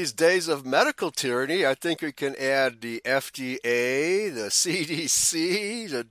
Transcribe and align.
these 0.00 0.12
days 0.12 0.48
of 0.48 0.64
medical 0.64 1.10
tyranny, 1.10 1.66
I 1.66 1.74
think 1.74 2.00
we 2.00 2.10
can 2.10 2.34
add 2.36 2.80
the 2.80 3.02
FDA, 3.04 4.32
the 4.32 4.48
CDC, 4.48 5.90
the 5.90 6.06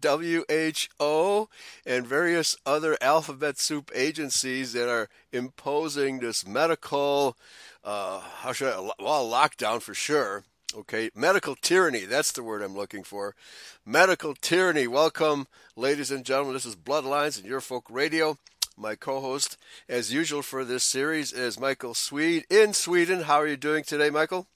WHO, 0.99 1.49
and 1.87 2.05
various 2.05 2.55
other 2.67 2.99
alphabet 3.01 3.57
soup 3.57 3.89
agencies 3.95 4.73
that 4.73 4.87
are 4.87 5.09
imposing 5.33 6.19
this 6.19 6.45
medical, 6.45 7.35
uh, 7.83 8.19
how 8.19 8.53
should 8.53 8.71
I, 8.71 8.79
well, 8.99 9.27
lockdown 9.27 9.81
for 9.81 9.95
sure. 9.95 10.43
Okay, 10.75 11.09
medical 11.15 11.55
tyranny, 11.55 12.05
that's 12.05 12.31
the 12.31 12.43
word 12.43 12.61
I'm 12.61 12.77
looking 12.77 13.03
for. 13.03 13.33
Medical 13.83 14.35
tyranny. 14.35 14.85
Welcome, 14.85 15.47
ladies 15.75 16.11
and 16.11 16.23
gentlemen. 16.23 16.53
This 16.53 16.67
is 16.67 16.75
Bloodlines 16.75 17.41
and 17.41 17.51
Eurofolk 17.51 17.85
Radio. 17.89 18.37
My 18.79 18.95
co 18.95 19.19
host, 19.19 19.57
as 19.89 20.13
usual 20.13 20.41
for 20.41 20.63
this 20.63 20.85
series, 20.85 21.33
is 21.33 21.59
Mikael 21.59 21.93
Swede 21.93 22.45
in 22.49 22.73
Sweden. 22.73 23.23
How 23.23 23.41
are 23.41 23.47
you 23.47 23.57
doing 23.57 23.83
today, 23.83 24.09
Mikael? 24.09 24.47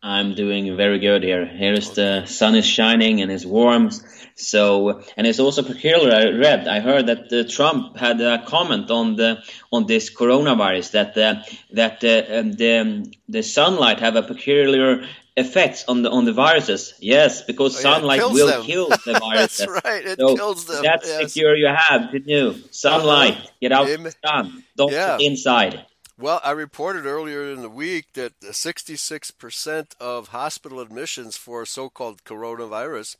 I'm 0.00 0.36
doing 0.36 0.76
very 0.76 1.00
good 1.00 1.24
here. 1.24 1.44
Here's 1.44 1.90
the 1.90 2.26
sun 2.26 2.54
is 2.54 2.64
shining 2.64 3.20
and 3.20 3.32
it's 3.32 3.44
warm. 3.44 3.90
So, 4.36 5.02
and 5.16 5.26
it's 5.26 5.40
also 5.40 5.64
peculiar. 5.64 6.14
I 6.14 6.38
read, 6.38 6.68
I 6.68 6.78
heard 6.78 7.08
that 7.08 7.32
uh, 7.32 7.50
Trump 7.50 7.96
had 7.96 8.20
a 8.20 8.44
comment 8.46 8.92
on 8.92 9.16
the 9.16 9.42
on 9.72 9.86
this 9.86 10.14
coronavirus 10.14 10.92
that 10.92 11.18
uh, 11.18 11.42
that 11.72 12.04
uh, 12.04 12.42
the 12.42 13.12
the 13.28 13.42
sunlight 13.42 13.98
have 13.98 14.14
a 14.14 14.22
peculiar 14.22 15.04
effects 15.40 15.84
on 15.88 16.02
the 16.02 16.10
on 16.10 16.24
the 16.24 16.32
viruses. 16.32 16.94
Yes, 17.00 17.42
because 17.42 17.74
oh, 17.74 17.78
yeah, 17.78 17.94
sunlight 17.94 18.20
will 18.20 18.46
them. 18.46 18.62
kill 18.62 18.88
the 19.04 19.18
viruses. 19.18 19.66
that's 19.66 19.84
right. 19.84 20.06
It 20.06 20.18
so 20.18 20.36
kills 20.36 20.66
them. 20.66 20.82
That's 20.82 21.06
yes. 21.06 21.34
the 21.34 21.40
cure 21.40 21.56
you 21.56 21.66
have 21.66 22.12
to 22.12 22.18
do. 22.18 22.54
Sunlight. 22.70 23.32
Uh-huh. 23.32 23.48
Get 23.60 23.72
out 23.72 23.88
Im- 23.88 24.04
the 24.04 24.14
sun. 24.24 24.64
Don't 24.76 24.92
yeah. 24.92 25.16
sit 25.16 25.26
inside. 25.26 25.84
Well, 26.18 26.40
I 26.44 26.50
reported 26.50 27.06
earlier 27.06 27.50
in 27.50 27.62
the 27.62 27.70
week 27.70 28.12
that 28.12 28.38
66% 28.40 29.86
of 29.98 30.28
hospital 30.28 30.80
admissions 30.80 31.38
for 31.38 31.64
so-called 31.64 32.24
coronavirus 32.24 33.16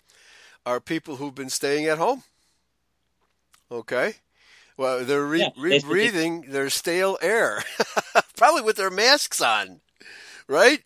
are 0.66 0.80
people 0.80 1.16
who've 1.16 1.34
been 1.34 1.48
staying 1.48 1.86
at 1.86 1.96
home. 1.96 2.24
Okay. 3.72 4.16
Well, 4.77 5.05
they're 5.05 5.24
re- 5.24 5.40
yeah, 5.40 5.62
rebreathing 5.62 6.50
their 6.50 6.68
stale 6.68 7.16
air, 7.22 7.62
probably 8.36 8.62
with 8.62 8.77
their 8.77 8.90
masks 8.90 9.40
on, 9.40 9.80
right? 10.46 10.83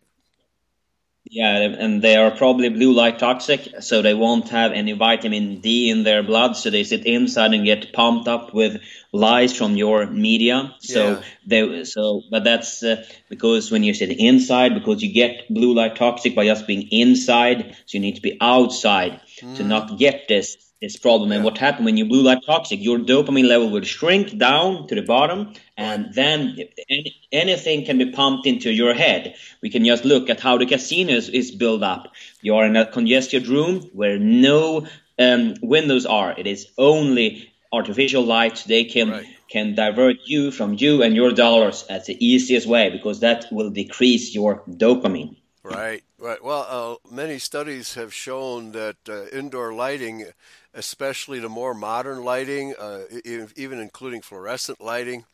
Yeah, 1.31 1.57
and 1.57 2.03
they 2.03 2.17
are 2.17 2.31
probably 2.31 2.69
blue 2.69 2.93
light 2.93 3.19
toxic, 3.19 3.81
so 3.81 4.03
they 4.03 4.13
won't 4.13 4.51
have 4.51 4.73
any 4.73 4.93
vitamin 4.93 5.61
D 5.61 5.89
in 5.89 6.05
their 6.05 6.23
blood. 6.23 6.55
So 6.55 6.69
they 6.69 6.85
sit 6.85 7.07
inside 7.07 7.55
and 7.55 7.65
get 7.65 7.95
pumped 7.95 8.29
up 8.29 8.53
with 8.53 8.83
lies 9.11 9.57
from 9.57 9.75
your 9.75 10.07
media. 10.07 10.75
So 10.81 11.11
yeah. 11.11 11.23
they, 11.47 11.85
so, 11.85 12.23
but 12.31 12.45
that's 12.45 12.83
uh, 12.83 13.07
because 13.31 13.71
when 13.71 13.83
you 13.83 13.95
sit 13.95 14.11
inside, 14.11 14.75
because 14.75 15.03
you 15.03 15.15
get 15.15 15.49
blue 15.49 15.75
light 15.75 15.97
toxic 15.97 16.35
by 16.35 16.45
just 16.45 16.67
being 16.67 16.89
inside, 16.91 17.75
so 17.87 17.97
you 17.97 18.01
need 18.01 18.17
to 18.17 18.23
be 18.23 18.37
outside 18.41 19.23
mm. 19.41 19.57
to 19.57 19.65
not 19.65 19.99
get 19.99 20.29
this 20.29 20.59
this 20.85 20.97
problem. 20.97 21.31
Yeah. 21.31 21.37
And 21.37 21.45
what 21.45 21.59
happened 21.59 21.87
when 21.87 21.97
you 21.97 22.05
blue 22.05 22.23
light 22.23 22.43
toxic, 22.45 22.81
your 22.83 22.99
dopamine 22.99 23.49
level 23.49 23.71
will 23.71 23.83
shrink 23.83 24.37
down 24.39 24.87
to 24.89 24.95
the 24.95 25.03
bottom, 25.03 25.55
and 25.77 26.13
then 26.15 26.57
any, 26.89 27.17
anything 27.33 27.85
can 27.85 27.99
be 27.99 28.13
pumped 28.13 28.47
into 28.47 28.71
your 28.71 28.95
head. 28.95 29.35
We 29.63 29.71
can 29.71 29.85
just 29.85 30.05
look 30.05 30.31
at 30.31 30.41
how 30.41 30.59
the 30.59 30.67
casinos 30.67 31.29
is 31.29 31.51
built 31.51 31.83
up. 31.83 32.13
You 32.43 32.57
are 32.57 32.67
in 32.67 32.77
a 32.77 32.87
congested 32.87 33.49
room 33.49 33.81
where 33.93 34.19
no 34.19 34.87
um, 35.19 35.55
windows 35.63 36.07
are. 36.07 36.35
It 36.39 36.47
is 36.47 36.69
only 36.77 37.53
artificial 37.73 38.25
light. 38.25 38.65
They 38.67 38.85
can 38.85 39.11
right. 39.11 39.27
can 39.49 39.75
divert 39.75 40.17
you 40.25 40.51
from 40.51 40.75
you 40.75 41.03
and 41.03 41.15
your 41.17 41.33
dollars 41.33 41.85
at 41.89 42.07
the 42.07 42.17
easiest 42.25 42.67
way 42.67 42.91
because 42.91 43.21
that 43.21 43.47
will 43.51 43.71
decrease 43.71 44.35
your 44.35 44.63
dopamine. 44.69 45.37
Right, 45.63 46.03
right. 46.25 46.43
Well, 46.43 46.67
uh, 46.69 47.15
many 47.15 47.39
studies 47.39 47.95
have 47.95 48.13
shown 48.13 48.73
that 48.73 48.97
uh, 49.09 49.27
indoor 49.27 49.73
lighting 49.73 50.27
especially 50.75 51.39
the 51.39 51.49
more 51.49 51.73
modern 51.73 52.25
lighting, 52.25 52.75
uh, 52.79 53.03
even 53.25 53.79
including 53.79 54.21
fluorescent 54.21 54.81
lighting 54.81 55.25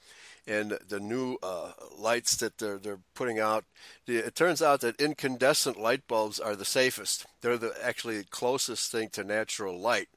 and 0.47 0.79
the 0.89 1.01
new 1.01 1.37
uh, 1.43 1.73
lights 1.99 2.37
that 2.37 2.59
they're, 2.59 2.79
they're 2.79 3.01
putting 3.15 3.39
out. 3.39 3.65
It 4.07 4.35
turns 4.35 4.63
out 4.63 4.81
that 4.81 5.01
incandescent 5.01 5.79
light 5.79 6.07
bulbs 6.07 6.39
are 6.39 6.57
the 6.57 6.65
safest. 6.65 7.27
They're 7.41 7.59
the 7.59 7.75
actually 7.83 8.25
closest 8.25 8.91
thing 8.91 9.09
to 9.11 9.25
natural 9.25 9.79
light. 9.79 10.09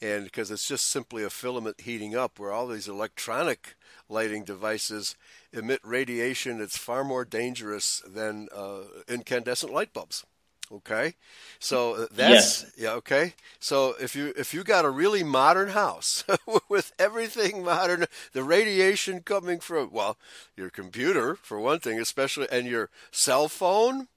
And 0.00 0.24
because 0.24 0.50
it's 0.50 0.68
just 0.68 0.86
simply 0.86 1.22
a 1.22 1.30
filament 1.30 1.82
heating 1.82 2.16
up, 2.16 2.38
where 2.38 2.52
all 2.52 2.66
these 2.66 2.88
electronic 2.88 3.74
lighting 4.08 4.44
devices 4.44 5.16
emit 5.52 5.80
radiation 5.82 6.58
that's 6.58 6.76
far 6.76 7.04
more 7.04 7.24
dangerous 7.24 8.02
than 8.06 8.48
uh, 8.54 8.80
incandescent 9.08 9.72
light 9.72 9.92
bulbs. 9.92 10.24
Okay, 10.72 11.14
so 11.58 11.94
uh, 11.94 12.06
that's 12.10 12.62
yes. 12.62 12.72
yeah. 12.76 12.92
Okay, 12.92 13.34
so 13.60 13.94
if 14.00 14.16
you 14.16 14.32
if 14.34 14.54
you 14.54 14.64
got 14.64 14.86
a 14.86 14.90
really 14.90 15.22
modern 15.22 15.68
house 15.68 16.24
with 16.68 16.92
everything 16.98 17.62
modern, 17.62 18.06
the 18.32 18.42
radiation 18.42 19.20
coming 19.20 19.60
from 19.60 19.90
well, 19.92 20.16
your 20.56 20.70
computer 20.70 21.34
for 21.36 21.60
one 21.60 21.80
thing, 21.80 22.00
especially, 22.00 22.46
and 22.50 22.66
your 22.66 22.88
cell 23.12 23.46
phone, 23.46 24.08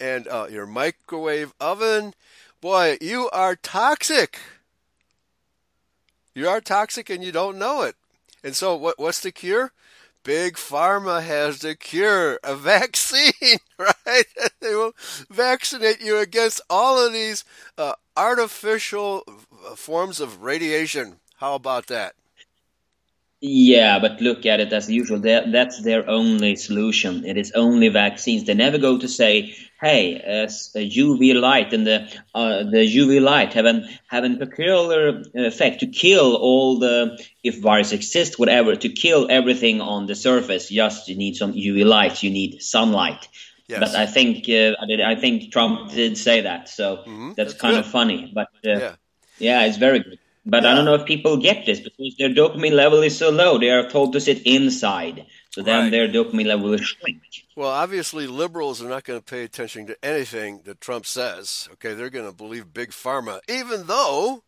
and 0.00 0.26
uh, 0.28 0.46
your 0.50 0.66
microwave 0.66 1.52
oven, 1.60 2.14
boy, 2.62 2.96
you 3.02 3.28
are 3.30 3.54
toxic. 3.54 4.38
You 6.34 6.48
are 6.48 6.62
toxic, 6.62 7.10
and 7.10 7.22
you 7.22 7.30
don't 7.30 7.58
know 7.58 7.82
it. 7.82 7.94
And 8.42 8.56
so, 8.56 8.74
what 8.76 8.98
what's 8.98 9.20
the 9.20 9.32
cure? 9.32 9.72
Big 10.22 10.54
Pharma 10.56 11.22
has 11.22 11.60
the 11.60 11.74
cure, 11.74 12.38
a 12.44 12.54
vaccine, 12.54 13.58
right? 13.78 14.24
they 14.60 14.74
will 14.74 14.92
vaccinate 15.30 16.02
you 16.02 16.18
against 16.18 16.60
all 16.68 17.04
of 17.04 17.12
these 17.14 17.44
uh, 17.78 17.94
artificial 18.16 19.24
uh, 19.26 19.74
forms 19.74 20.20
of 20.20 20.42
radiation. 20.42 21.20
How 21.36 21.54
about 21.54 21.86
that? 21.86 22.14
Yeah, 23.40 23.98
but 23.98 24.20
look 24.20 24.44
at 24.44 24.60
it 24.60 24.72
as 24.72 24.90
usual. 24.90 25.18
That's 25.18 25.82
their 25.82 26.08
only 26.08 26.56
solution. 26.56 27.24
It 27.24 27.38
is 27.38 27.52
only 27.52 27.88
vaccines. 27.88 28.44
They 28.44 28.52
never 28.52 28.76
go 28.76 28.98
to 28.98 29.08
say, 29.08 29.54
"Hey, 29.80 30.20
uh, 30.20 30.46
UV 30.46 31.40
light 31.40 31.72
and 31.72 31.86
the 31.86 32.08
uh, 32.34 32.64
the 32.64 32.84
UV 32.98 33.20
light 33.20 33.54
have 33.54 33.64
an 33.64 33.88
have 34.08 34.24
a 34.24 34.36
peculiar 34.36 35.22
effect 35.34 35.80
to 35.80 35.86
kill 35.86 36.36
all 36.36 36.78
the 36.78 37.18
if 37.42 37.60
virus 37.60 37.92
exists, 37.92 38.38
whatever, 38.38 38.76
to 38.76 38.88
kill 38.88 39.26
everything 39.30 39.80
on 39.80 40.06
the 40.06 40.14
surface. 40.14 40.68
Just 40.68 41.08
you 41.08 41.16
need 41.16 41.36
some 41.36 41.52
UV 41.52 41.84
light. 41.84 42.22
You 42.22 42.30
need 42.30 42.62
sunlight." 42.62 43.28
Yes. 43.68 43.80
But 43.80 43.94
I 43.94 44.06
think 44.06 44.48
uh, 44.48 44.74
I 45.04 45.14
think 45.14 45.52
Trump 45.52 45.92
did 45.92 46.18
say 46.18 46.40
that, 46.40 46.68
so 46.68 46.96
mm-hmm. 46.96 47.28
that's, 47.28 47.52
that's, 47.52 47.60
kind 47.60 47.74
good. 47.74 47.84
of 47.84 47.90
funny. 47.90 48.32
But 48.34 48.48
uh, 48.66 48.78
yeah. 48.78 48.94
yeah, 49.38 49.66
it's 49.66 49.76
very 49.76 50.00
good. 50.00 50.18
But. 50.46 50.64
I 50.64 50.74
don't 50.74 50.86
know 50.86 50.94
if 50.94 51.04
people 51.04 51.36
get 51.36 51.66
this 51.66 51.80
because 51.80 52.16
their 52.18 52.30
dopamine 52.30 52.72
level 52.72 53.02
is 53.02 53.16
so 53.16 53.30
low. 53.30 53.58
They 53.58 53.70
are 53.70 53.88
told 53.88 54.14
to 54.14 54.20
sit 54.20 54.46
inside. 54.46 55.26
So 55.50 55.62
then 55.62 55.84
right. 55.84 55.90
their 55.90 56.08
dopamine 56.08 56.46
level 56.46 56.70
will 56.70 56.78
shrink. 56.78 57.22
Well, 57.56 57.68
obviously, 57.68 58.26
liberals 58.26 58.82
are 58.82 58.88
not 58.88 59.04
going 59.04 59.18
to 59.18 59.24
pay 59.24 59.44
attention 59.44 59.86
to 59.88 60.04
anything 60.04 60.62
that 60.64 60.80
Trump 60.80 61.04
says. 61.04 61.68
Okay, 61.74 61.92
they're 61.92 62.08
going 62.08 62.26
to 62.26 62.34
believe 62.34 62.72
Big 62.72 62.90
Pharma, 62.90 63.40
even 63.48 63.86
though 63.86 64.44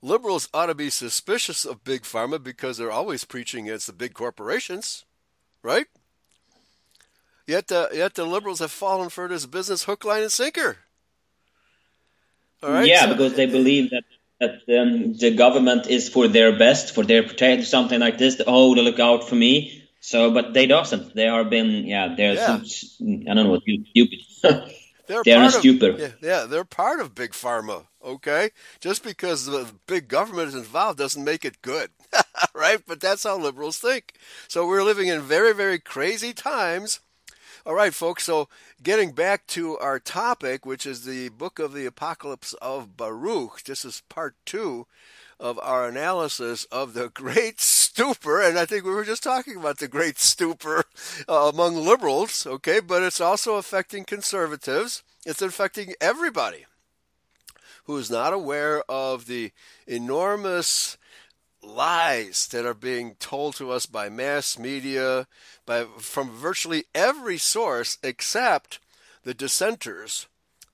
liberals 0.00 0.48
ought 0.54 0.66
to 0.66 0.74
be 0.74 0.90
suspicious 0.90 1.64
of 1.64 1.84
Big 1.84 2.02
Pharma 2.02 2.42
because 2.42 2.78
they're 2.78 2.90
always 2.90 3.24
preaching 3.24 3.68
against 3.68 3.86
the 3.86 3.92
big 3.92 4.14
corporations, 4.14 5.04
right? 5.62 5.86
Yet, 7.46 7.70
uh, 7.70 7.88
yet 7.92 8.14
the 8.14 8.24
liberals 8.24 8.60
have 8.60 8.70
fallen 8.70 9.10
for 9.10 9.28
this 9.28 9.44
business 9.46 9.84
hook, 9.84 10.04
line, 10.04 10.22
and 10.22 10.32
sinker. 10.32 10.78
All 12.62 12.70
right. 12.70 12.86
Yeah, 12.86 13.02
so, 13.02 13.12
because 13.12 13.34
they 13.34 13.46
believe 13.46 13.90
that 13.90 14.04
that 14.40 14.60
um, 14.68 15.14
the 15.14 15.34
government 15.36 15.86
is 15.86 16.08
for 16.08 16.28
their 16.28 16.58
best, 16.58 16.94
for 16.94 17.04
their 17.04 17.22
protection, 17.22 17.64
something 17.64 18.00
like 18.00 18.18
this. 18.18 18.40
Oh, 18.46 18.74
they 18.74 18.82
look 18.82 19.00
out 19.00 19.28
for 19.28 19.34
me. 19.34 19.82
So, 20.00 20.30
but 20.30 20.52
they 20.52 20.66
doesn't. 20.66 21.14
They 21.14 21.28
are 21.28 21.44
been, 21.44 21.86
yeah, 21.86 22.14
they're 22.14 22.34
yeah. 22.34 22.60
Some, 22.64 23.22
I 23.28 23.34
don't 23.34 23.44
know 23.44 23.50
what 23.50 23.62
stupid. 23.62 24.18
they're, 25.06 25.22
they're 25.24 25.50
stupid. 25.50 25.98
Yeah, 25.98 26.08
yeah, 26.20 26.44
they're 26.44 26.64
part 26.64 27.00
of 27.00 27.14
big 27.14 27.30
pharma. 27.30 27.86
Okay, 28.04 28.50
just 28.80 29.02
because 29.02 29.46
the 29.46 29.66
big 29.86 30.08
government 30.08 30.48
is 30.48 30.54
involved 30.54 30.98
doesn't 30.98 31.24
make 31.24 31.42
it 31.42 31.62
good, 31.62 31.88
right? 32.54 32.80
But 32.86 33.00
that's 33.00 33.24
how 33.24 33.38
liberals 33.38 33.78
think. 33.78 34.12
So 34.46 34.66
we're 34.66 34.82
living 34.82 35.08
in 35.08 35.22
very, 35.22 35.54
very 35.54 35.78
crazy 35.78 36.34
times 36.34 37.00
all 37.66 37.74
right, 37.74 37.94
folks. 37.94 38.24
So, 38.24 38.48
getting 38.82 39.12
back 39.12 39.46
to 39.48 39.78
our 39.78 39.98
topic, 39.98 40.66
which 40.66 40.84
is 40.84 41.04
the 41.04 41.30
book 41.30 41.58
of 41.58 41.72
the 41.72 41.86
Apocalypse 41.86 42.52
of 42.60 42.94
Baruch, 42.96 43.62
this 43.64 43.86
is 43.86 44.02
part 44.10 44.34
two 44.44 44.86
of 45.40 45.58
our 45.60 45.88
analysis 45.88 46.64
of 46.64 46.92
the 46.92 47.08
great 47.14 47.62
stupor. 47.62 48.42
And 48.42 48.58
I 48.58 48.66
think 48.66 48.84
we 48.84 48.90
were 48.90 49.04
just 49.04 49.22
talking 49.22 49.56
about 49.56 49.78
the 49.78 49.88
great 49.88 50.18
stupor 50.18 50.84
uh, 51.26 51.50
among 51.52 51.76
liberals, 51.76 52.46
okay? 52.46 52.80
But 52.80 53.02
it's 53.02 53.20
also 53.20 53.54
affecting 53.54 54.04
conservatives, 54.04 55.02
it's 55.24 55.40
affecting 55.40 55.94
everybody 56.02 56.66
who 57.84 57.96
is 57.96 58.10
not 58.10 58.34
aware 58.34 58.82
of 58.90 59.24
the 59.24 59.52
enormous 59.86 60.98
lies 61.64 62.46
that 62.48 62.66
are 62.66 62.74
being 62.74 63.14
told 63.16 63.56
to 63.56 63.70
us 63.70 63.86
by 63.86 64.08
mass 64.08 64.58
media, 64.58 65.26
by 65.66 65.84
from 65.98 66.30
virtually 66.30 66.84
every 66.94 67.38
source 67.38 67.98
except 68.02 68.80
the 69.24 69.34
dissenters, 69.34 70.26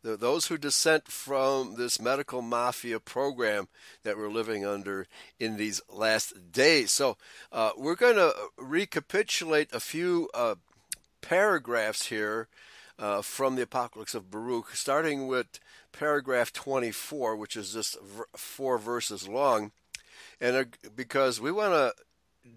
the, 0.02 0.16
those 0.16 0.46
who 0.46 0.58
dissent 0.58 1.08
from 1.08 1.76
this 1.76 2.00
medical 2.00 2.42
mafia 2.42 2.98
program 2.98 3.68
that 4.02 4.16
we're 4.16 4.30
living 4.30 4.66
under 4.66 5.06
in 5.38 5.56
these 5.56 5.80
last 5.88 6.52
days. 6.52 6.90
So 6.90 7.16
uh, 7.52 7.70
we're 7.76 7.94
going 7.94 8.16
to 8.16 8.34
recapitulate 8.56 9.72
a 9.72 9.80
few 9.80 10.28
uh, 10.34 10.56
paragraphs 11.20 12.06
here 12.06 12.48
uh, 12.98 13.22
from 13.22 13.56
the 13.56 13.62
Apocalypse 13.62 14.14
of 14.14 14.30
Baruch, 14.30 14.74
starting 14.74 15.26
with 15.26 15.58
paragraph 15.92 16.52
24, 16.52 17.36
which 17.36 17.56
is 17.56 17.72
just 17.72 17.96
four 18.36 18.78
verses 18.78 19.26
long 19.26 19.72
and 20.40 20.76
because 20.96 21.40
we 21.40 21.52
want 21.52 21.72
to 21.72 21.92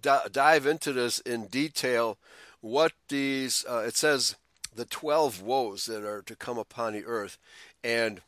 d- 0.01 0.29
dive 0.31 0.65
into 0.65 0.93
this 0.93 1.19
in 1.19 1.47
detail, 1.47 2.17
what 2.61 2.93
these 3.09 3.65
uh, 3.69 3.83
it 3.85 3.95
says 3.95 4.35
the 4.75 4.85
twelve 4.85 5.41
woes 5.41 5.85
that 5.85 6.03
are 6.03 6.21
to 6.21 6.35
come 6.35 6.57
upon 6.57 6.93
the 6.93 7.05
earth, 7.05 7.37
and 7.83 8.21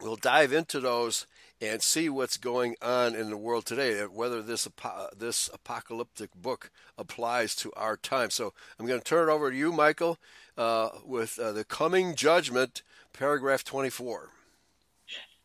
we'll 0.00 0.16
dive 0.16 0.52
into 0.52 0.80
those 0.80 1.26
and 1.60 1.82
see 1.82 2.08
what's 2.08 2.36
going 2.36 2.76
on 2.82 3.14
in 3.14 3.30
the 3.30 3.36
world 3.36 3.64
today, 3.64 4.02
whether 4.02 4.42
this 4.42 4.68
this 5.16 5.48
apocalyptic 5.52 6.34
book 6.34 6.70
applies 6.98 7.54
to 7.56 7.72
our 7.74 7.96
time. 7.96 8.30
So 8.30 8.52
I'm 8.78 8.86
going 8.86 9.00
to 9.00 9.04
turn 9.04 9.28
it 9.28 9.32
over 9.32 9.50
to 9.50 9.56
you, 9.56 9.72
Mikael, 9.72 10.18
uh, 10.58 10.90
with 11.04 11.38
uh, 11.38 11.52
the 11.52 11.64
coming 11.64 12.14
judgment, 12.14 12.82
paragraph 13.12 13.64
24. 13.64 14.30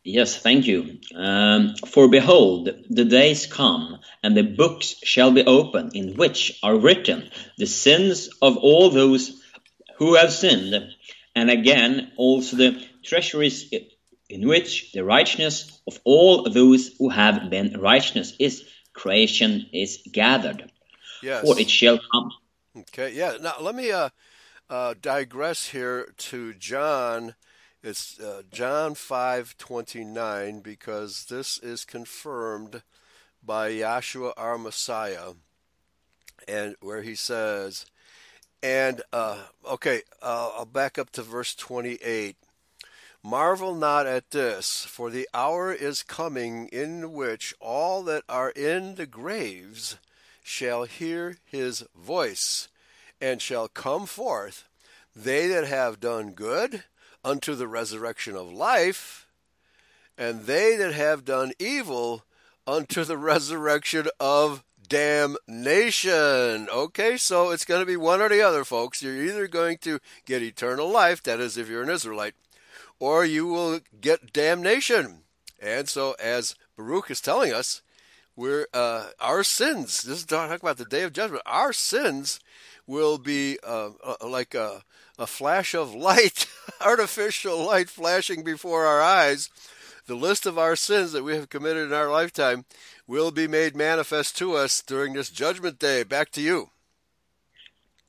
Yes, 0.04 0.38
thank 0.38 0.66
you. 0.66 1.00
Um, 1.14 1.76
For 1.88 2.08
behold, 2.08 2.70
the 2.90 3.06
days 3.06 3.46
come, 3.46 4.00
and 4.24 4.36
the 4.36 4.44
books 4.44 4.96
shall 5.04 5.32
be 5.32 5.44
opened, 5.44 5.96
in 5.96 6.16
which 6.16 6.58
are 6.64 6.78
written 6.78 7.30
the 7.58 7.66
sins 7.66 8.30
of 8.42 8.58
all 8.58 8.90
those 8.90 9.42
who 9.98 10.16
have 10.16 10.32
sinned, 10.32 10.74
and 11.36 11.50
again 11.50 12.14
also 12.16 12.56
the 12.56 12.82
treasuries 13.04 13.72
in 14.30 14.48
which 14.48 14.92
the 14.94 15.04
righteousness 15.04 15.82
of 15.88 16.00
all 16.06 16.50
those 16.50 16.92
who 16.98 17.10
have 17.10 17.50
been 17.50 17.80
righteous 17.80 18.34
is 18.40 18.64
creation 18.94 19.70
is 19.74 20.00
gathered. 20.12 20.72
Yes. 21.22 21.44
For 21.44 21.60
it 21.60 21.70
shall 21.70 22.00
come. 22.12 22.32
Okay, 22.78 23.14
yeah. 23.14 23.38
Now 23.42 23.56
let 23.60 23.76
me 23.76 23.92
uh, 23.92 24.10
uh, 24.70 24.94
digress 25.02 25.70
here 25.70 26.14
to 26.18 26.54
John 26.54 27.36
it's 27.82 28.20
uh, 28.20 28.42
John 28.52 28.94
5:29 28.94 30.62
because 30.62 31.26
this 31.26 31.58
is 31.60 31.86
confirmed 31.86 32.82
by 33.44 33.72
Yahshua 33.72 34.34
our 34.36 34.58
Messiah, 34.58 35.34
and 36.48 36.76
where 36.82 37.02
he 37.02 37.16
says, 37.16 37.86
and 38.62 39.02
uh, 39.14 39.44
okay, 39.66 40.02
uh, 40.22 40.52
I'll 40.58 40.66
back 40.66 40.98
up 40.98 41.12
to 41.12 41.22
verse 41.22 41.56
28. 41.56 42.36
Marvel 43.24 43.76
not 43.76 44.06
at 44.06 44.32
this, 44.32 44.86
for 44.86 45.10
the 45.10 45.28
hour 45.34 45.74
is 45.74 46.04
coming 46.04 46.68
in 46.70 47.14
which 47.14 47.54
all 47.60 48.04
that 48.04 48.24
are 48.30 48.50
in 48.52 48.96
the 48.96 49.06
graves 49.06 49.98
shall 50.44 50.84
hear 50.84 51.38
his 51.46 51.84
voice, 51.96 52.68
and 53.22 53.42
shall 53.42 53.68
come 53.68 54.06
forth, 54.06 54.66
they 55.16 55.48
that 55.48 55.66
have 55.66 56.00
done 56.00 56.32
good 56.32 56.84
unto 57.24 57.56
the 57.56 57.68
resurrection 57.68 58.36
of 58.36 58.52
life, 58.52 59.28
and 60.18 60.46
they 60.46 60.76
that 60.76 60.94
have 60.94 61.26
done 61.26 61.54
evil 61.60 62.24
unto 62.68 63.04
the 63.04 63.18
resurrection 63.18 64.08
of 64.20 64.64
damnation. 64.88 66.68
Okay, 66.70 67.18
so 67.18 67.52
it's 67.52 67.66
going 67.66 67.82
to 67.82 67.86
be 67.86 67.98
one 67.98 68.22
or 68.22 68.30
the 68.30 68.42
other, 68.42 68.64
folks. 68.64 69.02
You're 69.02 69.24
either 69.24 69.48
going 69.48 69.78
to 69.80 70.00
get 70.26 70.42
eternal 70.42 70.90
life, 70.90 71.24
that 71.24 71.40
is, 71.40 71.58
if 71.58 71.70
you're 71.70 71.84
an 71.84 71.90
Israelite, 71.90 72.36
or 73.00 73.24
you 73.24 73.48
will 73.48 73.80
get 74.02 74.34
damnation. 74.34 75.24
And 75.62 75.88
so, 75.88 76.16
as 76.20 76.56
Baruch 76.76 77.12
is 77.12 77.22
telling 77.22 77.54
us, 77.54 77.82
we're 78.36 78.68
uh, 78.74 79.08
our 79.20 79.44
sins. 79.44 80.02
This 80.02 80.20
is 80.20 80.26
talking 80.26 80.56
about 80.56 80.78
the 80.78 80.86
day 80.86 81.04
of 81.04 81.14
judgment. 81.14 81.44
Our 81.46 81.74
sins 81.74 82.40
will 82.88 83.18
be 83.18 83.60
uh, 83.68 83.92
uh, 84.04 84.16
like 84.28 84.56
a, 84.56 84.84
a 85.18 85.28
flash 85.28 85.76
of 85.76 85.94
light, 85.94 86.48
artificial 86.82 87.66
light 87.66 87.90
flashing 87.90 88.44
before 88.44 88.86
our 88.86 89.02
eyes, 89.02 89.50
the 90.08 90.16
list 90.16 90.46
of 90.46 90.58
our 90.58 90.76
sins 90.76 91.12
that 91.12 91.24
we 91.24 91.36
have 91.36 91.50
committed 91.50 91.88
in 91.88 91.94
our 91.94 92.10
lifetime 92.10 92.66
will 93.08 93.32
be 93.32 93.48
made 93.48 93.76
manifest 93.76 94.38
to 94.38 94.56
us 94.56 94.82
during 94.82 95.14
this 95.14 95.30
judgment 95.30 95.80
day. 95.80 96.04
Back 96.04 96.32
to 96.32 96.42
you. 96.42 96.70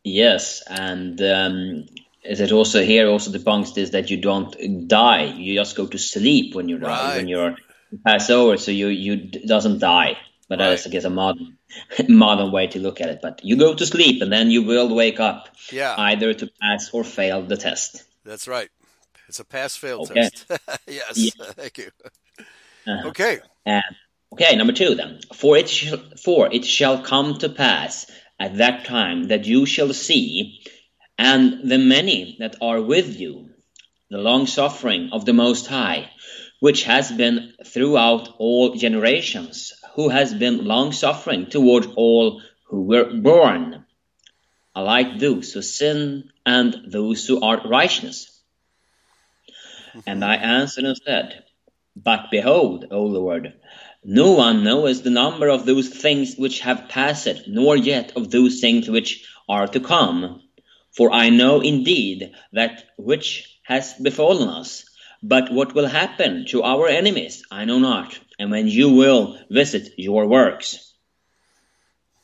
Yes, 0.02 0.62
and 0.66 1.20
um, 1.20 1.86
is 2.24 2.40
it 2.40 2.52
also 2.52 2.82
here 2.82 3.08
also 3.08 3.30
debunks 3.30 3.74
this 3.74 3.90
that 3.90 4.10
you 4.10 4.16
don't 4.16 4.88
die, 4.88 5.24
you 5.24 5.54
just 5.54 5.76
go 5.76 5.86
to 5.86 5.98
sleep 5.98 6.54
when 6.54 6.68
you 6.68 6.78
die, 6.78 6.88
right. 6.88 7.16
when 7.16 7.28
you're 7.28 7.56
pass 8.04 8.30
over, 8.30 8.56
so 8.56 8.70
you 8.70 8.88
you 8.88 9.16
doesn't 9.16 9.78
die. 9.78 10.16
But 10.48 10.58
right. 10.58 10.66
that 10.66 10.72
is, 10.72 10.86
I 10.86 10.90
guess, 10.90 11.04
a 11.04 11.10
modern 11.10 11.58
modern 12.08 12.52
way 12.52 12.66
to 12.68 12.80
look 12.80 13.00
at 13.00 13.08
it. 13.08 13.20
But 13.22 13.44
you 13.44 13.56
go 13.56 13.74
to 13.74 13.86
sleep 13.86 14.22
and 14.22 14.32
then 14.32 14.50
you 14.50 14.62
will 14.62 14.94
wake 14.94 15.20
up. 15.20 15.48
Yeah. 15.70 15.94
Either 15.96 16.34
to 16.34 16.50
pass 16.60 16.90
or 16.92 17.04
fail 17.04 17.42
the 17.42 17.56
test. 17.56 18.04
That's 18.24 18.46
right. 18.48 18.68
It's 19.28 19.40
a 19.40 19.44
pass 19.44 19.76
fail 19.76 20.00
okay. 20.02 20.14
test. 20.14 20.46
yes. 20.86 21.16
Yeah. 21.16 21.44
Thank 21.52 21.78
you. 21.78 21.90
Uh-huh. 22.86 23.08
Okay. 23.08 23.38
Uh, 23.66 23.80
okay, 24.32 24.56
number 24.56 24.72
two 24.72 24.94
then. 24.94 25.20
For 25.34 25.56
it, 25.56 25.68
shall, 25.68 26.02
for 26.22 26.52
it 26.52 26.64
shall 26.64 27.02
come 27.02 27.38
to 27.38 27.48
pass 27.48 28.10
at 28.38 28.56
that 28.56 28.84
time 28.86 29.28
that 29.28 29.44
you 29.44 29.66
shall 29.66 29.92
see, 29.92 30.62
and 31.18 31.70
the 31.70 31.78
many 31.78 32.36
that 32.40 32.56
are 32.60 32.80
with 32.80 33.20
you, 33.20 33.50
the 34.10 34.18
long 34.18 34.46
suffering 34.46 35.10
of 35.12 35.24
the 35.24 35.32
Most 35.32 35.66
High, 35.66 36.10
which 36.58 36.84
has 36.84 37.12
been 37.12 37.52
throughout 37.64 38.28
all 38.38 38.74
generations, 38.74 39.72
who 39.94 40.08
has 40.08 40.34
been 40.34 40.64
long 40.64 40.92
suffering 40.92 41.46
toward 41.46 41.86
all 41.96 42.42
who 42.68 42.82
were 42.82 43.12
born, 43.12 43.79
alike 44.74 45.18
those 45.18 45.52
who 45.52 45.62
sin 45.62 46.30
and 46.46 46.76
those 46.88 47.26
who 47.26 47.40
are 47.42 47.68
righteous. 47.68 48.40
And 50.06 50.24
I 50.24 50.36
answered 50.36 50.84
and 50.84 50.96
said, 51.04 51.44
But 51.96 52.30
behold, 52.30 52.86
O 52.90 53.02
Lord, 53.02 53.54
no 54.04 54.32
one 54.32 54.64
knoweth 54.64 55.02
the 55.02 55.10
number 55.10 55.48
of 55.48 55.66
those 55.66 55.88
things 55.88 56.36
which 56.36 56.60
have 56.60 56.88
passed, 56.88 57.48
nor 57.48 57.76
yet 57.76 58.12
of 58.16 58.30
those 58.30 58.60
things 58.60 58.88
which 58.88 59.28
are 59.48 59.66
to 59.66 59.80
come. 59.80 60.42
For 60.96 61.12
I 61.12 61.30
know 61.30 61.60
indeed 61.60 62.32
that 62.52 62.84
which 62.96 63.58
has 63.64 63.94
befallen 63.94 64.48
us, 64.48 64.84
but 65.22 65.52
what 65.52 65.74
will 65.74 65.86
happen 65.86 66.46
to 66.46 66.62
our 66.62 66.88
enemies 66.88 67.44
I 67.50 67.64
know 67.64 67.78
not 67.78 68.18
and 68.38 68.50
when 68.50 68.66
you 68.66 68.94
will 68.94 69.38
visit 69.50 69.92
your 69.98 70.26
works. 70.26 70.94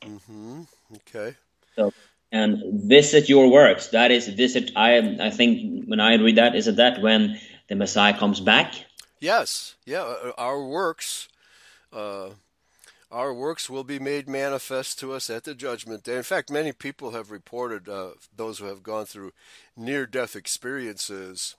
Mm-hmm. 0.01 0.63
Okay. 0.97 1.37
So, 1.77 1.93
and 2.33 2.83
visit 2.89 3.29
your 3.29 3.51
works. 3.51 3.89
That 3.89 4.11
is 4.11 4.29
visit. 4.29 4.73
I 4.77 5.17
I 5.21 5.31
think 5.31 5.87
when 5.87 6.01
I 6.01 6.15
read 6.15 6.37
that, 6.37 6.55
is 6.55 6.69
it 6.69 6.77
that 6.77 7.01
when 7.01 7.39
the 7.69 7.77
Messiah 7.77 8.17
comes 8.17 8.41
back? 8.41 8.75
Yes. 9.21 9.77
Yeah. 9.85 10.03
Uh, 10.03 10.33
our 10.37 10.65
works. 10.65 11.29
Uh, 11.93 12.31
our 13.11 13.33
works 13.33 13.71
will 13.71 13.85
be 13.85 14.01
made 14.01 14.29
manifest 14.29 14.99
to 14.99 15.13
us 15.13 15.31
at 15.31 15.45
the 15.45 15.55
judgment 15.55 16.03
day. 16.03 16.17
In 16.17 16.23
fact, 16.25 16.51
many 16.51 16.73
people 16.73 17.13
have 17.13 17.31
reported, 17.31 17.89
uh, 17.89 18.11
those 18.35 18.59
who 18.59 18.67
have 18.67 18.83
gone 18.83 19.07
through 19.07 19.33
near 19.77 20.07
death 20.07 20.35
experiences 20.35 21.55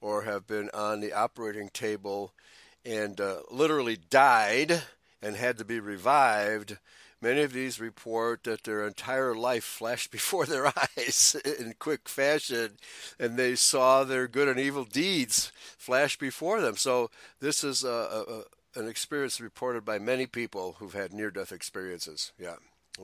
or 0.00 0.22
have 0.22 0.46
been 0.46 0.68
on 0.74 1.00
the 1.00 1.14
operating 1.14 1.70
table 1.70 2.32
and 2.84 3.18
uh, 3.18 3.38
literally 3.50 3.96
died 4.10 4.82
and 5.22 5.36
had 5.36 5.56
to 5.56 5.64
be 5.64 5.80
revived. 5.80 6.76
Many 7.24 7.40
of 7.40 7.54
these 7.54 7.80
report 7.80 8.44
that 8.44 8.64
their 8.64 8.86
entire 8.86 9.34
life 9.34 9.64
flashed 9.64 10.10
before 10.18 10.44
their 10.44 10.66
eyes 10.66 11.34
in 11.58 11.74
quick 11.78 12.06
fashion, 12.06 12.72
and 13.18 13.38
they 13.38 13.54
saw 13.54 14.04
their 14.04 14.28
good 14.28 14.46
and 14.46 14.60
evil 14.60 14.84
deeds 14.84 15.50
flash 15.78 16.18
before 16.18 16.60
them. 16.60 16.76
So, 16.76 17.10
this 17.40 17.64
is 17.64 17.82
a, 17.82 17.88
a, 18.76 18.78
an 18.78 18.88
experience 18.88 19.40
reported 19.40 19.86
by 19.86 19.98
many 19.98 20.26
people 20.26 20.76
who've 20.78 20.92
had 20.92 21.14
near 21.14 21.30
death 21.30 21.50
experiences. 21.50 22.32
Yeah. 22.38 22.56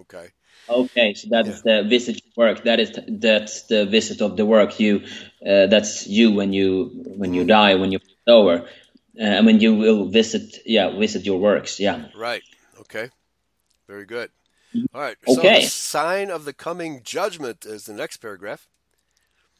Okay. 0.02 0.28
Okay, 0.68 1.14
so 1.14 1.28
that's 1.30 1.62
yeah. 1.64 1.80
the 1.82 1.88
visit 1.88 2.20
work. 2.36 2.64
That 2.64 2.78
is 2.78 2.92
that's 3.08 3.62
the 3.62 3.86
visit 3.86 4.20
of 4.20 4.36
the 4.36 4.44
work. 4.44 4.78
You, 4.78 5.00
uh, 5.44 5.66
that's 5.66 6.06
you 6.06 6.32
when 6.32 6.52
you 6.52 6.90
when 7.16 7.32
you 7.32 7.44
mm. 7.44 7.48
die 7.48 7.74
when 7.74 7.90
you're 7.90 8.00
over 8.26 8.68
uh, 9.18 9.22
and 9.22 9.46
when 9.46 9.60
you 9.60 9.74
will 9.74 10.06
visit, 10.06 10.58
yeah, 10.64 10.96
visit 10.96 11.24
your 11.26 11.38
works, 11.38 11.80
yeah. 11.80 12.06
Right. 12.14 12.42
Okay. 12.80 13.08
Very 13.90 14.06
good. 14.06 14.30
All 14.94 15.00
right. 15.00 15.16
Okay. 15.26 15.62
So 15.62 15.68
sign 15.68 16.30
of 16.30 16.44
the 16.44 16.52
coming 16.52 17.00
judgment 17.02 17.66
is 17.66 17.86
the 17.86 17.92
next 17.92 18.18
paragraph. 18.18 18.68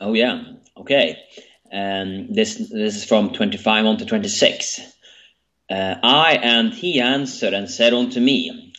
Oh 0.01 0.13
yeah. 0.13 0.45
Okay. 0.77 1.19
And 1.73 2.33
this 2.33 2.55
this 2.55 2.95
is 2.95 3.05
from 3.05 3.33
twenty 3.33 3.57
five 3.57 3.85
on 3.87 3.97
to 3.97 4.07
twenty 4.07 4.29
six. 4.29 4.79
Uh, 5.69 5.97
I 6.01 6.39
and 6.41 6.73
he 6.73 7.01
answered 7.01 7.55
and 7.55 7.69
said 7.69 7.93
unto 7.93 8.21
me, 8.21 8.73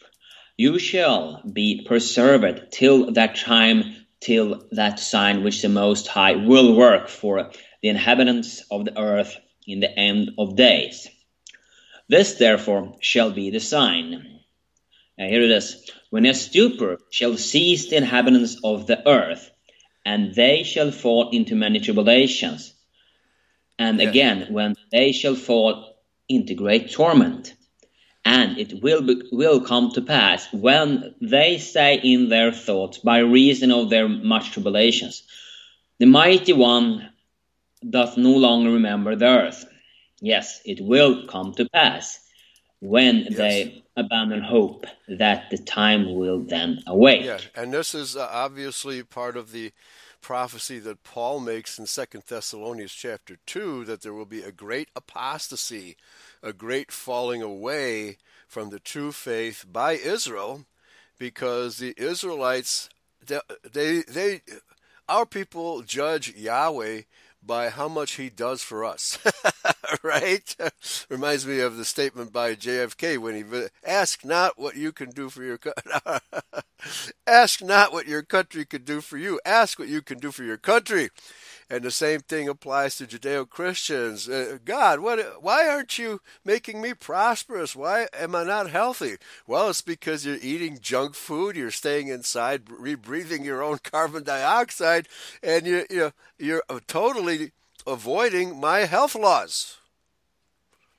You 0.56 0.80
shall 0.80 1.42
be 1.44 1.84
preserved 1.86 2.72
till 2.72 3.12
that 3.12 3.36
time, 3.36 3.84
till 4.22 4.64
that 4.72 5.02
sign 5.02 5.44
which 5.44 5.62
the 5.62 5.68
Most 5.68 6.08
High 6.08 6.38
will 6.38 6.78
work 6.78 7.10
for 7.10 7.52
the 7.82 7.90
inhabitants 7.90 8.64
of 8.72 8.86
the 8.86 8.98
earth 8.98 9.36
in 9.68 9.82
the 9.82 9.92
end 10.00 10.32
of 10.38 10.56
days. 10.56 11.10
This 12.08 12.36
therefore 12.36 12.96
shall 13.02 13.32
be 13.32 13.50
the 13.50 13.60
sign. 13.60 14.31
Here 15.30 15.44
it 15.44 15.52
is. 15.52 15.90
When 16.10 16.26
a 16.26 16.34
stupor 16.34 16.98
shall 17.10 17.38
seize 17.38 17.90
the 17.90 17.98
inhabitants 17.98 18.58
of 18.64 18.88
the 18.88 19.08
earth, 19.08 19.50
and 20.06 20.34
they 20.34 20.64
shall 20.64 20.92
fall 20.92 21.30
into 21.30 21.56
many 21.56 21.80
tribulations. 21.80 22.74
And 23.78 24.02
again, 24.02 24.48
when 24.50 24.76
they 24.92 25.12
shall 25.12 25.36
fall 25.36 25.96
into 26.28 26.54
great 26.54 26.92
torment. 26.92 27.54
And 28.24 28.58
it 28.58 28.82
will, 28.82 29.02
be, 29.02 29.22
will 29.32 29.62
come 29.62 29.92
to 29.94 30.02
pass 30.02 30.48
when 30.54 31.16
they 31.20 31.58
say 31.58 31.96
in 31.96 32.30
their 32.30 32.52
thoughts, 32.52 33.00
by 33.00 33.20
reason 33.20 33.72
of 33.72 33.90
their 33.90 34.08
much 34.08 34.52
tribulations, 34.52 35.24
the 35.98 36.06
mighty 36.06 36.54
one 36.54 37.10
doth 37.88 38.18
no 38.18 38.32
longer 38.32 38.72
remember 38.72 39.16
the 39.16 39.26
earth. 39.26 39.66
Yes, 40.20 40.62
it 40.66 40.80
will 40.80 41.26
come 41.26 41.54
to 41.56 41.68
pass 41.70 42.20
when 42.80 43.18
yes. 43.18 43.38
they 43.38 43.81
abandon 43.96 44.42
hope 44.42 44.86
that 45.08 45.50
the 45.50 45.58
time 45.58 46.16
will 46.16 46.40
then 46.40 46.82
await. 46.88 47.24
Yeah, 47.24 47.40
and 47.56 47.74
this 47.74 47.94
is 47.94 48.16
uh, 48.16 48.28
obviously 48.32 49.04
part 49.04 49.36
of 49.38 49.52
the 49.52 49.72
prophecy 50.22 50.80
that 50.80 51.04
Paul 51.04 51.40
makes 51.40 51.80
in 51.80 51.88
Second 51.88 52.24
Thessalonians 52.28 52.94
chapter 52.94 53.38
2 53.48 53.86
that 53.86 54.02
there 54.02 54.14
will 54.14 54.26
be 54.26 54.44
a 54.44 54.52
great 54.52 54.90
apostasy, 54.96 55.98
a 56.44 56.54
great 56.54 56.92
falling 56.92 57.42
away 57.42 58.18
from 58.48 58.70
the 58.70 58.80
true 58.80 59.12
faith 59.12 59.66
by 59.70 59.94
Israel 59.94 60.66
because 61.18 61.78
the 61.78 61.94
Israelites 61.98 62.90
they 63.26 63.40
they, 63.72 64.02
they 64.02 64.42
our 65.08 65.26
people 65.26 65.82
judge 65.82 66.34
Yahweh 66.36 67.02
by 67.44 67.70
how 67.70 67.88
much 67.88 68.14
he 68.14 68.30
does 68.30 68.62
for 68.62 68.84
us. 68.86 69.18
right? 70.04 70.56
Reminds 71.10 71.46
me 71.46 71.60
of 71.60 71.78
the 71.78 71.86
statement 71.86 72.32
by 72.32 72.56
JFK 72.56 73.18
when 73.18 73.36
he 73.36 73.68
ask 73.86 74.24
not 74.24 74.60
what 74.60 74.76
you 74.76 74.92
can 74.92 75.10
do 75.10 75.30
for 75.30 75.44
your 75.44 75.60
ask 77.28 77.62
not 77.62 77.92
what 77.92 78.08
your 78.08 78.22
country 78.22 78.66
could 78.66 78.86
do 78.86 79.02
for 79.02 79.18
you. 79.18 79.40
Ask 79.46 79.80
what 79.80 79.88
you 79.88 80.02
can 80.02 80.20
do 80.20 80.32
for 80.32 80.44
your 80.44 80.58
country. 80.58 81.10
And 81.72 81.84
the 81.84 81.92
same 81.92 82.20
thing 82.20 82.50
applies 82.50 82.98
to 82.98 83.08
Judeo 83.08 83.50
Christians. 83.50 84.28
Uh, 84.28 84.58
God, 84.66 85.00
what, 85.00 85.42
why 85.42 85.70
aren't 85.70 85.98
you 85.98 86.20
making 86.44 86.82
me 86.82 86.94
prosperous? 86.94 87.78
Why 87.78 88.10
am 88.14 88.36
I 88.36 88.44
not 88.44 88.70
healthy? 88.70 89.16
Well, 89.48 89.70
it's 89.70 89.82
because 89.82 90.26
you're 90.26 90.36
eating 90.42 90.80
junk 90.82 91.16
food, 91.16 91.56
you're 91.56 91.72
staying 91.72 92.10
inside, 92.10 92.66
rebreathing 92.66 93.46
your 93.46 93.64
own 93.64 93.78
carbon 93.86 94.24
dioxide, 94.24 95.08
and 95.42 95.66
you, 95.66 95.86
you, 95.90 96.12
you're 96.38 96.64
totally 96.88 97.54
avoiding 97.88 98.60
my 98.60 98.80
health 98.80 99.16
laws. 99.16 99.78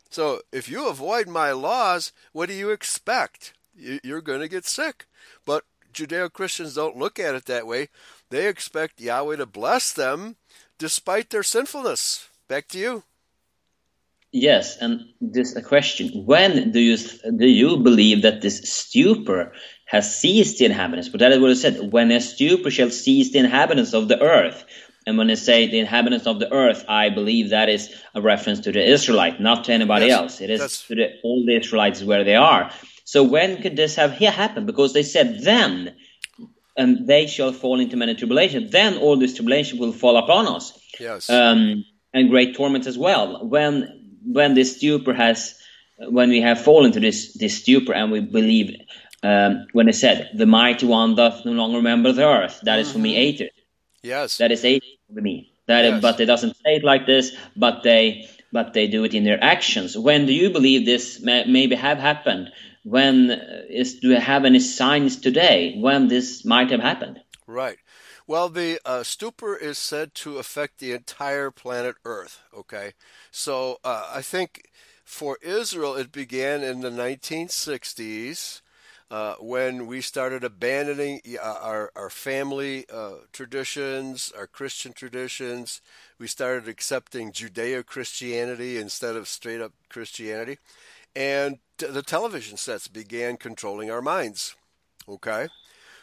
So 0.08 0.40
if 0.52 0.70
you 0.70 0.88
avoid 0.88 1.28
my 1.28 1.52
laws, 1.52 2.12
what 2.32 2.48
do 2.48 2.54
you 2.54 2.70
expect? 2.70 3.52
You're 3.74 4.22
going 4.22 4.40
to 4.40 4.48
get 4.48 4.64
sick. 4.64 5.04
But 5.44 5.64
Judeo 5.92 6.32
Christians 6.32 6.76
don't 6.76 6.96
look 6.96 7.18
at 7.18 7.34
it 7.34 7.44
that 7.44 7.66
way. 7.66 7.88
They 8.30 8.48
expect 8.48 8.98
Yahweh 8.98 9.36
to 9.36 9.44
bless 9.44 9.92
them 9.92 10.36
despite 10.82 11.30
their 11.30 11.44
sinfulness. 11.44 12.28
Back 12.48 12.66
to 12.68 12.78
you. 12.78 13.04
Yes, 14.32 14.78
and 14.78 14.92
this 15.20 15.54
a 15.54 15.62
question: 15.62 16.24
When 16.26 16.72
do 16.72 16.80
you 16.80 16.96
do 17.42 17.46
you 17.46 17.76
believe 17.88 18.22
that 18.22 18.40
this 18.40 18.56
stupor 18.78 19.52
has 19.86 20.04
seized 20.20 20.58
the 20.58 20.64
inhabitants? 20.64 21.08
But 21.08 21.20
that 21.20 21.32
is 21.32 21.38
what 21.38 21.52
it 21.52 21.60
said: 21.64 21.92
When 21.92 22.10
a 22.10 22.20
stupor 22.20 22.70
shall 22.70 22.90
seize 22.90 23.30
the 23.30 23.38
inhabitants 23.38 23.94
of 23.94 24.08
the 24.08 24.20
earth. 24.20 24.64
And 25.06 25.18
when 25.18 25.26
they 25.26 25.40
say 25.48 25.58
the 25.66 25.80
inhabitants 25.80 26.26
of 26.28 26.38
the 26.38 26.52
earth, 26.52 26.84
I 26.88 27.10
believe 27.10 27.50
that 27.50 27.68
is 27.68 27.92
a 28.14 28.20
reference 28.22 28.60
to 28.66 28.72
the 28.72 28.84
Israelite, 28.96 29.40
not 29.40 29.64
to 29.64 29.72
anybody 29.72 30.06
yes, 30.06 30.18
else. 30.18 30.40
It 30.40 30.50
is 30.50 30.82
to 30.88 30.94
the, 30.94 31.06
all 31.24 31.44
the 31.44 31.56
Israelites 31.56 32.04
where 32.04 32.22
they 32.22 32.36
are. 32.36 32.70
So 33.04 33.24
when 33.24 33.60
could 33.62 33.76
this 33.76 33.96
have 33.96 34.12
happened? 34.12 34.66
Because 34.66 34.92
they 34.92 35.02
said 35.02 35.42
then 35.42 35.96
and 36.76 37.06
they 37.06 37.26
shall 37.26 37.52
fall 37.52 37.80
into 37.80 37.96
many 37.96 38.14
tribulation. 38.14 38.68
Then 38.70 38.98
all 38.98 39.16
this 39.16 39.34
tribulation 39.34 39.78
will 39.78 39.92
fall 39.92 40.16
upon 40.16 40.46
us. 40.46 40.78
Yes. 40.98 41.28
Um, 41.28 41.84
and 42.14 42.30
great 42.30 42.54
torment 42.54 42.86
as 42.86 42.98
well. 42.98 43.46
When 43.46 44.18
when 44.24 44.54
this 44.54 44.76
stupor 44.76 45.12
has, 45.12 45.54
when 45.98 46.28
we 46.28 46.40
have 46.40 46.60
fallen 46.60 46.92
to 46.92 47.00
this 47.00 47.34
this 47.34 47.58
stupor, 47.58 47.92
and 47.92 48.12
we 48.12 48.20
believe, 48.20 48.76
um, 49.22 49.66
when 49.72 49.88
it 49.88 49.94
said, 49.94 50.30
"The 50.34 50.46
mighty 50.46 50.86
one 50.86 51.14
doth 51.14 51.44
no 51.44 51.52
longer 51.52 51.78
remember 51.78 52.12
the 52.12 52.26
earth," 52.26 52.60
that 52.62 52.72
mm-hmm. 52.72 52.80
is 52.80 52.92
for 52.92 52.98
me 52.98 53.34
mm-hmm. 53.34 53.48
Yes. 54.02 54.38
That 54.38 54.52
is 54.52 54.64
atheist 54.64 54.98
for 55.14 55.20
me. 55.20 55.52
That 55.66 55.84
yes. 55.84 55.94
is, 55.94 56.02
but 56.02 56.20
it 56.20 56.26
doesn't 56.26 56.56
say 56.56 56.76
it 56.76 56.84
like 56.84 57.06
this. 57.06 57.32
But 57.56 57.82
they 57.82 58.28
but 58.52 58.74
they 58.74 58.86
do 58.86 59.04
it 59.04 59.14
in 59.14 59.24
their 59.24 59.42
actions. 59.42 59.96
When 59.96 60.26
do 60.26 60.32
you 60.32 60.50
believe 60.50 60.84
this 60.84 61.20
may, 61.20 61.44
maybe 61.46 61.74
have 61.76 61.98
happened? 61.98 62.50
When 62.84 63.30
uh, 63.30 63.62
do 64.00 64.08
we 64.08 64.14
have 64.16 64.44
any 64.44 64.58
signs 64.58 65.16
today 65.16 65.76
when 65.78 66.08
this 66.08 66.44
might 66.44 66.70
have 66.70 66.80
happened? 66.80 67.20
Right. 67.46 67.78
Well, 68.26 68.48
the 68.48 68.80
uh, 68.84 69.02
stupor 69.02 69.56
is 69.56 69.78
said 69.78 70.14
to 70.16 70.38
affect 70.38 70.78
the 70.78 70.92
entire 70.92 71.50
planet 71.50 71.96
Earth. 72.04 72.40
Okay, 72.56 72.92
so 73.30 73.78
uh, 73.84 74.10
I 74.14 74.22
think 74.22 74.68
for 75.04 75.38
Israel 75.42 75.94
it 75.96 76.12
began 76.12 76.62
in 76.62 76.80
the 76.80 76.90
1960s. 76.90 78.60
Uh, 79.10 79.34
when 79.40 79.86
we 79.86 80.00
started 80.00 80.42
abandoning 80.42 81.20
uh, 81.38 81.58
our, 81.60 81.92
our 81.94 82.08
family 82.08 82.86
uh, 82.90 83.16
traditions, 83.30 84.32
our 84.34 84.46
Christian 84.46 84.94
traditions, 84.94 85.82
we 86.18 86.26
started 86.26 86.66
accepting 86.66 87.30
Judeo 87.30 87.84
Christianity 87.84 88.78
instead 88.78 89.14
of 89.14 89.28
straight 89.28 89.60
up 89.60 89.72
Christianity 89.90 90.56
and 91.14 91.58
the 91.78 92.02
television 92.02 92.56
sets 92.56 92.88
began 92.88 93.36
controlling 93.36 93.90
our 93.90 94.02
minds. 94.02 94.54
Okay? 95.08 95.48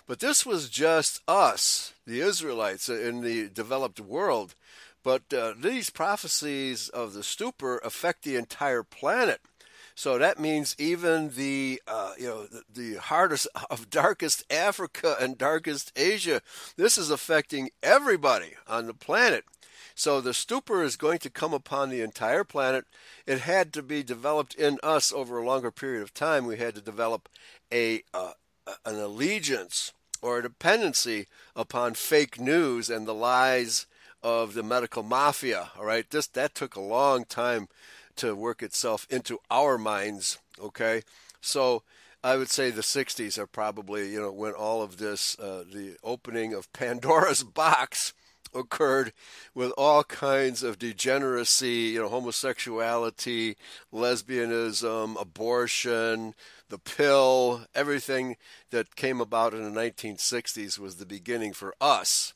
But 0.07 0.19
this 0.19 0.45
was 0.45 0.69
just 0.69 1.21
us, 1.27 1.93
the 2.05 2.21
Israelites 2.21 2.89
in 2.89 3.21
the 3.21 3.47
developed 3.47 3.99
world. 3.99 4.55
But 5.03 5.31
uh, 5.33 5.53
these 5.57 5.89
prophecies 5.89 6.89
of 6.89 7.13
the 7.13 7.23
stupor 7.23 7.77
affect 7.79 8.23
the 8.23 8.35
entire 8.35 8.83
planet. 8.83 9.39
So 9.95 10.17
that 10.17 10.39
means 10.39 10.75
even 10.79 11.31
the 11.31 11.81
uh, 11.85 12.13
you 12.17 12.27
know 12.27 12.45
the, 12.45 12.63
the 12.73 12.99
hardest 13.01 13.47
of 13.69 13.89
darkest 13.89 14.43
Africa 14.51 15.17
and 15.19 15.37
darkest 15.37 15.91
Asia. 15.95 16.41
This 16.77 16.97
is 16.97 17.11
affecting 17.11 17.69
everybody 17.83 18.53
on 18.67 18.87
the 18.87 18.93
planet. 18.93 19.43
So 19.99 20.21
the 20.21 20.33
stupor 20.33 20.81
is 20.81 20.95
going 20.95 21.19
to 21.19 21.29
come 21.29 21.53
upon 21.53 21.89
the 21.89 21.99
entire 21.99 22.45
planet. 22.45 22.85
It 23.25 23.39
had 23.39 23.73
to 23.73 23.83
be 23.83 24.01
developed 24.01 24.55
in 24.55 24.79
us 24.81 25.11
over 25.11 25.37
a 25.37 25.45
longer 25.45 25.71
period 25.71 26.01
of 26.03 26.13
time. 26.13 26.45
We 26.45 26.55
had 26.55 26.75
to 26.75 26.81
develop 26.81 27.27
a 27.69 28.03
uh, 28.13 28.31
an 28.85 28.95
allegiance 28.95 29.91
or 30.21 30.39
a 30.39 30.43
dependency 30.43 31.27
upon 31.53 31.95
fake 31.95 32.39
news 32.39 32.89
and 32.89 33.05
the 33.05 33.13
lies 33.13 33.87
of 34.23 34.53
the 34.53 34.63
medical 34.63 35.03
mafia. 35.03 35.71
All 35.77 35.83
right, 35.83 36.09
this 36.09 36.27
that 36.27 36.55
took 36.55 36.77
a 36.77 36.81
long 36.81 37.25
time 37.25 37.67
to 38.15 38.37
work 38.37 38.63
itself 38.63 39.05
into 39.09 39.39
our 39.51 39.77
minds. 39.77 40.37
Okay, 40.61 41.01
so 41.41 41.83
I 42.23 42.37
would 42.37 42.49
say 42.49 42.69
the 42.69 42.81
60s 42.83 43.37
are 43.37 43.47
probably, 43.47 44.13
you 44.13 44.21
know, 44.21 44.31
when 44.31 44.53
all 44.53 44.81
of 44.81 44.95
this, 44.95 45.37
uh, 45.39 45.65
the 45.69 45.97
opening 46.05 46.53
of 46.53 46.71
Pandora's 46.71 47.43
box 47.63 48.13
occurred 48.53 49.13
with 49.53 49.71
all 49.77 50.03
kinds 50.03 50.63
of 50.63 50.79
degeneracy, 50.79 51.91
you 51.93 51.99
know, 51.99 52.09
homosexuality, 52.09 53.55
lesbianism, 53.93 55.19
abortion, 55.19 56.33
the 56.69 56.77
pill, 56.77 57.61
everything 57.73 58.37
that 58.69 58.95
came 58.95 59.19
about 59.19 59.53
in 59.53 59.63
the 59.63 59.79
1960s 59.79 60.77
was 60.79 60.95
the 60.95 61.05
beginning 61.05 61.53
for 61.53 61.73
us. 61.81 62.33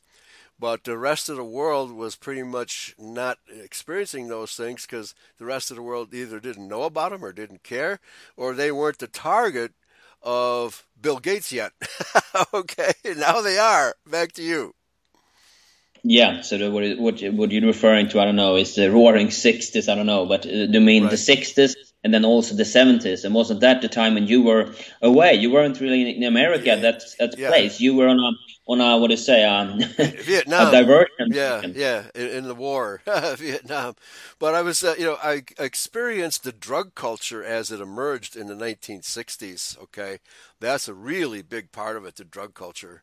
But 0.58 0.84
the 0.84 0.96
rest 0.96 1.28
of 1.28 1.36
the 1.36 1.44
world 1.44 1.92
was 1.92 2.14
pretty 2.14 2.42
much 2.42 2.94
not 2.98 3.38
experiencing 3.48 4.28
those 4.28 4.54
things 4.54 4.82
because 4.86 5.14
the 5.38 5.44
rest 5.44 5.70
of 5.70 5.76
the 5.76 5.82
world 5.82 6.14
either 6.14 6.38
didn't 6.38 6.68
know 6.68 6.84
about 6.84 7.10
them 7.10 7.24
or 7.24 7.32
didn't 7.32 7.64
care, 7.64 7.98
or 8.36 8.54
they 8.54 8.70
weren't 8.70 8.98
the 8.98 9.08
target 9.08 9.72
of 10.22 10.86
Bill 11.00 11.18
Gates 11.18 11.52
yet. 11.52 11.72
okay, 12.54 12.92
now 13.16 13.40
they 13.40 13.58
are. 13.58 13.94
Back 14.06 14.32
to 14.32 14.42
you. 14.42 14.74
Yeah, 16.06 16.42
so 16.42 16.58
the, 16.58 16.70
what, 16.70 16.98
what 16.98 17.22
what 17.32 17.50
you're 17.50 17.66
referring 17.66 18.08
to, 18.10 18.20
I 18.20 18.26
don't 18.26 18.36
know, 18.36 18.56
is 18.56 18.74
the 18.74 18.90
Roaring 18.90 19.30
Sixties. 19.30 19.88
I 19.88 19.94
don't 19.94 20.06
know, 20.06 20.26
but 20.26 20.46
uh, 20.46 20.66
do 20.66 20.72
you 20.72 20.80
mean 20.80 21.04
right. 21.04 21.10
the 21.10 21.16
sixties 21.16 21.74
and 22.04 22.12
then 22.12 22.24
also 22.24 22.54
the 22.54 22.64
70s. 22.64 23.24
And 23.24 23.34
wasn't 23.34 23.60
that 23.60 23.80
the 23.80 23.88
time 23.88 24.14
when 24.14 24.26
you 24.26 24.42
were 24.42 24.74
away? 25.00 25.34
You 25.34 25.50
weren't 25.50 25.80
really 25.80 26.14
in 26.16 26.22
America 26.22 26.70
at 26.70 26.82
that, 26.82 27.02
that 27.18 27.38
yeah. 27.38 27.48
place. 27.48 27.80
You 27.80 27.96
were 27.96 28.08
on 28.08 28.20
a 28.20 28.30
on 28.66 28.80
a 28.80 28.96
what 28.98 29.08
do 29.08 29.14
you 29.14 29.18
say 29.18 29.44
um, 29.44 29.78
Vietnam 29.98 30.68
a 30.68 30.70
diversion. 30.70 31.32
Yeah, 31.32 31.62
yeah, 31.74 32.04
in, 32.14 32.28
in, 32.28 32.44
the 32.44 32.54
war, 32.54 33.02
Vietnam. 33.36 33.94
But 34.38 34.54
I 34.54 34.62
was, 34.62 34.82
uh, 34.84 34.94
you 34.98 35.04
know, 35.04 35.18
I 35.22 35.42
experienced 35.58 36.44
the 36.44 36.52
drug 36.52 36.94
culture 36.94 37.42
as 37.42 37.70
it 37.70 37.80
emerged 37.80 38.36
in 38.36 38.46
the 38.46 38.54
1960s. 38.54 39.78
Okay, 39.82 40.18
that's 40.60 40.88
a 40.88 40.94
really 40.94 41.42
big 41.42 41.72
part 41.72 41.96
of 41.96 42.06
it, 42.06 42.16
the 42.16 42.24
drug 42.24 42.54
culture 42.54 43.02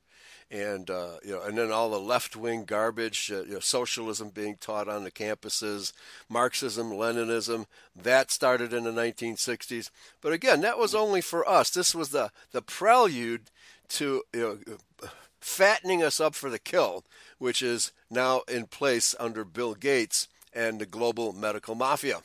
and 0.52 0.90
uh, 0.90 1.14
you 1.24 1.32
know, 1.32 1.42
and 1.42 1.58
then 1.58 1.72
all 1.72 1.90
the 1.90 2.00
left-wing 2.00 2.66
garbage, 2.66 3.32
uh, 3.34 3.44
you 3.44 3.54
know, 3.54 3.60
socialism 3.60 4.30
being 4.30 4.58
taught 4.58 4.90
on 4.90 5.06
the 5.06 5.12
campuses, 5.12 5.94
Marxism, 6.30 6.92
Leninism, 6.92 7.66
that 7.96 8.32
started 8.32 8.74
in 8.74 8.84
the 8.84 8.92
1960s. 8.92 9.90
But 10.20 10.34
again, 10.34 10.60
that 10.62 10.78
was 10.78 10.94
only 10.94 11.22
for 11.22 11.48
us. 11.48 11.70
This 11.70 11.96
was 11.96 12.10
the 12.10 12.32
the 12.52 12.62
prelude 12.62 13.50
to 13.90 14.24
you 14.34 14.60
know, 14.70 15.08
fattening 15.40 16.04
us 16.04 16.20
up 16.20 16.36
for 16.36 16.50
the 16.50 16.60
kill, 16.60 17.06
which 17.40 17.62
is 17.62 17.94
now 18.10 18.42
in 18.48 18.68
place 18.68 19.16
under 19.20 19.46
Bill 19.46 19.74
Gates 19.74 20.28
and 20.54 20.80
the 20.80 20.86
global 20.86 21.32
medical 21.32 21.76
mafia. 21.76 22.20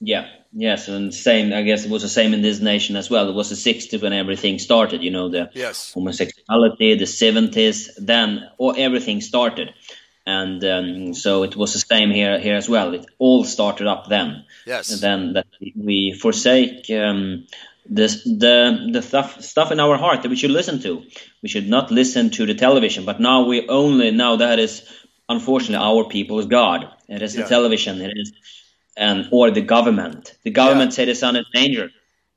Yeah, 0.00 0.28
yes, 0.52 0.88
and 0.88 1.14
same. 1.14 1.54
I 1.54 1.62
guess 1.62 1.84
it 1.84 1.90
was 1.90 2.02
the 2.02 2.08
same 2.08 2.34
in 2.34 2.42
this 2.42 2.60
nation 2.60 2.96
as 2.96 3.08
well. 3.08 3.28
It 3.28 3.34
was 3.34 3.48
the 3.48 3.56
'60s 3.56 4.02
when 4.02 4.12
everything 4.12 4.58
started. 4.58 5.02
You 5.02 5.10
know, 5.10 5.30
the 5.30 5.50
yes. 5.54 5.94
homosexuality, 5.94 6.96
the 6.96 7.06
'70s, 7.06 7.90
then 7.96 8.46
or 8.58 8.74
everything 8.76 9.22
started, 9.22 9.72
and 10.26 10.62
um, 10.64 11.14
so 11.14 11.44
it 11.44 11.56
was 11.56 11.72
the 11.72 11.78
same 11.78 12.10
here 12.10 12.38
here 12.38 12.56
as 12.56 12.68
well. 12.68 12.92
It 12.92 13.06
all 13.18 13.44
started 13.44 13.86
up 13.86 14.08
then. 14.08 14.44
Yes. 14.66 14.92
And 14.92 15.00
then 15.00 15.32
that 15.32 15.46
we 15.74 16.12
forsake 16.12 16.90
um, 16.90 17.46
this 17.88 18.22
the 18.24 18.90
the 18.92 19.00
stuff 19.00 19.40
stuff 19.42 19.72
in 19.72 19.80
our 19.80 19.96
heart 19.96 20.22
that 20.22 20.28
we 20.28 20.36
should 20.36 20.50
listen 20.50 20.80
to. 20.82 21.04
We 21.42 21.48
should 21.48 21.68
not 21.68 21.90
listen 21.90 22.30
to 22.30 22.44
the 22.44 22.54
television, 22.54 23.06
but 23.06 23.18
now 23.18 23.46
we 23.46 23.66
only 23.68 24.10
now 24.10 24.36
that 24.36 24.58
is 24.58 24.82
unfortunately 25.26 25.84
our 25.84 26.04
people's 26.04 26.46
God. 26.46 26.86
It 27.08 27.22
is 27.22 27.34
yeah. 27.34 27.42
the 27.42 27.48
television. 27.48 28.02
It 28.02 28.12
is 28.14 28.32
and 28.96 29.28
or 29.30 29.50
the 29.50 29.60
government. 29.60 30.36
The 30.42 30.50
government 30.50 30.92
yeah. 30.92 30.96
said 30.96 31.08
it's 31.08 31.22
not 31.22 31.36
a 31.36 31.44
danger. 31.52 31.90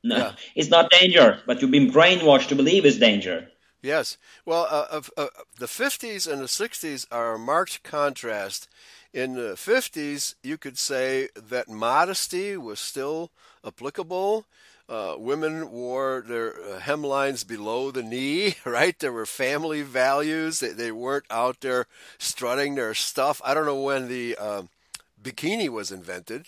No, 0.04 0.18
yeah. 0.18 0.32
it's 0.56 0.70
not 0.70 0.92
danger, 0.92 1.40
but 1.46 1.62
you've 1.62 1.72
been 1.72 1.92
brainwashed 1.92 2.48
to 2.48 2.56
believe 2.56 2.86
it's 2.86 2.98
danger. 2.98 3.50
Yes. 3.82 4.18
Well, 4.46 4.68
uh, 4.70 5.02
uh, 5.16 5.28
the 5.58 5.66
50s 5.66 6.30
and 6.30 6.42
the 6.42 6.46
60s 6.46 7.06
are 7.12 7.36
a 7.36 7.40
marked 7.40 7.82
contrast. 7.84 8.68
In 9.14 9.34
the 9.34 9.54
50s, 9.54 10.36
you 10.44 10.58
could 10.58 10.78
say 10.78 11.30
that 11.36 11.70
modesty 11.70 12.58
was 12.58 12.80
still 12.80 13.32
applicable. 13.66 14.46
Uh, 14.90 15.16
women 15.18 15.72
wore 15.72 16.24
their 16.28 16.54
uh, 16.56 16.80
hemlines 16.80 17.48
below 17.48 17.92
the 17.92 18.04
knee, 18.04 18.56
right? 18.66 18.98
There 19.00 19.14
were 19.14 19.26
family 19.26 19.82
values. 19.82 20.60
They, 20.60 20.70
they 20.70 20.92
weren't 20.92 21.26
out 21.30 21.62
there 21.62 21.86
strutting 22.18 22.76
their 22.76 22.94
stuff. 22.94 23.42
I 23.46 23.54
don't 23.54 23.66
know 23.66 23.82
when 23.82 24.08
the 24.10 24.36
um, 24.38 24.70
bikini 25.22 25.70
was 25.70 25.92
invented, 25.92 26.48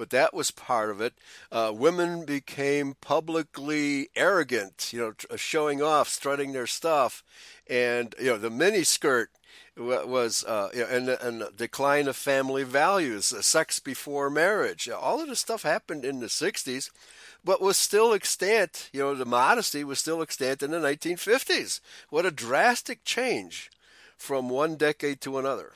but 0.00 0.08
that 0.08 0.32
was 0.32 0.50
part 0.50 0.88
of 0.88 1.02
it. 1.02 1.12
Uh, 1.52 1.70
women 1.74 2.24
became 2.24 2.94
publicly 3.02 4.08
arrogant, 4.16 4.94
you 4.94 4.98
know, 4.98 5.12
uh, 5.30 5.36
showing 5.36 5.82
off, 5.82 6.08
strutting 6.08 6.52
their 6.52 6.66
stuff, 6.66 7.22
and 7.68 8.14
you 8.18 8.30
know 8.30 8.38
the 8.38 8.48
mini 8.48 8.82
skirt 8.82 9.28
was 9.76 10.42
uh, 10.44 10.70
you 10.72 10.80
know, 10.80 10.86
and, 10.86 11.08
and 11.10 11.54
decline 11.54 12.08
of 12.08 12.16
family 12.16 12.62
values, 12.62 13.30
uh, 13.30 13.42
sex 13.42 13.78
before 13.78 14.30
marriage. 14.30 14.88
All 14.88 15.20
of 15.20 15.28
this 15.28 15.40
stuff 15.40 15.64
happened 15.64 16.06
in 16.06 16.20
the 16.20 16.28
'60s, 16.28 16.90
but 17.44 17.60
was 17.60 17.76
still 17.76 18.14
extant. 18.14 18.88
You 18.94 19.00
know, 19.00 19.14
the 19.14 19.26
modesty 19.26 19.84
was 19.84 19.98
still 19.98 20.22
extant 20.22 20.62
in 20.62 20.70
the 20.70 20.78
1950s. 20.78 21.80
What 22.08 22.24
a 22.24 22.30
drastic 22.30 23.04
change 23.04 23.70
from 24.16 24.48
one 24.48 24.76
decade 24.76 25.20
to 25.20 25.36
another. 25.36 25.74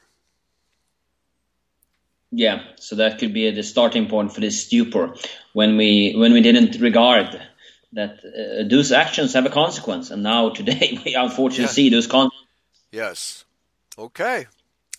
Yeah, 2.37 2.63
so 2.77 2.97
that 2.97 3.19
could 3.19 3.33
be 3.33 3.51
the 3.53 3.63
starting 3.63 4.09
point 4.09 4.35
for 4.35 4.41
this 4.41 4.65
stupor 4.65 5.15
when 5.53 5.77
we 5.77 6.15
when 6.17 6.33
we 6.33 6.41
didn't 6.41 6.81
regard 6.81 7.41
that 7.93 8.19
uh, 8.25 8.69
those 8.69 8.91
actions 8.91 9.35
have 9.35 9.47
a 9.47 9.51
consequence, 9.51 10.11
and 10.11 10.25
now 10.25 10.51
today 10.51 10.99
we 11.05 11.15
unfortunately 11.15 11.65
yeah. 11.65 11.71
see 11.71 11.91
those 11.91 12.09
consequences. 12.09 12.49
Yes. 12.91 13.45
Okay. 13.97 14.47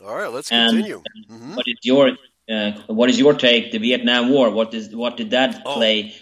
All 0.02 0.16
right. 0.16 0.32
Let's 0.32 0.50
and, 0.50 0.72
continue. 0.72 1.02
Mm-hmm. 1.30 1.56
What 1.56 1.66
is 1.68 1.80
your 1.84 2.12
uh, 2.50 2.72
what 2.88 3.10
is 3.10 3.20
your 3.20 3.34
take? 3.34 3.74
The 3.74 3.80
Vietnam 3.80 4.30
War. 4.30 4.50
What 4.50 4.74
is 4.74 4.96
what 4.96 5.18
did 5.18 5.32
that 5.32 5.62
oh. 5.66 5.74
play 5.74 6.16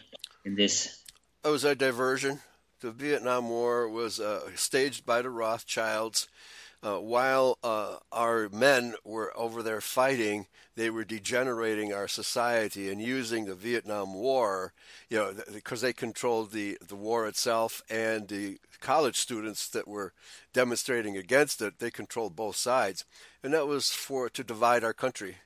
in 0.46 0.56
this? 0.56 1.04
It 1.46 1.50
was 1.50 1.64
a 1.64 1.76
diversion. 1.76 2.40
The 2.80 2.92
Vietnam 2.92 3.50
War 3.50 3.88
was 3.88 4.20
uh, 4.20 4.50
staged 4.56 5.06
by 5.06 5.22
the 5.22 5.30
Rothschilds. 5.30 6.28
Uh, 6.84 6.98
while 6.98 7.58
uh, 7.64 7.96
our 8.12 8.50
men 8.50 8.94
were 9.06 9.32
over 9.38 9.64
there 9.64 9.80
fighting, 9.80 10.48
they 10.76 10.90
were 10.90 11.06
degenerating 11.06 11.94
our 11.94 12.10
society 12.10 12.92
and 12.92 13.02
using 13.02 13.46
the 13.46 13.56
Vietnam 13.56 14.14
War, 14.14 14.74
you 15.10 15.18
know, 15.18 15.34
because 15.54 15.80
they 15.80 15.94
controlled 15.94 16.52
the, 16.52 16.78
the 16.86 16.96
war 16.96 17.26
itself 17.26 17.82
and 17.90 18.28
the 18.28 18.58
college 18.82 19.18
students 19.18 19.70
that 19.70 19.88
were 19.88 20.12
demonstrating 20.52 21.16
against 21.16 21.62
it, 21.62 21.80
they 21.80 21.90
controlled 21.90 22.36
both 22.36 22.58
sides. 22.58 23.06
And 23.42 23.54
that 23.54 23.66
was 23.66 23.92
for 23.92 24.30
to 24.30 24.44
divide 24.44 24.84
our 24.84 24.94
country 24.94 25.38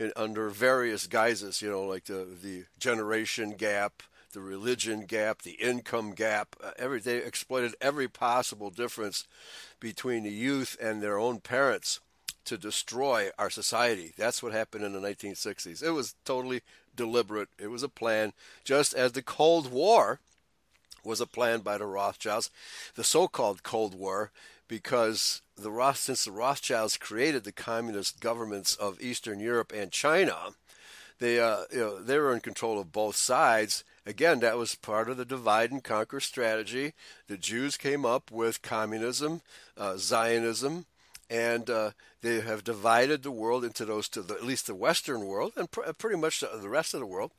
in, 0.00 0.10
under 0.16 0.48
various 0.48 1.06
guises, 1.06 1.62
you 1.62 1.70
know, 1.70 1.84
like 1.84 2.06
the, 2.06 2.26
the 2.42 2.64
generation 2.80 3.52
gap, 3.52 4.02
the 4.32 4.40
religion 4.40 5.04
gap, 5.06 5.42
the 5.42 5.52
income 5.52 6.12
gap. 6.12 6.56
Uh, 6.62 6.70
every 6.78 7.00
they 7.00 7.18
exploited 7.18 7.74
every 7.80 8.08
possible 8.08 8.70
difference 8.70 9.26
between 9.80 10.24
the 10.24 10.30
youth 10.30 10.76
and 10.80 11.02
their 11.02 11.18
own 11.18 11.40
parents 11.40 12.00
to 12.44 12.58
destroy 12.58 13.30
our 13.38 13.50
society. 13.50 14.12
That's 14.16 14.42
what 14.42 14.52
happened 14.52 14.84
in 14.84 14.92
the 14.92 15.00
1960s. 15.00 15.82
It 15.82 15.90
was 15.90 16.14
totally 16.24 16.62
deliberate. 16.94 17.48
It 17.58 17.68
was 17.68 17.82
a 17.82 17.88
plan, 17.88 18.32
just 18.64 18.94
as 18.94 19.12
the 19.12 19.22
Cold 19.22 19.70
War 19.70 20.20
was 21.04 21.20
a 21.20 21.26
plan 21.26 21.60
by 21.60 21.78
the 21.78 21.86
Rothschilds, 21.86 22.50
the 22.94 23.04
so-called 23.04 23.62
Cold 23.62 23.94
War, 23.94 24.30
because 24.68 25.42
the 25.56 25.70
Roth 25.70 25.98
since 25.98 26.24
the 26.24 26.32
Rothschilds 26.32 26.96
created 26.96 27.44
the 27.44 27.52
communist 27.52 28.20
governments 28.20 28.74
of 28.76 29.00
Eastern 29.00 29.40
Europe 29.40 29.72
and 29.74 29.90
China, 29.90 30.54
they 31.18 31.40
uh, 31.40 31.64
you 31.70 31.78
know 31.78 32.02
they 32.02 32.18
were 32.18 32.32
in 32.32 32.40
control 32.40 32.80
of 32.80 32.92
both 32.92 33.16
sides 33.16 33.84
again, 34.06 34.40
that 34.40 34.58
was 34.58 34.74
part 34.74 35.08
of 35.08 35.16
the 35.16 35.24
divide 35.24 35.70
and 35.70 35.82
conquer 35.82 36.20
strategy. 36.20 36.94
The 37.28 37.36
Jews 37.36 37.76
came 37.76 38.04
up 38.04 38.30
with 38.30 38.62
communism, 38.62 39.42
uh, 39.76 39.96
Zionism, 39.96 40.86
and 41.30 41.70
uh, 41.70 41.90
they 42.20 42.40
have 42.40 42.64
divided 42.64 43.22
the 43.22 43.30
world 43.30 43.64
into 43.64 43.84
those 43.84 44.08
two, 44.08 44.24
at 44.28 44.44
least 44.44 44.66
the 44.66 44.74
Western 44.74 45.26
world 45.26 45.52
and 45.56 45.70
pr- 45.70 45.92
pretty 45.98 46.18
much 46.18 46.40
the 46.40 46.68
rest 46.68 46.94
of 46.94 47.00
the 47.00 47.06
world, 47.06 47.32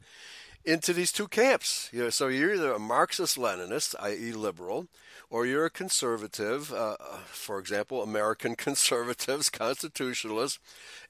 into 0.65 0.93
these 0.93 1.12
two 1.12 1.28
camps. 1.28 1.89
You 1.91 2.04
know, 2.04 2.10
so 2.10 2.28
you're 2.28 2.56
either 2.56 2.71
a 2.71 2.80
Marxist-Leninist, 2.80 3.95
i.e., 3.99 4.32
liberal, 4.32 4.88
or 5.30 5.45
you're 5.45 5.65
a 5.65 5.69
conservative, 5.69 6.73
uh, 6.73 6.95
for 7.26 7.60
example, 7.60 8.02
American 8.02 8.56
conservatives, 8.58 9.49
constitutionalists, 9.49 10.60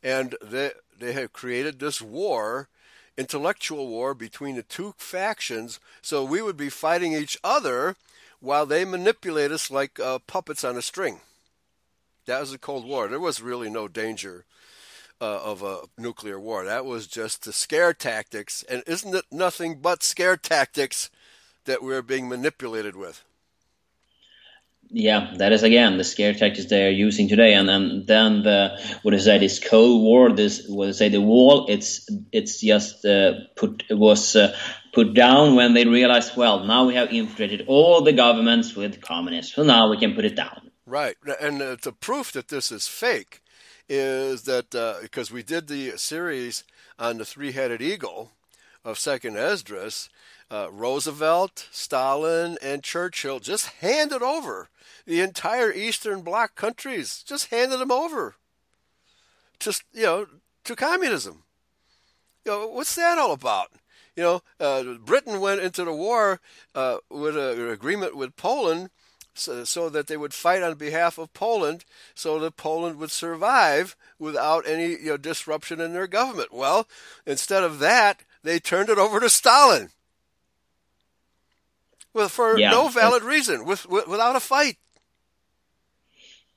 and 0.02 0.36
they 0.42 0.72
they 0.98 1.14
have 1.14 1.34
created 1.34 1.80
this 1.80 2.02
war 2.02 2.70
intellectual 3.18 3.88
war 3.88 4.14
between 4.14 4.56
the 4.56 4.64
two 4.64 4.94
factions, 4.98 5.80
so 6.02 6.24
we 6.24 6.42
would 6.42 6.58
be 6.58 6.70
fighting 6.70 7.14
each 7.14 7.38
other 7.44 7.96
while 8.40 8.66
they 8.66 8.86
manipulate 8.86 9.52
us 9.52 9.72
like 9.72 10.00
uh, 10.00 10.20
puppets 10.28 10.64
on 10.64 10.78
a 10.78 10.82
string. 10.82 11.22
That 12.26 12.40
was 12.40 12.52
the 12.52 12.58
Cold 12.58 12.86
War. 12.86 13.08
There 13.08 13.20
was 13.20 13.42
really 13.42 13.70
no 13.70 13.88
danger 13.88 14.46
uh, 15.22 15.42
of 15.42 15.62
a 15.62 15.82
nuclear 15.98 16.40
war. 16.40 16.66
That 16.66 16.86
was 16.86 17.08
just 17.08 17.44
the 17.44 17.54
scare 17.54 17.94
tactics, 17.94 18.64
and 18.64 18.84
isn't 18.88 19.16
it 19.16 19.26
nothing 19.32 19.80
but 19.82 20.04
scare 20.04 20.38
tactics 20.38 21.10
that 21.66 21.84
we're 21.84 22.02
being 22.02 22.28
manipulated 22.28 22.96
with? 22.96 23.24
Yeah, 24.94 25.34
that 25.38 25.52
is 25.52 25.64
again 25.64 25.98
the 25.98 26.04
scare 26.04 26.34
tactics 26.34 26.70
they 26.70 26.86
are 26.86 26.92
using 26.92 27.28
today, 27.28 27.54
and, 27.56 27.70
and 27.70 28.06
then 28.06 28.44
the 28.44 28.80
what 29.02 29.14
is 29.16 29.26
that? 29.26 29.40
This 29.40 29.60
Cold 29.60 30.04
War, 30.04 30.32
this 30.32 30.66
what 30.68 30.90
is 30.90 31.00
say 31.00 31.10
the 31.10 31.20
wall. 31.20 31.66
It's 31.68 32.08
it's 32.32 32.62
just 32.62 33.04
uh, 33.04 33.34
put 33.56 33.84
was 33.90 34.36
uh, 34.36 34.56
put 34.94 35.16
down 35.16 35.56
when 35.56 35.74
they 35.74 35.86
realized, 35.86 36.38
well, 36.38 36.64
now 36.64 36.86
we 36.86 36.94
have 36.94 37.12
infiltrated 37.12 37.66
all 37.68 38.02
the 38.02 38.14
governments 38.14 38.76
with 38.76 39.02
communists, 39.02 39.56
so 39.56 39.64
now 39.64 39.90
we 39.90 39.98
can 39.98 40.14
put 40.14 40.26
it 40.26 40.36
down. 40.36 40.70
Right, 40.86 41.16
and 41.42 41.62
uh, 41.62 41.78
the 41.82 41.92
proof 41.92 42.32
that 42.34 42.50
this 42.50 42.72
is 42.72 42.88
fake 42.88 43.42
is 43.90 44.44
that 44.44 44.76
uh, 44.76 44.96
because 45.02 45.32
we 45.32 45.42
did 45.42 45.68
the 45.68 45.98
series 45.98 46.64
on 47.00 47.18
the 47.18 47.26
three-headed 47.26 47.82
eagle 47.82 48.32
of 48.86 49.00
Second 49.00 49.38
Esdras, 49.38 50.10
uh, 50.52 50.68
Roosevelt, 50.72 51.68
Stalin, 51.72 52.58
and 52.62 52.84
Churchill 52.84 53.40
just 53.40 53.70
handed 53.82 54.22
over 54.22 54.70
the 55.06 55.22
entire 55.22 55.72
Eastern 55.72 56.22
Bloc 56.22 56.56
countries, 56.56 57.24
just 57.24 57.50
handed 57.50 57.80
them 57.80 57.92
over 57.92 58.36
to 59.60 59.80
you 59.94 60.04
know 60.04 60.28
to 60.64 60.76
communism. 60.76 61.44
You 62.46 62.52
know, 62.52 62.68
what's 62.68 62.96
that 62.96 63.18
all 63.18 63.32
about? 63.32 63.72
You 64.16 64.24
know, 64.24 64.42
uh, 64.60 64.84
Britain 65.00 65.40
went 65.40 65.62
into 65.62 65.84
the 65.84 65.94
war 65.94 66.40
uh, 66.76 66.98
with 67.10 67.36
an 67.36 67.70
agreement 67.70 68.16
with 68.16 68.36
Poland 68.36 68.90
so, 69.34 69.64
so, 69.64 69.90
that 69.90 70.06
they 70.06 70.16
would 70.16 70.34
fight 70.34 70.62
on 70.62 70.76
behalf 70.76 71.18
of 71.18 71.34
Poland 71.34 71.86
so 72.14 72.38
that 72.40 72.56
Poland 72.56 72.98
would 73.00 73.10
survive 73.10 73.96
without 74.20 74.68
any 74.68 74.90
you 74.90 75.06
know, 75.06 75.18
disruption 75.18 75.82
in 75.82 75.94
their 75.94 76.06
government. 76.06 76.54
Well, 76.54 76.88
instead 77.26 77.64
of 77.64 77.80
that, 77.80 78.22
they 78.44 78.60
turned 78.60 78.90
it 78.90 79.00
over 79.00 79.20
to 79.20 79.32
Stalin. 79.32 79.90
Well, 82.14 82.30
for 82.30 82.60
yeah, 82.60 82.70
no 82.70 82.90
valid 82.90 83.24
reason, 83.24 83.66
with, 83.66 83.88
with, 83.88 84.08
without 84.08 84.36
a 84.36 84.40
fight. 84.40 84.78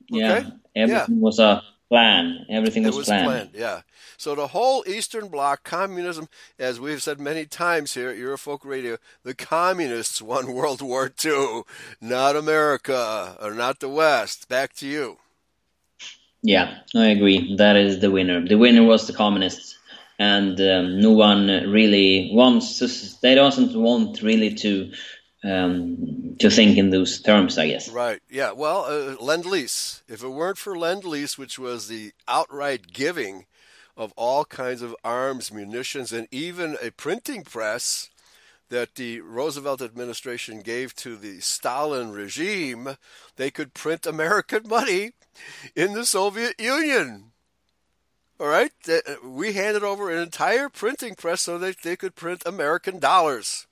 Yeah, 0.09 0.33
okay? 0.33 0.49
everything 0.75 1.17
yeah. 1.17 1.21
was 1.21 1.39
a 1.39 1.63
plan. 1.89 2.47
Everything 2.49 2.85
was, 2.85 2.97
was 2.97 3.07
planned. 3.07 3.27
planned. 3.27 3.51
Yeah. 3.55 3.83
So 4.19 4.35
the 4.35 4.49
whole 4.49 4.85
Eastern 4.87 5.29
Bloc, 5.29 5.63
communism, 5.63 6.29
as 6.59 6.81
we've 6.81 7.03
said 7.03 7.21
many 7.21 7.45
times 7.45 7.95
here 7.95 8.09
at 8.09 8.17
Eurofolk 8.17 8.65
Radio, 8.65 8.97
the 9.25 9.35
communists 9.35 10.23
won 10.23 10.53
World 10.55 10.81
War 10.81 11.13
II, 11.25 11.63
not 12.01 12.37
America 12.37 13.37
or 13.41 13.53
not 13.53 13.81
the 13.81 13.89
West. 13.89 14.49
Back 14.49 14.75
to 14.77 14.87
you. 14.87 15.19
Yeah, 16.43 16.79
I 16.95 17.07
agree. 17.09 17.57
That 17.57 17.77
is 17.77 18.01
the 18.01 18.11
winner. 18.11 18.47
The 18.47 18.57
winner 18.57 18.85
was 18.85 19.07
the 19.07 19.13
communists, 19.13 19.77
and 20.19 20.61
um, 20.61 21.01
no 21.01 21.11
one 21.11 21.49
really 21.49 22.31
wants. 22.33 22.79
To, 22.79 22.89
they 23.21 23.35
doesn't 23.35 23.75
want 23.75 24.23
really 24.23 24.55
to 24.55 24.93
um, 25.45 26.37
to 26.39 26.51
think 26.51 26.79
in 26.79 26.91
those 26.91 27.21
terms, 27.21 27.59
I 27.59 27.69
guess. 27.69 27.89
Right. 27.89 28.21
Yeah. 28.31 28.53
Well, 28.53 28.87
uh, 28.89 29.23
lend 29.23 29.47
lease. 29.47 30.03
If 30.09 30.23
it 30.23 30.29
weren't 30.29 30.59
for 30.59 30.77
lend 30.77 31.05
lease, 31.05 31.39
which 31.39 31.59
was 31.59 31.89
the 31.89 32.13
outright 32.27 32.93
giving 32.93 33.47
of 33.97 34.13
all 34.17 34.45
kinds 34.45 34.83
of 34.83 34.95
arms, 35.05 35.53
munitions, 35.53 36.13
and 36.13 36.29
even 36.31 36.77
a 36.83 36.91
printing 36.91 37.45
press 37.45 38.11
that 38.69 38.97
the 38.97 39.21
Roosevelt 39.21 39.81
administration 39.81 40.61
gave 40.61 40.95
to 40.97 41.17
the 41.17 41.41
Stalin 41.41 42.11
regime, 42.11 42.97
they 43.37 43.51
could 43.51 43.75
print 43.75 44.07
American 44.07 44.69
money 44.69 45.13
in 45.75 45.93
the 45.93 46.05
Soviet 46.05 46.61
Union. 46.61 47.33
All 48.39 48.49
right? 48.49 48.73
We 49.25 49.53
handed 49.53 49.83
over 49.83 50.11
an 50.11 50.21
entire 50.21 50.69
printing 50.69 51.15
press 51.15 51.43
so 51.43 51.59
that 51.59 51.83
they 51.83 51.97
could 51.97 52.15
print 52.15 52.43
American 52.45 52.99
dollars. 52.99 53.67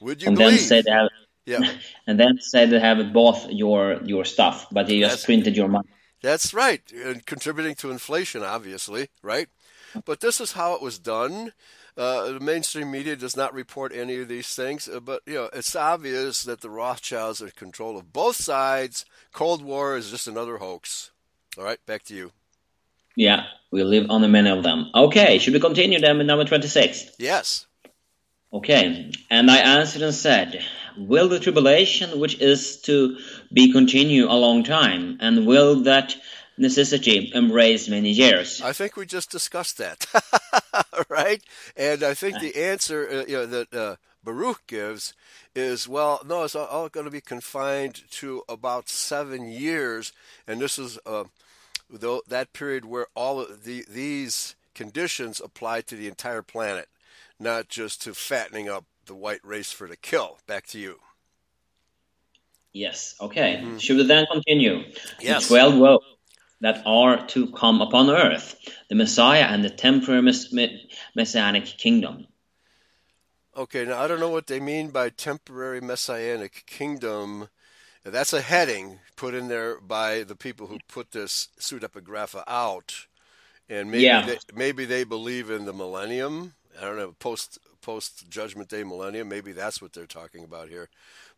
Would 0.00 0.22
you 0.22 0.28
and 0.28 0.36
believe? 0.36 0.58
Then 0.58 0.68
say 0.68 0.82
they 0.82 0.90
have, 0.90 1.08
yeah. 1.44 1.72
And 2.06 2.18
then 2.18 2.38
say 2.40 2.66
they 2.66 2.80
have 2.80 3.12
bought 3.12 3.52
your 3.52 4.00
your 4.04 4.24
stuff, 4.24 4.66
but 4.70 4.86
they 4.86 5.00
just 5.00 5.12
That's, 5.12 5.24
printed 5.24 5.56
your 5.56 5.68
money. 5.68 5.88
That's 6.22 6.52
right, 6.52 6.82
and 6.92 7.24
contributing 7.24 7.74
to 7.76 7.90
inflation, 7.90 8.42
obviously, 8.42 9.08
right? 9.22 9.48
But 10.04 10.20
this 10.20 10.40
is 10.40 10.52
how 10.52 10.74
it 10.74 10.82
was 10.82 10.98
done. 10.98 11.52
Uh, 11.96 12.32
the 12.32 12.40
mainstream 12.40 12.90
media 12.90 13.16
does 13.16 13.36
not 13.36 13.54
report 13.54 13.90
any 13.94 14.20
of 14.20 14.28
these 14.28 14.54
things, 14.54 14.86
uh, 14.86 15.00
but 15.00 15.22
you 15.26 15.34
know 15.34 15.48
it's 15.52 15.74
obvious 15.74 16.42
that 16.42 16.60
the 16.60 16.68
Rothschilds 16.68 17.40
are 17.40 17.46
in 17.46 17.52
control 17.52 17.96
of 17.96 18.12
both 18.12 18.36
sides. 18.36 19.06
Cold 19.32 19.62
War 19.62 19.96
is 19.96 20.10
just 20.10 20.28
another 20.28 20.58
hoax. 20.58 21.10
All 21.56 21.64
right, 21.64 21.78
back 21.86 22.02
to 22.04 22.14
you. 22.14 22.32
Yeah, 23.16 23.44
we 23.70 23.82
live 23.82 24.10
on 24.10 24.20
the 24.20 24.28
many 24.28 24.50
of 24.50 24.62
them. 24.62 24.90
Okay, 24.94 25.38
should 25.38 25.54
we 25.54 25.60
continue 25.60 25.98
then 25.98 26.18
with 26.18 26.26
number 26.26 26.44
twenty-six? 26.44 27.12
Yes. 27.18 27.66
Okay, 28.52 29.10
and 29.28 29.50
I 29.50 29.56
answered 29.58 30.02
and 30.02 30.14
said, 30.14 30.62
Will 30.96 31.28
the 31.28 31.40
tribulation 31.40 32.20
which 32.20 32.40
is 32.40 32.80
to 32.82 33.18
be 33.52 33.72
continue 33.72 34.26
a 34.26 34.32
long 34.34 34.62
time, 34.62 35.18
and 35.20 35.46
will 35.46 35.82
that 35.82 36.16
necessity 36.56 37.32
embrace 37.34 37.88
many 37.88 38.10
years? 38.10 38.62
I 38.62 38.72
think 38.72 38.96
we 38.96 39.04
just 39.04 39.30
discussed 39.30 39.78
that, 39.78 40.06
right? 41.08 41.42
And 41.76 42.02
I 42.02 42.14
think 42.14 42.40
the 42.40 42.56
answer 42.56 43.08
uh, 43.10 43.24
you 43.26 43.36
know, 43.36 43.46
that 43.46 43.74
uh, 43.74 43.96
Baruch 44.24 44.66
gives 44.66 45.12
is 45.54 45.88
well, 45.88 46.20
no, 46.24 46.44
it's 46.44 46.54
all, 46.54 46.88
going 46.88 47.06
to 47.06 47.10
be 47.10 47.20
confined 47.20 48.04
to 48.10 48.42
about 48.48 48.88
seven 48.88 49.48
years, 49.48 50.12
and 50.46 50.60
this 50.60 50.78
is 50.78 50.98
uh, 51.04 51.24
that 51.90 52.52
period 52.52 52.84
where 52.84 53.08
all 53.14 53.40
of 53.40 53.64
the, 53.64 53.84
these 53.88 54.54
conditions 54.74 55.40
apply 55.40 55.80
to 55.80 55.96
the 55.96 56.06
entire 56.06 56.42
planet 56.42 56.88
not 57.38 57.68
just 57.68 58.02
to 58.02 58.14
fattening 58.14 58.68
up 58.68 58.84
the 59.06 59.14
white 59.14 59.44
race 59.44 59.72
for 59.72 59.88
the 59.88 59.96
kill. 59.96 60.38
Back 60.46 60.66
to 60.68 60.78
you. 60.78 60.98
Yes. 62.72 63.14
Okay. 63.20 63.60
Mm-hmm. 63.62 63.78
Should 63.78 63.96
we 63.96 64.06
then 64.06 64.26
continue? 64.30 64.84
Yes. 65.20 65.48
The 65.48 65.54
twelve 65.54 65.78
woes 65.78 66.00
that 66.60 66.82
are 66.84 67.26
to 67.28 67.50
come 67.52 67.80
upon 67.80 68.10
earth, 68.10 68.56
the 68.88 68.94
Messiah 68.94 69.44
and 69.44 69.64
the 69.64 69.70
temporary 69.70 70.22
mess- 70.22 70.54
messianic 71.14 71.64
kingdom. 71.64 72.26
Okay. 73.56 73.84
Now 73.86 74.02
I 74.02 74.08
don't 74.08 74.20
know 74.20 74.28
what 74.30 74.46
they 74.46 74.60
mean 74.60 74.90
by 74.90 75.08
temporary 75.08 75.80
messianic 75.80 76.64
kingdom. 76.66 77.48
That's 78.04 78.32
a 78.32 78.42
heading 78.42 79.00
put 79.16 79.34
in 79.34 79.48
there 79.48 79.80
by 79.80 80.22
the 80.22 80.36
people 80.36 80.66
who 80.66 80.78
put 80.86 81.10
this 81.10 81.48
pseudepigrapha 81.58 82.44
out, 82.46 83.06
and 83.68 83.90
maybe 83.90 84.04
yeah. 84.04 84.26
they, 84.26 84.38
maybe 84.54 84.84
they 84.84 85.02
believe 85.02 85.50
in 85.50 85.64
the 85.64 85.72
millennium 85.72 86.54
I 86.78 86.82
don't 86.82 86.96
know 86.96 87.14
post 87.18 87.58
post 87.82 88.28
Judgment 88.28 88.68
Day 88.68 88.84
millennium. 88.84 89.28
Maybe 89.28 89.52
that's 89.52 89.80
what 89.80 89.92
they're 89.92 90.06
talking 90.06 90.44
about 90.44 90.68
here, 90.68 90.88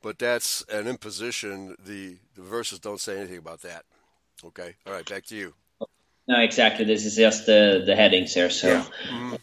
but 0.03 0.18
that's 0.18 0.64
an 0.72 0.87
imposition. 0.87 1.77
The 1.85 2.16
the 2.35 2.42
verses 2.42 2.79
don't 2.79 3.01
say 3.01 3.18
anything 3.18 3.38
about 3.38 3.62
that. 3.62 3.85
Okay, 4.44 4.74
all 4.87 4.92
right, 4.92 5.09
back 5.09 5.27
to 5.27 5.37
you. 5.37 5.55
No, 6.27 6.40
exactly. 6.40 6.85
This 6.85 7.05
is 7.05 7.16
just 7.16 7.46
the 7.46 7.83
the 7.85 7.96
headings 7.96 8.35
here. 8.35 8.51
So. 8.51 8.68
Yeah. 8.68 8.85
Mm-hmm. 9.11 9.35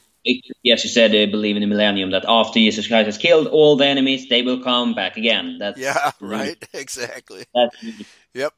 yes, 0.64 0.84
you 0.84 0.90
said 0.90 1.12
they 1.12 1.28
believe 1.28 1.56
in 1.56 1.62
the 1.62 1.68
millennium 1.68 2.12
that 2.12 2.26
after 2.28 2.60
Jesus 2.60 2.88
Christ 2.88 3.06
has 3.06 3.18
killed 3.18 3.48
all 3.48 3.76
the 3.76 3.86
enemies, 3.86 4.28
they 4.28 4.42
will 4.42 4.64
come 4.64 4.96
back 4.96 5.18
again. 5.18 5.58
That's 5.60 5.80
yeah, 5.80 6.12
right, 6.20 6.58
exactly. 6.74 7.46
That's 7.54 7.76
yep. 8.34 8.54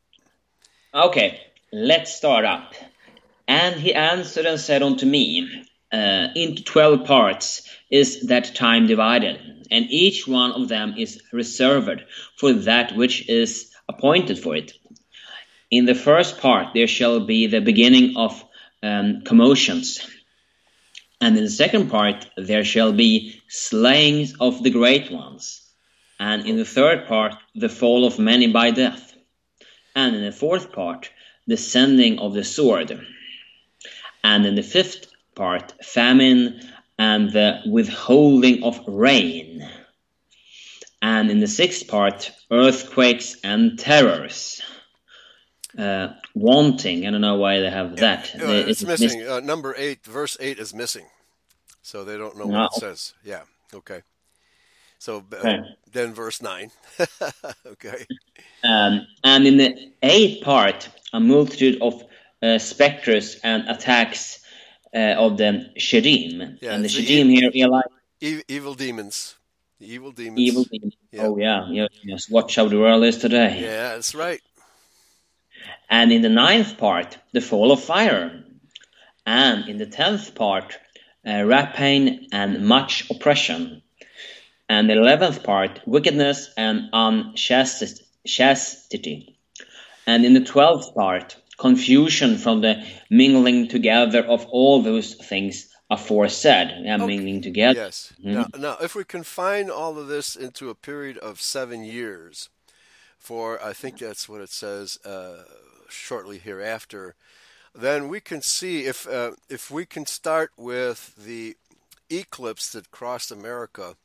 Okay, 0.93 1.41
let's 1.73 2.15
start 2.15 2.45
up. 2.45 2.73
And 3.47 3.76
he 3.76 3.93
answered 3.93 4.45
and 4.45 4.60
said 4.60 4.84
unto 4.84 5.06
me, 5.06 5.65
uh, 5.98 6.28
into 6.36 6.64
12 6.64 7.06
parts 7.06 7.64
is 7.90 8.28
that 8.28 8.54
time 8.54 8.86
divided, 8.86 9.66
and 9.72 9.86
each 9.90 10.28
one 10.28 10.52
of 10.52 10.70
them 10.70 10.94
is 10.98 11.22
reserved 11.34 12.04
for 12.38 12.54
that 12.54 12.96
which 12.96 13.28
is 13.28 13.72
appointed 13.90 14.38
for 14.38 14.56
it. 14.56 14.74
In 15.72 15.86
the 15.86 15.96
first 15.96 16.38
part, 16.40 16.68
there 16.74 16.88
shall 16.88 17.20
be 17.26 17.48
the 17.48 17.62
beginning 17.62 18.16
of 18.16 18.44
um, 18.84 19.24
commotions, 19.24 20.08
and 21.20 21.36
in 21.36 21.44
the 21.46 21.50
second 21.64 21.90
part, 21.90 22.28
there 22.38 22.64
shall 22.64 22.94
be 22.94 23.42
slayings 23.48 24.36
of 24.40 24.62
the 24.62 24.70
great 24.70 25.12
ones, 25.12 25.64
and 26.20 26.46
in 26.46 26.58
the 26.58 26.72
third 26.78 27.08
part, 27.08 27.34
the 27.56 27.70
fall 27.70 28.06
of 28.06 28.20
many 28.20 28.48
by 28.48 28.70
death, 28.72 29.16
and 29.96 30.16
in 30.16 30.24
the 30.24 30.32
fourth 30.32 30.72
part, 30.72 31.10
the 31.48 31.58
sending 31.58 32.20
of 32.20 32.34
the 32.34 32.44
sword, 32.44 32.92
and 34.24 34.46
in 34.46 34.54
the 34.54 34.70
fifth 34.76 35.08
part 35.38 35.73
famine 35.86 36.60
and 37.00 37.32
the 37.32 37.62
withholding 37.69 38.63
of 38.63 38.84
rain. 38.88 39.65
And 41.02 41.32
in 41.32 41.39
the 41.39 41.47
sixth 41.47 41.88
part, 41.88 42.32
earthquakes 42.52 43.38
and 43.43 43.80
terrors. 43.80 44.62
Uh, 45.78 46.13
wanting, 46.34 47.06
I 47.06 47.12
don't 47.12 47.21
know 47.21 47.36
why 47.36 47.60
they 47.60 47.69
have 47.69 47.97
that. 47.97 48.32
It's, 48.34 48.82
it's, 48.82 48.84
missing. 48.84 49.19
Miss- 49.19 49.30
uh, 49.30 49.39
number 49.41 49.76
eight, 49.78 50.04
verse 50.04 50.36
eight 50.39 50.58
is 50.58 50.73
missing. 50.73 51.06
So 51.84 52.04
they 52.04 52.17
don't 52.17 52.36
know 52.36 52.47
what 52.47 52.71
it 52.76 52.80
says. 52.80 53.13
Yeah, 53.23 53.43
okay. 53.73 54.02
So 55.00 55.23
uh, 55.32 55.36
okay. 55.38 55.60
then 55.91 56.13
verse 56.13 56.41
9. 56.41 56.71
okay. 57.67 58.06
Um, 58.63 59.06
and 59.23 59.47
in 59.47 59.58
the 59.58 59.91
eighth 60.02 60.43
part, 60.43 60.89
a 61.13 61.19
multitude 61.19 61.82
of 61.82 62.04
uh, 62.41 62.58
specters 62.58 63.39
and 63.43 63.69
attacks 63.69 64.39
uh, 64.98 65.16
of 65.26 65.38
the 65.38 65.52
Shedim. 65.78 66.58
Yeah, 66.62 66.74
and 66.74 66.84
the 66.84 66.90
Shedim 66.90 67.28
e- 67.32 67.52
here, 67.54 67.68
like 67.68 67.86
e- 68.22 68.44
evil 68.48 68.74
demons. 68.74 69.36
The 69.80 69.94
evil 69.94 70.12
demons. 70.12 70.48
Evil 70.48 70.64
demons. 70.64 70.96
Yeah. 71.12 71.24
Oh 71.24 71.38
yeah, 71.38 71.70
yes, 71.70 71.90
yes. 72.04 72.30
Watch 72.30 72.56
how 72.56 72.68
the 72.68 72.80
world 72.80 73.04
is 73.04 73.18
today. 73.20 73.60
Yeah, 73.62 73.94
that's 73.94 74.16
right. 74.16 74.42
And 75.90 76.12
in 76.12 76.22
the 76.22 76.30
ninth 76.30 76.78
part, 76.78 77.18
the 77.32 77.42
fall 77.42 77.72
of 77.72 77.84
fire, 77.84 78.44
and 79.26 79.70
in 79.70 79.78
the 79.78 79.86
tenth 79.86 80.36
part, 80.36 80.78
uh, 81.26 81.44
rapine 81.44 82.28
and 82.32 82.66
much 82.66 83.10
oppression, 83.10 83.82
and 84.68 84.90
the 84.90 84.98
eleventh 84.98 85.44
part, 85.44 85.82
wickedness 85.86 86.50
and 86.58 86.90
unchastity, 86.92 87.98
and 90.08 90.26
in 90.26 90.34
the 90.34 90.44
twelfth 90.44 90.94
part, 90.96 91.38
confusion 91.58 92.38
from 92.38 92.62
the 92.62 92.84
mingling 93.10 93.67
together 93.67 94.24
of 94.26 94.46
all 94.48 94.82
those 94.82 95.15
things 95.15 95.70
aforesaid. 95.89 96.72
Yeah, 96.84 96.96
okay. 96.96 97.06
mingling 97.06 97.41
together. 97.41 97.80
Yes. 97.80 98.13
Mm-hmm. 98.20 98.34
Now, 98.34 98.48
now, 98.58 98.78
if 98.82 98.96
we 98.96 99.04
confine 99.04 99.70
all 99.70 99.98
of 99.98 100.08
this 100.08 100.36
into 100.36 100.70
a 100.70 100.76
period 100.76 101.17
of 101.17 101.41
seven 101.41 101.84
years, 101.84 102.50
for 103.17 103.63
I 103.63 103.74
think 103.74 104.00
that's 104.00 104.30
what 104.30 104.41
it 104.41 104.50
says 104.50 104.98
uh, 105.06 105.43
shortly 105.89 106.38
hereafter, 106.38 107.15
then 107.74 108.08
we 108.08 108.20
can 108.20 108.41
see 108.41 108.86
if 108.86 109.08
uh, 109.08 109.32
if 109.50 109.72
we 109.72 109.86
can 109.86 110.06
start 110.06 110.52
with 110.58 111.15
the 111.15 111.56
eclipse 112.10 112.72
that 112.72 112.91
crossed 112.91 113.32
America 113.32 113.96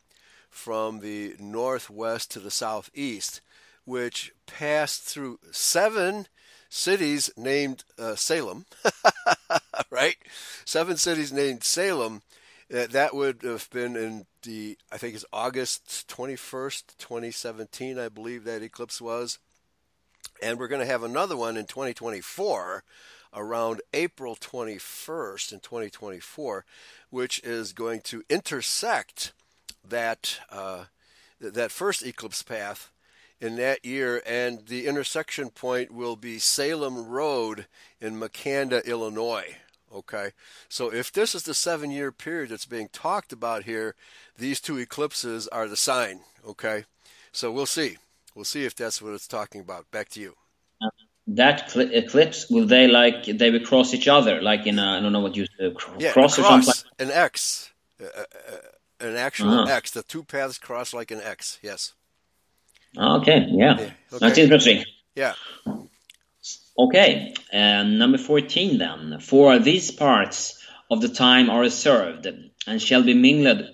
from 0.51 1.01
the 1.01 1.35
northwest 1.39 2.31
to 2.31 2.41
the 2.41 2.51
southeast, 2.51 3.41
which 3.85 4.33
passed 4.47 5.03
through 5.03 5.39
seven 5.51 6.27
cities 6.73 7.31
named 7.37 7.85
uh, 7.99 8.15
Salem, 8.15 8.65
right? 9.91 10.17
Seven 10.65 10.97
cities 10.97 11.31
named 11.31 11.63
Salem. 11.63 12.23
Uh, 12.73 12.87
that 12.87 13.15
would 13.15 13.43
have 13.43 13.69
been 13.71 13.95
in 13.95 14.25
the, 14.43 14.79
I 14.91 14.97
think 14.97 15.15
it's 15.15 15.27
August 15.35 16.09
21st, 16.09 16.97
2017, 16.97 17.99
I 17.99 18.09
believe 18.09 18.45
that 18.45 18.63
eclipse 18.63 19.03
was. 19.03 19.39
And 20.43 20.59
we're 20.59 20.69
going 20.69 20.81
to 20.81 20.91
have 20.91 21.03
another 21.03 21.37
one 21.37 21.59
in 21.59 21.67
2024 21.67 22.83
around 23.35 23.83
April 23.93 24.35
21st 24.35 25.53
in 25.53 25.61
2024, 25.61 26.65
which 27.11 27.39
is 27.45 27.75
going 27.75 28.01
to 28.01 28.23
intersect 28.31 29.35
that 29.87 30.41
uh, 30.51 30.85
that 31.39 31.71
first 31.71 32.07
eclipse 32.07 32.43
path 32.43 32.92
in 33.43 33.57
that 33.57 33.85
year, 33.85 34.23
and 34.25 34.67
the 34.67 34.87
intersection 34.87 35.51
point 35.51 35.91
will 35.91 36.15
be 36.15 36.39
Salem 36.39 37.09
Road 37.09 37.67
in 38.01 38.19
Makanda, 38.19 38.85
Illinois. 38.87 39.57
Okay, 39.93 40.31
so 40.69 40.91
if 40.91 41.13
this 41.13 41.35
is 41.35 41.43
the 41.43 41.53
seven 41.53 41.91
year 41.91 42.13
period 42.13 42.51
that's 42.51 42.65
being 42.65 42.89
talked 42.93 43.33
about 43.33 43.65
here, 43.65 43.95
these 44.39 44.61
two 44.61 44.79
eclipses 44.79 45.49
are 45.49 45.69
the 45.69 45.77
sign. 45.77 46.21
Okay, 46.47 46.85
so 47.33 47.51
we'll 47.51 47.67
see. 47.67 47.99
We'll 48.35 48.47
see 48.47 48.65
if 48.65 48.77
that's 48.77 49.03
what 49.03 49.13
it's 49.13 49.27
talking 49.27 49.61
about. 49.61 49.91
Back 49.91 50.09
to 50.11 50.21
you. 50.21 50.37
Uh, 50.81 50.89
that 51.27 51.69
cl- 51.71 51.93
eclipse 51.93 52.49
will 52.49 52.67
they 52.67 52.87
like 52.87 53.25
they 53.25 53.51
will 53.51 53.67
cross 53.67 53.93
each 53.93 54.09
other 54.09 54.41
like 54.41 54.67
in 54.67 54.79
a, 54.79 54.99
I 54.99 55.01
don't 55.01 55.13
know 55.13 55.21
what 55.21 55.37
you 55.37 55.47
uh, 55.61 55.71
cr- 55.75 55.97
yeah, 55.99 56.13
cross 56.13 56.39
or 56.39 56.45
something. 56.45 56.75
An 57.01 57.11
X, 57.11 57.73
uh, 58.01 58.07
uh, 58.07 58.25
uh, 58.53 59.09
an 59.09 59.17
actual 59.17 59.51
uh-huh. 59.51 59.73
X. 59.73 59.91
The 59.91 60.05
two 60.05 60.23
paths 60.23 60.59
cross 60.59 60.95
like 60.95 61.11
an 61.11 61.21
X. 61.21 61.59
Yes. 61.61 61.93
Okay. 62.97 63.47
Yeah. 63.49 63.79
yeah. 63.79 63.85
Okay. 63.85 63.95
That's 64.11 64.39
interesting. 64.39 64.85
Yeah. 65.15 65.35
Okay, 66.79 67.35
and 67.53 67.99
number 67.99 68.19
14 68.19 68.79
then. 68.79 69.21
For 69.21 69.59
these 69.59 69.91
parts 69.91 70.59
of 70.91 71.01
the 71.01 71.09
time 71.09 71.51
are 71.51 71.61
reserved 71.61 72.27
and 72.67 72.81
shall 72.81 73.03
be 73.03 73.15
mingled, 73.15 73.69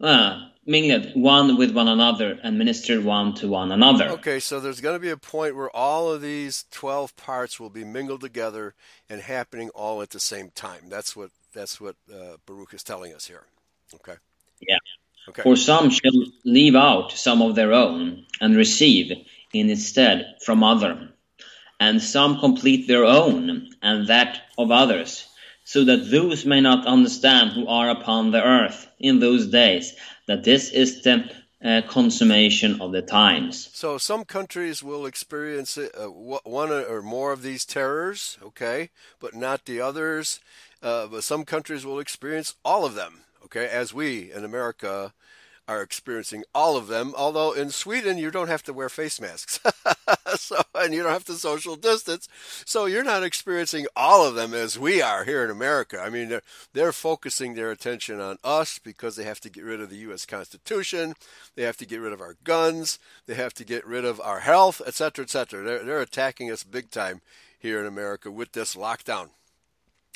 uh, 0.00 0.48
mingled 0.64 1.12
one 1.14 1.58
with 1.58 1.72
one 1.72 1.88
another 1.88 2.38
and 2.42 2.58
ministered 2.58 3.04
one 3.04 3.34
to 3.34 3.48
one 3.48 3.70
another. 3.70 4.08
Okay, 4.10 4.40
so 4.40 4.60
there's 4.60 4.80
going 4.80 4.96
to 4.96 5.00
be 5.00 5.10
a 5.10 5.16
point 5.18 5.56
where 5.56 5.74
all 5.76 6.10
of 6.10 6.22
these 6.22 6.64
12 6.70 7.16
parts 7.16 7.60
will 7.60 7.70
be 7.70 7.84
mingled 7.84 8.22
together 8.22 8.74
and 9.10 9.20
happening 9.20 9.68
all 9.70 10.00
at 10.00 10.10
the 10.10 10.20
same 10.20 10.50
time. 10.50 10.88
That's 10.88 11.14
what 11.14 11.30
that's 11.52 11.80
what 11.80 11.96
uh, 12.12 12.38
Baruch 12.46 12.74
is 12.74 12.82
telling 12.82 13.12
us 13.12 13.26
here. 13.26 13.44
Okay. 13.94 14.16
Yeah. 14.66 14.78
Okay. 15.28 15.42
For 15.42 15.56
some 15.56 15.90
shall 15.90 16.24
leave 16.44 16.74
out 16.76 17.12
some 17.12 17.42
of 17.42 17.54
their 17.54 17.72
own 17.72 18.26
and 18.40 18.56
receive 18.56 19.12
in 19.52 19.70
its 19.70 19.86
stead 19.86 20.36
from 20.44 20.62
other 20.62 21.10
and 21.80 22.00
some 22.00 22.40
complete 22.40 22.86
their 22.86 23.04
own 23.04 23.68
and 23.82 24.06
that 24.08 24.42
of 24.56 24.70
others, 24.70 25.26
so 25.64 25.84
that 25.84 26.10
those 26.10 26.44
may 26.44 26.60
not 26.60 26.86
understand 26.86 27.50
who 27.52 27.66
are 27.66 27.90
upon 27.90 28.30
the 28.30 28.42
earth 28.42 28.86
in 28.98 29.18
those 29.18 29.46
days 29.48 29.94
that 30.26 30.44
this 30.44 30.70
is 30.70 31.02
the 31.02 31.30
uh, 31.64 31.80
consummation 31.88 32.80
of 32.80 32.92
the 32.92 33.02
times. 33.02 33.70
So 33.72 33.98
some 33.98 34.24
countries 34.24 34.82
will 34.82 35.06
experience 35.06 35.78
uh, 35.78 35.88
one 36.06 36.70
or 36.70 37.02
more 37.02 37.32
of 37.32 37.42
these 37.42 37.64
terrors, 37.64 38.38
okay, 38.42 38.90
but 39.18 39.34
not 39.34 39.64
the 39.64 39.80
others. 39.80 40.40
Uh, 40.82 41.06
but 41.06 41.24
some 41.24 41.44
countries 41.44 41.86
will 41.86 41.98
experience 41.98 42.54
all 42.62 42.84
of 42.84 42.94
them, 42.94 43.20
okay, 43.44 43.66
as 43.66 43.94
we 43.94 44.32
in 44.32 44.44
America 44.44 45.12
are 45.66 45.82
experiencing 45.82 46.44
all 46.54 46.76
of 46.76 46.88
them. 46.88 47.14
Although 47.16 47.52
in 47.52 47.70
Sweden 47.70 48.18
you 48.18 48.30
don't 48.30 48.48
have 48.48 48.62
to 48.64 48.72
wear 48.72 48.88
face 48.88 49.20
masks, 49.20 49.60
so 50.36 50.62
and 50.74 50.92
you 50.92 51.02
don't 51.02 51.12
have 51.12 51.24
to 51.24 51.34
social 51.34 51.76
distance, 51.76 52.28
so 52.66 52.86
you're 52.86 53.04
not 53.04 53.22
experiencing 53.22 53.86
all 53.96 54.26
of 54.26 54.34
them 54.34 54.52
as 54.52 54.78
we 54.78 55.00
are 55.00 55.24
here 55.24 55.44
in 55.44 55.50
America. 55.50 56.00
I 56.00 56.10
mean, 56.10 56.28
they're 56.28 56.42
they're 56.72 56.92
focusing 56.92 57.54
their 57.54 57.70
attention 57.70 58.20
on 58.20 58.38
us 58.44 58.78
because 58.78 59.16
they 59.16 59.24
have 59.24 59.40
to 59.40 59.50
get 59.50 59.64
rid 59.64 59.80
of 59.80 59.90
the 59.90 59.96
U.S. 59.96 60.26
Constitution, 60.26 61.14
they 61.54 61.62
have 61.62 61.76
to 61.78 61.86
get 61.86 62.00
rid 62.00 62.12
of 62.12 62.20
our 62.20 62.36
guns, 62.44 62.98
they 63.26 63.34
have 63.34 63.54
to 63.54 63.64
get 63.64 63.86
rid 63.86 64.04
of 64.04 64.20
our 64.20 64.40
health, 64.40 64.82
etc., 64.86 65.24
etc. 65.24 65.62
They're 65.62 65.84
they're 65.84 66.00
attacking 66.00 66.50
us 66.50 66.62
big 66.64 66.90
time 66.90 67.22
here 67.58 67.80
in 67.80 67.86
America 67.86 68.30
with 68.30 68.52
this 68.52 68.74
lockdown. 68.74 69.30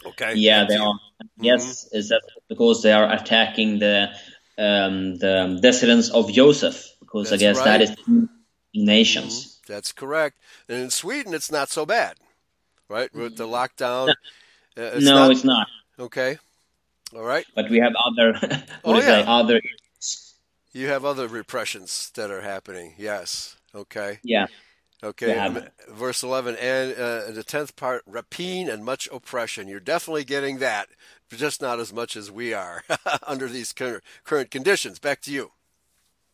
Okay. 0.06 0.34
Yeah, 0.36 0.64
they 0.68 0.76
are. 0.76 0.94
Mm-hmm. 0.94 1.44
Yes, 1.44 1.88
is 1.92 2.10
that 2.10 2.22
because 2.48 2.82
they 2.82 2.92
are 2.92 3.10
attacking 3.12 3.78
the 3.78 4.10
um, 4.56 5.18
the 5.18 5.58
descendants 5.60 6.10
of 6.10 6.32
Joseph, 6.32 6.84
because 7.00 7.30
That's 7.30 7.42
I 7.42 7.46
guess 7.46 7.56
right. 7.58 7.64
that 7.64 7.80
is 7.82 7.96
nations. 8.74 9.46
Mm-hmm. 9.46 9.72
That's 9.72 9.92
correct. 9.92 10.38
And 10.68 10.78
in 10.78 10.90
Sweden, 10.90 11.34
it's 11.34 11.50
not 11.50 11.70
so 11.70 11.84
bad, 11.84 12.16
right? 12.88 13.12
With 13.14 13.36
the 13.36 13.46
lockdown. 13.46 14.06
No, 14.06 14.84
uh, 14.84 14.90
it's, 14.94 15.04
no 15.04 15.14
not, 15.14 15.30
it's 15.30 15.44
not. 15.44 15.66
Okay. 15.98 16.38
All 17.14 17.24
right. 17.24 17.46
But 17.54 17.70
we 17.70 17.78
have 17.78 17.92
other. 18.06 18.32
what 18.82 18.82
oh, 18.84 18.98
yeah. 18.98 19.24
other. 19.26 19.60
You 20.72 20.88
have 20.88 21.04
other 21.04 21.26
repressions 21.26 22.10
that 22.14 22.30
are 22.30 22.42
happening. 22.42 22.94
Yes. 22.98 23.56
Okay. 23.74 24.18
Yeah. 24.22 24.46
Okay, 25.02 25.28
yeah. 25.28 25.68
verse 25.88 26.24
11, 26.24 26.56
and 26.56 26.92
uh, 26.92 27.30
the 27.30 27.44
10th 27.44 27.76
part, 27.76 28.02
rapine 28.04 28.68
and 28.68 28.84
much 28.84 29.08
oppression. 29.12 29.68
You're 29.68 29.78
definitely 29.78 30.24
getting 30.24 30.58
that, 30.58 30.88
but 31.30 31.38
just 31.38 31.62
not 31.62 31.78
as 31.78 31.92
much 31.92 32.16
as 32.16 32.32
we 32.32 32.52
are 32.52 32.82
under 33.26 33.46
these 33.46 33.72
current 33.72 34.50
conditions. 34.50 34.98
Back 34.98 35.20
to 35.22 35.30
you. 35.30 35.52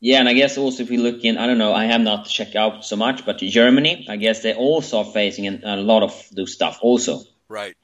Yeah, 0.00 0.18
and 0.18 0.28
I 0.28 0.32
guess 0.32 0.56
also 0.56 0.82
if 0.82 0.90
we 0.90 0.96
look 0.96 1.24
in, 1.24 1.36
I 1.36 1.46
don't 1.46 1.58
know, 1.58 1.74
I 1.74 1.84
have 1.86 2.00
not 2.00 2.26
checked 2.26 2.56
out 2.56 2.84
so 2.84 2.96
much, 2.96 3.24
but 3.26 3.38
Germany, 3.38 4.06
I 4.08 4.16
guess 4.16 4.42
they 4.42 4.54
also 4.54 4.98
are 4.98 5.12
facing 5.12 5.46
a 5.64 5.76
lot 5.76 6.02
of 6.02 6.28
those 6.32 6.52
stuff 6.52 6.78
also. 6.80 7.20
Right. 7.48 7.74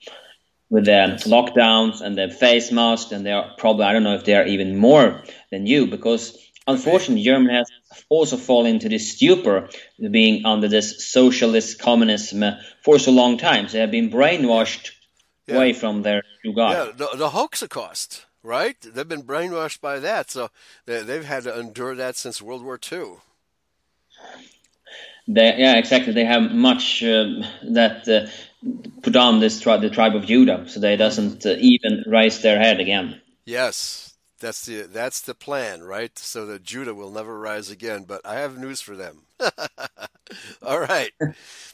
With 0.71 0.85
the 0.85 0.93
yes. 0.93 1.27
lockdowns 1.27 2.01
and 2.01 2.17
the 2.17 2.29
face 2.31 2.73
masks, 2.73 3.13
and 3.13 3.27
they 3.27 3.33
are 3.33 3.55
probably, 3.59 3.85
I 3.85 3.93
don't 3.93 4.05
know 4.05 4.15
if 4.15 4.25
they 4.25 4.35
are 4.35 4.47
even 4.47 4.77
more 4.77 5.23
than 5.51 5.67
you, 5.67 5.87
because 5.87 6.37
unfortunately, 6.71 7.23
Germany 7.23 7.55
has 7.55 7.71
also 8.09 8.37
fallen 8.37 8.75
into 8.75 8.89
this 8.89 9.13
stupor, 9.13 9.69
being 10.11 10.45
under 10.47 10.69
this 10.69 11.05
socialist 11.07 11.81
communism 11.81 12.45
for 12.83 12.99
so 12.99 13.11
long 13.13 13.39
time. 13.39 13.69
So 13.69 13.75
they 13.75 13.81
have 13.81 13.91
been 13.91 14.11
brainwashed 14.11 14.93
yeah. 15.47 15.57
away 15.57 15.73
from 15.73 16.03
their 16.03 16.23
true 16.43 16.55
God. 16.55 16.73
Yeah, 16.73 16.93
the, 16.97 17.17
the 17.17 17.31
Hoaxacost, 17.31 18.25
right? 18.43 18.77
They've 18.81 19.09
been 19.09 19.23
brainwashed 19.23 19.81
by 19.81 19.99
that, 19.99 20.31
so 20.31 20.51
they, 20.87 20.99
have 20.99 21.25
had 21.25 21.43
to 21.45 21.59
endure 21.59 21.95
that 21.95 22.17
since 22.17 22.43
World 22.43 22.65
War 22.65 22.79
II. 22.91 23.17
They, 25.29 25.55
yeah, 25.59 25.77
exactly. 25.77 26.13
They 26.13 26.25
have 26.25 26.51
much 26.51 27.03
uh, 27.03 27.43
that 27.71 28.09
uh, 28.09 28.27
put 29.03 29.17
on 29.17 29.41
this 29.41 29.61
tri- 29.61 29.77
the 29.77 29.91
tribe 29.91 30.17
of 30.17 30.27
Judah, 30.27 30.65
so 30.69 30.81
they 30.81 30.97
doesn't 30.97 31.47
uh, 31.47 31.55
even 31.59 32.05
raise 32.07 32.43
their 32.43 32.59
head 32.59 32.81
again. 32.81 33.21
Yes, 33.45 34.10
that's 34.41 34.67
the 34.67 34.83
that's 34.83 35.21
the 35.21 35.35
plan, 35.35 35.83
right? 35.83 36.19
So 36.19 36.47
that 36.47 36.63
Judah 36.63 36.95
will 36.95 37.11
never 37.11 37.39
rise 37.39 37.71
again. 37.71 38.05
But 38.05 38.23
I 38.25 38.37
have 38.37 38.59
news 38.59 38.81
for 38.81 38.97
them. 38.97 39.23
All 40.63 40.81
right, 40.81 41.13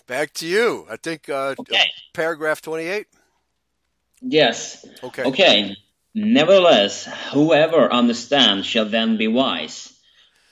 back 0.07 0.33
to 0.35 0.47
you. 0.47 0.87
I 0.91 0.97
think 0.97 1.29
uh, 1.29 1.55
okay. 1.59 1.87
paragraph 2.13 2.61
twenty-eight. 2.61 3.07
Yes. 4.21 4.85
Okay. 5.03 5.25
Okay. 5.25 5.77
Nevertheless, 6.15 7.05
whoever 7.33 7.93
understands 7.93 8.67
shall 8.67 8.87
then 8.87 9.19
be 9.19 9.29
wise. 9.29 9.93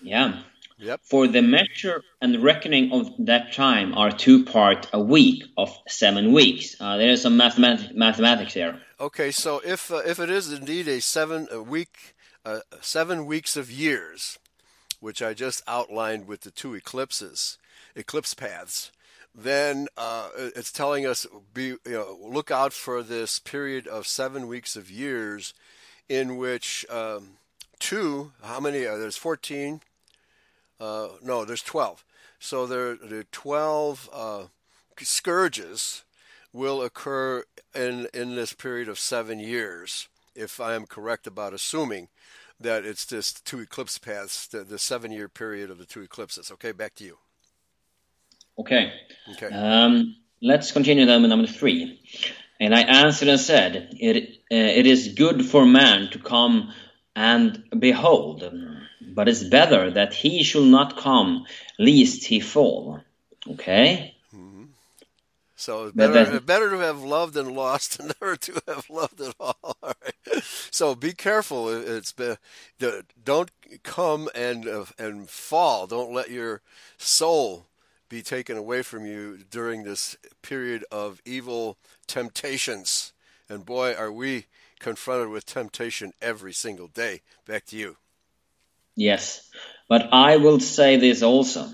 Yeah. 0.03 0.43
Yep. 0.79 1.01
For 1.05 1.27
the 1.27 1.41
measure 1.41 2.03
and 2.21 2.43
reckoning 2.43 2.93
of 2.93 3.11
that 3.27 3.55
time 3.55 3.95
are 3.97 4.11
two 4.11 4.45
part 4.45 4.89
a 4.93 5.01
week 5.01 5.45
of 5.57 5.75
seven 5.89 6.33
weeks. 6.33 6.77
Uh, 6.79 6.99
there 6.99 7.11
is 7.11 7.23
some 7.23 7.37
mathematic, 7.39 7.97
mathematics 7.97 8.53
here. 8.53 8.81
Okay, 9.01 9.33
so 9.33 9.61
if 9.65 9.91
uh, 9.91 10.03
if 10.07 10.21
it 10.21 10.31
is 10.31 10.53
indeed 10.53 10.87
a 10.87 11.01
seven 11.01 11.49
a 11.51 11.61
week, 11.61 12.15
uh, 12.45 12.61
seven 12.81 13.27
weeks 13.27 13.57
of 13.57 13.69
years, 13.69 14.39
which 15.01 15.21
I 15.21 15.35
just 15.35 15.63
outlined 15.67 16.29
with 16.29 16.43
the 16.43 16.53
two 16.53 16.75
eclipses, 16.75 17.59
eclipse 17.97 18.35
paths, 18.35 18.93
then 19.35 19.89
uh, 19.97 20.29
it's 20.37 20.71
telling 20.71 21.07
us 21.07 21.27
be 21.53 21.65
you 21.65 21.79
know 21.87 22.17
look 22.23 22.53
out 22.53 22.73
for 22.73 23.03
this 23.03 23.41
period 23.41 23.89
of 23.89 24.07
seven 24.07 24.47
weeks 24.47 24.77
of 24.77 24.93
years, 24.93 25.55
in 26.09 26.37
which 26.37 26.87
um, 26.89 27.31
two 27.81 28.31
how 28.45 28.61
many 28.61 28.85
are 28.85 28.97
there's 28.97 29.17
fourteen, 29.17 29.81
uh, 30.79 31.09
no 31.21 31.45
there's 31.45 31.63
twelve, 31.63 32.05
so 32.39 32.65
there 32.65 32.95
there 32.95 33.21
are 33.21 33.33
twelve 33.33 34.09
uh, 34.13 34.45
scourges 35.01 36.05
will 36.55 36.83
occur 36.83 37.45
in, 37.75 38.09
in 38.15 38.37
this 38.37 38.55
period 38.55 38.89
of 38.89 38.99
seven 38.99 39.41
years, 39.41 40.09
if 40.35 40.61
I 40.61 40.75
am 40.75 40.87
correct 40.87 41.27
about 41.27 41.53
assuming 41.53 42.09
that 42.61 42.85
it's 42.85 43.05
this 43.05 43.33
two 43.33 43.61
eclipse 43.61 43.99
paths, 43.99 44.47
the, 44.47 44.63
the 44.63 44.79
seven 44.79 45.11
year 45.11 45.29
period 45.29 45.71
of 45.71 45.79
the 45.79 45.85
two 45.85 46.01
eclipses. 46.01 46.51
Okay, 46.53 46.73
back 46.73 46.95
to 46.95 47.05
you. 47.05 47.19
Okay. 48.59 48.93
Okay. 49.33 49.49
Um, 49.49 50.17
let's 50.41 50.71
continue 50.71 51.05
then 51.07 51.23
with 51.23 51.31
number 51.31 51.49
three. 51.49 52.01
And 52.61 52.73
I 52.73 52.83
answered 52.83 53.29
and 53.29 53.41
said, 53.41 53.89
It, 53.99 54.39
uh, 54.51 54.55
it 54.55 54.87
is 54.87 55.09
good 55.09 55.45
for 55.45 55.67
man 55.67 56.11
to 56.13 56.21
come 56.21 56.73
and 57.17 57.65
behold, 57.77 58.49
but 59.13 59.29
it's 59.29 59.43
better 59.43 59.91
that 59.91 60.15
he 60.15 60.45
should 60.45 60.67
not 60.67 60.97
come, 60.97 61.47
lest 61.79 62.25
he 62.25 62.39
fall. 62.39 63.01
Okay? 63.51 64.14
So 65.57 65.87
it's 65.87 65.97
better, 65.97 66.41
better 66.41 66.71
to 66.71 66.79
have 66.79 67.03
loved 67.03 67.37
and 67.37 67.53
lost 67.53 67.99
than 67.99 68.13
never 68.21 68.37
to 68.37 68.63
have 68.67 68.91
loved 68.91 69.21
at 69.21 69.35
all. 69.39 69.57
all 69.63 69.77
right. 69.83 70.43
So 70.71 70.95
be 70.95 71.13
careful. 71.13 71.69
It's 71.69 72.13
don't 73.25 73.51
come 73.83 74.29
and 74.35 74.67
uh, 74.69 74.85
and 74.99 75.29
fall. 75.29 75.87
Don't 75.87 76.13
let 76.13 76.31
your 76.31 76.61
soul 76.99 77.67
be 78.09 78.23
taken 78.23 78.57
away 78.57 78.83
from 78.83 79.07
you 79.07 79.39
during 79.51 79.85
this 79.85 80.17
period 80.43 80.85
of 80.91 81.23
evil 81.25 81.79
temptations. 82.07 83.13
And 83.49 83.65
boy, 83.65 83.95
are 83.95 84.13
we 84.13 84.47
confronted 84.85 85.31
with 85.31 85.47
temptation 85.47 86.13
every 86.21 86.53
single 86.53 86.89
day. 86.89 87.23
Back 87.47 87.65
to 87.67 87.77
you. 87.77 87.97
Yes, 88.97 89.49
but 89.89 90.11
I 90.13 90.37
will 90.37 90.61
say 90.61 90.99
this 90.99 91.23
also. 91.23 91.67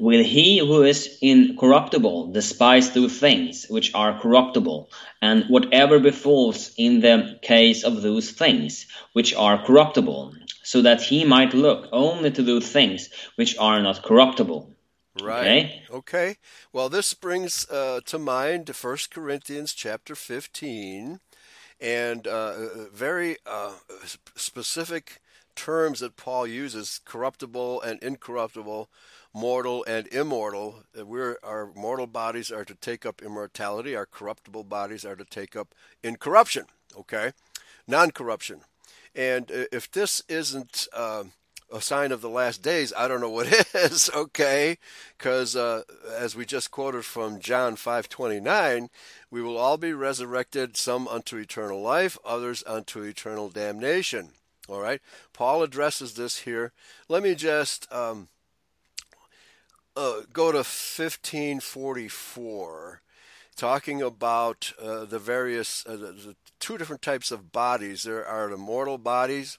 Will 0.00 0.24
he 0.24 0.58
who 0.58 0.82
is 0.82 1.18
incorruptible 1.20 2.32
despise 2.32 2.92
those 2.92 3.18
things 3.18 3.66
which 3.68 3.94
are 3.94 4.18
corruptible, 4.18 4.88
and 5.20 5.44
whatever 5.48 5.98
befalls 5.98 6.72
in 6.78 7.00
the 7.00 7.38
case 7.42 7.84
of 7.84 8.00
those 8.00 8.30
things 8.30 8.86
which 9.12 9.34
are 9.34 9.62
corruptible, 9.62 10.34
so 10.62 10.80
that 10.80 11.02
he 11.02 11.24
might 11.24 11.52
look 11.52 11.86
only 11.92 12.30
to 12.30 12.42
those 12.42 12.66
things 12.72 13.10
which 13.36 13.58
are 13.58 13.82
not 13.82 14.02
corruptible? 14.02 14.74
Right. 15.20 15.44
Okay. 15.44 15.82
okay. 15.90 16.36
Well, 16.72 16.88
this 16.88 17.12
brings 17.12 17.68
uh, 17.68 18.00
to 18.06 18.18
mind 18.18 18.70
1 18.70 18.96
Corinthians 19.10 19.74
chapter 19.74 20.14
15 20.14 21.20
and 21.78 22.26
uh, 22.26 22.30
uh, 22.30 22.68
very 22.92 23.36
uh, 23.44 23.74
specific 24.34 25.20
terms 25.54 26.00
that 26.00 26.16
Paul 26.16 26.46
uses 26.46 27.00
corruptible 27.04 27.82
and 27.82 28.02
incorruptible, 28.02 28.88
mortal 29.32 29.84
and 29.86 30.06
immortal. 30.08 30.82
We're, 30.96 31.38
our 31.42 31.70
mortal 31.74 32.06
bodies 32.06 32.50
are 32.50 32.64
to 32.64 32.74
take 32.74 33.06
up 33.06 33.22
immortality, 33.22 33.94
our 33.94 34.06
corruptible 34.06 34.64
bodies 34.64 35.04
are 35.04 35.16
to 35.16 35.24
take 35.24 35.56
up 35.56 35.74
incorruption, 36.02 36.66
okay? 36.96 37.32
Non 37.86 38.10
corruption. 38.10 38.62
And 39.14 39.50
if 39.50 39.90
this 39.90 40.22
isn't. 40.28 40.88
Uh, 40.92 41.24
a 41.72 41.80
sign 41.80 42.10
of 42.10 42.20
the 42.20 42.28
last 42.28 42.62
days, 42.62 42.92
I 42.96 43.06
don't 43.06 43.20
know 43.20 43.30
what 43.30 43.46
is, 43.74 44.10
okay? 44.14 44.78
Because 45.16 45.54
uh, 45.54 45.82
as 46.12 46.34
we 46.34 46.44
just 46.44 46.70
quoted 46.70 47.04
from 47.04 47.38
John 47.38 47.76
5:29, 47.76 48.88
we 49.30 49.42
will 49.42 49.56
all 49.56 49.76
be 49.76 49.92
resurrected, 49.92 50.76
some 50.76 51.06
unto 51.06 51.36
eternal 51.36 51.80
life, 51.80 52.18
others 52.24 52.64
unto 52.66 53.02
eternal 53.02 53.48
damnation. 53.48 54.30
All 54.68 54.80
right? 54.80 55.00
Paul 55.32 55.62
addresses 55.62 56.14
this 56.14 56.38
here. 56.40 56.72
Let 57.08 57.22
me 57.22 57.34
just 57.34 57.90
um, 57.92 58.28
uh, 60.00 60.22
go 60.32 60.50
to 60.50 60.58
1544, 60.58 63.02
talking 63.54 64.00
about 64.00 64.72
uh, 64.80 65.04
the 65.04 65.18
various, 65.18 65.84
uh, 65.86 65.92
the, 65.92 66.12
the 66.12 66.34
two 66.58 66.78
different 66.78 67.02
types 67.02 67.30
of 67.30 67.52
bodies. 67.52 68.04
There 68.04 68.26
are 68.26 68.48
the 68.48 68.56
mortal 68.56 68.96
bodies 68.96 69.58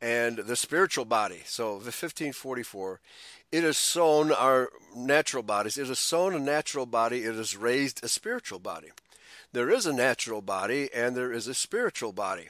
and 0.00 0.38
the 0.38 0.56
spiritual 0.56 1.04
body. 1.04 1.42
So 1.44 1.78
the 1.78 1.94
1544, 1.94 2.98
it 3.52 3.62
is 3.62 3.78
sown 3.78 4.32
our 4.32 4.70
natural 4.96 5.44
bodies. 5.44 5.78
It 5.78 5.88
is 5.88 6.00
sown 6.00 6.34
a 6.34 6.40
natural 6.40 6.86
body. 6.86 7.22
It 7.22 7.36
is 7.36 7.56
raised 7.56 8.02
a 8.02 8.08
spiritual 8.08 8.58
body. 8.58 8.88
There 9.52 9.70
is 9.70 9.86
a 9.86 9.92
natural 9.92 10.42
body 10.42 10.90
and 10.92 11.14
there 11.14 11.32
is 11.32 11.46
a 11.46 11.54
spiritual 11.54 12.12
body. 12.12 12.48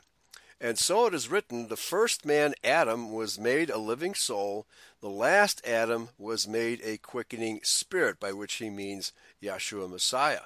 And 0.61 0.77
so 0.77 1.07
it 1.07 1.15
is 1.15 1.31
written, 1.31 1.69
the 1.69 1.77
first 1.77 2.25
man, 2.25 2.55
Adam, 2.65 3.13
was 3.13 3.39
made 3.39 3.71
a 3.71 3.79
living 3.79 4.15
soul. 4.15 4.67
The 5.01 5.09
last 5.09 5.65
Adam 5.65 6.09
was 6.19 6.49
made 6.49 6.81
a 6.83 6.99
quickening 6.99 7.61
spirit, 7.63 8.19
by 8.19 8.33
which 8.33 8.55
he 8.55 8.69
means 8.69 9.13
Yeshua 9.41 9.89
Messiah. 9.89 10.43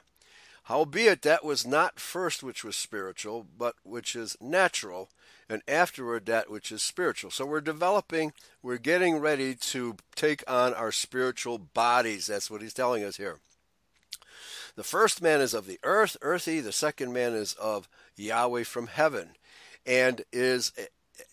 Howbeit 0.65 1.23
that 1.23 1.45
was 1.45 1.67
not 1.67 1.99
first 1.99 2.43
which 2.43 2.63
was 2.63 2.77
spiritual, 2.77 3.47
but 3.59 3.75
which 3.85 4.15
is 4.15 4.37
natural, 4.41 5.09
and 5.49 5.63
afterward 5.67 6.27
that 6.27 6.51
which 6.51 6.71
is 6.71 6.83
spiritual. 6.83 7.31
So 7.31 7.45
we're 7.47 7.61
developing, 7.63 8.33
we're 8.63 8.77
getting 8.77 9.19
ready 9.19 9.55
to 9.55 9.97
take 10.15 10.45
on 10.47 10.75
our 10.75 10.93
spiritual 10.93 11.59
bodies. 11.59 12.27
That's 12.27 12.51
what 12.51 12.63
he's 12.63 12.75
telling 12.75 13.03
us 13.03 13.17
here. 13.17 13.39
The 14.77 14.85
first 14.85 15.21
man 15.21 15.41
is 15.41 15.53
of 15.53 15.67
the 15.67 15.81
earth, 15.83 16.17
earthy. 16.23 16.61
The 16.61 16.73
second 16.73 17.13
man 17.13 17.33
is 17.33 17.55
of 17.55 17.89
Yahweh 18.17 18.65
from 18.65 18.87
heaven. 18.87 19.31
And 19.87 20.23
is 20.33 20.73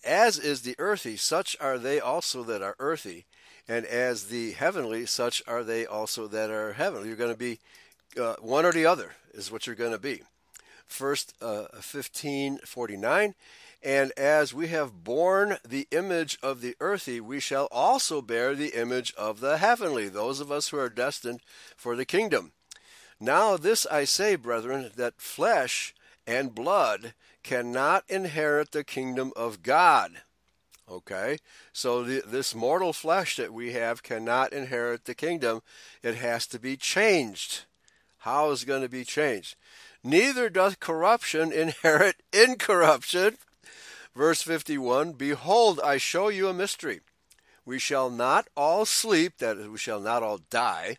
as 0.04 0.38
is 0.38 0.62
the 0.62 0.76
earthy, 0.80 1.18
such 1.18 1.56
are 1.60 1.78
they 1.78 2.00
also 2.00 2.44
that 2.44 2.62
are 2.62 2.76
earthy. 2.80 3.26
And 3.68 3.86
as 3.86 4.26
the 4.26 4.52
heavenly, 4.52 5.06
such 5.06 5.44
are 5.48 5.64
they 5.64 5.86
also 5.86 6.28
that 6.28 6.50
are 6.50 6.74
heavenly. 6.74 7.08
You're 7.08 7.18
going 7.18 7.34
to 7.34 7.38
be 7.38 7.60
uh, 8.20 8.36
one 8.40 8.66
or 8.66 8.72
the 8.72 8.86
other, 8.86 9.14
is 9.34 9.52
what 9.52 9.68
you're 9.68 9.76
going 9.76 9.92
to 9.92 10.00
be. 10.00 10.24
First 10.88 11.34
uh, 11.42 11.68
1549 11.74 13.36
and 13.82 14.12
as 14.18 14.54
we 14.54 14.68
have 14.68 15.04
borne 15.06 15.58
the 15.68 15.88
image 15.92 16.38
of 16.44 16.60
the 16.60 16.76
earthy, 16.82 17.22
we 17.22 17.40
shall 17.40 17.68
also 17.72 18.22
bear 18.22 18.54
the 18.54 18.78
image 18.80 19.14
of 19.14 19.40
the 19.40 19.58
heavenly, 19.58 20.10
those 20.10 20.42
of 20.42 20.52
us 20.52 20.70
who 20.70 20.78
are 20.78 20.90
destined 20.90 21.42
for 21.78 21.96
the 21.96 22.06
kingdom. 22.06 22.52
Now, 23.22 23.56
this 23.56 23.86
I 23.86 24.04
say, 24.04 24.36
brethren, 24.36 24.92
that 24.96 25.22
flesh 25.22 25.94
and 26.28 26.54
blood 26.54 27.14
cannot 27.44 28.04
inherit 28.08 28.72
the 28.72 28.84
kingdom 28.84 29.32
of 29.36 29.64
God. 29.64 30.22
Okay? 30.90 31.38
So, 31.72 32.04
the, 32.04 32.24
this 32.26 32.56
mortal 32.56 32.94
flesh 32.94 33.36
that 33.36 33.54
we 33.54 33.74
have 33.74 34.04
cannot 34.04 34.54
inherit 34.54 35.06
the 35.06 35.16
kingdom. 35.16 35.62
It 36.02 36.16
has 36.16 36.48
to 36.48 36.60
be 36.60 36.78
changed. 36.78 37.66
How 38.20 38.52
is 38.52 38.64
it 38.64 38.66
going 38.66 38.82
to 38.82 38.90
be 38.90 39.06
changed? 39.06 39.56
Neither 40.04 40.50
doth 40.50 40.80
corruption 40.80 41.52
inherit 41.54 42.18
incorruption. 42.34 43.38
Verse 44.16 44.42
51 44.42 45.14
Behold, 45.14 45.80
I 45.84 45.98
show 45.98 46.30
you 46.30 46.48
a 46.48 46.54
mystery. 46.54 47.02
We 47.66 47.78
shall 47.78 48.10
not 48.10 48.48
all 48.58 48.86
sleep, 48.86 49.38
that 49.38 49.58
is, 49.58 49.68
we 49.68 49.78
shall 49.78 50.00
not 50.00 50.24
all 50.24 50.40
die, 50.50 50.98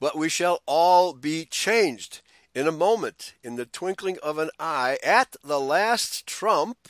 but 0.00 0.16
we 0.16 0.28
shall 0.28 0.60
all 0.66 1.12
be 1.12 1.44
changed 1.44 2.20
in 2.54 2.66
a 2.66 2.72
moment, 2.72 3.34
in 3.42 3.56
the 3.56 3.66
twinkling 3.66 4.18
of 4.22 4.38
an 4.38 4.50
eye, 4.58 4.98
at 5.02 5.36
the 5.42 5.60
last 5.60 6.26
trump. 6.26 6.88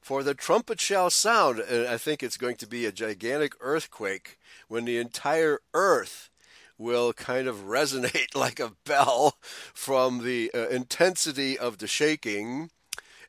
For 0.00 0.22
the 0.22 0.34
trumpet 0.34 0.80
shall 0.80 1.10
sound, 1.10 1.58
and 1.58 1.88
I 1.88 1.98
think 1.98 2.22
it's 2.22 2.36
going 2.36 2.56
to 2.56 2.66
be 2.66 2.86
a 2.86 2.92
gigantic 2.92 3.54
earthquake 3.60 4.38
when 4.68 4.84
the 4.84 4.98
entire 4.98 5.58
earth 5.74 6.30
will 6.78 7.12
kind 7.12 7.48
of 7.48 7.64
resonate 7.64 8.34
like 8.34 8.60
a 8.60 8.72
bell 8.84 9.36
from 9.74 10.24
the 10.24 10.50
uh, 10.54 10.68
intensity 10.68 11.58
of 11.58 11.78
the 11.78 11.86
shaking 11.86 12.70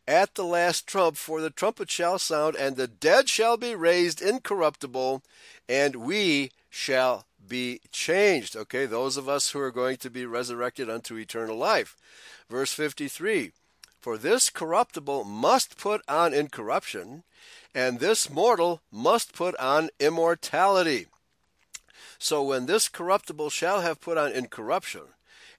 at 0.07 0.35
the 0.35 0.45
last 0.45 0.87
trump, 0.87 1.17
for 1.17 1.41
the 1.41 1.49
trumpet 1.49 1.91
shall 1.91 2.17
sound, 2.17 2.55
and 2.55 2.75
the 2.75 2.87
dead 2.87 3.27
shall 3.27 3.57
be 3.57 3.75
raised 3.75 4.21
incorruptible, 4.21 5.21
and 5.67 5.97
we 5.97 6.51
shall 6.69 7.26
be 7.47 7.81
changed. 7.91 8.55
Okay, 8.55 8.85
those 8.85 9.17
of 9.17 9.29
us 9.29 9.51
who 9.51 9.59
are 9.59 9.71
going 9.71 9.97
to 9.97 10.09
be 10.09 10.25
resurrected 10.25 10.89
unto 10.89 11.17
eternal 11.17 11.57
life. 11.57 11.95
Verse 12.49 12.73
53 12.73 13.51
For 14.01 14.17
this 14.17 14.49
corruptible 14.49 15.23
must 15.23 15.77
put 15.77 16.01
on 16.07 16.33
incorruption, 16.33 17.23
and 17.73 17.99
this 17.99 18.29
mortal 18.29 18.81
must 18.91 19.33
put 19.33 19.55
on 19.57 19.89
immortality. 19.99 21.07
So 22.19 22.41
when 22.41 22.65
this 22.65 22.89
corruptible 22.89 23.49
shall 23.49 23.81
have 23.81 24.01
put 24.01 24.17
on 24.17 24.31
incorruption, 24.31 25.01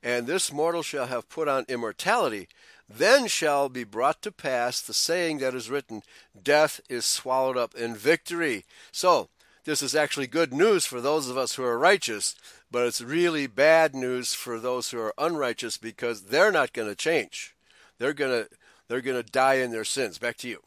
and 0.03 0.27
this 0.27 0.53
mortal 0.53 0.83
shall 0.83 1.07
have 1.07 1.29
put 1.29 1.49
on 1.49 1.65
immortality, 1.69 2.49
then 2.89 3.27
shall 3.27 3.69
be 3.69 3.85
brought 3.85 4.23
to 4.23 4.33
pass 4.33 4.81
the 4.81 4.95
saying 4.95 5.39
that 5.39 5.55
is 5.55 5.71
written, 5.71 6.03
Death 6.41 6.81
is 6.89 7.05
swallowed 7.05 7.57
up 7.57 7.75
in 7.75 7.95
victory. 7.95 8.65
So, 8.93 9.29
this 9.65 9.83
is 9.83 9.95
actually 9.95 10.27
good 10.27 10.53
news 10.53 10.85
for 10.85 11.01
those 11.01 11.29
of 11.29 11.37
us 11.37 11.55
who 11.55 11.65
are 11.65 11.79
righteous, 11.79 12.35
but 12.71 12.87
it's 12.87 13.01
really 13.01 13.47
bad 13.47 13.95
news 13.95 14.35
for 14.35 14.59
those 14.59 14.91
who 14.91 14.99
are 15.01 15.15
unrighteous 15.19 15.77
because 15.77 16.23
they're 16.23 16.53
not 16.53 16.73
going 16.73 16.89
to 16.89 16.95
change. 16.95 17.55
They're 17.99 18.15
going 18.15 18.45
to 18.45 18.51
they're 18.89 19.01
going 19.03 19.23
to 19.23 19.31
die 19.31 19.55
in 19.55 19.71
their 19.71 19.85
sins. 19.85 20.19
Back 20.19 20.37
to 20.39 20.49
you. 20.49 20.63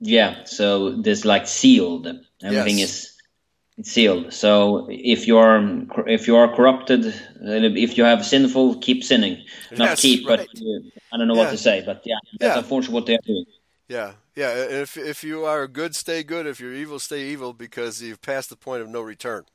Yeah, 0.00 0.44
so 0.44 0.90
this 0.90 1.24
like 1.24 1.46
sealed. 1.46 2.06
Everything 2.42 2.78
yes. 2.78 2.90
is 2.90 3.18
it's 3.78 3.92
sealed. 3.92 4.32
So 4.32 4.88
if 4.90 5.28
you 5.28 5.38
are 5.38 5.62
if 6.08 6.26
you 6.26 6.36
are 6.36 6.54
corrupted, 6.54 7.14
if 7.40 7.96
you 7.96 8.04
have 8.04 8.26
sinful, 8.26 8.78
keep 8.78 9.04
sinning. 9.04 9.44
Not 9.70 9.90
yes, 9.90 10.00
keep, 10.00 10.28
right. 10.28 10.38
but 10.38 10.60
uh, 10.60 10.80
I 11.12 11.16
don't 11.16 11.28
know 11.28 11.34
yeah. 11.34 11.40
what 11.40 11.50
to 11.50 11.58
say. 11.58 11.82
But 11.86 12.02
yeah, 12.04 12.16
that's 12.40 12.56
yeah. 12.56 12.58
unfortunately 12.58 12.94
what 12.94 13.06
they 13.06 13.14
are 13.14 13.24
doing. 13.24 13.44
Yeah, 13.86 14.12
yeah. 14.38 14.54
If 14.54 14.96
if 14.96 15.24
you 15.24 15.44
are 15.44 15.66
good, 15.66 15.96
stay 15.96 16.22
good. 16.22 16.46
If 16.46 16.60
you're 16.60 16.72
evil, 16.72 17.00
stay 17.00 17.24
evil, 17.28 17.52
because 17.52 18.00
you've 18.00 18.22
passed 18.22 18.50
the 18.50 18.56
point 18.56 18.82
of 18.82 18.88
no 18.88 19.00
return. 19.00 19.46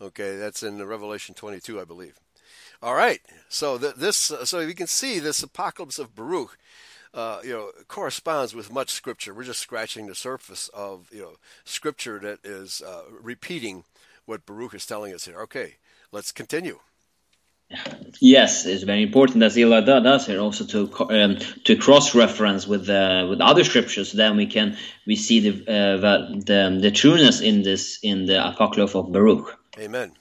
Okay, 0.00 0.36
that's 0.36 0.62
in 0.62 0.82
Revelation 0.82 1.34
22, 1.34 1.78
I 1.78 1.84
believe. 1.84 2.18
All 2.82 2.94
right. 2.94 3.20
So 3.50 3.76
th- 3.76 3.96
this, 3.96 4.16
so 4.16 4.60
you 4.60 4.74
can 4.74 4.86
see 4.86 5.18
this 5.18 5.42
apocalypse 5.42 5.98
of 5.98 6.14
Baruch, 6.14 6.56
uh, 7.12 7.40
you 7.44 7.52
know, 7.52 7.70
corresponds 7.88 8.54
with 8.54 8.72
much 8.72 8.88
scripture. 8.88 9.34
We're 9.34 9.44
just 9.44 9.60
scratching 9.60 10.06
the 10.06 10.14
surface 10.14 10.70
of 10.72 11.10
you 11.12 11.20
know 11.20 11.32
scripture 11.64 12.18
that 12.20 12.38
is 12.42 12.80
uh, 12.80 13.02
repeating 13.10 13.84
what 14.24 14.46
Baruch 14.46 14.72
is 14.72 14.86
telling 14.86 15.12
us 15.12 15.26
here. 15.26 15.40
Okay, 15.42 15.76
let's 16.10 16.32
continue. 16.32 16.78
Yes, 18.20 18.66
it's 18.66 18.82
very 18.82 19.02
important 19.02 19.42
as 19.44 19.56
Eli 19.56 19.80
does 19.80 20.26
here 20.26 20.40
also 20.40 20.64
to 20.66 20.90
um, 21.10 21.36
to 21.64 21.76
cross 21.76 22.14
reference 22.14 22.66
with 22.66 22.88
uh, 22.90 23.26
with 23.30 23.40
other 23.40 23.64
scriptures. 23.64 24.12
Then 24.12 24.36
we 24.36 24.46
can 24.46 24.76
we 25.06 25.16
see 25.16 25.40
the, 25.40 25.72
uh, 25.72 25.96
the 25.96 26.78
the 26.80 26.90
trueness 26.90 27.40
in 27.40 27.62
this 27.62 28.00
in 28.02 28.26
the 28.26 28.46
apocalypse 28.46 28.94
of 28.94 29.12
Baruch. 29.12 29.56
Amen. 29.78 30.12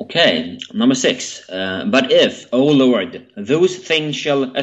Okay, 0.00 0.58
number 0.72 0.94
six. 0.94 1.48
Uh, 1.50 1.84
but 1.90 2.12
if, 2.12 2.46
O 2.52 2.66
Lord, 2.66 3.26
those 3.36 3.76
things 3.76 4.14
shall 4.14 4.54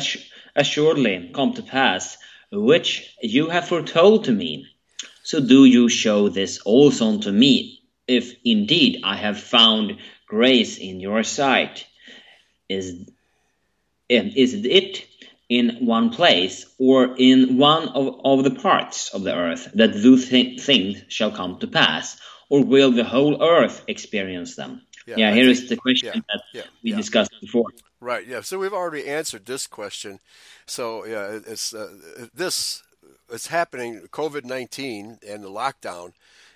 assuredly 0.55 1.31
come 1.33 1.53
to 1.53 1.61
pass, 1.61 2.17
which 2.51 3.13
you 3.21 3.49
have 3.49 3.67
foretold 3.67 4.23
to 4.25 4.31
me, 4.31 4.67
so 5.23 5.41
do 5.41 5.65
you 5.65 5.89
show 5.89 6.29
this 6.29 6.61
also 6.61 7.07
unto 7.07 7.31
me, 7.31 7.81
if 8.07 8.33
indeed 8.45 9.01
I 9.03 9.17
have 9.17 9.37
found 9.37 9.97
grace 10.25 10.77
in 10.77 10.99
your 10.99 11.23
sight. 11.23 11.85
Is, 12.69 13.09
is 14.09 14.53
it 14.65 15.05
in 15.49 15.85
one 15.85 16.09
place 16.09 16.65
or 16.79 17.15
in 17.17 17.57
one 17.57 17.89
of, 17.89 18.21
of 18.23 18.43
the 18.43 18.59
parts 18.59 19.13
of 19.13 19.23
the 19.23 19.35
earth 19.35 19.69
that 19.75 19.93
those 19.93 20.29
th- 20.29 20.61
things 20.61 21.03
shall 21.09 21.31
come 21.31 21.59
to 21.59 21.67
pass? 21.67 22.17
Or 22.49 22.63
will 22.63 22.91
the 22.91 23.03
whole 23.03 23.43
earth 23.43 23.83
experience 23.87 24.55
them? 24.55 24.81
Yeah, 25.07 25.17
yeah 25.17 25.33
here 25.33 25.45
think, 25.45 25.57
is 25.57 25.69
the 25.69 25.77
question 25.77 26.11
yeah, 26.13 26.21
that 26.29 26.41
yeah, 26.53 26.61
we 26.83 26.91
discussed 26.91 27.33
before. 27.41 27.69
Right. 27.99 28.25
Yeah. 28.25 28.41
So 28.41 28.59
we've 28.59 28.73
already 28.73 29.07
answered 29.07 29.45
this 29.45 29.67
question. 29.67 30.19
So 30.65 31.05
yeah, 31.05 31.39
it's 31.45 31.73
uh, 31.73 32.27
this. 32.33 32.83
It's 33.31 33.47
happening. 33.47 34.01
COVID 34.11 34.45
nineteen 34.45 35.17
and 35.27 35.43
the 35.43 35.49
lockdown 35.49 36.13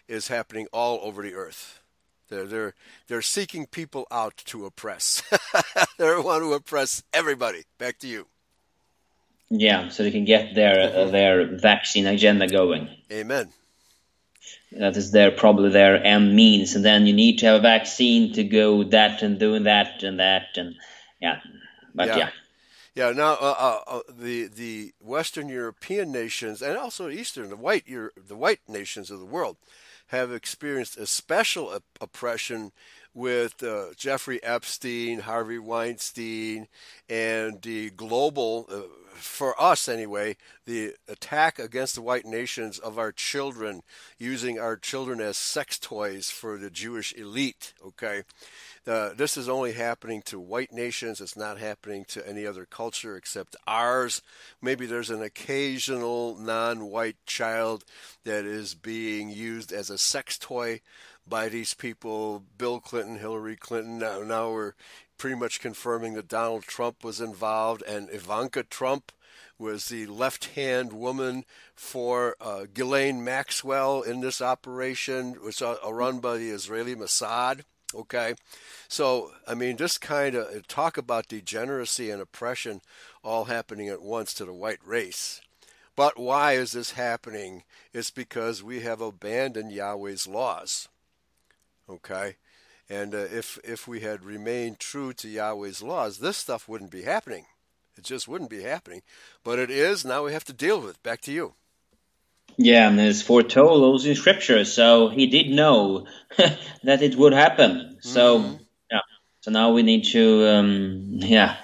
is 0.08 0.28
happening 0.28 0.68
all 0.72 1.00
over 1.02 1.24
the 1.24 1.34
earth. 1.34 1.80
They're 2.30 2.46
they're 2.46 2.74
they're 3.08 3.22
seeking 3.22 3.66
people 3.66 4.08
out 4.12 4.38
to 4.46 4.66
oppress. 4.66 5.24
they 5.98 6.06
want 6.06 6.44
to 6.44 6.54
oppress 6.54 7.04
everybody. 7.14 7.64
Back 7.78 8.00
to 8.00 8.08
you. 8.08 8.28
Yeah, 9.50 9.90
so 9.90 10.04
they 10.04 10.12
can 10.12 10.26
get 10.26 10.54
their 10.54 10.80
uh, 10.80 11.10
their 11.10 11.58
vaccine 11.58 12.06
agenda 12.06 12.48
going. 12.48 12.90
Amen 13.12 13.52
that 14.72 14.96
is 14.96 15.12
their 15.12 15.32
probably 15.32 15.70
their 15.70 16.04
end 16.04 16.36
means 16.36 16.76
and 16.76 16.86
then 16.86 17.08
you 17.08 17.14
need 17.14 17.40
to 17.40 17.46
have 17.48 17.60
a 17.60 17.62
vaccine 17.62 18.34
to 18.34 18.44
go 18.44 18.84
that 18.84 19.22
and 19.22 19.40
doing 19.40 19.64
that 19.64 20.04
and 20.04 20.20
that 20.20 20.48
and 20.56 20.76
yeah 21.20 21.40
but 21.96 22.08
yeah 22.08 22.18
yeah, 22.18 22.30
yeah 22.96 23.12
now 23.12 23.34
uh, 23.34 23.56
uh, 23.58 23.80
uh, 23.88 24.00
the 24.10 24.48
the 24.48 24.94
western 25.02 25.50
european 25.50 26.12
nations 26.12 26.62
and 26.62 26.78
also 26.78 27.10
eastern 27.10 27.50
the 27.50 27.56
white 27.56 27.86
the 27.88 28.36
white 28.36 28.62
nations 28.68 29.10
of 29.10 29.20
the 29.20 29.26
world 29.26 29.58
have 30.10 30.32
experienced 30.32 30.98
a 30.98 31.08
special 31.08 31.70
op- 31.70 31.84
oppression 32.00 32.72
with 33.14 33.64
uh, 33.64 33.88
Jeffrey 33.98 34.42
Epstein, 34.44 35.22
Harvey 35.22 35.58
Weinstein, 35.58 36.68
and 37.10 37.62
the 37.62 37.90
global 37.92 38.68
uh, 38.72 38.82
for 39.20 39.60
us 39.62 39.88
anyway, 39.88 40.38
the 40.66 40.94
attack 41.08 41.60
against 41.60 41.96
the 41.96 42.02
white 42.02 42.26
nations 42.26 42.80
of 42.80 42.98
our 42.98 43.12
children, 43.12 43.82
using 44.18 44.60
our 44.60 44.78
children 44.78 45.20
as 45.20 45.38
sex 45.38 45.78
toys 45.78 46.30
for 46.30 46.58
the 46.58 46.70
Jewish 46.70 47.14
elite. 47.14 47.74
Okay, 47.86 48.24
uh, 48.88 49.14
this 49.16 49.38
is 49.38 49.50
only 49.50 49.74
happening 49.74 50.22
to 50.24 50.40
white 50.40 50.72
nations. 50.72 51.22
It's 51.22 51.38
not 51.38 51.58
happening 51.58 52.06
to 52.10 52.28
any 52.28 52.46
other 52.46 52.66
culture 52.66 53.16
except 53.16 53.56
ours. 53.68 54.22
Maybe 54.62 54.86
there's 54.86 55.10
an 55.10 55.22
occasional 55.22 56.38
non-white 56.38 57.18
child 57.26 57.84
that 58.24 58.46
is 58.46 58.76
being 58.76 59.30
used 59.30 59.72
as 59.72 59.90
a 59.90 59.98
sex 59.98 60.38
toy 60.38 60.82
by 61.28 61.50
these 61.50 61.74
people. 61.74 62.44
Bill 62.58 62.80
Clinton, 62.80 63.20
Hillary 63.20 63.56
Clinton. 63.56 64.00
Now, 64.00 64.22
now 64.22 64.52
we're 64.52 64.74
pretty 65.18 65.36
much 65.36 65.60
confirming 65.60 66.14
that 66.14 66.28
Donald 66.28 66.64
Trump 66.64 67.04
was 67.04 67.22
involved, 67.22 67.84
and 67.84 68.10
Ivanka 68.12 68.64
Trump 68.64 69.12
was 69.60 69.90
the 69.90 70.08
left 70.08 70.46
hand 70.56 70.94
woman 70.94 71.44
for 71.76 72.36
uh, 72.40 72.66
Ghislaine 72.74 73.24
Maxwell 73.24 74.02
in 74.02 74.22
this 74.22 74.42
operation, 74.42 75.34
which 75.44 75.62
was 75.62 75.78
run 75.86 76.20
by 76.20 76.38
the 76.38 76.50
Israeli 76.50 76.96
Mossad. 76.96 77.64
Okay, 77.96 78.36
so 78.88 79.32
I 79.48 79.56
mean, 79.56 79.78
this 79.78 79.98
kind 79.98 80.36
of 80.36 80.68
talk 80.68 80.98
about 80.98 81.28
degeneracy 81.28 82.12
and 82.12 82.22
oppression 82.22 82.82
all 83.24 83.46
happening 83.46 83.90
at 83.90 84.04
once 84.04 84.34
to 84.36 84.46
the 84.46 84.54
white 84.54 84.80
race. 84.86 85.42
But 85.96 86.18
why 86.20 86.54
is 86.54 86.74
this 86.74 86.92
happening? 86.92 87.64
It's 87.92 88.12
because 88.12 88.62
we 88.62 88.82
have 88.82 89.02
abandoned 89.02 89.72
Yahweh's 89.72 90.28
laws. 90.28 90.88
Okay, 91.90 92.36
and 92.88 93.16
uh, 93.16 93.18
if 93.18 93.58
if 93.64 93.88
we 93.88 94.02
had 94.02 94.24
remained 94.24 94.80
true 94.80 95.12
to 95.14 95.28
Yahweh's 95.28 95.82
laws, 95.82 96.20
this 96.20 96.38
stuff 96.38 96.70
wouldn't 96.70 96.92
be 96.92 97.02
happening. 97.02 97.46
It 97.98 98.04
just 98.04 98.28
wouldn't 98.28 98.52
be 98.52 98.62
happening. 98.62 99.02
But 99.44 99.58
it 99.58 99.72
is. 99.72 100.06
Now 100.06 100.24
we 100.24 100.32
have 100.32 100.46
to 100.46 100.54
deal 100.54 100.80
with 100.80 100.92
it. 100.92 101.04
Back 101.04 101.22
to 101.22 101.32
you. 101.32 101.56
Yeah, 102.62 102.90
and 102.90 103.00
it's 103.00 103.22
foretold 103.22 103.84
also 103.84 104.10
in 104.10 104.16
scripture, 104.16 104.66
so 104.66 105.08
he 105.08 105.28
did 105.28 105.50
know 105.50 106.08
that 106.84 107.02
it 107.02 107.16
would 107.16 107.32
happen. 107.32 108.00
So 108.02 108.40
mm-hmm. 108.40 108.56
yeah, 108.92 109.00
so 109.40 109.52
now 109.52 109.72
we 109.72 109.82
need 109.82 110.04
to 110.12 110.46
um, 110.46 111.04
yeah 111.22 111.56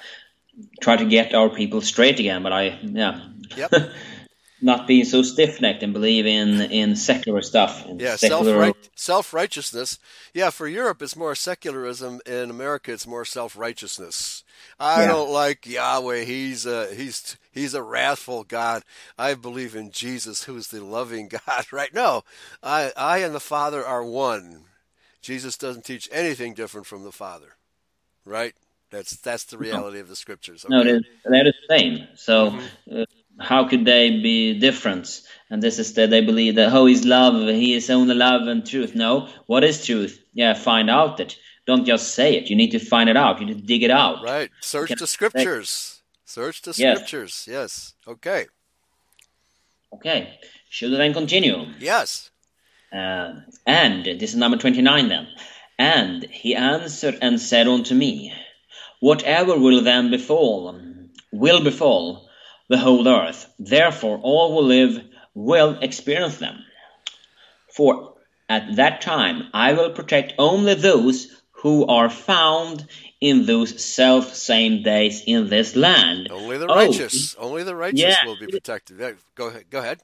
try 0.80 0.96
to 0.96 1.04
get 1.04 1.36
our 1.36 1.50
people 1.50 1.82
straight 1.82 2.22
again. 2.22 2.44
But 2.44 2.54
I 2.54 2.80
yeah. 2.82 3.20
Yep. 3.58 3.74
not 4.62 4.88
being 4.88 5.04
so 5.04 5.22
stiff 5.22 5.60
necked 5.60 5.84
and 5.84 5.92
believe 5.92 6.26
in 6.26 6.62
in 6.72 6.96
secular 6.96 7.42
stuff. 7.42 7.86
Yeah, 7.98 8.16
secular... 8.16 8.72
self 8.96 9.34
righteousness. 9.34 10.00
Yeah, 10.34 10.50
for 10.50 10.66
Europe 10.66 11.02
it's 11.02 11.18
more 11.18 11.36
secularism. 11.36 12.22
In 12.26 12.50
America 12.50 12.94
it's 12.94 13.06
more 13.06 13.26
self 13.26 13.58
righteousness. 13.58 14.46
I 14.80 15.02
yeah. 15.02 15.08
don't 15.08 15.30
like 15.30 15.68
Yahweh. 15.68 16.24
He's 16.24 16.66
a 16.66 16.94
he's 16.96 17.36
he's 17.56 17.74
a 17.74 17.82
wrathful 17.82 18.44
God. 18.44 18.84
I 19.18 19.34
believe 19.34 19.76
in 19.76 19.90
Jesus, 19.90 20.44
who's 20.44 20.68
the 20.68 20.84
loving 20.84 21.30
God. 21.30 21.66
Right? 21.72 21.94
No, 21.94 22.24
I 22.62 22.92
I 22.96 23.18
and 23.20 23.34
the 23.34 23.40
Father 23.40 23.84
are 23.84 24.04
one. 24.04 24.66
Jesus 25.22 25.58
doesn't 25.58 25.86
teach 25.86 26.08
anything 26.12 26.54
different 26.54 26.86
from 26.86 27.04
the 27.04 27.12
Father. 27.12 27.56
Right? 28.24 28.54
That's 28.92 29.16
that's 29.16 29.46
the 29.46 29.58
reality 29.58 29.98
no. 29.98 30.04
of 30.04 30.10
the 30.10 30.16
scriptures. 30.16 30.64
Okay? 30.64 30.76
No, 30.76 30.84
they're, 30.84 31.02
they're 31.26 31.44
the 31.46 31.54
same. 31.70 32.08
So. 32.16 32.52
Mm-hmm. 32.52 33.02
Uh, 33.02 33.06
how 33.38 33.68
could 33.68 33.84
they 33.84 34.12
be 34.12 34.58
different? 34.60 35.22
And 35.50 35.62
this 35.62 35.78
is 35.78 35.94
that 35.96 36.10
they 36.10 36.22
believe 36.22 36.56
that 36.56 36.72
oh, 36.74 36.86
he's 36.86 37.04
love, 37.04 37.34
he 37.50 37.74
is 37.74 37.90
only 37.90 38.16
love 38.16 38.48
and 38.48 38.66
truth. 38.66 38.96
No, 38.96 39.28
what 39.46 39.64
is 39.66 39.86
truth? 39.86 40.24
Yeah, 40.34 40.54
find 40.54 40.90
out 40.90 41.20
it. 41.20 41.38
Don't 41.68 41.86
just 41.86 42.14
say 42.14 42.36
it. 42.36 42.50
You 42.50 42.56
need 42.56 42.72
to 42.72 42.80
find 42.80 43.10
it 43.10 43.18
out. 43.18 43.40
You 43.40 43.48
need 43.48 43.58
to 43.58 43.64
dig 43.64 43.84
it 43.84 43.92
out. 43.92 44.24
Right. 44.24 44.52
Search 44.62 44.92
the 44.92 45.08
scriptures. 45.08 45.95
Search 46.36 46.64
the 46.64 46.74
yes. 46.76 46.98
scriptures. 46.98 47.48
Yes. 47.50 47.94
Okay. 48.06 48.48
Okay. 49.94 50.38
Should 50.70 50.92
we 50.92 50.98
then 50.98 51.14
continue? 51.14 51.68
Yes. 51.80 52.30
Uh, 52.92 53.36
and 53.66 54.04
this 54.04 54.32
is 54.32 54.36
number 54.36 54.58
twenty-nine 54.58 55.08
then. 55.08 55.28
And 55.80 56.26
he 56.26 56.54
answered 56.54 57.20
and 57.22 57.40
said 57.40 57.70
unto 57.70 57.96
me, 57.96 58.34
Whatever 59.00 59.58
will 59.58 59.82
then 59.82 60.12
befall, 60.12 60.78
will 61.32 61.64
befall 61.64 62.28
the 62.68 62.80
whole 62.80 63.08
earth. 63.08 63.48
Therefore, 63.58 64.20
all 64.22 64.56
who 64.56 64.68
live 64.68 65.06
will 65.34 65.80
experience 65.82 66.36
them. 66.40 66.58
For 67.74 68.16
at 68.50 68.76
that 68.76 69.00
time 69.00 69.44
I 69.54 69.72
will 69.72 69.92
protect 69.92 70.34
only 70.38 70.74
those 70.74 71.32
who 71.52 71.88
are 71.88 72.10
found 72.10 72.86
in 73.22 73.46
those 73.46 73.84
self 73.84 74.36
same 74.36 74.84
days 74.84 75.24
in 75.26 75.50
this 75.50 75.76
land. 75.76 76.30
Only 76.32 76.58
the 76.58 76.68
righteous. 76.68 77.36
Oh, 77.38 77.50
only 77.50 77.64
the 77.64 77.76
righteous 77.76 78.02
yeah. 78.02 78.26
will 78.26 78.38
be 78.38 78.48
protected. 78.48 78.98
Go 79.36 79.48
ahead. 79.48 79.66
Go 79.70 79.80
ahead. 79.80 80.02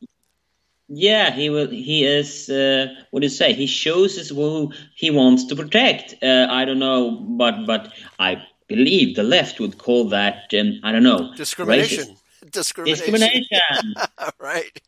Yeah, 0.88 1.32
he 1.32 1.50
will. 1.50 1.70
He 1.70 2.04
is. 2.04 2.50
Uh, 2.50 2.88
what 3.12 3.22
do 3.22 3.26
you 3.26 3.30
say? 3.30 3.54
He 3.54 3.68
shows 3.68 4.18
us 4.18 4.30
who 4.30 4.74
he 4.96 5.10
wants 5.10 5.46
to 5.46 5.56
protect. 5.56 6.16
Uh, 6.22 6.48
I 6.50 6.66
don't 6.66 6.80
know, 6.80 7.12
but 7.12 7.66
but 7.66 7.94
I 8.20 8.44
believe 8.68 9.16
the 9.16 9.24
left 9.24 9.60
would 9.60 9.78
call 9.78 10.10
that. 10.10 10.54
Um, 10.60 10.80
I 10.84 10.92
don't 10.92 11.04
know. 11.04 11.34
Discrimination. 11.36 12.04
Racist 12.06 12.22
discrimination. 12.50 13.14
Discrimination. 13.14 13.94
right. 14.40 14.82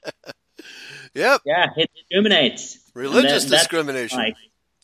yep. 1.14 1.42
Yeah, 1.46 1.68
it 1.76 1.90
discriminates. 1.96 2.80
Religious 2.94 3.46
that, 3.46 3.58
discrimination. 3.58 4.20
Like, 4.20 4.36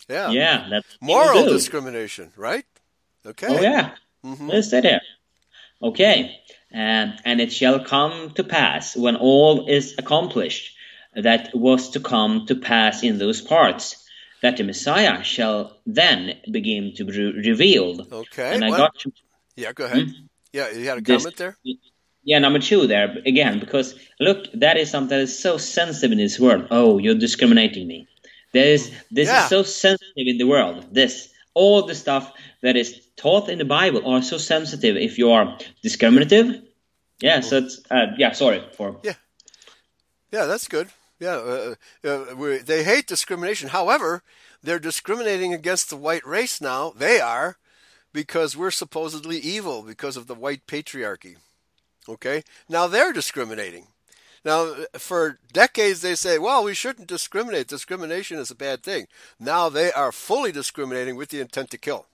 yeah. 0.07 0.29
Yeah. 0.29 0.67
That's 0.69 0.97
Moral 1.01 1.45
discrimination, 1.45 2.31
right? 2.35 2.65
Okay. 3.25 3.47
Oh, 3.47 3.61
yeah. 3.61 3.91
Mm-hmm. 4.25 4.47
Let's 4.47 4.69
say 4.69 4.81
there. 4.81 5.01
Okay. 5.81 6.35
And, 6.71 7.19
and 7.25 7.41
it 7.41 7.51
shall 7.51 7.83
come 7.83 8.31
to 8.31 8.43
pass 8.43 8.95
when 8.95 9.15
all 9.15 9.67
is 9.67 9.95
accomplished 9.97 10.75
that 11.15 11.49
was 11.55 11.89
to 11.91 11.99
come 11.99 12.45
to 12.47 12.55
pass 12.55 13.03
in 13.03 13.17
those 13.17 13.41
parts 13.41 14.05
that 14.41 14.57
the 14.57 14.63
Messiah 14.63 15.23
shall 15.23 15.77
then 15.85 16.37
begin 16.49 16.93
to 16.95 17.05
be 17.05 17.33
revealed. 17.49 18.07
Okay. 18.11 18.53
And 18.53 18.63
I 18.63 18.69
well, 18.69 18.77
got 18.79 19.03
yeah, 19.55 19.73
go 19.73 19.85
ahead. 19.85 20.03
Hmm? 20.07 20.11
Yeah, 20.53 20.69
you 20.71 20.87
had 20.87 20.99
a 20.99 21.01
This- 21.01 21.23
comment 21.23 21.37
there? 21.37 21.57
yeah, 22.23 22.39
number 22.39 22.59
two 22.59 22.87
there 22.87 23.17
again, 23.25 23.59
because 23.59 23.95
look, 24.19 24.45
that 24.53 24.77
is 24.77 24.89
something 24.89 25.09
that 25.09 25.23
is 25.23 25.37
so 25.37 25.57
sensitive 25.57 26.11
in 26.11 26.17
this 26.17 26.39
world. 26.39 26.67
Oh, 26.71 26.97
you're 26.99 27.15
discriminating 27.15 27.87
me. 27.87 28.07
There 28.53 28.67
is 28.67 28.91
this 29.11 29.27
Yeah. 29.27 29.43
is 29.43 29.49
so 29.49 29.63
sensitive 29.63 30.27
in 30.27 30.37
the 30.37 30.45
world. 30.45 30.87
This 30.93 31.29
all 31.53 31.85
the 31.85 31.95
stuff 31.95 32.31
that 32.61 32.77
is 32.77 32.95
taught 33.19 33.49
in 33.49 33.57
the 33.57 33.65
Bible 33.65 34.07
are 34.07 34.21
so 34.21 34.37
sensitive. 34.37 34.95
If 34.97 35.17
you 35.17 35.31
are 35.31 35.57
discriminative, 35.83 36.61
yeah. 37.19 37.41
So 37.41 37.57
it's 37.57 37.81
uh, 37.91 38.07
yeah. 38.17 38.31
Sorry 38.31 38.63
for 38.73 38.97
Yeah, 39.03 39.13
Yeah, 40.31 40.45
that's 40.45 40.67
good. 40.67 40.89
Yeah, 41.19 41.35
uh, 41.35 41.75
uh, 42.05 42.35
we, 42.35 42.57
they 42.59 42.85
hate 42.85 43.05
discrimination. 43.05 43.69
However, 43.69 44.23
they're 44.63 44.79
discriminating 44.79 45.53
against 45.53 45.89
the 45.89 45.97
white 45.97 46.25
race 46.25 46.61
now. 46.61 46.93
They 46.95 47.19
are 47.19 47.57
because 48.13 48.55
we're 48.55 48.71
supposedly 48.71 49.37
evil 49.37 49.81
because 49.81 50.15
of 50.15 50.27
the 50.27 50.35
white 50.35 50.65
patriarchy. 50.65 51.35
Okay? 52.07 52.43
Now 52.69 52.87
they're 52.87 53.13
discriminating. 53.13 53.87
Now, 54.45 54.73
for 54.93 55.39
decades, 55.51 56.01
they 56.01 56.15
say, 56.15 56.39
well, 56.39 56.63
we 56.63 56.73
shouldn't 56.73 57.09
discriminate. 57.09 57.67
Discrimination 57.67 58.37
is 58.37 58.49
a 58.49 58.55
bad 58.55 58.83
thing. 58.83 59.07
Now 59.37 59.67
they 59.67 59.91
are 59.91 60.13
fully 60.13 60.53
discriminating 60.53 61.17
with 61.17 61.29
the 61.29 61.41
intent 61.41 61.69
to 61.71 61.77
kill. 61.77 62.05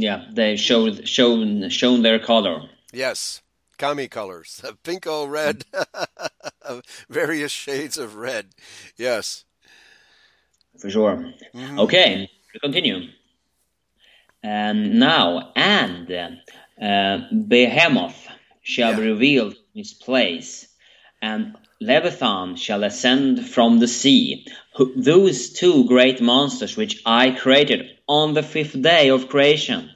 Yeah. 0.00 0.24
They 0.32 0.56
showed 0.56 1.06
shown 1.08 1.68
shown 1.70 2.02
their 2.02 2.18
color. 2.18 2.68
Yes, 2.92 3.42
kami 3.78 4.08
colors, 4.08 4.62
pink, 4.84 5.02
pinko 5.02 5.28
red, 5.28 5.64
various 7.08 7.52
shades 7.52 7.98
of 7.98 8.16
red. 8.16 8.46
Yes. 8.96 9.44
For 10.78 10.90
sure. 10.90 11.32
Okay, 11.56 12.30
to 12.52 12.60
continue. 12.60 13.08
And 14.42 15.00
now, 15.00 15.52
and 15.56 16.08
uh, 16.80 17.18
Behemoth 17.32 18.28
shall 18.62 18.94
be 18.94 19.02
Yeah. 19.02 19.08
revealed 19.12 19.54
from 19.54 19.64
his 19.74 19.92
place, 19.92 20.68
and 21.20 21.56
Leviathan 21.80 22.56
shall 22.56 22.84
ascend 22.84 23.48
from 23.48 23.80
the 23.80 23.88
sea. 23.88 24.46
Those 24.96 25.50
two 25.50 25.86
great 25.88 26.20
monsters 26.20 26.76
which 26.76 27.02
I 27.04 27.32
created 27.32 27.97
on 28.08 28.34
the 28.34 28.42
fifth 28.42 28.80
day 28.80 29.10
of 29.10 29.28
creation, 29.28 29.90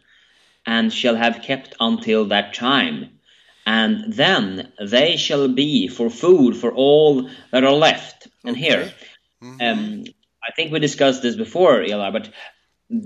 and 0.66 0.92
shall 0.92 1.16
have 1.16 1.42
kept 1.42 1.74
until 1.80 2.26
that 2.26 2.54
time. 2.54 3.18
And 3.66 4.12
then 4.12 4.72
they 4.80 5.16
shall 5.16 5.48
be 5.48 5.88
for 5.88 6.10
food 6.10 6.56
for 6.56 6.72
all 6.72 7.28
that 7.52 7.64
are 7.64 7.72
left. 7.72 8.28
And 8.44 8.56
here, 8.56 8.92
um, 9.42 10.04
I 10.48 10.52
think 10.56 10.72
we 10.72 10.80
discussed 10.80 11.22
this 11.22 11.36
before, 11.36 11.82
Eli, 11.82 12.10
but 12.10 12.28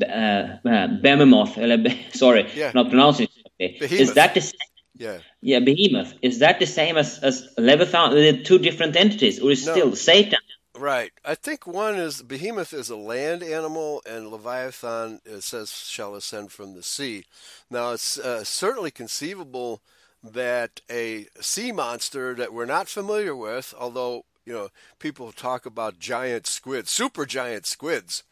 uh, 0.03 0.57
uh, 0.69 0.87
Behemoth, 1.03 1.55
sorry, 2.15 2.51
Yeah. 2.55 2.73
not 2.75 2.89
pronouncing 2.89 3.29
it 3.29 3.33
correctly. 3.59 3.87
Is 3.87 3.91
Behemoth. 3.91 4.15
that 4.15 4.35
the 4.35 4.41
same? 4.41 4.61
Yeah. 4.99 5.19
Yeah, 5.43 5.61
Behemoth. 5.61 6.15
Is 6.23 6.39
that 6.39 6.59
the 6.59 6.67
same 6.67 6.97
as, 6.97 7.19
as 7.19 7.47
Leviathan? 7.59 8.43
Two 8.45 8.59
different 8.59 8.97
entities, 8.97 9.41
or 9.41 9.51
is 9.51 9.65
No. 9.67 9.73
still 9.73 9.95
Satan? 9.97 10.39
Right. 10.79 11.13
I 11.25 11.35
think 11.35 11.67
one 11.67 11.95
is 11.95 12.23
behemoth 12.23 12.75
is 12.75 12.91
a 12.91 12.97
land 12.97 13.43
animal, 13.43 14.03
and 14.05 14.29
leviathan 14.29 15.21
it 15.25 15.43
says 15.43 15.71
shall 15.73 16.15
ascend 16.15 16.53
from 16.53 16.75
the 16.75 16.83
sea. 16.83 17.25
Now 17.71 17.93
it's 17.93 18.19
uh, 18.19 18.45
certainly 18.45 18.91
conceivable 18.91 19.81
that 20.23 20.83
a 20.91 21.27
sea 21.41 21.73
monster 21.73 22.35
that 22.35 22.53
we're 22.53 22.67
not 22.67 22.89
familiar 22.89 23.35
with, 23.35 23.73
although 23.79 24.27
you 24.45 24.53
know 24.53 24.69
people 24.99 25.33
talk 25.33 25.65
about 25.65 25.99
giant 25.99 26.47
squids, 26.47 26.91
super 26.91 27.25
giant 27.25 27.65
squids, 27.65 28.23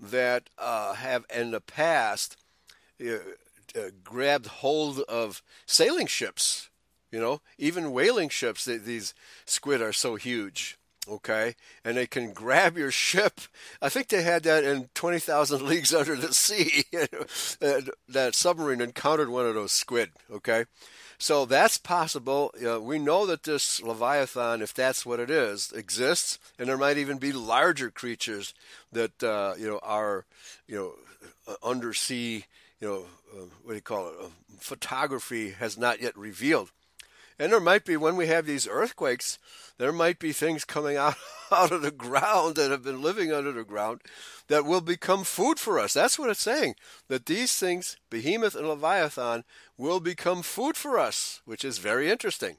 that 0.00 0.48
uh, 0.58 0.94
have 0.94 1.26
in 1.34 1.50
the 1.50 1.60
past 1.60 2.36
uh, 3.04 3.14
uh, 3.76 3.90
grabbed 4.02 4.46
hold 4.46 5.00
of 5.00 5.42
sailing 5.66 6.06
ships. 6.06 6.70
You 7.12 7.20
know, 7.20 7.42
even 7.58 7.92
whaling 7.92 8.30
ships. 8.30 8.64
These 8.64 9.14
squid 9.44 9.82
are 9.82 9.92
so 9.92 10.14
huge. 10.14 10.78
Okay, 11.10 11.56
and 11.84 11.96
they 11.96 12.06
can 12.06 12.32
grab 12.32 12.78
your 12.78 12.92
ship. 12.92 13.40
I 13.82 13.88
think 13.88 14.08
they 14.08 14.22
had 14.22 14.44
that 14.44 14.62
in 14.62 14.90
Twenty 14.94 15.18
Thousand 15.18 15.62
Leagues 15.62 15.92
Under 16.00 16.14
the 16.14 16.32
Sea. 16.32 16.84
that, 16.92 17.90
that 18.08 18.34
submarine 18.36 18.80
encountered 18.80 19.28
one 19.28 19.44
of 19.44 19.54
those 19.54 19.72
squid. 19.72 20.10
Okay, 20.30 20.66
so 21.18 21.44
that's 21.44 21.78
possible. 21.78 22.54
Uh, 22.64 22.80
we 22.80 22.98
know 22.98 23.26
that 23.26 23.42
this 23.42 23.82
Leviathan, 23.82 24.62
if 24.62 24.72
that's 24.72 25.04
what 25.04 25.20
it 25.20 25.30
is, 25.30 25.72
exists, 25.72 26.38
and 26.58 26.68
there 26.68 26.78
might 26.78 26.96
even 26.96 27.18
be 27.18 27.32
larger 27.32 27.90
creatures 27.90 28.54
that 28.92 29.22
uh, 29.22 29.54
you 29.58 29.68
know 29.68 29.80
are 29.82 30.24
you 30.68 30.76
know 30.76 30.94
uh, 31.46 31.56
undersea. 31.68 32.44
You 32.80 32.88
know 32.88 33.04
uh, 33.34 33.46
what 33.64 33.72
do 33.72 33.74
you 33.74 33.82
call 33.82 34.08
it? 34.08 34.14
Uh, 34.22 34.28
photography 34.60 35.50
has 35.50 35.76
not 35.76 36.00
yet 36.00 36.16
revealed. 36.16 36.70
And 37.40 37.52
there 37.52 37.60
might 37.60 37.84
be 37.86 37.96
when 37.96 38.16
we 38.16 38.28
have 38.28 38.46
these 38.46 38.68
earthquakes, 38.68 39.38
there 39.78 39.92
might 39.92 40.20
be 40.20 40.32
things 40.32 40.64
coming 40.64 40.96
out 40.96 41.16
out 41.52 41.72
of 41.72 41.82
the 41.82 41.90
ground 41.92 42.56
that 42.56 42.70
have 42.70 42.84
been 42.84 43.02
living 43.02 43.32
under 43.32 43.52
the 43.52 43.64
ground 43.64 44.02
that 44.48 44.66
will 44.66 44.82
become 44.82 45.24
food 45.24 45.58
for 45.60 45.80
us. 45.80 45.94
That's 45.94 46.18
what 46.18 46.30
it's 46.30 46.40
saying. 46.42 46.76
That 47.08 47.26
these 47.26 47.56
things, 47.56 47.96
Behemoth 48.10 48.56
and 48.56 48.68
Leviathan, 48.68 49.44
will 49.78 50.00
become 50.00 50.42
food 50.42 50.76
for 50.76 50.98
us, 50.98 51.42
which 51.46 51.64
is 51.64 51.78
very 51.78 52.10
interesting. 52.10 52.58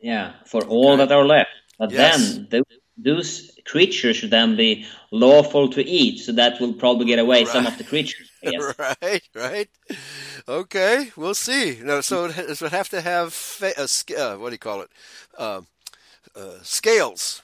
Yeah, 0.00 0.34
for 0.46 0.64
all 0.66 0.96
Okay. 0.96 0.98
that 0.98 1.12
are 1.12 1.24
left. 1.24 1.50
But 1.78 1.94
Yes. 1.94 2.40
then 2.42 2.48
th- 2.50 2.64
those 3.02 3.50
creatures 3.64 4.16
should 4.16 4.30
then 4.30 4.56
be 4.56 4.86
lawful 5.10 5.68
to 5.70 5.82
eat, 5.84 6.18
so 6.18 6.32
that 6.32 6.60
will 6.60 6.72
probably 6.72 7.06
get 7.06 7.18
away 7.18 7.44
some 7.44 7.66
of 7.66 7.76
the 7.78 7.84
creatures. 7.84 8.28
Right, 8.78 9.22
right. 9.34 9.68
Okay, 10.48 11.10
we'll 11.14 11.34
see. 11.34 11.78
No, 11.82 12.00
so 12.00 12.24
it, 12.24 12.60
would 12.62 12.72
have 12.72 12.88
to 12.88 13.02
have 13.02 13.34
fa- 13.34 13.78
uh, 13.78 13.86
uh, 14.18 14.36
what 14.38 14.48
do 14.48 14.54
you 14.54 14.58
call 14.58 14.80
it? 14.80 14.90
Uh, 15.36 15.60
uh, 16.34 16.58
scales, 16.62 17.42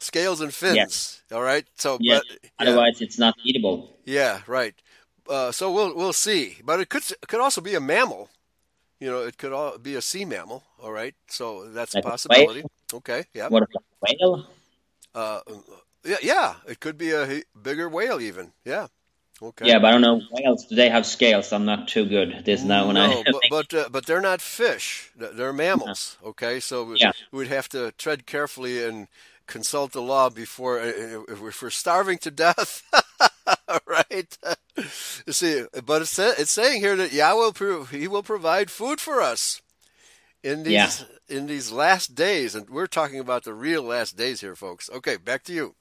scales 0.00 0.42
and 0.42 0.52
fins. 0.52 1.22
All 1.32 1.42
right. 1.42 1.66
So, 1.76 1.96
Yeah. 1.98 2.18
but 2.18 2.26
yeah. 2.42 2.48
Otherwise, 2.58 3.00
it's 3.00 3.18
not 3.18 3.34
eatable. 3.42 3.96
Yeah, 4.04 4.42
right. 4.46 4.74
Uh, 5.28 5.50
so 5.50 5.72
we'll 5.72 5.94
we'll 5.96 6.12
see, 6.12 6.58
but 6.62 6.80
it 6.80 6.90
could 6.90 7.10
it 7.10 7.26
could 7.28 7.40
also 7.40 7.62
be 7.62 7.74
a 7.74 7.80
mammal. 7.80 8.28
You 9.00 9.10
know, 9.10 9.22
it 9.22 9.38
could 9.38 9.52
all 9.52 9.78
be 9.78 9.94
a 9.94 10.02
sea 10.02 10.24
mammal. 10.24 10.62
All 10.82 10.92
right, 10.92 11.14
so 11.28 11.64
that's 11.68 11.94
Like 11.94 12.04
a 12.04 12.08
a 12.08 12.10
possibility. 12.10 12.64
Okay, 12.92 13.24
yeah, 13.32 13.48
What 13.48 13.62
about 13.62 13.84
whale? 14.00 14.46
Uh, 15.14 15.40
yeah, 16.04 16.16
yeah. 16.22 16.54
It 16.66 16.80
could 16.80 16.98
be 16.98 17.12
a 17.12 17.42
bigger 17.60 17.88
whale, 17.88 18.20
even. 18.20 18.52
Yeah. 18.64 18.88
Okay. 19.42 19.66
Yeah, 19.68 19.78
but 19.80 19.88
I 19.88 19.90
don't 19.92 20.00
know 20.00 20.20
whales. 20.30 20.66
Do 20.66 20.76
they 20.76 20.88
have 20.88 21.04
scales? 21.06 21.52
I'm 21.52 21.64
not 21.64 21.88
too 21.88 22.06
good 22.06 22.32
at 22.32 22.44
this 22.44 22.62
now. 22.62 22.86
When 22.86 22.94
no, 22.94 23.02
I 23.04 23.24
but 23.30 23.42
but, 23.50 23.74
uh, 23.74 23.88
but 23.90 24.06
they're 24.06 24.20
not 24.20 24.40
fish. 24.40 25.10
They're 25.16 25.52
mammals. 25.52 26.16
Okay, 26.24 26.60
so 26.60 26.94
Yeah. 26.96 27.12
we'd 27.32 27.48
have 27.48 27.68
to 27.70 27.92
tread 27.98 28.26
carefully 28.26 28.84
and 28.84 29.08
consult 29.46 29.92
the 29.92 30.00
law 30.02 30.30
before 30.30 30.80
uh, 30.80 31.24
if 31.28 31.40
we're- 31.42 31.70
starving 31.70 32.18
to 32.18 32.30
death. 32.30 32.82
right? 33.86 34.38
You 35.26 35.32
see, 35.32 35.64
but 35.84 36.02
it's 36.02 36.18
it's 36.18 36.50
saying 36.52 36.80
here 36.80 36.96
that 36.96 37.12
Yahweh 37.12 37.84
He 37.90 38.08
will 38.08 38.22
provide 38.22 38.70
food 38.70 39.00
for 39.00 39.20
us 39.20 39.60
in 40.42 40.62
these 40.62 40.72
Yeah. 40.72 40.90
In 41.34 41.46
these 41.46 41.72
last 41.72 42.14
days, 42.14 42.54
and 42.54 42.70
we're 42.70 42.86
talking 42.86 43.18
about 43.18 43.44
the 43.44 43.52
real 43.52 43.82
last 43.82 44.16
days 44.16 44.40
here, 44.40 44.54
folks. 44.54 44.88
Okay, 44.88 45.16
back 45.16 45.42
to 45.44 45.52
you. 45.52 45.74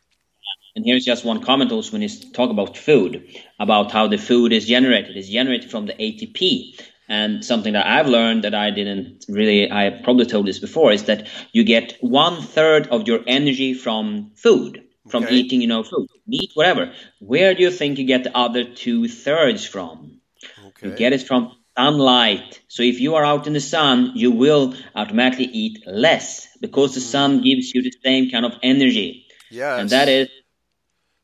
And 0.75 0.83
here's 0.83 1.05
just 1.05 1.23
one 1.23 1.43
comment 1.43 1.71
also 1.71 1.91
when 1.91 2.01
you 2.01 2.09
talk 2.31 2.49
about 2.49 2.75
food, 2.75 3.27
about 3.59 3.91
how 3.91 4.07
the 4.07 4.17
food 4.17 4.51
is 4.51 4.65
generated. 4.65 5.15
It's 5.15 5.29
generated 5.29 5.69
from 5.69 5.85
the 5.85 5.93
ATP. 5.93 6.81
And 7.07 7.45
something 7.45 7.73
that 7.73 7.85
I've 7.85 8.07
learned 8.07 8.43
that 8.43 8.55
I 8.55 8.71
didn't 8.71 9.25
really, 9.29 9.71
I 9.71 10.01
probably 10.03 10.25
told 10.25 10.47
this 10.47 10.57
before, 10.57 10.91
is 10.91 11.03
that 11.03 11.27
you 11.51 11.63
get 11.63 11.97
one 12.01 12.41
third 12.41 12.87
of 12.87 13.07
your 13.07 13.19
energy 13.27 13.73
from 13.75 14.31
food, 14.35 14.83
from 15.09 15.25
Okay. 15.25 15.35
eating, 15.35 15.61
you 15.61 15.67
know, 15.67 15.83
food, 15.83 16.07
meat, 16.25 16.49
whatever. 16.55 16.93
Where 17.19 17.53
do 17.53 17.61
you 17.61 17.69
think 17.69 17.99
you 17.99 18.05
get 18.05 18.23
the 18.23 18.35
other 18.35 18.63
two 18.63 19.07
thirds 19.07 19.65
from? 19.65 20.21
Okay. 20.67 20.87
You 20.87 20.95
get 20.95 21.13
it 21.13 21.21
from 21.21 21.51
sunlight. 21.77 22.61
So 22.67 22.83
if 22.83 22.99
you 22.99 23.15
are 23.15 23.25
out 23.25 23.47
in 23.47 23.53
the 23.53 23.61
sun, 23.61 24.11
you 24.15 24.31
will 24.31 24.73
automatically 24.95 25.45
eat 25.45 25.83
less 25.87 26.47
because 26.61 26.93
the 26.95 27.01
sun 27.01 27.41
gives 27.41 27.73
you 27.73 27.81
the 27.81 27.93
same 28.03 28.29
kind 28.29 28.45
of 28.45 28.53
energy. 28.63 29.25
Yes. 29.49 29.79
And 29.79 29.89
that 29.89 30.07
is 30.09 30.29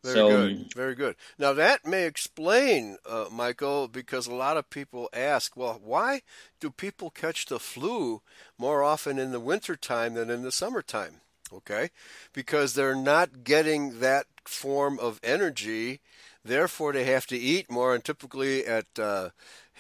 Very 0.02 0.16
So- 0.16 0.30
good. 0.30 0.74
Very 0.76 0.95
good. 0.95 1.16
Now 1.38 1.52
that 1.52 1.86
may 1.86 2.06
explain, 2.06 2.97
uh, 3.06 3.26
Mikael, 3.30 3.89
because 3.89 4.28
a 4.28 4.34
lot 4.34 4.56
of 4.56 4.70
people 4.70 5.10
ask, 5.12 5.58
well, 5.58 5.78
why 5.84 6.22
do 6.62 6.70
people 6.72 7.10
catch 7.10 7.47
the 7.47 7.60
flu 7.60 8.22
more 8.58 8.82
often 8.82 9.20
in 9.20 9.32
the 9.34 9.41
wintertime 9.41 10.14
than 10.14 10.30
in 10.30 10.41
the 10.41 10.54
summertime? 10.54 11.20
Okay, 11.52 11.89
because 12.32 12.76
they're 12.76 12.95
not 12.95 13.43
getting 13.43 14.00
that 14.00 14.28
form 14.45 14.97
of 15.00 15.20
energy. 15.22 16.00
Therefore, 16.45 16.93
they 16.93 17.04
have 17.04 17.26
to 17.28 17.38
eat 17.38 17.70
more, 17.70 17.93
and 17.93 18.02
typically 18.04 18.66
at 18.66 18.86
uh, 18.97 19.32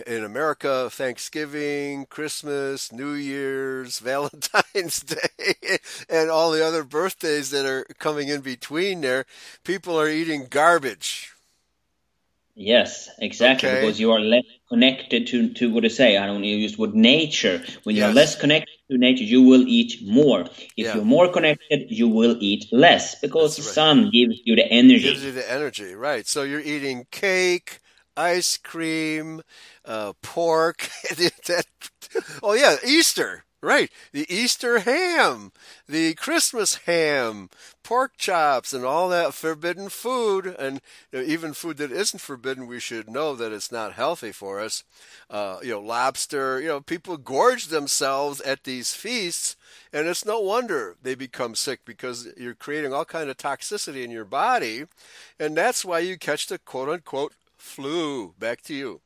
in 0.07 0.23
America, 0.23 0.89
Thanksgiving, 0.89 2.05
Christmas, 2.05 2.91
New 2.91 3.13
Year's, 3.13 3.99
Valentine's 4.11 5.01
Day, 5.01 5.79
and 6.09 6.29
all 6.29 6.51
the 6.51 6.65
other 6.65 6.83
birthdays 6.83 7.51
that 7.51 7.65
are 7.65 7.85
coming 7.97 8.27
in 8.27 8.41
between 8.41 9.01
there, 9.01 9.25
people 9.63 9.99
are 9.99 10.09
eating 10.09 10.47
garbage. 10.49 11.33
Yes, 12.61 13.09
exactly. 13.19 13.69
Okay. 13.69 13.79
Because 13.79 14.01
you 14.01 14.11
are 14.11 14.19
less 14.19 14.43
connected 14.67 15.27
to, 15.27 15.53
to 15.53 15.71
what 15.73 15.81
to 15.81 15.89
say. 15.89 16.17
I 16.17 16.25
don't 16.25 16.43
use 16.43 16.77
word 16.77 16.93
nature. 16.93 17.63
When 17.83 17.95
you're 17.95 18.11
less 18.11 18.35
connected 18.35 18.75
to 18.91 18.97
nature, 18.97 19.23
you 19.23 19.43
will 19.43 19.65
eat 19.65 20.05
more. 20.05 20.41
If 20.41 20.69
yeah. 20.75 20.95
you're 20.95 21.05
more 21.05 21.31
connected, 21.31 21.89
you 21.89 22.09
will 22.09 22.35
eat 22.41 22.65
less 22.73 23.15
because 23.15 23.55
That's 23.55 23.67
the 23.67 23.73
sun 23.73 24.09
gives 24.11 24.41
you 24.43 24.57
the 24.57 24.67
energy. 24.69 25.03
Gives 25.03 25.23
you 25.23 25.31
the 25.31 25.49
energy, 25.49 25.95
right? 25.95 26.27
So 26.27 26.43
you're 26.43 26.59
eating 26.59 27.07
cake, 27.11 27.79
ice 28.19 28.57
cream, 28.57 29.41
uh, 29.85 30.13
pork. 30.21 30.89
oh 32.43 32.53
yeah, 32.53 32.75
Easter. 32.85 33.45
Right. 33.61 33.91
The 34.13 34.25
Easter 34.33 34.79
ham, 34.79 35.51
the 35.85 36.13
Christmas 36.13 36.75
ham, 36.85 37.49
pork 37.83 38.13
chops, 38.17 38.71
and 38.71 38.85
all 38.85 39.09
that 39.09 39.33
forbidden 39.33 39.89
food, 39.89 40.45
and 40.57 40.79
you 41.11 41.19
know, 41.19 41.25
even 41.25 41.51
food 41.51 41.75
that 41.77 41.91
isn't 41.91 42.21
forbidden, 42.21 42.67
we 42.67 42.79
should 42.79 43.09
know 43.09 43.35
that 43.35 43.51
it's 43.51 43.69
not 43.69 43.93
healthy 43.93 44.31
for 44.31 44.61
us. 44.61 44.85
Uh, 45.29 45.57
you 45.61 45.71
know, 45.71 45.81
lobster, 45.81 46.61
you 46.61 46.69
know, 46.69 46.79
people 46.79 47.17
gorge 47.17 47.67
themselves 47.67 48.39
at 48.41 48.63
these 48.63 48.93
feasts, 48.93 49.57
and 49.91 50.07
it's 50.07 50.23
no 50.23 50.39
wonder 50.39 50.95
they 51.03 51.13
become 51.13 51.53
sick 51.53 51.81
because 51.83 52.29
you're 52.37 52.55
creating 52.55 52.93
all 52.93 53.03
kind 53.03 53.29
of 53.29 53.35
toxicity 53.35 54.05
in 54.05 54.11
your 54.11 54.23
body, 54.23 54.85
and 55.37 55.57
that's 55.57 55.83
why 55.83 55.99
you 55.99 56.17
catch 56.17 56.47
the 56.47 56.59
quote 56.59 56.87
unquote 56.87 57.33
flu. 57.59 58.33
Back 58.39 58.61
to 58.63 58.73
you. 58.73 59.01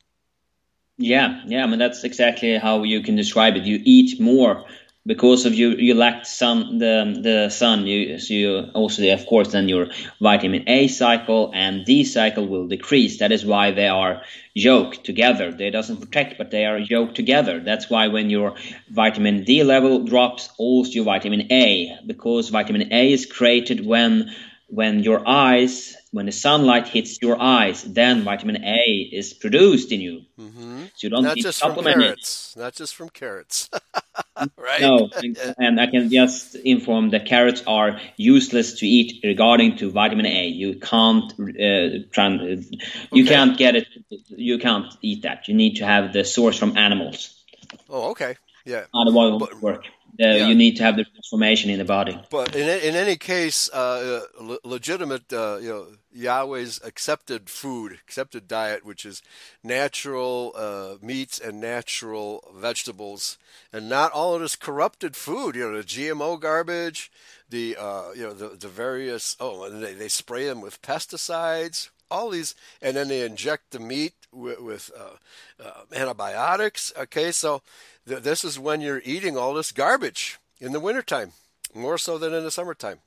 Yeah, 0.96 1.42
yeah. 1.46 1.64
I 1.64 1.66
mean 1.66 1.78
that's 1.78 2.04
exactly 2.04 2.56
how 2.56 2.84
you 2.84 3.02
can 3.02 3.16
describe 3.16 3.56
it. 3.56 3.64
You 3.64 3.80
eat 3.84 4.20
more 4.20 4.64
because 5.06 5.44
of 5.44 5.52
you 5.52 5.70
you 5.70 5.94
lack 5.94 6.24
sun 6.24 6.78
the 6.78 7.18
the 7.20 7.48
sun. 7.50 7.86
You 7.86 8.18
so 8.18 8.32
you 8.32 8.70
also 8.74 9.02
of 9.12 9.26
course 9.26 9.50
then 9.50 9.68
your 9.68 9.88
vitamin 10.20 10.68
A 10.68 10.86
cycle 10.86 11.50
and 11.52 11.84
D 11.84 12.04
cycle 12.04 12.46
will 12.46 12.68
decrease. 12.68 13.18
That 13.18 13.32
is 13.32 13.44
why 13.44 13.72
they 13.72 13.88
are 13.88 14.22
yoked 14.54 15.04
together. 15.04 15.50
They 15.50 15.70
doesn't 15.70 16.00
protect, 16.00 16.38
but 16.38 16.52
they 16.52 16.64
are 16.64 16.78
yoked 16.78 17.16
together. 17.16 17.58
That's 17.58 17.90
why 17.90 18.06
when 18.06 18.30
your 18.30 18.54
vitamin 18.88 19.42
D 19.42 19.64
level 19.64 20.04
drops, 20.04 20.48
also 20.58 20.92
your 20.92 21.04
vitamin 21.04 21.52
A 21.52 21.98
because 22.06 22.50
vitamin 22.50 22.92
A 22.92 23.12
is 23.12 23.26
created 23.26 23.84
when 23.84 24.30
when 24.68 25.02
your 25.02 25.28
eyes 25.28 25.96
when 26.14 26.26
the 26.26 26.32
sunlight 26.32 26.86
hits 26.86 27.20
your 27.20 27.36
eyes, 27.40 27.82
then 27.82 28.22
vitamin 28.22 28.64
A 28.64 29.10
is 29.10 29.34
produced 29.34 29.90
in 29.90 30.00
you. 30.00 30.22
Mm-hmm. 30.38 30.84
So 30.94 31.06
you 31.06 31.10
don't 31.10 31.24
not 31.24 31.34
need 31.34 31.42
just 31.42 31.58
supplement 31.58 31.94
from 31.94 32.02
carrots, 32.02 32.54
it. 32.56 32.60
Not 32.60 32.74
just 32.74 32.94
from 32.94 33.08
carrots, 33.08 33.68
right? 34.56 34.80
No, 34.80 35.10
and 35.58 35.80
I 35.80 35.88
can 35.88 36.10
just 36.10 36.54
inform 36.54 37.10
that 37.10 37.26
carrots 37.26 37.64
are 37.66 38.00
useless 38.16 38.78
to 38.78 38.86
eat 38.86 39.24
regarding 39.24 39.76
to 39.78 39.90
vitamin 39.90 40.26
A. 40.26 40.46
You 40.46 40.78
can't, 40.78 41.32
uh, 41.32 42.06
trans- 42.12 42.70
you 43.10 43.24
can't 43.24 43.58
get 43.58 43.74
it. 43.74 43.88
You 44.28 44.58
can't 44.58 44.86
eat 45.02 45.22
that. 45.22 45.48
You 45.48 45.54
need 45.54 45.78
to 45.78 45.84
have 45.84 46.12
the 46.12 46.24
source 46.24 46.56
from 46.56 46.76
animals. 46.76 47.42
Oh, 47.90 48.10
okay. 48.12 48.36
Yeah. 48.64 48.84
Otherwise, 48.94 49.32
it 49.32 49.40
won't 49.40 49.62
work. 49.62 49.84
Uh, 50.20 50.26
yeah. 50.26 50.46
You 50.46 50.54
need 50.54 50.76
to 50.76 50.84
have 50.84 50.96
the 50.96 51.04
transformation 51.04 51.70
in 51.70 51.78
the 51.78 51.84
body. 51.84 52.20
But 52.30 52.54
in 52.54 52.68
in 52.68 52.94
any 52.94 53.16
case, 53.16 53.68
uh, 53.72 54.26
uh 54.38 54.56
legitimate, 54.62 55.32
uh, 55.32 55.58
you 55.60 55.68
know, 55.68 55.86
Yahweh's 56.12 56.80
accepted 56.84 57.50
food, 57.50 57.92
accepted 57.92 58.46
diet, 58.46 58.84
which 58.84 59.04
is 59.04 59.22
natural 59.64 60.52
uh, 60.54 61.04
meats 61.04 61.40
and 61.40 61.60
natural 61.60 62.52
vegetables, 62.54 63.38
and 63.72 63.88
not 63.88 64.12
all 64.12 64.34
of 64.36 64.40
this 64.40 64.54
corrupted 64.54 65.16
food. 65.16 65.56
You 65.56 65.70
know, 65.70 65.78
the 65.78 65.84
GMO 65.84 66.38
garbage, 66.38 67.10
the 67.50 67.76
uh, 67.76 68.12
you 68.14 68.22
know 68.22 68.34
the 68.34 68.50
the 68.50 68.68
various 68.68 69.36
oh, 69.40 69.64
and 69.64 69.82
they 69.82 69.94
they 69.94 70.08
spray 70.08 70.46
them 70.46 70.60
with 70.60 70.80
pesticides 70.80 71.90
all 72.10 72.30
these, 72.30 72.54
and 72.80 72.96
then 72.96 73.08
they 73.08 73.22
inject 73.22 73.70
the 73.72 73.80
meat 73.80 74.14
with, 74.34 74.60
with 74.60 74.90
uh, 74.98 75.64
uh, 75.64 75.82
antibiotics. 75.94 76.92
Okay, 76.98 77.32
so 77.32 77.62
th- 78.06 78.22
this 78.22 78.44
is 78.44 78.58
when 78.58 78.80
you're 78.80 79.02
eating 79.04 79.36
all 79.36 79.54
this 79.54 79.72
garbage 79.72 80.38
in 80.60 80.72
the 80.72 80.80
wintertime, 80.80 81.32
more 81.74 81.98
so 81.98 82.18
than 82.18 82.34
in 82.34 82.44
the 82.44 82.50
summertime. 82.50 82.98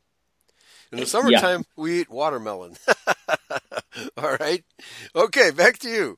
In 0.91 0.99
the 0.99 1.05
summertime, 1.05 1.59
yeah. 1.59 1.83
we 1.83 2.01
eat 2.01 2.09
watermelon. 2.09 2.77
all 4.17 4.37
right. 4.39 4.63
Okay, 5.15 5.51
back 5.51 5.79
to 5.79 5.89
you. 5.89 6.17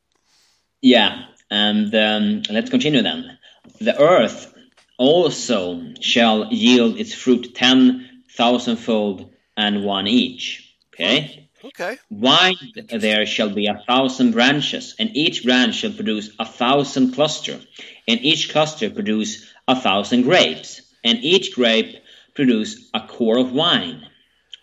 Yeah, 0.82 1.24
and 1.50 1.94
um, 1.96 2.44
let's 2.50 2.70
continue 2.70 3.02
then. 3.02 3.38
The 3.82 4.00
earth 4.00 4.54
also 4.98 5.82
shall 6.02 6.54
yield 6.54 6.98
its 6.98 7.14
fruit 7.14 7.56
ten 7.56 8.24
thousandfold 8.36 9.32
and 9.58 9.84
one 9.84 10.08
each. 10.08 10.76
Okay. 10.94 11.49
Okay. 11.64 11.98
Wide 12.10 12.56
there 12.90 13.26
shall 13.26 13.50
be 13.50 13.68
a 13.68 13.84
thousand 13.88 14.32
branches, 14.32 14.96
and 14.98 15.16
each 15.16 15.44
branch 15.44 15.76
shall 15.76 15.92
produce 15.92 16.30
a 16.40 16.46
thousand 16.46 17.14
cluster, 17.14 17.60
and 18.08 18.20
each 18.22 18.52
cluster 18.52 18.90
produce 18.90 19.46
a 19.68 19.76
thousand 19.76 20.24
grapes, 20.24 20.82
and 21.04 21.20
each 21.20 21.54
grape 21.54 21.98
produce 22.34 22.90
a 22.94 23.02
core 23.08 23.38
of 23.38 23.52
wine. 23.52 24.06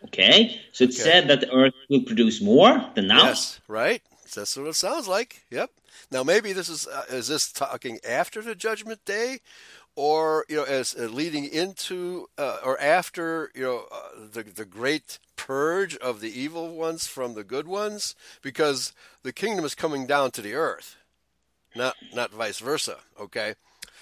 Okay, 0.05 0.61
so 0.73 0.85
it 0.85 0.91
okay. 0.91 0.97
said 0.97 1.29
that 1.29 1.41
the 1.41 1.53
earth 1.53 1.75
will 1.91 2.03
produce 2.03 2.41
more 2.41 2.91
than 2.95 3.09
now. 3.09 3.25
Yes, 3.25 3.61
right. 3.69 4.03
That's 4.35 4.57
what 4.57 4.67
it 4.67 4.75
sounds 4.75 5.09
like. 5.09 5.45
Yep. 5.51 5.71
Now 6.11 6.23
maybe 6.23 6.53
this 6.53 6.69
is 6.69 6.87
uh, 6.87 7.05
is 7.11 7.29
this 7.29 7.53
talking 7.53 7.99
after 8.09 8.41
the 8.41 8.55
judgment 8.55 9.05
day, 9.05 9.41
or 9.95 10.45
you 10.49 10.57
know 10.57 10.65
as 10.65 10.95
uh, 10.99 11.05
leading 11.05 11.45
into 11.45 12.29
uh, 12.39 12.59
or 12.65 12.81
after 12.81 13.51
you 13.55 13.63
know 13.63 13.87
uh, 13.91 14.27
the 14.33 14.43
the 14.43 14.65
great 14.65 15.19
purge 15.37 15.97
of 15.99 16.21
the 16.21 16.41
evil 16.41 16.75
ones 16.75 17.07
from 17.07 17.35
the 17.35 17.45
good 17.45 17.69
ones? 17.69 18.15
Because 18.43 18.93
the 19.23 19.33
kingdom 19.33 19.65
is 19.65 19.75
coming 19.75 20.07
down 20.07 20.31
to 20.33 20.43
the 20.43 20.55
earth 20.55 20.97
not 21.77 21.95
not 22.15 22.33
vice 22.33 22.59
versa 22.59 22.97
okay? 23.21 23.55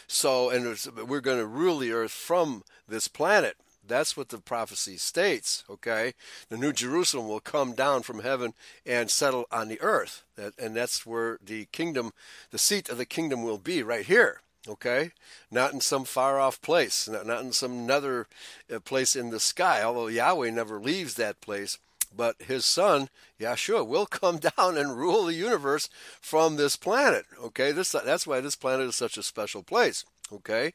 So 0.07 0.51
and 0.51 0.65
we're 1.09 1.21
going 1.21 1.39
to 1.39 1.47
rule 1.47 1.79
the 1.79 1.93
earth 1.93 2.13
from 2.13 2.63
this 2.89 3.09
planet. 3.09 3.57
That's 3.87 4.17
what 4.17 4.31
the 4.31 4.39
prophecy 4.39 4.97
states 4.97 5.65
okay? 5.69 6.15
The 6.49 6.57
new 6.57 6.73
jerusalem 6.73 7.29
will 7.29 7.41
come 7.41 7.73
down 7.73 8.03
from 8.03 8.21
heaven 8.21 8.55
and 8.87 9.11
settle 9.11 9.47
on 9.51 9.69
the 9.69 9.81
earth. 9.81 10.25
And 10.59 10.77
that's 10.77 11.05
where 11.05 11.39
the 11.45 11.67
kingdom 11.67 12.13
the 12.51 12.59
seat 12.59 12.89
of 12.89 12.99
the 12.99 13.07
kingdom 13.07 13.43
will 13.43 13.59
be 13.59 13.83
right 13.83 14.07
here 14.07 14.41
okay? 14.69 15.13
Not 15.51 15.73
in 15.73 15.81
some 15.81 16.05
far 16.05 16.41
off 16.41 16.61
place, 16.61 17.09
not, 17.09 17.27
not 17.27 17.43
in 17.43 17.53
some 17.53 17.91
other 17.91 18.27
uh, 18.73 18.81
place 18.81 19.17
in 19.17 19.31
the 19.31 19.41
sky, 19.41 19.83
although 19.83 20.09
Yahweh 20.09 20.51
never 20.51 20.81
leaves 20.81 21.15
that 21.15 21.41
place. 21.41 21.79
But 22.17 22.37
his 22.43 22.65
son, 22.65 23.09
Yeshua, 23.41 23.87
will 23.87 24.07
come 24.11 24.39
down 24.39 24.77
and 24.77 24.97
rule 24.97 25.25
the 25.25 25.35
universe 25.35 25.89
from 26.21 26.57
this 26.57 26.77
planet. 26.77 27.27
Okay, 27.43 27.73
this 27.73 27.93
that's 27.93 28.27
why 28.27 28.41
this 28.41 28.57
planet 28.57 28.87
is 28.89 28.97
such 28.97 29.17
a 29.17 29.23
special 29.23 29.63
place. 29.63 30.05
Okay, 30.33 30.75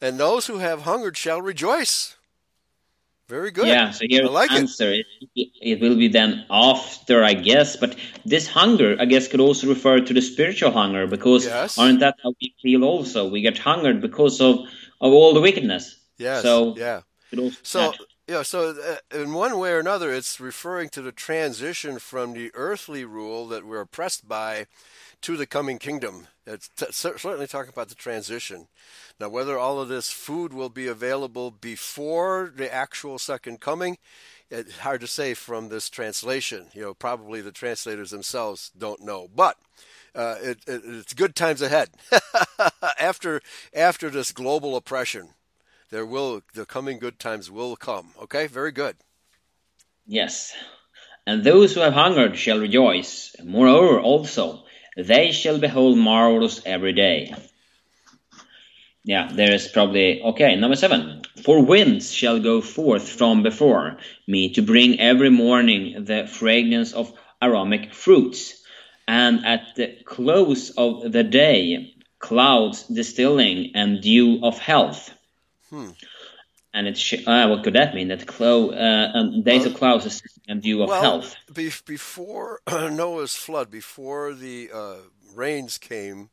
and 0.00 0.18
those 0.18 0.46
who 0.46 0.58
have 0.58 0.82
hungered 0.82 1.16
shall 1.16 1.42
rejoice. 1.42 2.16
Very 3.30 3.52
good. 3.52 3.68
Yeah, 3.68 3.92
so 3.92 4.06
here 4.08 4.24
like 4.24 4.50
answer. 4.50 4.90
It. 4.92 5.06
it. 5.36 5.80
will 5.80 5.96
be 5.96 6.08
then 6.08 6.44
after, 6.50 7.22
I 7.22 7.34
guess. 7.34 7.76
But 7.76 7.94
this 8.24 8.48
hunger, 8.48 8.96
I 8.98 9.04
guess, 9.04 9.28
could 9.28 9.38
also 9.38 9.68
refer 9.68 10.00
to 10.00 10.12
the 10.12 10.20
spiritual 10.20 10.72
hunger 10.72 11.06
because 11.06 11.44
yes. 11.44 11.78
aren't 11.78 12.00
that 12.00 12.16
how 12.24 12.32
we 12.40 12.52
feel 12.60 12.82
also? 12.82 13.28
We 13.28 13.40
get 13.40 13.56
hungered 13.56 14.00
because 14.00 14.40
of, 14.40 14.56
of 15.00 15.12
all 15.12 15.32
the 15.32 15.40
wickedness. 15.40 15.96
Yes. 16.18 16.42
So, 16.42 16.74
yeah. 16.76 17.02
So, 17.62 17.92
yeah, 18.26 18.42
so 18.42 18.70
uh, 18.70 18.96
in 19.16 19.32
one 19.32 19.56
way 19.60 19.70
or 19.70 19.78
another, 19.78 20.12
it's 20.12 20.40
referring 20.40 20.88
to 20.90 21.00
the 21.00 21.12
transition 21.12 22.00
from 22.00 22.32
the 22.32 22.50
earthly 22.54 23.04
rule 23.04 23.46
that 23.46 23.64
we're 23.64 23.82
oppressed 23.82 24.26
by 24.26 24.66
to 25.22 25.36
the 25.36 25.46
coming 25.46 25.78
kingdom. 25.78 26.26
It's 26.50 26.68
t- 26.68 26.86
certainly 26.90 27.46
talking 27.46 27.70
about 27.70 27.88
the 27.88 27.94
transition. 27.94 28.68
Now, 29.18 29.28
whether 29.28 29.58
all 29.58 29.80
of 29.80 29.88
this 29.88 30.10
food 30.10 30.52
will 30.52 30.68
be 30.68 30.86
available 30.86 31.50
before 31.50 32.52
the 32.54 32.72
actual 32.72 33.18
second 33.18 33.60
coming, 33.60 33.98
it's 34.50 34.78
hard 34.78 35.00
to 35.02 35.06
say 35.06 35.34
from 35.34 35.68
this 35.68 35.88
translation. 35.88 36.66
You 36.72 36.82
know, 36.82 36.94
probably 36.94 37.40
the 37.40 37.52
translators 37.52 38.10
themselves 38.10 38.72
don't 38.76 39.02
know, 39.02 39.28
but 39.34 39.56
uh, 40.14 40.36
it, 40.42 40.58
it, 40.66 40.82
it's 40.84 41.14
good 41.14 41.36
times 41.36 41.62
ahead. 41.62 41.90
after 42.98 43.40
after 43.72 44.10
this 44.10 44.32
global 44.32 44.74
oppression, 44.74 45.30
there 45.90 46.06
will 46.06 46.42
the 46.54 46.66
coming 46.66 46.98
good 46.98 47.20
times 47.20 47.50
will 47.50 47.76
come. 47.76 48.08
Okay, 48.20 48.48
very 48.48 48.72
good. 48.72 48.96
Yes, 50.06 50.52
and 51.26 51.44
those 51.44 51.74
who 51.74 51.80
have 51.80 51.92
hungered 51.92 52.36
shall 52.36 52.58
rejoice. 52.58 53.36
Moreover, 53.44 54.00
also 54.00 54.64
they 54.96 55.32
shall 55.32 55.58
behold 55.58 55.98
marvels 55.98 56.62
every 56.64 56.92
day. 56.92 57.34
Yeah, 59.04 59.30
there 59.32 59.52
is 59.52 59.68
probably 59.68 60.22
okay. 60.22 60.56
Number 60.56 60.76
seven. 60.76 61.22
For 61.42 61.62
winds 61.62 62.12
shall 62.12 62.38
go 62.38 62.60
forth 62.60 63.08
from 63.08 63.42
before 63.42 63.96
me 64.26 64.52
to 64.54 64.62
bring 64.62 65.00
every 65.00 65.30
morning 65.30 66.04
the 66.04 66.26
fragrance 66.26 66.92
of 66.92 67.12
aromatic 67.42 67.94
fruits, 67.94 68.62
and 69.08 69.46
at 69.46 69.74
the 69.76 69.96
close 70.04 70.70
of 70.70 71.12
the 71.12 71.24
day, 71.24 71.94
clouds 72.18 72.82
distilling 72.84 73.72
and 73.74 74.02
dew 74.02 74.40
of 74.42 74.58
health. 74.58 75.14
Hmm. 75.70 75.90
And 76.72 76.86
it's 76.86 77.00
sh- 77.00 77.26
uh, 77.26 77.48
what 77.48 77.64
could 77.64 77.74
that 77.74 77.94
mean? 77.94 78.08
That 78.08 78.26
cloud, 78.26 78.74
uh, 78.74 79.10
um, 79.14 79.42
days 79.42 79.66
of 79.66 79.74
clouds 79.74 80.22
and 80.46 80.62
dew 80.62 80.82
of 80.82 80.88
well, 80.88 81.02
health. 81.02 81.36
Be- 81.52 81.72
before 81.84 82.60
Noah's 82.70 83.34
flood, 83.34 83.70
before 83.70 84.32
the 84.32 84.70
uh, 84.72 84.96
rains 85.34 85.78
came, 85.78 86.30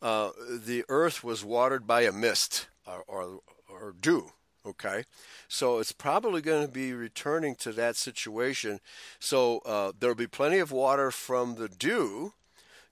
uh, 0.00 0.30
the 0.48 0.84
earth 0.88 1.24
was 1.24 1.44
watered 1.44 1.86
by 1.86 2.02
a 2.02 2.12
mist 2.12 2.68
or, 2.86 3.02
or, 3.06 3.40
or 3.68 3.94
dew. 4.00 4.30
Okay, 4.64 5.02
so 5.48 5.80
it's 5.80 5.90
probably 5.90 6.40
going 6.40 6.64
to 6.64 6.72
be 6.72 6.92
returning 6.92 7.56
to 7.56 7.72
that 7.72 7.96
situation. 7.96 8.78
So 9.18 9.58
uh, 9.66 9.90
there'll 9.98 10.14
be 10.14 10.28
plenty 10.28 10.60
of 10.60 10.70
water 10.70 11.10
from 11.10 11.56
the 11.56 11.68
dew 11.68 12.34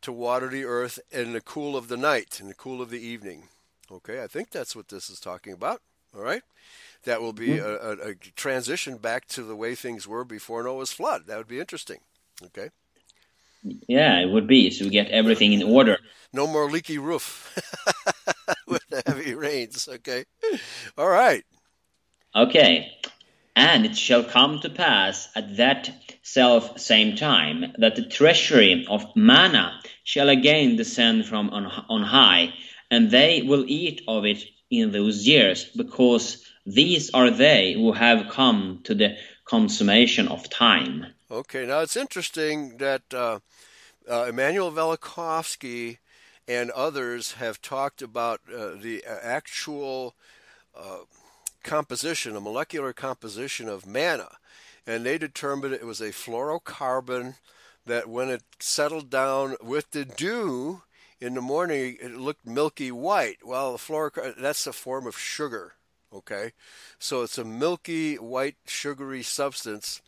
to 0.03 0.11
water 0.11 0.49
the 0.49 0.65
earth 0.65 0.99
in 1.13 1.33
the 1.33 1.41
cool 1.41 1.77
of 1.77 1.87
the 1.87 1.97
night, 1.97 2.41
in 2.41 2.49
the 2.49 2.55
cool 2.55 2.83
of 2.83 2.91
the 2.91 2.99
evening. 3.01 3.49
Okay, 3.91 4.21
I 4.21 4.27
think 4.27 4.51
that's 4.51 4.75
what 4.75 4.89
this 4.89 5.09
is 5.09 5.21
talking 5.21 5.53
about. 5.53 5.81
All 6.15 6.23
right, 6.23 6.43
that 7.05 7.21
will 7.21 7.33
be 7.33 7.49
mm-hmm. 7.49 8.03
a, 8.03 8.09
a, 8.09 8.11
a 8.11 8.15
transition 8.15 8.97
back 8.97 9.27
to 9.29 9.43
the 9.43 9.57
way 9.57 9.75
things 9.75 10.07
were 10.07 10.25
before 10.25 10.63
Noah's 10.63 10.93
flood. 10.93 11.23
That 11.27 11.39
would 11.39 11.49
be 11.49 11.61
interesting. 11.61 11.99
Okay. 12.47 12.71
Yeah, 13.63 14.21
it 14.21 14.31
would 14.31 14.47
be. 14.47 14.71
So 14.71 14.87
we 14.87 14.91
get 14.91 15.11
everything 15.11 15.53
in 15.53 15.63
order. 15.63 15.99
No 16.33 16.47
more 16.47 16.71
leaky 16.71 16.99
roof 16.99 17.55
with 18.67 18.87
the 18.89 19.03
heavy 19.07 19.35
rains. 19.35 19.89
Okay. 19.89 20.25
All 20.97 21.09
right. 21.09 21.45
Okay. 22.35 22.91
And 23.55 23.85
it 23.85 23.97
shall 23.97 24.25
come 24.25 24.61
to 24.61 24.71
pass 24.71 25.29
at 25.35 25.57
that 25.59 25.91
self 26.23 26.79
same 26.79 27.17
time 27.17 27.75
that 27.79 27.97
the 27.97 28.07
treasury 28.07 28.87
of 28.89 29.05
manna 29.15 29.81
shall 30.05 30.29
again 30.29 30.77
descend 30.77 31.27
from 31.27 31.51
on, 31.51 31.67
on 31.67 32.03
high, 32.03 32.55
and 32.91 33.11
they 33.11 33.43
will 33.43 33.65
eat 33.67 34.03
of 34.09 34.25
it 34.25 34.43
in 34.71 34.93
those 34.93 35.27
years, 35.27 35.65
because 35.77 36.45
these 36.65 37.11
are 37.11 37.31
they 37.31 37.73
who 37.73 37.93
have 37.93 38.31
come 38.31 38.81
to 38.85 38.95
the 38.95 39.17
consummation 39.45 40.29
of 40.29 40.49
time. 40.49 41.07
Okay, 41.31 41.67
now 41.67 41.81
it's 41.81 41.97
interesting 41.97 42.77
that 42.79 43.03
uh, 43.13 43.41
uh, 44.09 44.27
Immanuel 44.29 44.71
Velikovsky 44.71 45.99
and 46.47 46.71
others 46.71 47.33
have 47.33 47.63
talked 47.63 48.03
about 48.03 48.41
uh, 48.49 48.73
the 48.81 49.05
actual 49.07 50.15
uh, 50.77 50.99
composition, 51.63 52.37
a 52.37 52.41
molecular 52.41 52.93
composition 52.93 53.69
of 53.69 53.87
manna, 53.87 54.29
and 54.87 55.05
they 55.05 55.19
determined 55.19 55.75
it 55.75 55.87
was 55.87 56.01
a 56.01 56.11
fluorocarbon 56.11 57.35
that 57.87 58.09
when 58.09 58.29
it 58.29 58.43
settled 58.59 59.11
down 59.11 59.57
with 59.63 59.91
the 59.91 60.05
dew 60.05 60.83
in 61.21 61.35
the 61.35 61.41
morning, 61.41 61.99
it 62.01 62.13
looked 62.17 62.47
milky 62.47 62.91
white. 62.91 63.39
Well, 63.45 63.73
the 63.73 63.79
fluorocarbon, 63.79 64.41
that's 64.41 64.67
a 64.67 64.73
form 64.73 65.07
of 65.07 65.19
sugar, 65.19 65.75
okay? 66.13 66.53
So 66.99 67.23
it's 67.23 67.39
a 67.39 67.45
milky 67.45 68.17
white 68.17 68.57
sugary 68.67 69.23
substance, 69.23 70.01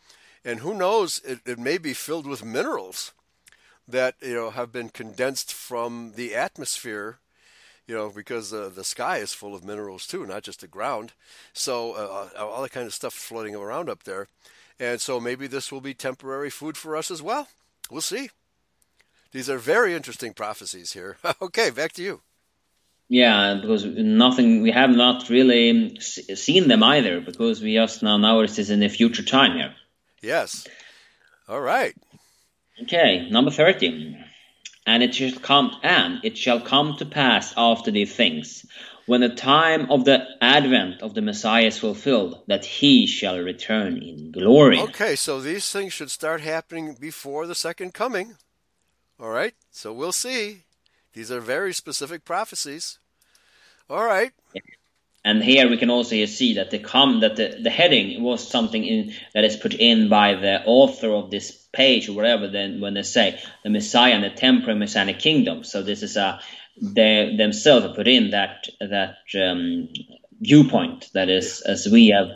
and 0.43 0.59
who 0.59 0.73
knows, 0.73 1.21
it, 1.23 1.39
it 1.45 1.59
may 1.59 1.77
be 1.77 1.93
filled 1.93 2.27
with 2.27 2.43
minerals 2.43 3.13
that 3.87 4.15
you 4.21 4.33
know 4.33 4.49
have 4.49 4.71
been 4.71 4.89
condensed 4.89 5.53
from 5.53 6.13
the 6.15 6.33
atmosphere 6.33 7.19
you 7.87 7.95
know, 7.95 8.09
because 8.09 8.53
uh, 8.53 8.69
the 8.73 8.83
sky 8.83 9.17
is 9.17 9.33
full 9.33 9.53
of 9.53 9.63
minerals 9.63 10.07
too, 10.07 10.25
not 10.25 10.43
just 10.43 10.61
the 10.61 10.67
ground. 10.67 11.11
So 11.51 11.93
uh, 11.93 12.29
uh, 12.39 12.45
all 12.45 12.61
that 12.61 12.71
kind 12.71 12.87
of 12.87 12.93
stuff 12.93 13.13
floating 13.13 13.55
around 13.55 13.89
up 13.89 14.03
there, 14.03 14.27
and 14.79 15.01
so 15.01 15.19
maybe 15.19 15.47
this 15.47 15.71
will 15.71 15.81
be 15.81 15.93
temporary 15.93 16.49
food 16.49 16.77
for 16.77 16.95
us 16.95 17.11
as 17.11 17.21
well. 17.21 17.49
We'll 17.91 18.01
see. 18.01 18.29
These 19.33 19.49
are 19.49 19.57
very 19.57 19.95
interesting 19.95 20.33
prophecies 20.33 20.93
here. 20.93 21.17
okay, 21.41 21.71
back 21.71 21.91
to 21.93 22.03
you. 22.03 22.21
Yeah, 23.09 23.57
because 23.59 23.83
nothing 23.83 24.61
we 24.61 24.71
have 24.71 24.91
not 24.91 25.29
really 25.29 25.99
seen 25.99 26.67
them 26.67 26.83
either, 26.83 27.19
because 27.19 27.61
we 27.61 27.73
just 27.73 28.01
now 28.03 28.17
now 28.17 28.39
it 28.41 28.57
is 28.57 28.69
in 28.69 28.79
the 28.79 28.89
future 28.89 29.23
time 29.23 29.57
here. 29.57 29.73
Yes. 30.21 30.67
All 31.49 31.61
right. 31.61 31.95
Okay, 32.83 33.27
number 33.29 33.51
thirty. 33.51 34.17
And 34.85 35.01
it 35.01 35.15
shall 35.15 35.39
come 35.39 35.75
and 35.81 36.19
it 36.23 36.37
shall 36.37 36.61
come 36.61 36.97
to 36.97 37.05
pass 37.05 37.53
after 37.57 37.89
these 37.89 38.13
things, 38.13 38.65
when 39.05 39.21
the 39.21 39.29
time 39.29 39.89
of 39.91 40.05
the 40.05 40.25
advent 40.41 41.01
of 41.01 41.13
the 41.13 41.21
Messiah 41.21 41.65
is 41.65 41.77
fulfilled, 41.77 42.43
that 42.47 42.65
he 42.65 43.07
shall 43.07 43.39
return 43.39 44.01
in 44.01 44.31
glory. 44.31 44.79
Okay, 44.79 45.15
so 45.15 45.41
these 45.41 45.69
things 45.69 45.91
should 45.91 46.11
start 46.11 46.41
happening 46.41 46.95
before 46.99 47.47
the 47.47 47.55
second 47.55 47.93
coming. 47.93 48.35
All 49.23 49.29
right, 49.29 49.53
so 49.71 49.93
we'll 49.93 50.11
see. 50.11 50.63
These 51.13 51.31
are 51.31 51.39
very 51.39 51.71
specific 51.71 52.25
prophecies. 52.25 52.99
All 53.89 54.03
right. 54.03 54.33
And 55.23 55.41
here 55.41 55.69
we 55.69 55.77
can 55.77 55.89
also 55.89 56.25
see 56.25 56.55
that 56.55 56.71
the 56.71 56.79
com 56.79 57.21
that 57.21 57.37
the, 57.37 57.57
the 57.63 57.69
heading 57.69 58.21
was 58.21 58.45
something 58.45 58.83
in, 58.83 59.13
that 59.33 59.45
is 59.45 59.55
put 59.55 59.75
in 59.75 60.09
by 60.09 60.33
the 60.33 60.61
author 60.65 61.09
of 61.13 61.31
this 61.31 61.51
page 61.71 62.09
or 62.09 62.13
whatever. 62.17 62.49
Then 62.49 62.81
when 62.81 62.95
they 62.95 63.03
say 63.03 63.39
the 63.63 63.69
Messiah 63.69 64.11
and 64.11 64.25
the 64.25 64.29
temporary 64.29 64.77
Messianic 64.77 65.19
kingdom, 65.19 65.63
so 65.63 65.81
this 65.81 66.03
is 66.03 66.17
a 66.17 66.41
they 66.81 67.33
themselves 67.37 67.85
have 67.85 67.95
put 67.95 68.09
in 68.09 68.31
that 68.31 68.67
that 68.81 69.19
um, 69.41 69.87
viewpoint 70.41 71.09
that 71.13 71.29
is 71.29 71.61
as 71.61 71.87
we 71.89 72.09
have 72.09 72.27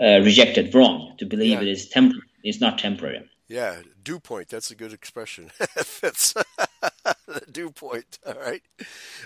uh, 0.00 0.24
rejected 0.24 0.74
wrong 0.74 1.14
to 1.18 1.24
believe 1.24 1.62
yeah. 1.62 1.62
it 1.62 1.68
is 1.68 1.88
temporary. 1.88 2.26
It's 2.42 2.60
not 2.60 2.80
temporary. 2.80 3.28
Yeah, 3.52 3.82
dew 4.02 4.18
point. 4.18 4.48
That's 4.48 4.70
a 4.70 4.74
good 4.74 4.94
expression. 4.94 5.50
fits 5.58 6.32
the 7.26 7.44
dew 7.52 7.70
point. 7.70 8.18
All 8.26 8.32
right. 8.32 8.62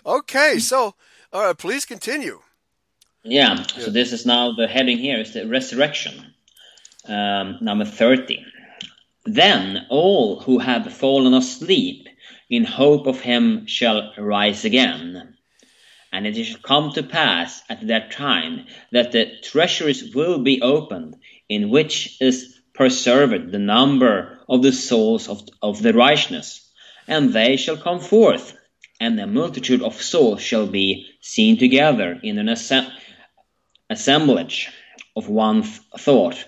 Okay, 0.04 0.58
so 0.58 0.96
all 1.32 1.44
right. 1.44 1.56
Please 1.56 1.84
continue. 1.84 2.40
Yeah, 3.22 3.62
so 3.62 3.88
this 3.88 4.12
is 4.12 4.26
now 4.26 4.50
the 4.50 4.66
heading 4.66 4.98
here 4.98 5.20
is 5.20 5.32
the 5.32 5.46
resurrection, 5.46 6.34
um, 7.08 7.58
number 7.60 7.84
30. 7.84 8.44
Then 9.26 9.86
all 9.90 10.40
who 10.40 10.58
have 10.58 10.92
fallen 10.92 11.32
asleep 11.32 12.08
in 12.50 12.64
hope 12.64 13.06
of 13.06 13.20
him 13.20 13.68
shall 13.68 14.12
rise 14.18 14.64
again. 14.64 15.36
And 16.12 16.26
it 16.26 16.34
shall 16.42 16.58
come 16.58 16.90
to 16.94 17.04
pass 17.04 17.62
at 17.68 17.86
that 17.86 18.10
time 18.10 18.66
that 18.90 19.12
the 19.12 19.30
treasuries 19.44 20.12
will 20.16 20.40
be 20.40 20.62
opened, 20.62 21.14
in 21.48 21.70
which 21.70 22.20
is 22.20 22.55
preserved 22.76 23.52
the 23.52 23.58
number 23.58 24.38
of 24.48 24.62
the 24.62 24.72
souls 24.72 25.28
of, 25.28 25.42
of 25.62 25.82
the 25.82 25.92
righteous, 25.92 26.70
and 27.08 27.32
they 27.32 27.56
shall 27.56 27.76
come 27.76 28.00
forth, 28.00 28.56
and 29.00 29.18
a 29.18 29.26
multitude 29.26 29.82
of 29.82 30.00
souls 30.00 30.40
shall 30.40 30.66
be 30.66 31.06
seen 31.20 31.58
together 31.58 32.18
in 32.22 32.38
an 32.38 32.48
assembly 32.48 32.92
assemblage 33.88 34.68
of 35.14 35.28
one 35.28 35.62
thought, 35.62 36.44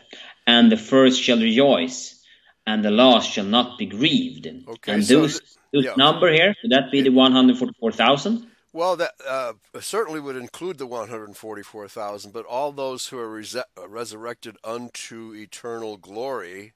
and 0.46 0.70
the 0.72 0.76
first 0.76 1.22
shall 1.22 1.38
rejoice, 1.38 2.20
and 2.66 2.84
the 2.84 2.90
last 2.90 3.30
shall 3.30 3.44
not 3.44 3.78
be 3.78 3.86
grieved. 3.86 4.46
Okay, 4.46 4.92
and 4.92 5.04
so 5.04 5.20
those, 5.20 5.40
those 5.72 5.84
yeah. 5.84 5.94
number 5.96 6.32
here, 6.32 6.54
would 6.62 6.72
that 6.72 6.90
be 6.90 7.02
the 7.02 7.10
144,000? 7.10 8.46
Well, 8.72 8.96
that 8.96 9.12
uh, 9.26 9.54
certainly 9.80 10.20
would 10.20 10.36
include 10.36 10.78
the 10.78 10.86
144,000, 10.86 12.32
but 12.32 12.44
all 12.44 12.70
those 12.70 13.08
who 13.08 13.18
are 13.18 13.30
res- 13.30 13.56
resurrected 13.86 14.56
unto 14.62 15.34
eternal 15.34 15.96
glory, 15.96 16.74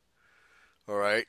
all 0.88 0.96
right, 0.96 1.26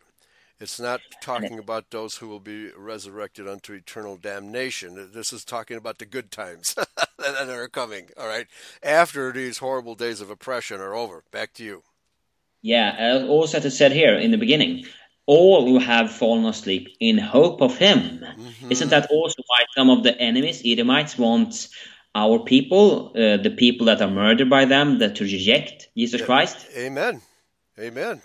it's 0.60 0.80
not 0.80 1.02
talking 1.22 1.60
about 1.60 1.90
those 1.90 2.16
who 2.16 2.30
will 2.30 2.40
be 2.40 2.70
resurrected 2.78 3.48
unto 3.48 3.74
eternal 3.74 4.16
damnation. 4.16 5.12
This 5.14 5.34
is 5.34 5.44
talking 5.44 5.76
about 5.76 5.98
the 5.98 6.06
good 6.06 6.32
times 6.32 6.76
that 7.18 7.50
are 7.50 7.68
coming, 7.68 8.10
all 8.18 8.28
right, 8.28 8.48
after 8.82 9.34
these 9.34 9.58
horrible 9.58 9.96
days 9.96 10.22
of 10.22 10.30
oppression 10.30 10.80
are 10.80 10.96
over. 10.96 11.24
Back 11.32 11.54
to 11.56 11.66
you. 11.66 11.84
Yeah, 12.62 13.26
also 13.28 13.58
as 13.58 13.66
I 13.66 13.70
said 13.70 13.92
here 13.92 14.18
in 14.18 14.32
the 14.32 14.38
beginning, 14.38 14.86
all 15.26 15.66
who 15.66 15.80
have 15.80 16.12
fallen 16.12 16.46
asleep 16.46 16.96
in 17.00 17.18
hope 17.18 17.62
of 17.62 17.78
him. 17.78 18.20
Mm-hmm. 18.20 18.72
Isn't 18.72 18.90
that 18.90 19.10
also 19.10 19.42
why 19.48 19.66
some 19.76 19.90
of 19.90 20.04
the 20.04 20.20
enemies, 20.20 20.62
Edomites, 20.66 21.18
want 21.18 21.70
our 22.16 22.40
people, 22.40 23.10
uh, 23.16 23.38
the 23.38 23.56
people 23.58 23.88
that 23.88 24.02
are 24.02 24.10
murdered 24.10 24.50
by 24.50 24.66
them, 24.66 25.00
that 25.00 25.16
to 25.16 25.24
reject 25.24 25.90
Jesus 25.96 26.22
yeah. 26.22 26.26
Christ? 26.26 26.68
Amen. 26.76 27.22
Amen. 27.80 28.22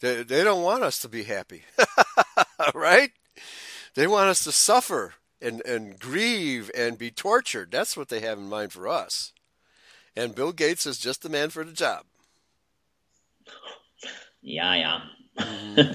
They, 0.00 0.22
they 0.22 0.44
don't 0.44 0.62
want 0.62 0.82
us 0.82 1.00
to 1.00 1.08
be 1.08 1.24
happy, 1.24 1.64
right? 2.74 3.10
They 3.94 4.06
want 4.06 4.28
us 4.28 4.44
to 4.44 4.52
suffer 4.52 5.14
and, 5.40 5.64
and 5.64 5.98
grieve 5.98 6.70
and 6.76 6.98
be 6.98 7.10
tortured. 7.10 7.70
That's 7.70 7.96
what 7.96 8.08
they 8.08 8.20
have 8.20 8.38
in 8.38 8.48
mind 8.48 8.72
for 8.72 8.88
us. 8.88 9.32
And 10.14 10.34
Bill 10.34 10.52
Gates 10.52 10.86
is 10.86 10.98
just 10.98 11.22
the 11.22 11.28
man 11.28 11.50
for 11.50 11.64
the 11.64 11.72
job. 11.72 12.04
Yeah, 14.42 15.00
yeah. 15.38 15.94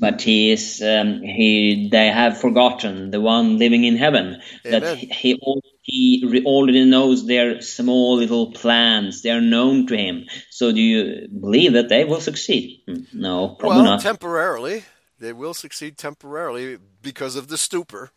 But 0.00 0.22
he 0.22 0.50
is 0.50 0.82
um, 0.82 1.20
he 1.22 1.88
they 1.92 2.08
have 2.08 2.40
forgotten 2.40 3.10
the 3.10 3.20
one 3.20 3.58
living 3.58 3.84
in 3.84 3.96
heaven 3.96 4.40
Amen. 4.64 4.80
that 4.80 4.96
he 4.96 5.38
he 5.82 6.42
already 6.44 6.84
knows 6.86 7.26
their 7.26 7.60
small 7.60 8.16
little 8.16 8.52
plans 8.52 9.22
they 9.22 9.30
are 9.30 9.40
known 9.40 9.86
to 9.88 9.96
him 9.96 10.26
so 10.50 10.72
do 10.72 10.80
you 10.80 11.26
believe 11.28 11.72
that 11.72 11.88
they 11.88 12.04
will 12.04 12.20
succeed 12.20 12.82
hmm, 12.86 13.02
no 13.12 13.56
probably 13.58 13.78
well, 13.78 13.92
not 13.92 14.00
temporarily 14.00 14.84
they 15.20 15.34
will 15.34 15.54
succeed 15.54 15.98
temporarily 15.98 16.78
because 17.02 17.36
of 17.36 17.48
the 17.48 17.58
stupor. 17.58 18.10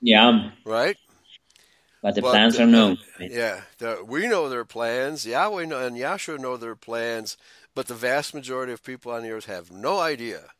Yeah. 0.00 0.50
Right. 0.64 0.96
But 2.02 2.14
the 2.14 2.22
but 2.22 2.30
plans 2.30 2.56
the, 2.56 2.64
are 2.64 2.66
known. 2.66 2.98
Yeah, 3.18 3.62
the, 3.78 4.04
we 4.06 4.28
know 4.28 4.48
their 4.48 4.64
plans. 4.64 5.26
Yahweh 5.26 5.64
and 5.64 5.96
Yahshua 5.96 6.38
know 6.38 6.56
their 6.56 6.76
plans, 6.76 7.36
but 7.74 7.88
the 7.88 7.94
vast 7.94 8.32
majority 8.34 8.72
of 8.72 8.82
people 8.82 9.12
on 9.12 9.22
the 9.22 9.30
earth 9.30 9.46
have 9.46 9.70
no 9.70 9.98
idea 9.98 10.50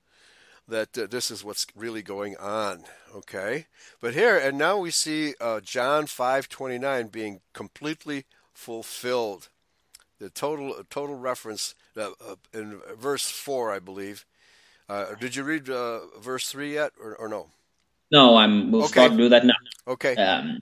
that 0.71 0.97
uh, 0.97 1.07
this 1.07 1.31
is 1.31 1.45
what's 1.45 1.67
really 1.77 2.03
going 2.03 2.37
on. 2.37 2.85
Okay, 3.15 3.67
but 4.01 4.15
here 4.15 4.37
and 4.37 4.57
now 4.57 4.79
we 4.79 4.91
see 4.91 5.35
uh, 5.41 5.61
John 5.61 6.07
five 6.07 6.49
twenty 6.49 6.79
nine 6.79 7.09
being 7.09 7.41
completely 7.53 8.25
fulfilled. 8.53 9.49
The 10.19 10.31
total 10.31 10.83
total 10.91 11.17
reference 11.17 11.75
uh, 11.97 12.11
uh 12.27 12.37
in 12.53 12.81
verse 12.97 13.29
four, 13.29 13.73
I 13.73 13.79
believe. 13.79 14.25
Uh, 14.89 15.15
did 15.15 15.37
you 15.37 15.45
read 15.45 15.71
uh, 15.71 16.01
verse 16.21 16.51
three 16.51 16.75
yet, 16.75 16.93
or, 17.01 17.15
or 17.17 17.29
no? 17.29 17.49
No, 18.11 18.37
I'm. 18.37 18.73
We'll 18.73 18.85
okay. 18.85 18.93
start 18.93 19.17
do 19.17 19.29
that 19.29 19.45
now. 19.45 19.55
Okay. 19.87 20.17
Um, 20.17 20.61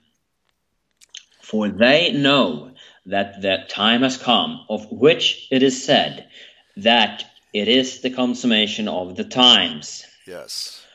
for 1.41 1.67
they 1.67 2.11
know 2.11 2.71
that 3.07 3.41
the 3.41 3.65
time 3.69 4.03
has 4.03 4.17
come, 4.17 4.65
of 4.69 4.91
which 4.91 5.47
it 5.49 5.63
is 5.63 5.83
said 5.83 6.29
that 6.77 7.25
it 7.53 7.67
is 7.67 8.01
the 8.01 8.09
consummation 8.09 8.87
of 8.87 9.15
the 9.15 9.23
times. 9.23 10.05
Yes. 10.27 10.85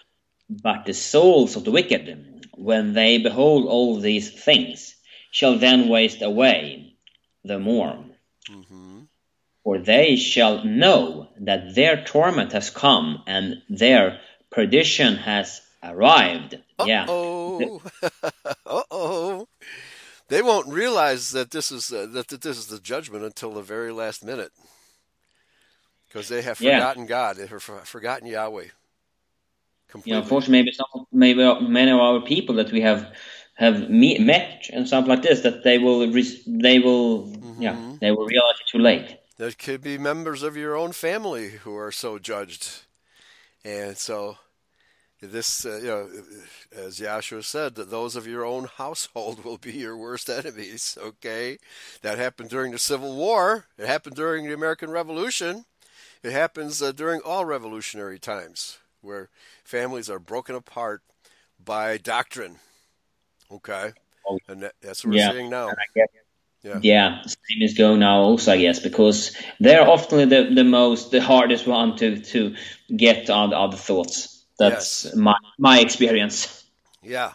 But 0.49 0.85
the 0.85 0.95
souls 0.95 1.57
of 1.57 1.65
the 1.65 1.71
wicked, 1.71 2.47
when 2.55 2.93
they 2.93 3.19
behold 3.19 3.67
all 3.67 3.99
these 3.99 4.31
things, 4.31 4.95
shall 5.31 5.59
then 5.59 5.89
waste 5.89 6.23
away 6.23 6.95
the 7.45 7.59
more. 7.59 8.05
Mm-hmm. 8.51 9.01
For 9.65 9.79
they 9.79 10.17
shall 10.17 10.65
know 10.65 11.29
that 11.41 11.75
their 11.75 12.05
torment 12.05 12.53
has 12.53 12.71
come 12.71 13.23
and 13.27 13.63
their 13.69 14.21
perdition 14.51 15.17
has 15.17 15.61
arrived. 15.83 16.59
Uh-oh. 16.79 17.81
Yeah. 18.01 18.31
uh 18.67 18.83
oh. 18.91 19.49
They 20.29 20.43
won't 20.43 20.69
realize 20.69 21.31
that 21.33 21.51
this 21.51 21.71
is 21.71 21.93
uh, 21.93 22.07
that, 22.13 22.29
that 22.29 22.41
this 22.41 22.59
is 22.59 22.67
the 22.67 22.81
judgment 22.81 23.25
until 23.25 23.53
the 23.53 23.63
very 23.63 23.93
last 23.93 24.25
minute, 24.25 24.53
because 26.15 26.29
they 26.29 26.43
have 26.43 26.59
forgotten 26.59 27.03
yeah. 27.03 27.09
God. 27.09 27.37
They 27.37 27.47
have 27.49 27.63
forgotten 27.63 28.29
Yahweh. 28.29 28.67
Completely. 29.89 30.11
You 30.11 30.15
know, 30.15 30.23
unfortunately, 30.23 30.59
maybe 30.59 30.73
some, 30.73 31.07
maybe 31.11 31.69
many 31.69 31.91
of 31.91 31.99
our 31.99 32.21
people 32.21 32.55
that 32.55 32.71
we 32.71 32.81
have 32.83 33.13
have 33.55 33.91
meet, 33.91 34.21
met 34.21 34.69
and 34.73 34.87
stuff 34.87 35.07
like 35.09 35.23
this 35.23 35.41
that 35.41 35.65
they 35.65 35.79
will 35.79 36.01
they 36.47 36.79
will 36.79 37.27
mm-hmm. 37.27 37.63
yeah 37.63 37.93
they 38.01 38.11
will 38.11 38.27
realize 38.27 38.55
it 38.61 38.67
too 38.69 38.79
late. 38.79 39.19
There 39.39 39.51
could 39.53 39.83
be 39.83 39.99
members 39.99 40.45
of 40.45 40.57
your 40.57 40.77
own 40.77 40.93
family 40.93 41.51
who 41.51 41.77
are 41.77 41.91
so 41.91 42.21
judged, 42.21 42.83
and 43.65 43.97
so 43.97 44.39
this, 45.21 45.65
uh, 45.65 45.79
you 45.79 45.87
know, 45.87 46.09
as 46.77 47.01
Yahshua 47.01 47.45
said, 47.45 47.75
that 47.77 47.91
those 47.91 48.17
of 48.17 48.27
your 48.27 48.45
own 48.45 48.65
household 48.65 49.45
will 49.45 49.59
be 49.59 49.73
your 49.73 49.97
worst 49.97 50.29
enemies. 50.29 50.97
Okay, 51.01 51.59
that 52.03 52.19
happened 52.19 52.51
during 52.51 52.73
the 52.73 52.79
Civil 52.79 53.17
War. 53.17 53.67
It 53.79 53.87
happened 53.87 54.17
during 54.17 54.47
the 54.47 54.55
American 54.55 54.91
Revolution. 54.91 55.65
It 56.25 56.33
happens 56.33 56.81
uh, 56.81 56.93
during 56.93 57.21
all 57.21 57.45
revolutionary 57.45 58.19
times, 58.19 58.79
where 59.03 59.29
families 59.63 60.09
are 60.09 60.19
broken 60.19 60.55
apart 60.55 61.03
by 61.63 61.99
doctrine. 61.99 62.57
Okay, 63.53 63.93
oh, 64.27 64.39
and 64.49 64.63
that, 64.63 64.73
that's 64.81 65.05
what 65.05 65.15
yeah. 65.15 65.29
we're 65.29 65.35
seeing 65.35 65.51
now. 65.51 65.71
Yeah. 66.63 66.79
yeah, 66.81 67.23
same 67.27 67.61
is 67.61 67.77
going 67.77 68.01
now 68.01 68.21
also, 68.21 68.53
I 68.53 68.57
guess, 68.57 68.79
because 68.79 69.37
they're 69.61 69.87
often 69.87 70.31
the, 70.31 70.45
the 70.45 70.65
most, 70.65 71.11
the 71.11 71.21
hardest 71.21 71.67
one 71.67 71.95
to, 71.99 72.19
to 72.19 72.55
get 72.97 73.29
on 73.29 73.53
other 73.53 73.77
thoughts. 73.77 74.47
That's 74.59 75.05
yes. 75.05 75.15
my 75.15 75.37
my 75.59 75.81
experience. 75.81 76.65
Yeah, 77.03 77.33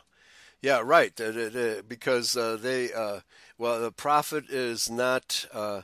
yeah, 0.63 0.81
right. 0.83 1.15
Because 1.87 2.35
uh, 2.35 2.57
they, 2.59 2.91
uh, 2.91 3.19
well, 3.59 3.79
the 3.79 3.91
prophet 3.91 4.49
is 4.49 4.89
not 4.89 5.45
uh, 5.53 5.81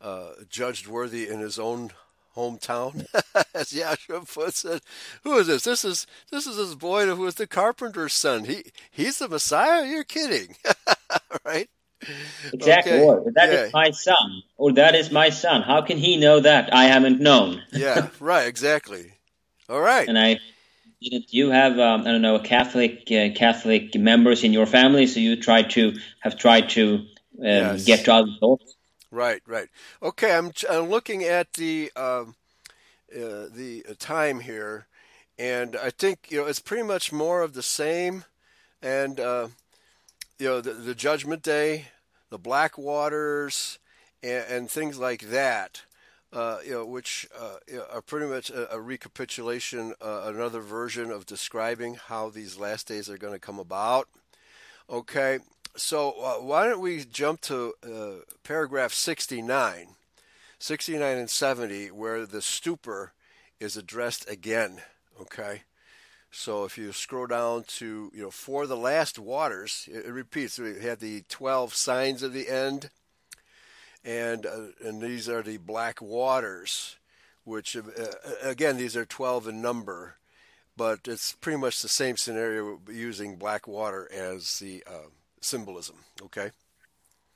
uh 0.00 0.28
judged 0.48 0.86
worthy 0.86 1.26
in 1.26 1.40
his 1.40 1.58
own 1.58 1.90
hometown, 2.36 3.06
as 3.54 3.72
Yahshua 3.72 4.32
puts 4.32 4.64
it. 4.64 4.82
Who 5.22 5.38
is 5.38 5.46
this? 5.46 5.64
This 5.64 5.84
is 5.84 6.06
this 6.30 6.46
is 6.46 6.56
this 6.56 6.74
boy 6.74 7.06
who 7.06 7.22
was 7.22 7.36
the 7.36 7.46
carpenter's 7.46 8.14
son. 8.14 8.44
He 8.44 8.64
he's 8.90 9.18
the 9.18 9.28
Messiah. 9.28 9.86
You're 9.86 10.04
kidding, 10.04 10.56
right? 11.44 11.68
Exactly. 12.52 13.00
Okay. 13.00 13.30
That 13.34 13.52
yeah. 13.52 13.64
is 13.64 13.72
my 13.72 13.90
son, 13.90 14.42
or 14.56 14.72
that 14.72 14.94
is 14.94 15.10
my 15.10 15.30
son. 15.30 15.62
How 15.62 15.82
can 15.82 15.96
he 15.96 16.16
know 16.16 16.40
that? 16.40 16.72
I 16.74 16.84
haven't 16.84 17.20
known. 17.20 17.62
yeah, 17.72 18.08
right. 18.20 18.46
Exactly. 18.46 19.12
All 19.68 19.80
right. 19.80 20.06
And 20.08 20.18
I 20.18 20.40
didn't 21.00 21.32
you 21.32 21.50
have 21.50 21.78
um, 21.78 22.02
I 22.02 22.04
don't 22.04 22.22
know 22.22 22.38
Catholic 22.38 23.10
uh, 23.10 23.30
Catholic 23.34 23.94
members 23.94 24.44
in 24.44 24.52
your 24.52 24.66
family? 24.66 25.06
So 25.06 25.20
you 25.20 25.36
try 25.36 25.62
to 25.62 25.94
have 26.20 26.36
tried 26.38 26.70
to 26.70 26.94
um, 26.94 27.06
yes. 27.38 27.84
get 27.84 28.04
to 28.04 28.14
other 28.14 28.32
thoughts. 28.40 28.73
Right, 29.14 29.42
right. 29.46 29.68
Okay, 30.02 30.36
I'm, 30.36 30.52
I'm 30.68 30.90
looking 30.90 31.22
at 31.22 31.52
the 31.54 31.92
um, 31.94 32.34
uh, 33.14 33.46
the 33.54 33.84
time 33.98 34.40
here, 34.40 34.86
and 35.38 35.76
I 35.76 35.90
think 35.90 36.26
you 36.30 36.40
know 36.40 36.46
it's 36.46 36.58
pretty 36.58 36.82
much 36.82 37.12
more 37.12 37.42
of 37.42 37.54
the 37.54 37.62
same, 37.62 38.24
and 38.82 39.20
uh, 39.20 39.48
you 40.38 40.48
know 40.48 40.60
the, 40.60 40.72
the 40.72 40.94
Judgment 40.94 41.42
Day, 41.42 41.86
the 42.30 42.38
Black 42.38 42.76
Waters, 42.76 43.78
and, 44.22 44.44
and 44.48 44.70
things 44.70 44.98
like 44.98 45.30
that 45.30 45.82
uh, 46.34 46.58
you 46.64 46.72
know, 46.72 46.84
which 46.84 47.28
uh, 47.38 47.56
are 47.92 48.02
pretty 48.02 48.26
much 48.26 48.50
a, 48.50 48.74
a 48.74 48.80
recapitulation, 48.80 49.94
uh, 50.04 50.22
another 50.24 50.60
version 50.60 51.12
of 51.12 51.26
describing 51.26 51.94
how 51.94 52.28
these 52.28 52.58
last 52.58 52.88
days 52.88 53.08
are 53.08 53.16
going 53.18 53.32
to 53.32 53.38
come 53.38 53.60
about. 53.60 54.08
Okay, 54.90 55.38
so 55.76 56.12
uh, 56.12 56.34
why 56.34 56.66
don't 56.66 56.80
we 56.80 57.04
jump 57.04 57.40
to 57.42 57.74
uh, 57.84 58.22
paragraph 58.42 58.92
69, 58.92 59.88
69 60.58 61.18
and 61.18 61.30
70, 61.30 61.90
where 61.90 62.26
the 62.26 62.42
stupor 62.42 63.12
is 63.60 63.76
addressed 63.76 64.28
again. 64.28 64.82
Okay. 65.20 65.62
So 66.30 66.64
if 66.64 66.76
you 66.76 66.92
scroll 66.92 67.28
down 67.28 67.64
to, 67.78 68.10
you 68.12 68.22
know, 68.22 68.30
for 68.30 68.66
the 68.66 68.76
last 68.76 69.18
waters, 69.18 69.88
it, 69.90 70.06
it 70.06 70.12
repeats. 70.12 70.58
We 70.58 70.80
had 70.80 70.98
the 70.98 71.22
12 71.28 71.74
signs 71.74 72.22
of 72.22 72.32
the 72.32 72.48
end 72.48 72.90
and 74.04 74.44
uh, 74.44 74.66
and 74.84 75.00
these 75.00 75.28
are 75.28 75.42
the 75.42 75.56
black 75.56 76.00
waters, 76.02 76.96
which 77.44 77.76
uh, 77.76 77.80
again 78.42 78.76
these 78.76 78.96
are 78.96 79.06
12 79.06 79.48
in 79.48 79.62
number, 79.62 80.16
but 80.76 81.00
it's 81.06 81.32
pretty 81.32 81.58
much 81.58 81.80
the 81.80 81.88
same 81.88 82.16
scenario 82.16 82.80
using 82.90 83.36
black 83.36 83.66
water 83.66 84.08
as 84.12 84.58
the 84.58 84.84
uh, 84.86 85.08
symbolism. 85.44 85.96
Okay. 86.22 86.50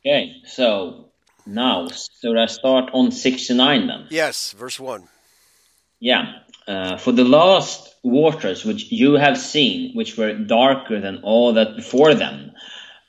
Okay, 0.01 0.37
so 0.47 1.11
now 1.47 1.89
should 1.89 2.39
I 2.39 2.47
start 2.47 2.91
on 2.93 3.11
69 3.11 3.87
then? 3.87 4.07
Yes, 4.11 4.53
verse 4.53 4.79
one. 4.79 5.09
Yeah, 6.01 6.41
uh, 6.69 6.97
for 6.97 7.13
the 7.13 7.25
last 7.25 7.97
waters 8.05 8.65
which 8.65 8.93
you 8.93 9.15
have 9.15 9.37
seen, 9.37 9.97
which 9.97 10.17
were 10.17 10.35
darker 10.35 11.01
than 11.01 11.19
all 11.25 11.55
that 11.55 11.75
before 11.75 12.15
them, 12.15 12.53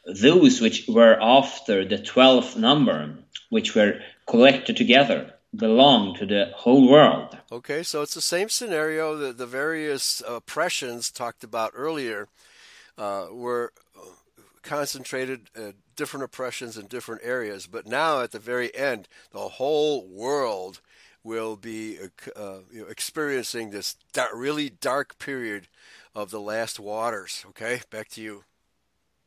those 0.06 0.60
which 0.60 0.88
were 0.88 1.18
after 1.22 1.86
the 1.86 2.00
twelfth 2.00 2.58
number 2.58 3.16
which 3.50 3.76
were 3.76 4.00
collected 4.28 4.78
together 4.78 5.34
belong 5.56 6.16
to 6.16 6.26
the 6.26 6.52
whole 6.56 6.90
world. 6.90 7.38
Okay, 7.52 7.84
so 7.84 8.02
it's 8.02 8.14
the 8.14 8.22
same 8.22 8.50
scenario 8.50 9.16
that 9.18 9.38
the 9.38 9.48
various 9.48 10.22
oppressions 10.28 11.12
talked 11.12 11.44
about 11.44 11.74
earlier 11.76 12.28
uh, 12.98 13.28
were 13.32 13.72
concentrated 14.62 15.50
uh, 15.56 15.72
different 15.96 16.24
oppressions 16.24 16.78
in 16.78 16.88
different 16.88 17.22
areas, 17.24 17.68
but 17.68 17.88
now 17.88 18.22
at 18.22 18.32
the 18.32 18.40
very 18.40 18.76
end, 18.76 19.08
the 19.32 19.40
whole 19.40 20.08
world 20.08 20.82
will 21.24 21.58
be 21.58 21.98
uh, 22.00 22.40
uh 22.40 22.60
you 22.72 22.82
know, 22.82 22.88
experiencing 22.88 23.72
this 23.72 23.98
really 24.34 24.70
dark 24.70 25.20
period 25.20 25.68
of 26.16 26.32
the 26.32 26.40
last 26.40 26.80
waters. 26.80 27.46
Okay, 27.50 27.82
back 27.90 28.08
to 28.10 28.22
you. 28.22 28.44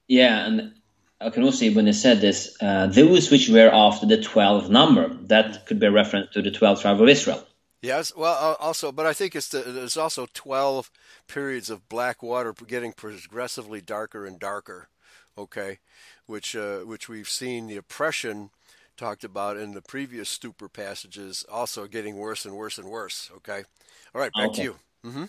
Yeah, 0.08 0.46
and 0.46 0.74
I 1.20 1.30
can 1.30 1.44
also 1.44 1.58
see 1.58 1.74
when 1.74 1.84
they 1.84 1.92
said 1.92 2.20
this, 2.20 2.56
uh, 2.60 2.86
those 2.86 3.30
which 3.30 3.48
were 3.48 3.70
after 3.72 4.06
the 4.06 4.18
12th 4.18 4.68
number, 4.68 5.08
that 5.26 5.66
could 5.66 5.78
be 5.78 5.86
a 5.86 5.90
reference 5.90 6.32
to 6.32 6.42
the 6.42 6.50
12th 6.50 6.82
tribe 6.82 7.00
of 7.00 7.08
Israel. 7.08 7.46
Yes, 7.80 8.14
well, 8.14 8.56
also, 8.60 8.92
but 8.92 9.06
I 9.06 9.12
think 9.12 9.34
it's 9.34 9.48
the, 9.48 9.58
there's 9.60 9.96
also 9.96 10.28
12 10.32 10.90
periods 11.26 11.68
of 11.68 11.88
black 11.88 12.22
water 12.22 12.54
getting 12.66 12.92
progressively 12.92 13.80
darker 13.80 14.24
and 14.24 14.38
darker, 14.38 14.88
okay, 15.36 15.78
which, 16.26 16.54
uh, 16.56 16.78
which 16.80 17.08
we've 17.08 17.28
seen 17.28 17.66
the 17.66 17.76
oppression 17.76 18.50
talked 18.96 19.24
about 19.24 19.56
in 19.56 19.72
the 19.72 19.82
previous 19.82 20.28
stupor 20.28 20.68
passages 20.68 21.44
also 21.50 21.86
getting 21.86 22.16
worse 22.16 22.44
and 22.44 22.56
worse 22.56 22.78
and 22.78 22.88
worse, 22.88 23.30
okay? 23.36 23.64
All 24.14 24.20
right, 24.20 24.32
back 24.34 24.48
okay. 24.48 24.56
to 24.56 24.62
you. 24.62 24.76
Mm-hmm. 25.04 25.24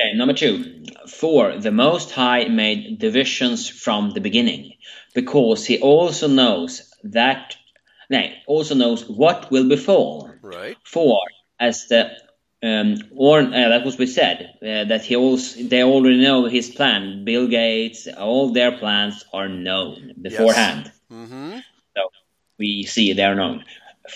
Okay, 0.00 0.14
number 0.14 0.32
two. 0.32 0.84
For 1.06 1.58
the 1.58 1.72
Most 1.72 2.12
High 2.12 2.44
made 2.44 2.98
divisions 2.98 3.68
from 3.68 4.10
the 4.10 4.20
beginning, 4.20 4.72
because 5.14 5.66
he 5.66 5.80
also 5.80 6.28
knows 6.28 6.90
that, 7.04 7.56
nay, 8.08 8.42
also 8.46 8.74
knows 8.74 9.06
what 9.08 9.50
will 9.50 9.68
befall. 9.68 10.30
Right. 10.40 10.76
For 10.84 11.20
as 11.60 11.86
the 11.88 12.10
um, 12.62 12.96
or 13.16 13.40
uh, 13.40 13.50
that 13.50 13.84
was 13.84 13.98
we 13.98 14.06
said 14.06 14.54
uh, 14.62 14.84
that 14.84 15.02
he 15.04 15.16
also 15.16 15.62
they 15.64 15.82
already 15.82 16.20
know 16.22 16.46
his 16.46 16.70
plan. 16.70 17.24
Bill 17.24 17.46
Gates, 17.48 18.06
all 18.06 18.52
their 18.52 18.72
plans 18.78 19.24
are 19.32 19.48
known 19.48 20.14
beforehand. 20.20 20.84
Yes. 20.86 21.00
Mm-hmm. 21.12 21.58
So 21.96 22.02
we 22.58 22.84
see 22.84 23.12
they 23.14 23.24
are 23.24 23.34
known. 23.34 23.64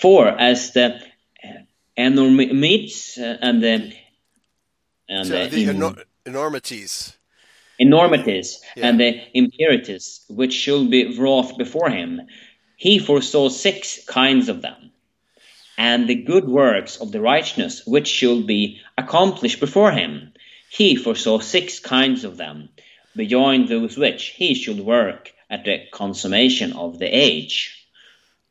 Four 0.01 0.27
as 0.27 0.71
the 0.73 0.95
uh, 1.43 1.47
enormities 1.95 3.17
uh, 3.17 3.37
and 3.41 3.61
the 3.61 3.93
and 5.09 5.27
So 5.27 5.33
the, 5.33 5.49
the 5.49 5.65
enor- 5.73 6.03
enormities. 6.25 7.17
enormities 7.79 8.59
Yeah. 8.75 8.87
and 8.87 8.99
the 8.99 9.21
impurities 9.33 10.25
which 10.29 10.53
should 10.53 10.89
be 10.89 11.17
wrought 11.17 11.57
before 11.57 11.89
him. 11.89 12.21
He 12.75 12.99
foresaw 12.99 13.49
six 13.49 14.03
kinds 14.05 14.49
of 14.49 14.61
them, 14.61 14.91
and 15.77 16.07
the 16.07 16.15
good 16.15 16.47
works 16.47 16.97
of 16.97 17.11
the 17.11 17.21
righteousness 17.21 17.85
which 17.85 18.07
should 18.07 18.47
be 18.47 18.81
accomplished 18.97 19.59
before 19.59 19.91
him. 19.91 20.33
He 20.69 20.95
foresaw 20.95 21.39
six 21.39 21.79
kinds 21.79 22.23
of 22.23 22.37
them, 22.37 22.69
beyond 23.15 23.67
those 23.67 23.97
which 23.97 24.27
he 24.35 24.55
should 24.55 24.79
work 24.79 25.31
at 25.49 25.65
the 25.65 25.83
consummation 25.91 26.73
of 26.73 26.99
the 26.99 27.07
age. 27.07 27.73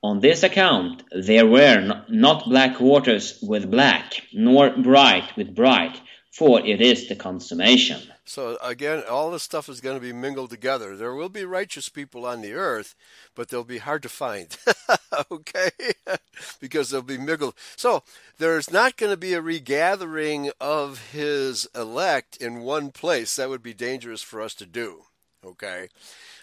On 0.03 0.21
this 0.21 0.43
account 0.43 1.03
there 1.11 1.47
were 1.47 2.05
not 2.09 2.49
black 2.49 2.81
waters 2.81 3.39
with 3.43 3.71
black, 3.71 4.23
nor 4.33 4.71
bright 4.71 5.37
with 5.37 5.55
bright, 5.55 6.01
for 6.37 6.61
it 6.61 6.83
is 6.83 7.09
the 7.09 7.17
consummation. 7.17 7.99
So 8.27 8.59
again, 8.63 9.03
all 9.09 9.31
this 9.31 9.43
stuff 9.43 9.71
is 9.71 9.81
going 9.81 9.97
to 9.97 10.03
be 10.03 10.13
mingled 10.13 10.51
together. 10.51 10.95
There 10.95 11.15
will 11.15 11.31
be 11.31 11.47
righteous 11.47 11.89
people 11.89 12.27
on 12.27 12.43
the 12.43 12.53
earth, 12.53 12.95
but 13.35 13.49
they'll 13.49 13.65
be 13.65 13.79
hard 13.79 14.03
to 14.03 14.11
find. 14.11 14.55
okay? 15.31 15.71
because 16.61 16.91
they'll 16.91 17.01
be 17.01 17.17
mingled. 17.17 17.55
So 17.75 18.03
there's 18.37 18.71
not 18.71 18.99
going 18.99 19.13
to 19.13 19.17
be 19.17 19.33
a 19.33 19.41
regathering 19.41 20.51
of 20.61 21.11
his 21.11 21.67
elect 21.75 22.37
in 22.37 22.61
one 22.61 22.91
place. 22.91 23.37
That 23.37 23.49
would 23.49 23.63
be 23.63 23.73
dangerous 23.73 24.21
for 24.21 24.43
us 24.43 24.53
to 24.57 24.67
do. 24.67 25.05
Okay? 25.43 25.89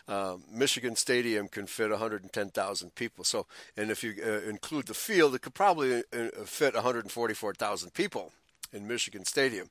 Um, 0.08 0.44
Michigan 0.52 0.96
Stadium 0.96 1.48
can 1.48 1.68
fit 1.68 1.91
110,000 1.91 2.96
people. 2.96 3.24
So, 3.24 3.46
and 3.78 3.91
if 3.91 4.04
you 4.04 4.16
uh, 4.26 4.50
include 4.50 4.88
the 4.88 4.96
field, 4.96 5.36
it 5.36 5.44
could 5.44 5.54
probably 5.54 6.00
uh, 6.00 6.30
fit 6.46 6.74
144,000 6.74 7.94
people 7.94 8.32
in 8.74 8.88
Michigan 8.88 9.26
Stadium. 9.26 9.69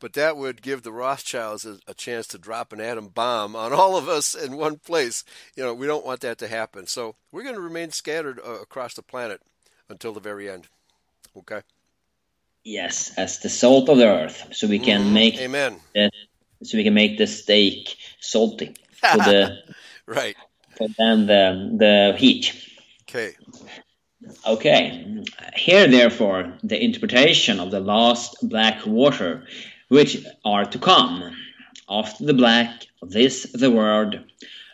But 0.00 0.14
that 0.14 0.36
would 0.36 0.62
give 0.62 0.82
the 0.82 0.92
Rothschilds 0.92 1.64
a, 1.66 1.78
a 1.88 1.94
chance 1.94 2.26
to 2.28 2.38
drop 2.38 2.72
an 2.72 2.80
atom 2.80 3.08
bomb 3.08 3.56
on 3.56 3.72
all 3.72 3.96
of 3.96 4.08
us 4.08 4.34
in 4.34 4.56
one 4.56 4.78
place. 4.78 5.24
You 5.56 5.64
know, 5.64 5.74
we 5.74 5.86
don't 5.86 6.06
want 6.06 6.20
that 6.20 6.38
to 6.38 6.48
happen. 6.48 6.86
So 6.86 7.16
we're 7.32 7.42
going 7.42 7.56
to 7.56 7.60
remain 7.60 7.90
scattered 7.90 8.40
uh, 8.46 8.60
across 8.62 8.94
the 8.94 9.02
planet 9.02 9.42
until 9.88 10.12
the 10.12 10.20
very 10.20 10.48
end. 10.50 10.68
Okay? 11.36 11.62
Yes, 12.64 13.12
as 13.18 13.40
the 13.40 13.48
salt 13.50 13.88
of 13.90 13.98
the 13.98 14.08
earth, 14.08 14.48
so 14.52 14.66
we 14.66 14.78
can 14.78 15.02
Mhm. 15.02 15.12
make 15.12 15.36
Amen. 15.38 15.80
the, 15.94 16.10
so 16.62 16.78
we 16.78 16.84
can 16.84 16.94
make 16.94 17.18
the 17.18 17.26
steak 17.26 17.96
salty 18.20 18.74
for 19.10 19.20
the 19.20 19.58
Right. 20.06 20.36
for 20.76 20.88
then 20.98 21.26
the 21.26 21.76
the 21.78 22.16
heat. 22.18 22.54
Okay. 23.02 23.34
Okay, 24.46 25.24
here 25.54 25.88
therefore 25.88 26.54
the 26.62 26.82
interpretation 26.82 27.60
of 27.60 27.70
the 27.70 27.80
last 27.80 28.36
black 28.42 28.86
water, 28.86 29.46
which 29.88 30.24
are 30.44 30.64
to 30.64 30.78
come. 30.78 31.36
After 31.88 32.24
the 32.24 32.34
black, 32.34 32.86
this 33.02 33.44
the 33.52 33.70
word. 33.70 34.24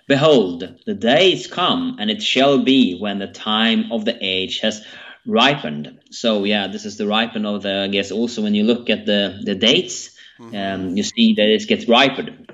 Behold, 0.06 0.64
the 0.86 0.94
days 0.94 1.46
come, 1.46 1.96
and 2.00 2.10
it 2.10 2.22
shall 2.22 2.64
be 2.64 2.98
when 2.98 3.18
the 3.18 3.28
time 3.28 3.92
of 3.92 4.04
the 4.04 4.16
age 4.20 4.58
has 4.60 4.84
ripened. 5.26 6.00
So 6.10 6.44
yeah, 6.44 6.66
this 6.68 6.84
is 6.84 6.96
the 6.96 7.06
ripen 7.06 7.46
of 7.46 7.62
the. 7.62 7.82
I 7.82 7.88
guess 7.88 8.10
also 8.10 8.42
when 8.42 8.54
you 8.54 8.64
look 8.64 8.90
at 8.90 9.06
the 9.06 9.40
the 9.44 9.54
dates, 9.54 10.10
um, 10.40 10.96
you 10.96 11.02
see 11.02 11.34
that 11.34 11.48
it 11.48 11.66
gets 11.66 11.88
ripened. 11.88 12.52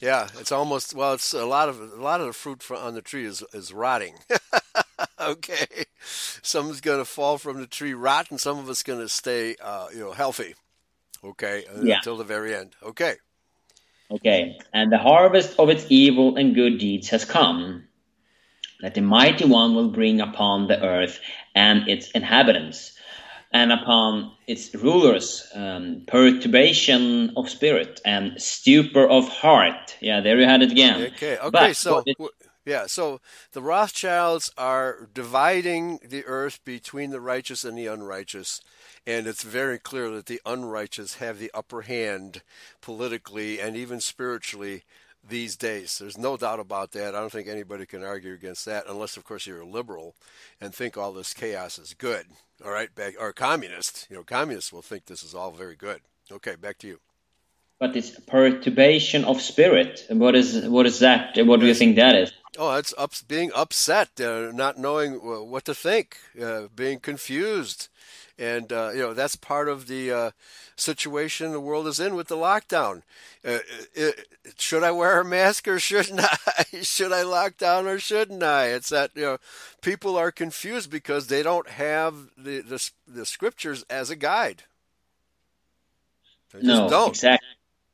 Yeah, 0.00 0.28
it's 0.38 0.52
almost 0.52 0.94
well. 0.94 1.14
It's 1.14 1.32
a 1.32 1.46
lot 1.46 1.68
of 1.68 1.80
a 1.80 2.02
lot 2.02 2.20
of 2.20 2.26
the 2.26 2.32
fruit 2.32 2.70
on 2.70 2.94
the 2.94 3.02
tree 3.02 3.24
is 3.24 3.42
is 3.52 3.72
rotting. 3.72 4.14
okay, 5.30 5.84
some's 6.42 6.80
going 6.80 6.98
to 6.98 7.04
fall 7.04 7.38
from 7.38 7.60
the 7.60 7.66
tree 7.66 7.94
rotten. 7.94 8.38
Some 8.38 8.58
of 8.58 8.68
us 8.68 8.82
going 8.82 9.00
to 9.00 9.08
stay, 9.08 9.56
uh, 9.62 9.88
you 9.92 10.00
know, 10.00 10.12
healthy. 10.12 10.54
Okay, 11.22 11.64
uh, 11.66 11.82
Yeah. 11.82 11.96
until 11.96 12.16
the 12.16 12.24
very 12.24 12.54
end. 12.54 12.74
Okay. 12.82 13.14
Okay, 14.10 14.58
and 14.72 14.92
the 14.92 14.98
harvest 14.98 15.58
of 15.58 15.70
its 15.70 15.86
evil 15.88 16.36
and 16.36 16.54
good 16.54 16.78
deeds 16.78 17.08
has 17.08 17.24
come, 17.24 17.84
that 18.80 18.94
the 18.94 19.00
mighty 19.00 19.46
one 19.46 19.74
will 19.74 19.88
bring 19.90 20.20
upon 20.20 20.68
the 20.68 20.80
earth 20.84 21.18
and 21.54 21.88
its 21.88 22.10
inhabitants, 22.10 22.92
and 23.50 23.72
upon 23.72 24.32
its 24.46 24.74
rulers 24.74 25.48
um, 25.54 26.02
perturbation 26.06 27.32
of 27.36 27.48
spirit 27.48 28.00
and 28.04 28.40
stupor 28.40 29.08
of 29.08 29.26
heart. 29.28 29.96
Yeah, 30.00 30.20
there 30.20 30.38
you 30.38 30.44
had 30.44 30.62
it 30.62 30.72
again. 30.72 31.00
Okay. 31.02 31.38
Okay. 31.38 31.50
But 31.50 31.76
so 31.76 32.02
it- 32.04 32.18
yeah. 32.64 32.86
So 32.86 33.20
the 33.52 33.62
Rothschilds 33.62 34.50
are 34.56 35.08
dividing 35.12 36.00
the 36.04 36.24
earth 36.24 36.64
between 36.64 37.10
the 37.10 37.20
righteous 37.20 37.64
and 37.64 37.76
the 37.76 37.86
unrighteous, 37.86 38.60
and 39.06 39.26
it's 39.26 39.42
very 39.42 39.78
clear 39.78 40.10
that 40.10 40.26
the 40.26 40.40
unrighteous 40.46 41.16
have 41.16 41.38
the 41.38 41.50
upper 41.54 41.82
hand 41.82 42.42
politically 42.80 43.60
and 43.60 43.76
even 43.76 44.00
spiritually 44.00 44.84
these 45.26 45.56
days. 45.56 45.98
There's 45.98 46.18
no 46.18 46.36
doubt 46.36 46.60
about 46.60 46.92
that. 46.92 47.14
I 47.14 47.20
don't 47.20 47.32
think 47.32 47.48
anybody 47.48 47.86
can 47.86 48.04
argue 48.04 48.34
against 48.34 48.64
that, 48.66 48.84
unless, 48.88 49.16
of 49.16 49.24
course, 49.24 49.46
you're 49.46 49.60
a 49.60 49.66
liberal 49.66 50.14
and 50.60 50.74
think 50.74 50.96
all 50.96 51.12
this 51.12 51.32
chaos 51.32 51.78
is 51.78 51.94
good. 51.94 52.26
All 52.64 52.70
right, 52.70 52.94
back 52.94 53.14
or 53.18 53.32
communist. 53.32 54.06
You 54.10 54.16
know, 54.16 54.22
communists 54.22 54.72
will 54.72 54.82
think 54.82 55.06
this 55.06 55.22
is 55.22 55.34
all 55.34 55.50
very 55.50 55.76
good. 55.76 56.00
Okay, 56.30 56.56
back 56.56 56.78
to 56.78 56.86
you. 56.86 57.00
But 57.80 57.96
it's 57.96 58.10
perturbation 58.10 59.24
of 59.24 59.40
spirit. 59.40 60.06
What 60.10 60.34
is 60.36 60.66
what 60.66 60.86
is 60.86 61.00
that? 61.00 61.36
What 61.46 61.60
do 61.60 61.66
you 61.66 61.74
think 61.74 61.96
that 61.96 62.16
is? 62.16 62.32
Oh, 62.58 62.76
it's 62.76 62.94
ups, 62.96 63.22
being 63.22 63.50
upset, 63.54 64.20
uh, 64.20 64.52
not 64.52 64.78
knowing 64.78 65.14
what 65.50 65.64
to 65.66 65.74
think, 65.74 66.18
uh, 66.40 66.68
being 66.74 67.00
confused, 67.00 67.88
and 68.38 68.72
uh, 68.72 68.90
you 68.94 69.00
know 69.00 69.14
that's 69.14 69.36
part 69.36 69.68
of 69.68 69.88
the 69.88 70.12
uh, 70.12 70.30
situation 70.76 71.52
the 71.52 71.60
world 71.60 71.88
is 71.88 71.98
in 71.98 72.14
with 72.14 72.28
the 72.28 72.36
lockdown. 72.36 73.02
Uh, 73.44 73.58
uh, 74.00 74.10
should 74.56 74.84
I 74.84 74.92
wear 74.92 75.20
a 75.20 75.24
mask 75.24 75.66
or 75.66 75.80
shouldn't 75.80 76.20
I? 76.48 76.64
should 76.82 77.12
I 77.12 77.22
lock 77.22 77.56
down 77.58 77.88
or 77.88 77.98
shouldn't 77.98 78.42
I? 78.44 78.66
It's 78.66 78.90
that 78.90 79.10
you 79.16 79.22
know 79.22 79.38
people 79.82 80.16
are 80.16 80.30
confused 80.32 80.90
because 80.92 81.26
they 81.28 81.42
don't 81.42 81.68
have 81.70 82.14
the 82.38 82.60
the, 82.60 82.90
the 83.08 83.26
scriptures 83.26 83.84
as 83.90 84.10
a 84.10 84.16
guide. 84.16 84.62
They 86.52 86.62
just 86.62 86.86
No, 86.86 86.86
don't. 86.86 87.08
exactly. 87.08 87.48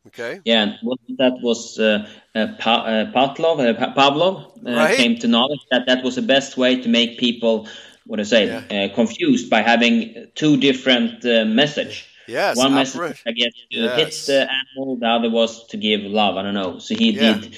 Okay. 0.06 0.40
Yeah, 0.44 0.62
and 0.62 1.18
that 1.18 1.38
was 1.42 1.78
uh, 1.78 2.08
uh, 2.34 2.46
pa- 2.58 2.84
uh, 2.86 3.12
Pavlov, 3.12 3.60
uh, 3.60 3.74
Pa- 3.74 3.94
Pavlov 3.94 4.56
uh, 4.66 4.70
Right. 4.76 4.96
came 4.96 5.18
to 5.18 5.28
knowledge 5.28 5.60
that 5.70 5.86
that 5.86 6.02
was 6.02 6.14
the 6.16 6.22
best 6.22 6.56
way 6.56 6.80
to 6.80 6.88
make 6.88 7.18
people, 7.18 7.68
what 8.06 8.16
do 8.16 8.22
I 8.22 8.24
say, 8.24 8.46
Yeah. 8.46 8.84
uh, 8.90 8.94
confused 8.94 9.50
by 9.50 9.60
having 9.62 10.26
two 10.34 10.56
different 10.56 11.24
uh, 11.24 11.44
message. 11.44 12.06
Yes. 12.26 12.56
One 12.56 12.74
message, 12.74 13.22
I 13.26 13.32
guess, 13.32 13.52
to 13.72 13.88
hit 13.90 14.12
the 14.26 14.48
animal. 14.60 14.96
The 14.96 15.06
other 15.06 15.30
was 15.30 15.66
to 15.68 15.76
give 15.76 16.00
love. 16.02 16.36
I 16.36 16.42
don't 16.42 16.54
know. 16.54 16.78
So 16.78 16.94
he 16.94 17.10
Yeah. 17.10 17.34
did 17.38 17.56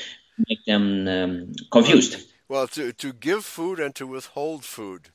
make 0.49 0.65
them 0.67 1.07
um, 1.09 1.53
confused. 1.71 2.17
Well, 2.49 2.67
to 2.69 2.93
to 2.93 3.13
give 3.13 3.45
food 3.45 3.79
and 3.81 3.95
to 3.95 4.07
withhold 4.07 4.65
food, 4.65 5.11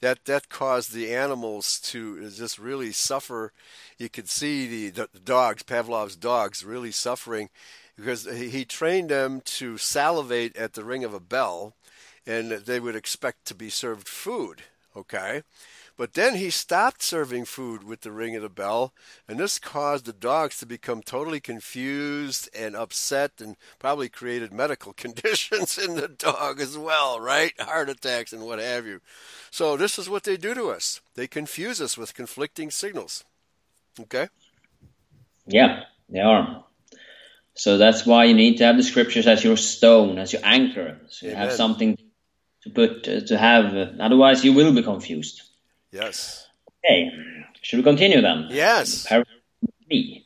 that 0.00 0.24
that 0.26 0.48
caused 0.48 0.92
the 0.92 1.14
animals 1.14 1.80
to 1.80 2.30
just 2.30 2.58
really 2.58 2.92
suffer. 2.92 3.52
You 3.98 4.08
could 4.08 4.28
see 4.28 4.88
the, 4.90 5.08
the 5.12 5.20
dogs, 5.20 5.62
Pavlov's 5.62 6.16
dogs, 6.16 6.64
really 6.64 6.92
suffering 6.92 7.48
because 7.96 8.24
he, 8.24 8.48
he 8.48 8.64
trained 8.64 9.10
them 9.10 9.40
to 9.44 9.76
salivate 9.76 10.56
at 10.56 10.74
the 10.74 10.84
ring 10.84 11.04
of 11.04 11.14
a 11.14 11.20
bell, 11.20 11.74
and 12.26 12.52
they 12.52 12.78
would 12.78 12.94
expect 12.96 13.44
to 13.46 13.54
be 13.54 13.70
served 13.70 14.06
food. 14.06 14.62
Okay. 14.96 15.42
But 15.98 16.14
then 16.14 16.36
he 16.36 16.48
stopped 16.50 17.02
serving 17.02 17.46
food 17.46 17.82
with 17.82 18.02
the 18.02 18.12
ring 18.12 18.36
of 18.36 18.42
the 18.42 18.48
bell, 18.48 18.94
and 19.26 19.36
this 19.36 19.58
caused 19.58 20.04
the 20.04 20.12
dogs 20.12 20.58
to 20.58 20.66
become 20.66 21.02
totally 21.02 21.40
confused 21.40 22.48
and 22.56 22.76
upset 22.76 23.32
and 23.40 23.56
probably 23.80 24.08
created 24.08 24.52
medical 24.52 24.92
conditions 24.96 25.76
in 25.76 25.96
the 25.96 26.06
dog 26.06 26.60
as 26.60 26.78
well, 26.78 27.18
right? 27.18 27.52
Heart 27.60 27.90
attacks 27.90 28.32
and 28.32 28.46
what 28.46 28.60
have 28.60 28.86
you. 28.86 29.00
So, 29.50 29.76
this 29.76 29.98
is 29.98 30.08
what 30.08 30.22
they 30.22 30.36
do 30.36 30.54
to 30.54 30.70
us 30.70 31.00
they 31.16 31.26
confuse 31.26 31.80
us 31.80 31.98
with 31.98 32.14
conflicting 32.14 32.70
signals. 32.70 33.24
Okay? 34.00 34.28
Yeah, 35.48 35.82
they 36.08 36.20
are. 36.20 36.64
So 37.54 37.76
that's 37.76 38.06
why 38.06 38.26
you 38.26 38.34
need 38.34 38.58
to 38.58 38.64
have 38.66 38.76
the 38.76 38.84
scriptures 38.84 39.26
as 39.26 39.42
your 39.42 39.56
stone, 39.56 40.18
as 40.18 40.32
your 40.32 40.42
anchor. 40.44 41.00
So 41.08 41.26
you 41.26 41.34
have 41.34 41.52
something 41.52 41.98
to 42.62 42.70
put 42.70 43.08
uh, 43.08 43.22
to 43.22 43.36
have. 43.36 43.74
Uh, 43.74 43.90
otherwise, 43.98 44.44
you 44.44 44.52
will 44.52 44.72
be 44.72 44.84
confused. 44.84 45.42
Yes. 45.90 46.46
Okay, 46.84 47.10
should 47.62 47.78
we 47.78 47.82
continue 47.82 48.20
then? 48.20 48.46
Yes. 48.50 49.06
Three. 49.88 50.24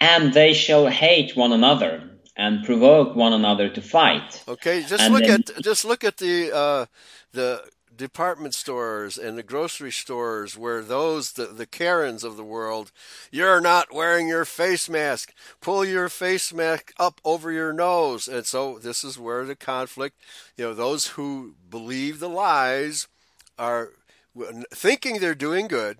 And 0.00 0.32
they 0.32 0.52
shall 0.52 0.86
hate 0.88 1.36
one 1.36 1.52
another 1.52 2.10
and 2.36 2.64
provoke 2.64 3.14
one 3.14 3.32
another 3.32 3.68
to 3.68 3.80
fight. 3.82 4.42
Okay, 4.48 4.82
just 4.82 5.02
And 5.04 5.14
look 5.14 5.24
then- 5.24 5.44
at 5.56 5.62
just 5.62 5.84
look 5.84 6.02
at 6.02 6.16
the 6.16 6.50
uh, 6.54 6.86
the 7.32 7.62
department 7.94 8.54
stores 8.54 9.18
and 9.18 9.36
the 9.38 9.42
grocery 9.42 9.92
stores 9.92 10.56
where 10.56 10.80
those 10.82 11.32
the, 11.32 11.46
the 11.46 11.66
Karens 11.66 12.24
of 12.24 12.36
the 12.36 12.42
world, 12.44 12.90
you're 13.30 13.60
not 13.60 13.92
wearing 13.92 14.26
your 14.26 14.46
face 14.46 14.88
mask. 14.88 15.32
Pull 15.60 15.84
your 15.84 16.08
face 16.08 16.52
mask 16.54 16.92
up 16.98 17.20
over 17.22 17.52
your 17.52 17.72
nose. 17.72 18.26
And 18.26 18.44
so 18.46 18.78
this 18.78 19.04
is 19.04 19.18
where 19.18 19.44
the 19.44 19.54
conflict, 19.54 20.16
you 20.56 20.64
know, 20.64 20.74
those 20.74 21.08
who 21.08 21.54
believe 21.70 22.18
the 22.18 22.30
lies 22.30 23.06
are 23.58 23.92
thinking 24.72 25.18
they're 25.18 25.34
doing 25.34 25.68
good 25.68 25.98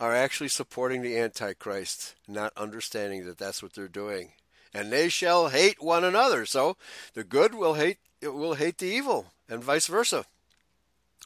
are 0.00 0.14
actually 0.14 0.48
supporting 0.48 1.02
the 1.02 1.18
antichrist, 1.18 2.14
not 2.26 2.52
understanding 2.56 3.26
that 3.26 3.38
that's 3.38 3.62
what 3.62 3.74
they're 3.74 3.88
doing. 3.88 4.32
And 4.72 4.90
they 4.90 5.08
shall 5.08 5.48
hate 5.48 5.82
one 5.82 6.02
another. 6.02 6.46
So 6.46 6.76
the 7.14 7.24
good 7.24 7.54
will 7.54 7.74
hate 7.74 7.98
will 8.22 8.54
hate 8.54 8.78
the 8.78 8.86
evil 8.86 9.26
and 9.48 9.62
vice 9.62 9.86
versa. 9.86 10.24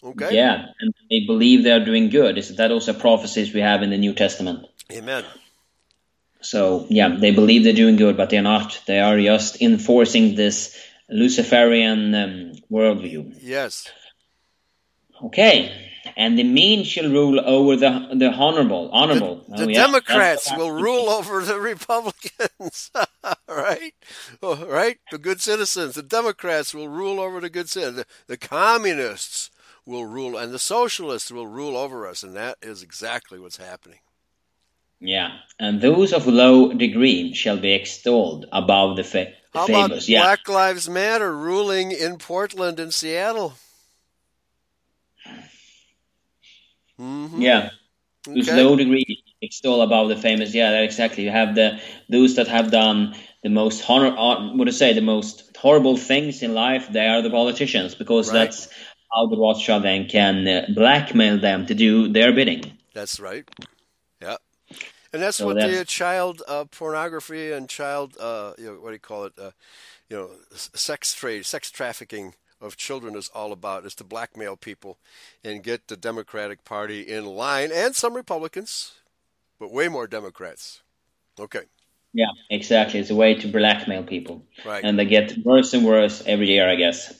Okay. 0.03 0.35
Yeah, 0.35 0.67
and 0.81 0.95
they 1.11 1.25
believe 1.27 1.65
they 1.65 1.73
are 1.73 1.85
doing 1.85 2.09
good. 2.09 2.39
Is 2.39 2.55
that 2.57 2.71
also 2.71 2.93
prophecies 2.93 3.53
we 3.53 3.61
have 3.61 3.83
in 3.83 3.91
the 3.91 3.99
New 3.99 4.15
Testament? 4.15 4.67
Amen. 4.93 5.25
So 6.41 6.87
yeah, 6.89 7.17
they 7.17 7.33
believe 7.33 7.65
they're 7.65 7.73
doing 7.73 7.97
good, 7.97 8.17
but 8.17 8.31
they're 8.31 8.43
not. 8.43 8.81
They 8.87 9.01
are 9.01 9.19
just 9.19 9.61
enforcing 9.61 10.35
this 10.35 10.79
Luciferian 11.09 12.15
um, 12.15 12.53
worldview. 12.71 13.39
Yes. 13.41 13.91
Okay. 15.25 15.88
And 16.17 16.39
the 16.39 16.45
mean 16.45 16.85
shall 16.85 17.11
rule 17.11 17.41
over 17.41 17.77
the 17.77 18.09
the 18.15 18.31
honorable. 18.31 18.91
Honorable. 18.93 19.45
The, 19.49 19.55
oh, 19.55 19.57
the 19.57 19.65
oh, 19.65 19.69
yeah. 19.69 19.87
Democrats 19.87 20.57
will 20.57 20.73
rule 20.73 21.09
over 21.09 21.43
the 21.43 21.59
Republicans. 21.59 22.91
right? 23.49 23.95
Oh, 24.43 24.67
right? 24.67 24.99
The 25.11 25.19
good 25.19 25.41
citizens. 25.41 25.95
The 25.95 26.03
Democrats 26.03 26.75
will 26.75 26.89
rule 26.89 27.21
over 27.21 27.41
the 27.41 27.51
good 27.51 27.69
citizens. 27.69 27.97
The, 27.99 28.07
the 28.27 28.37
communists 28.37 29.51
will 29.89 30.05
rule, 30.05 30.37
and 30.37 30.53
the 30.53 30.59
socialists 30.59 31.33
will 31.33 31.47
rule 31.47 31.77
over 31.77 32.07
us, 32.07 32.23
and 32.23 32.37
that 32.37 32.59
is 32.61 32.83
exactly 32.83 33.39
what's 33.39 33.57
happening. 33.57 34.01
Yeah, 35.01 35.39
and 35.59 35.81
those 35.81 36.13
of 36.13 36.27
low 36.27 36.73
degree 36.73 37.33
shall 37.33 37.57
be 37.57 37.73
extolled 37.73 38.47
above 38.53 38.97
the, 38.97 39.05
fa- 39.05 39.33
the 39.53 39.59
How 39.61 39.67
famous. 39.67 39.87
About 39.87 40.09
yeah. 40.09 40.23
Black 40.23 40.49
Lives 40.49 40.89
Matter 40.89 41.37
ruling 41.37 41.93
in 41.93 42.19
Portland 42.19 42.81
and 42.81 42.93
Seattle. 42.93 43.55
Mm-hmm. 47.01 47.41
Yeah, 47.41 47.71
okay. 48.27 48.35
whose 48.35 48.49
low 48.49 48.77
degree 48.77 49.23
It's 49.41 49.65
all 49.65 49.83
above 49.83 50.09
the 50.09 50.17
famous. 50.17 50.55
Yeah, 50.55 50.81
exactly. 50.81 51.25
You 51.25 51.31
have 51.31 51.55
the 51.55 51.81
those 52.09 52.37
that 52.37 52.49
have 52.49 52.71
done 52.71 53.15
the 53.43 53.51
most 53.51 53.89
honor, 53.89 54.17
uh, 54.17 54.55
what 54.57 54.65
to 54.65 54.73
say, 54.73 54.93
the 54.93 55.01
most 55.01 55.57
horrible 55.57 55.97
things 55.97 56.43
in 56.43 56.55
life. 56.55 56.89
They 56.91 57.07
are 57.07 57.23
the 57.23 57.31
politicians 57.31 57.95
because 57.95 58.29
right. 58.29 58.45
that's 58.45 58.69
how 59.13 59.27
the 59.27 59.37
Rothschild 59.37 59.85
then 59.85 60.09
can 60.09 60.47
uh, 60.47 60.67
blackmail 60.75 61.41
them 61.41 61.67
to 61.67 61.75
do 61.75 62.09
their 62.09 62.33
bidding. 62.33 62.79
That's 62.95 63.21
right. 63.21 63.49
Yeah. 64.21 64.37
And 65.13 65.23
that's 65.23 65.39
so 65.39 65.47
what 65.47 65.57
that's, 65.57 65.79
the 65.79 65.85
child 65.85 66.43
uh, 66.47 66.65
pornography 66.65 67.53
and 67.53 67.69
child, 67.69 68.17
uh, 68.21 68.53
you 68.59 68.67
know, 68.67 68.73
what 68.75 68.89
do 68.89 68.95
you 68.95 68.99
call 68.99 69.25
it? 69.25 69.33
Uh, 69.41 69.53
you 70.11 70.17
know, 70.17 70.31
sex 70.53 71.15
trade, 71.15 71.47
sex 71.47 71.71
trafficking 71.71 72.35
of 72.61 72.77
children 72.77 73.15
is 73.17 73.31
all 73.35 73.53
about 73.53 73.85
is 73.85 73.95
to 73.97 74.05
blackmail 74.05 74.57
people 74.57 74.99
and 75.45 75.63
get 75.63 75.89
the 75.89 75.97
Democratic 75.97 76.65
Party 76.65 77.03
in 77.03 77.25
line 77.25 77.71
and 77.73 77.95
some 77.95 78.15
Republicans, 78.15 78.93
but 79.59 79.73
way 79.73 79.89
more 79.89 80.07
Democrats. 80.07 80.83
Okay. 81.39 81.63
Yeah, 82.13 82.31
exactly. 82.51 83.01
It's 83.01 83.11
a 83.11 83.15
way 83.15 83.35
to 83.35 83.49
blackmail 83.49 84.03
people. 84.03 84.43
Right. 84.65 84.83
And 84.83 84.99
they 84.99 85.05
get 85.05 85.39
worse 85.45 85.75
and 85.75 85.85
worse 85.85 86.23
every 86.27 86.49
year, 86.49 86.69
I 86.69 86.75
guess 86.75 87.15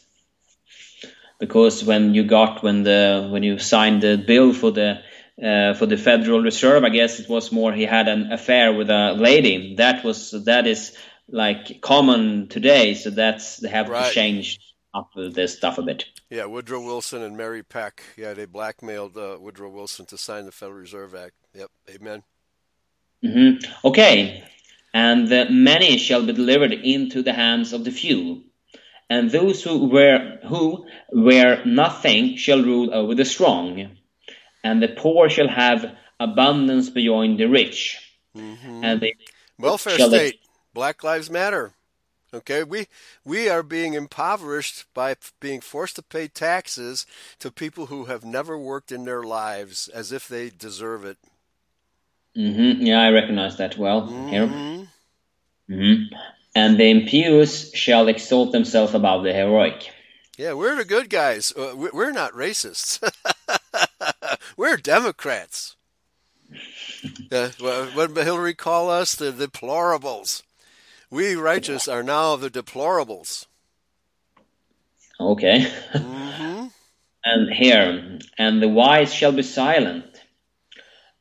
because 1.39 1.85
when 1.85 2.15
you 2.15 2.25
got 2.25 2.63
when 2.63 2.83
the 2.83 3.29
when 3.31 3.43
you 3.43 3.59
signed 3.59 4.03
the 4.03 4.17
bill 4.17 4.53
for 4.53 4.71
the 4.71 5.01
uh, 5.43 5.75
for 5.75 5.87
the 5.87 5.97
Federal 5.97 6.41
Reserve, 6.41 6.83
I 6.83 6.89
guess 6.89 7.21
it 7.21 7.29
was 7.29 7.53
more 7.53 7.73
he 7.73 7.85
had 7.85 8.09
an 8.09 8.33
affair 8.33 8.73
with 8.73 8.91
a 8.91 9.13
lady. 9.13 9.77
That 9.77 10.05
was 10.05 10.33
that 10.45 10.67
is 10.67 10.97
like 11.29 11.81
common 11.81 12.49
today, 12.49 12.95
so 12.95 13.11
that's 13.11 13.59
they 13.59 13.69
have 13.69 13.89
right. 13.89 14.07
to 14.07 14.13
change 14.13 14.59
up 14.95 15.11
this 15.15 15.57
stuff 15.57 15.79
a 15.79 15.83
bit. 15.83 16.05
Yeah, 16.31 16.47
Woodrow 16.47 16.85
Wilson 16.85 17.23
and 17.23 17.37
Mary 17.37 17.63
Peck. 17.63 18.03
Yeah, 18.17 18.35
they 18.35 18.47
blackmailed 18.47 19.17
uh, 19.17 19.37
Woodrow 19.41 19.71
Wilson 19.71 20.07
to 20.07 20.19
sign 20.19 20.45
the 20.45 20.53
Federal 20.53 20.79
Reserve 20.79 21.15
Act. 21.15 21.35
Yep, 21.55 21.71
amen. 21.91 22.23
Mm-hmm. 23.25 23.87
Okay, 23.87 24.45
and 24.95 25.33
uh, 25.33 25.47
many 25.51 25.99
shall 25.99 26.25
be 26.25 26.33
delivered 26.33 26.73
into 26.73 27.23
the 27.23 27.33
hands 27.33 27.73
of 27.73 27.85
the 27.85 27.91
few 27.91 28.45
and 29.11 29.31
those 29.31 29.63
who 29.63 29.87
were 29.87 30.39
who 30.47 30.87
were 31.13 31.63
nothing 31.65 32.37
shall 32.37 32.63
rule 32.63 32.93
over 32.93 33.15
the 33.15 33.25
strong, 33.25 33.97
and 34.63 34.83
the 34.83 34.89
poor 34.89 35.31
shall 35.31 35.49
have 35.49 35.97
abundance 36.21 36.91
beyond 36.91 37.39
the 37.39 37.47
rich. 37.47 37.99
Mm-hmm. 38.37 38.85
And 38.85 39.01
the 39.01 39.15
welfare 39.59 39.99
state, 39.99 40.41
Black 40.75 41.03
Lives 41.03 41.31
Matter. 41.31 41.73
Okay, 42.33 42.63
we 42.63 42.89
we 43.25 43.49
are 43.49 43.63
being 43.63 43.95
impoverished 43.95 44.85
by 44.93 45.17
being 45.41 45.61
forced 45.61 45.97
to 45.97 46.03
pay 46.03 46.29
taxes 46.29 47.07
to 47.39 47.51
people 47.51 47.87
who 47.87 48.05
have 48.05 48.25
never 48.25 48.59
worked 48.59 48.93
in 48.93 49.05
their 49.05 49.23
lives, 49.23 49.89
as 49.89 50.13
if 50.13 50.29
they 50.29 50.51
deserve 50.51 51.05
it. 51.05 51.17
Mm-hmm. 52.37 52.85
Yeah, 52.85 53.01
I 53.01 53.11
recognize 53.11 53.57
that 53.57 53.79
well 53.79 54.03
mm-hmm. 54.03 54.85
Mm-hmm 55.73 56.15
and 56.59 56.79
the 56.79 56.91
impious 56.91 57.73
shall 57.73 58.09
exalt 58.09 58.51
themselves 58.51 58.93
above 58.93 59.23
the 59.23 59.33
heroic. 59.33 59.93
Yeah, 60.37 60.55
we're 60.55 60.77
the 60.77 60.85
good 60.85 61.09
guys. 61.09 61.53
Uh, 61.57 61.75
we're 61.77 62.13
not 62.13 62.33
racists. 62.33 63.01
we're 64.57 64.77
Democrats. 64.77 65.77
uh, 67.33 67.51
what 67.95 68.15
did 68.15 68.25
Hillary 68.25 68.55
call 68.55 68.91
us? 68.91 69.15
The 69.15 69.33
deplorables. 69.33 70.43
We 71.11 71.35
righteous 71.37 71.89
are 71.89 72.03
now 72.03 72.37
the 72.37 72.51
deplorables. 72.51 73.47
Okay. 75.19 75.67
Mm-hmm. 75.93 76.67
and 77.25 77.55
here, 77.55 78.19
and 78.37 78.63
the 78.63 78.69
wise 78.69 79.13
shall 79.13 79.33
be 79.33 79.43
silent, 79.43 80.23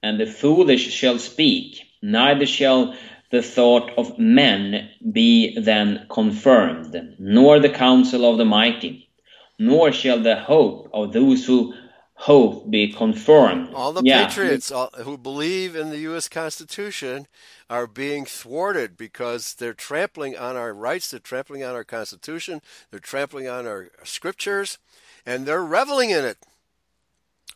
and 0.03 0.19
the 0.19 0.25
foolish 0.25 0.91
shall 0.91 1.19
speak, 1.19 1.81
neither 2.01 2.45
shall 2.45 2.95
the 3.31 3.41
thought 3.41 3.91
of 3.97 4.19
men 4.19 4.89
be 5.11 5.57
then 5.59 6.05
confirmed, 6.09 7.15
nor 7.17 7.59
the 7.59 7.69
counsel 7.69 8.29
of 8.29 8.37
the 8.37 8.45
mighty, 8.45 9.09
nor 9.57 9.91
shall 9.91 10.19
the 10.19 10.35
hope 10.35 10.89
of 10.93 11.13
those 11.13 11.45
who 11.45 11.73
hope 12.17 12.69
be 12.69 12.91
confirmed. 12.91 13.73
All 13.73 13.93
the 13.93 14.01
yeah. 14.03 14.25
patriots 14.25 14.71
all, 14.71 14.89
who 15.03 15.17
believe 15.17 15.75
in 15.75 15.91
the 15.91 15.99
U.S. 15.99 16.27
Constitution 16.27 17.27
are 17.69 17.85
being 17.85 18.25
thwarted 18.25 18.97
because 18.97 19.53
they're 19.53 19.73
trampling 19.73 20.35
on 20.35 20.55
our 20.55 20.73
rights, 20.73 21.11
they're 21.11 21.19
trampling 21.19 21.63
on 21.63 21.75
our 21.75 21.83
Constitution, 21.83 22.61
they're 22.89 22.99
trampling 22.99 23.47
on 23.47 23.67
our 23.67 23.89
scriptures, 24.03 24.79
and 25.25 25.45
they're 25.45 25.63
reveling 25.63 26.09
in 26.09 26.25
it. 26.25 26.37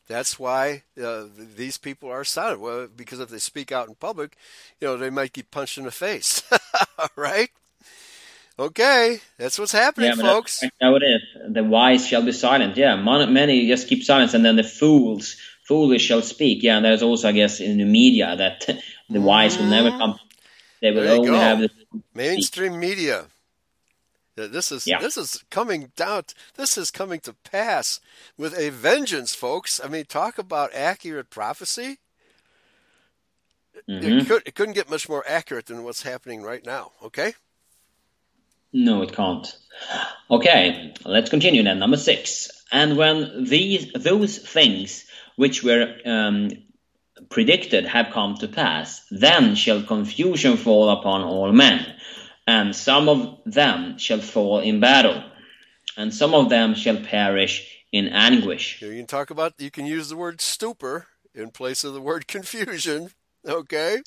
That's 0.08 0.38
why 0.38 0.84
uh, 1.02 1.24
these 1.38 1.78
people 1.78 2.10
are 2.10 2.24
silent. 2.24 2.60
Well, 2.60 2.88
because 2.94 3.20
if 3.20 3.30
they 3.30 3.40
speak 3.40 3.72
out 3.72 3.88
in 3.88 3.96
public, 3.96 4.36
you 4.80 4.88
know, 4.88 4.98
they 4.98 5.10
might 5.10 5.34
get 5.34 5.52
punched 5.52 5.78
in 5.78 5.86
the 5.86 5.92
face, 5.92 6.44
right? 7.16 7.50
Okay, 8.62 9.20
that's 9.40 9.58
what's 9.58 9.72
happening, 9.72 10.14
yeah, 10.16 10.24
folks. 10.24 10.64
How 10.80 10.96
it 10.96 11.02
is. 11.02 11.22
The 11.52 11.64
wise 11.64 12.08
shall 12.08 12.22
be 12.22 12.32
silent. 12.32 12.78
Yeah, 12.78 12.96
many 12.96 13.68
just 13.68 13.88
keep 13.88 14.04
silence, 14.04 14.36
and 14.36 14.46
then 14.46 14.56
the 14.56 14.64
fools, 14.64 15.36
foolish 15.68 16.04
shall 16.04 16.22
speak. 16.22 16.62
Yeah, 16.62 16.76
and 16.76 16.86
there's 16.86 17.02
also, 17.02 17.30
I 17.30 17.32
guess, 17.32 17.60
in 17.60 17.80
the 17.80 17.86
media 17.86 18.36
that 18.36 18.70
the 19.10 19.20
wise 19.20 19.58
will 19.58 19.66
never 19.66 19.90
mm-hmm. 19.90 19.98
come. 19.98 20.20
They 20.80 20.92
will 20.92 21.10
only 21.10 21.30
go. 21.30 21.34
have 21.34 21.60
the 21.60 21.72
mainstream 22.14 22.80
media. 22.80 23.26
This 24.36 24.72
is 24.72 24.86
yeah. 24.86 25.00
this 25.00 25.18
is 25.18 25.44
coming 25.50 25.92
down. 25.96 26.26
This 26.56 26.78
is 26.78 26.92
coming 26.92 27.20
to 27.22 27.34
pass 27.34 28.00
with 28.38 28.56
a 28.56 28.70
vengeance, 28.70 29.34
folks. 29.34 29.82
I 29.84 29.88
mean, 29.88 30.06
talk 30.06 30.38
about 30.38 30.72
accurate 30.76 31.32
prophecy. 31.32 31.98
Mm-hmm. 33.90 34.20
It, 34.20 34.28
could, 34.28 34.44
it 34.46 34.54
couldn't 34.54 34.76
get 34.76 34.90
much 34.90 35.10
more 35.10 35.24
accurate 35.28 35.66
than 35.66 35.84
what's 35.84 36.04
happening 36.04 36.44
right 36.44 36.64
now. 36.64 36.92
Okay. 37.04 37.34
No, 38.74 39.02
it 39.02 39.14
can't. 39.14 39.48
Okay, 40.30 40.94
let's 41.06 41.30
continue 41.30 41.64
then. 41.64 41.80
Number 41.80 41.98
six. 41.98 42.50
And 42.72 42.98
when 42.98 43.46
these 43.46 43.92
those 43.94 44.38
things 44.38 45.06
which 45.36 45.64
were 45.64 45.98
um, 46.06 46.50
predicted 47.30 47.86
have 47.86 48.12
come 48.14 48.36
to 48.38 48.48
pass, 48.48 49.06
then 49.12 49.56
shall 49.56 49.84
confusion 49.84 50.58
fall 50.58 50.90
upon 50.90 51.22
all 51.24 51.52
men 51.52 51.86
and 52.48 52.76
some 52.76 53.08
of 53.08 53.40
them 53.46 53.98
shall 53.98 54.20
fall 54.20 54.60
in 54.60 54.80
battle, 54.80 55.24
and 55.98 56.14
some 56.14 56.34
of 56.34 56.50
them 56.50 56.76
shall 56.76 56.98
perish 56.98 57.86
in 57.92 58.08
anguish. 58.08 58.82
You 58.82 58.96
can 58.96 59.08
talk 59.08 59.30
about, 59.30 59.54
you 59.58 59.72
can 59.72 59.86
use 59.86 60.10
the 60.10 60.18
word 60.18 60.42
stupor 60.42 61.08
in 61.34 61.52
place 61.52 61.84
of 61.84 61.94
the 61.94 62.02
word 62.02 62.28
confusion, 62.36 63.12
okay? 63.48 64.02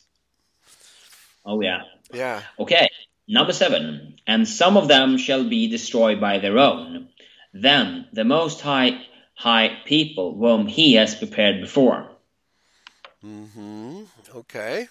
Oh, 1.44 1.60
yeah. 1.60 1.82
Yeah. 2.12 2.42
Okay, 2.58 2.88
number 3.28 3.52
seven. 3.52 4.16
And 4.26 4.48
some 4.48 4.76
of 4.76 4.88
them 4.88 5.18
shall 5.18 5.48
be 5.48 5.68
destroyed 5.68 6.20
by 6.20 6.38
their 6.38 6.58
own. 6.58 7.08
Then 7.52 8.06
the 8.12 8.24
Most 8.24 8.60
High 8.60 9.06
high 9.34 9.80
people 9.84 10.36
whom 10.36 10.66
he 10.66 10.94
has 10.94 11.14
prepared 11.14 11.60
before. 11.60 12.08
hmm 13.20 14.04
Okay. 14.34 14.88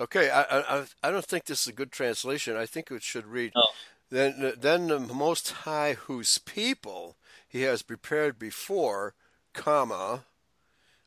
Okay. 0.00 0.30
I, 0.30 0.42
I 0.42 0.84
I 1.02 1.10
don't 1.10 1.24
think 1.24 1.44
this 1.44 1.62
is 1.62 1.68
a 1.68 1.72
good 1.72 1.92
translation. 1.92 2.56
I 2.56 2.66
think 2.66 2.90
it 2.90 3.02
should 3.02 3.26
read. 3.26 3.52
Oh. 3.54 3.70
Then 4.10 4.52
then 4.58 4.88
the 4.88 4.98
Most 5.00 5.50
High, 5.50 5.94
whose 5.94 6.38
people 6.38 7.16
he 7.48 7.62
has 7.62 7.82
prepared 7.82 8.38
before, 8.38 9.14
comma, 9.52 10.24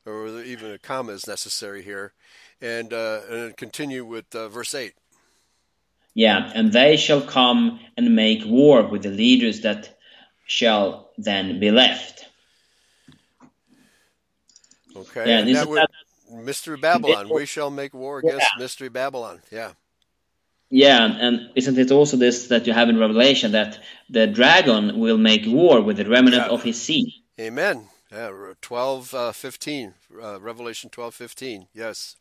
or 0.04 0.42
even 0.42 0.70
a 0.70 0.78
comma 0.78 1.12
is 1.12 1.26
necessary 1.26 1.82
here, 1.82 2.12
and 2.60 2.92
uh, 2.92 3.20
and 3.28 3.56
continue 3.56 4.04
with 4.04 4.34
uh, 4.34 4.48
verse 4.48 4.74
eight. 4.74 4.94
Yeah, 6.24 6.40
and 6.56 6.66
they 6.72 6.96
shall 7.04 7.22
come 7.38 7.80
and 7.96 8.14
make 8.14 8.42
war 8.44 8.76
with 8.92 9.02
the 9.02 9.14
leaders 9.24 9.56
that 9.66 9.82
shall 10.46 10.84
then 11.16 11.58
be 11.60 11.70
left. 11.70 12.26
Okay. 14.96 15.24
Yeah, 15.28 15.38
and 15.38 15.48
this 15.48 15.56
that 15.58 15.62
is 15.62 15.68
would- 15.68 15.78
that- 15.78 15.90
Mystery 16.50 16.76
Babylon. 16.76 17.28
We 17.28 17.44
shall 17.46 17.70
make 17.70 17.92
war 17.92 18.18
against 18.20 18.46
Mystery 18.58 18.88
Babylon. 18.88 19.36
Yeah. 19.50 19.72
Yeah, 20.68 21.02
and, 21.26 21.50
isn't 21.56 21.76
it 21.84 21.90
also 21.90 22.16
this 22.16 22.46
that 22.52 22.66
you 22.68 22.72
have 22.72 22.88
in 22.88 22.98
Revelation 23.06 23.50
that 23.52 23.80
the 24.08 24.26
dragon 24.28 25.00
will 25.00 25.18
make 25.18 25.44
war 25.46 25.80
with 25.86 25.96
the 25.96 26.08
remnant 26.16 26.44
Yeah. 26.46 26.54
of 26.54 26.62
his 26.62 26.80
seed? 26.86 27.08
Amen. 27.40 27.88
Yeah, 28.12 28.30
12, 28.62 29.12
uh, 29.14 29.32
15, 29.32 29.94
uh, 30.22 30.38
Revelation 30.40 30.88
twelve 30.90 31.14
fifteen. 31.14 31.66
Yes. 31.74 32.16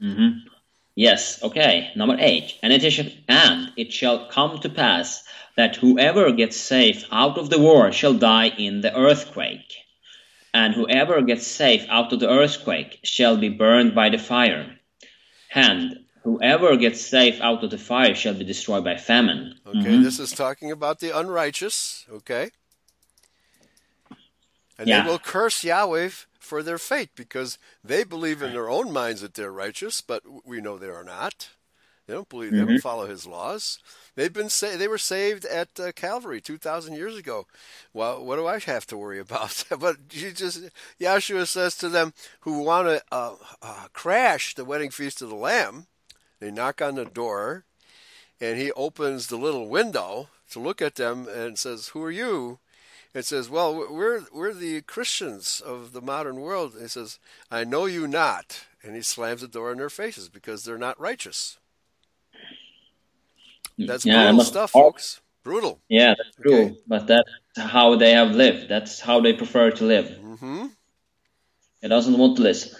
hmm 0.00 0.30
Yes, 0.96 1.42
okay. 1.42 1.90
Number 1.94 2.16
eight. 2.18 2.54
And 2.62 2.72
it, 2.72 2.90
shall, 2.90 3.06
and 3.28 3.70
it 3.76 3.92
shall 3.92 4.26
come 4.28 4.58
to 4.60 4.68
pass 4.70 5.22
that 5.56 5.76
whoever 5.76 6.32
gets 6.32 6.56
safe 6.56 7.04
out 7.12 7.38
of 7.38 7.50
the 7.50 7.58
war 7.60 7.92
shall 7.92 8.14
die 8.14 8.48
in 8.48 8.80
the 8.80 8.96
earthquake. 8.96 9.72
And 10.54 10.74
whoever 10.74 11.20
gets 11.20 11.46
safe 11.46 11.86
out 11.90 12.12
of 12.14 12.20
the 12.20 12.30
earthquake 12.30 12.98
shall 13.04 13.36
be 13.36 13.50
burned 13.50 13.94
by 13.94 14.08
the 14.08 14.18
fire. 14.18 14.78
And 15.54 15.98
whoever 16.24 16.76
gets 16.76 17.02
safe 17.02 17.40
out 17.42 17.62
of 17.62 17.70
the 17.70 17.78
fire 17.78 18.14
shall 18.14 18.34
be 18.34 18.44
destroyed 18.44 18.84
by 18.84 18.96
famine. 18.96 19.60
Okay, 19.66 19.78
Mhm. 19.80 20.02
this 20.02 20.18
is 20.18 20.32
talking 20.32 20.70
about 20.72 21.00
the 21.00 21.10
unrighteous. 21.16 22.06
Okay. 22.10 22.50
And 24.78 24.88
Yeah. 24.88 25.02
they 25.02 25.08
will 25.10 25.18
curse 25.18 25.62
Yahweh 25.62 26.10
for 26.46 26.62
their 26.62 26.78
fate 26.78 27.10
because 27.16 27.58
they 27.84 28.04
believe 28.04 28.42
in 28.42 28.52
their 28.52 28.70
own 28.70 28.92
minds 28.92 29.22
that 29.22 29.34
they're 29.34 29.52
righteous, 29.52 30.00
but 30.02 30.22
we 30.46 30.60
know 30.62 30.78
they 30.78 30.88
are 30.88 31.04
not. 31.04 31.50
They 32.06 32.14
don't 32.14 32.28
believe 32.28 32.54
they 32.54 32.60
Mm-hmm. 32.60 32.64
don't 32.64 32.78
follow 32.78 33.06
His 33.06 33.26
laws. 33.26 33.78
They've 34.16 34.32
been 34.32 34.50
sa- 34.50 34.76
they 34.76 34.88
were 34.88 34.98
saved 34.98 35.44
at 35.44 35.78
uh, 35.80 35.92
Calvary 35.92 36.40
two 36.40 36.58
thousand 36.58 36.94
years 36.94 37.16
ago. 37.16 37.46
Well, 37.92 38.24
what 38.24 38.36
do 38.36 38.46
I 38.46 38.58
have 38.60 38.86
to 38.88 38.96
worry 38.98 39.18
about? 39.20 39.64
but 39.80 39.96
you 40.12 40.32
just 40.32 40.62
Yahshua 41.00 41.46
says 41.48 41.76
to 41.78 41.88
them 41.88 42.14
who 42.40 42.60
want 42.62 42.88
to 42.88 43.02
uh, 43.12 43.34
uh, 43.62 43.86
crash 43.92 44.54
the 44.54 44.64
wedding 44.64 44.90
feast 44.90 45.22
of 45.22 45.30
the 45.30 45.36
Lamb, 45.36 45.86
they 46.40 46.50
knock 46.50 46.80
on 46.82 46.94
the 46.96 47.04
door, 47.06 47.64
and 48.40 48.58
He 48.58 48.72
opens 48.72 49.26
the 49.28 49.36
little 49.36 49.68
window 49.68 50.28
to 50.50 50.60
look 50.60 50.82
at 50.82 50.96
them 50.96 51.28
and 51.28 51.58
says, 51.58 51.88
"Who 51.88 52.02
are 52.02 52.10
you?" 52.10 52.58
It 53.16 53.24
says, 53.24 53.48
"Well, 53.48 53.74
we're 53.90 54.24
we're 54.32 54.52
the 54.52 54.82
Christians 54.82 55.62
of 55.64 55.92
the 55.92 56.02
modern 56.02 56.36
world." 56.40 56.74
And 56.74 56.82
He 56.82 56.88
says, 56.88 57.18
"I 57.50 57.64
know 57.64 57.86
you 57.86 58.06
not," 58.06 58.66
and 58.82 58.94
he 58.94 59.00
slams 59.02 59.40
the 59.40 59.48
door 59.48 59.72
in 59.72 59.78
their 59.78 59.88
faces 59.90 60.28
because 60.28 60.64
they're 60.64 60.76
not 60.76 61.00
righteous. 61.00 61.58
That's 63.78 64.04
Yeah, 64.04 64.24
brutal 64.24 64.36
but- 64.38 64.44
stuff, 64.46 64.70
folks. 64.72 65.20
Brutal. 65.42 65.80
Yeah, 65.88 66.14
that's 66.18 66.36
true. 66.36 66.54
Okay. 66.64 66.76
But 66.86 67.06
that's 67.06 67.30
how 67.56 67.96
they 67.96 68.12
have 68.12 68.32
lived. 68.32 68.68
That's 68.68 69.00
how 69.00 69.20
they 69.20 69.32
prefer 69.32 69.70
to 69.70 69.84
live. 69.84 70.06
Mm-hmm. 70.06 70.66
It 71.82 71.88
doesn't 71.88 72.18
want 72.18 72.36
to 72.36 72.42
listen. 72.42 72.76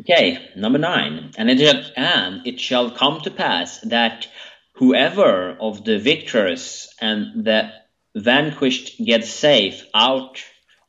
Okay, 0.00 0.50
number 0.54 0.78
nine. 0.78 1.32
And 1.38 1.48
it, 1.50 1.58
shall- 1.58 1.90
and 1.96 2.46
it 2.46 2.60
shall 2.60 2.90
come 2.90 3.20
to 3.22 3.30
pass 3.30 3.80
that 3.80 4.28
whoever 4.74 5.56
of 5.58 5.84
the 5.84 5.98
victors 5.98 6.88
and 7.00 7.44
the 7.44 7.72
vanquished 8.20 9.02
get 9.04 9.24
safe 9.24 9.84
out 9.94 10.42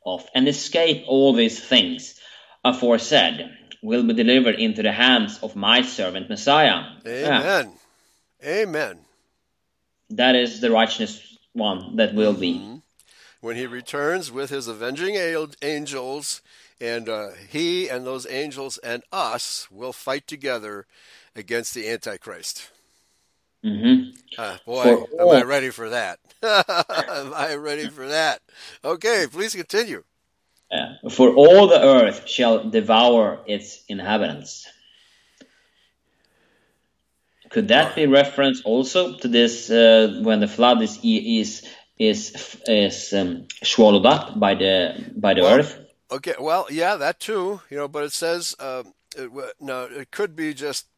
of 0.04 0.26
and 0.34 0.48
escape 0.48 1.04
all 1.06 1.32
these 1.32 1.58
things 1.58 2.20
aforesaid 2.64 3.50
will 3.82 4.02
be 4.02 4.14
delivered 4.14 4.56
into 4.56 4.82
the 4.82 4.92
hands 4.92 5.38
of 5.42 5.56
my 5.56 5.82
servant 5.82 6.28
Messiah. 6.28 6.84
Yeah, 7.04 7.40
Amen. 7.40 7.72
Amen. 8.44 8.98
that 10.10 10.34
is 10.34 10.60
the 10.60 10.70
righteous 10.70 11.38
one 11.52 11.96
that 11.96 12.14
will 12.14 12.34
be. 12.34 12.80
When 13.40 13.56
he 13.56 13.66
returns 13.66 14.30
with 14.30 14.50
his 14.50 14.68
avenging 14.68 15.16
angels, 15.62 16.42
and 16.80 17.08
uh, 17.08 17.28
he 17.48 17.88
and 17.88 18.06
those 18.06 18.26
angels 18.28 18.78
and 18.78 19.02
us 19.12 19.68
will 19.70 19.92
fight 19.92 20.26
together 20.26 20.86
against 21.36 21.74
the 21.74 21.88
Antichrist. 21.88 22.70
Hmm 23.64 24.10
Uh, 24.38 24.58
boy, 24.66 24.96
For 24.96 25.08
am 25.18 25.32
I 25.32 25.42
ready 25.42 25.70
for 25.70 25.90
that? 25.90 26.20
am 26.42 27.34
I 27.34 27.56
ready 27.56 27.88
for 27.88 28.08
that? 28.08 28.40
Okay, 28.84 29.26
please 29.30 29.54
continue. 29.54 30.04
Yeah. 30.70 30.94
For 31.10 31.30
all 31.34 31.68
the 31.68 31.82
earth 31.82 32.28
shall 32.28 32.70
devour 32.70 33.40
its 33.46 33.84
inhabitants. 33.88 34.66
Could 37.50 37.68
that 37.68 37.96
be 37.96 38.06
reference 38.06 38.62
also 38.64 39.16
to 39.18 39.28
this 39.28 39.70
uh, 39.70 40.20
when 40.22 40.40
the 40.40 40.48
flood 40.48 40.82
is 40.82 41.00
is 41.04 41.66
is 41.98 42.56
is 42.66 43.12
um, 43.14 43.48
swallowed 43.64 44.06
up 44.06 44.38
by 44.38 44.54
the 44.54 45.12
by 45.16 45.34
the 45.34 45.42
Well, 45.42 45.48
earth? 45.48 45.78
Okay, 46.12 46.36
well, 46.40 46.68
yeah, 46.70 46.96
that 46.96 47.20
too, 47.20 47.62
you 47.70 47.78
know, 47.78 47.88
but 47.88 48.04
it 48.04 48.12
says 48.14 48.56
um, 48.60 48.94
it, 49.16 49.30
no, 49.60 49.84
it 49.86 50.10
could 50.12 50.36
be 50.36 50.54
just 50.54 50.88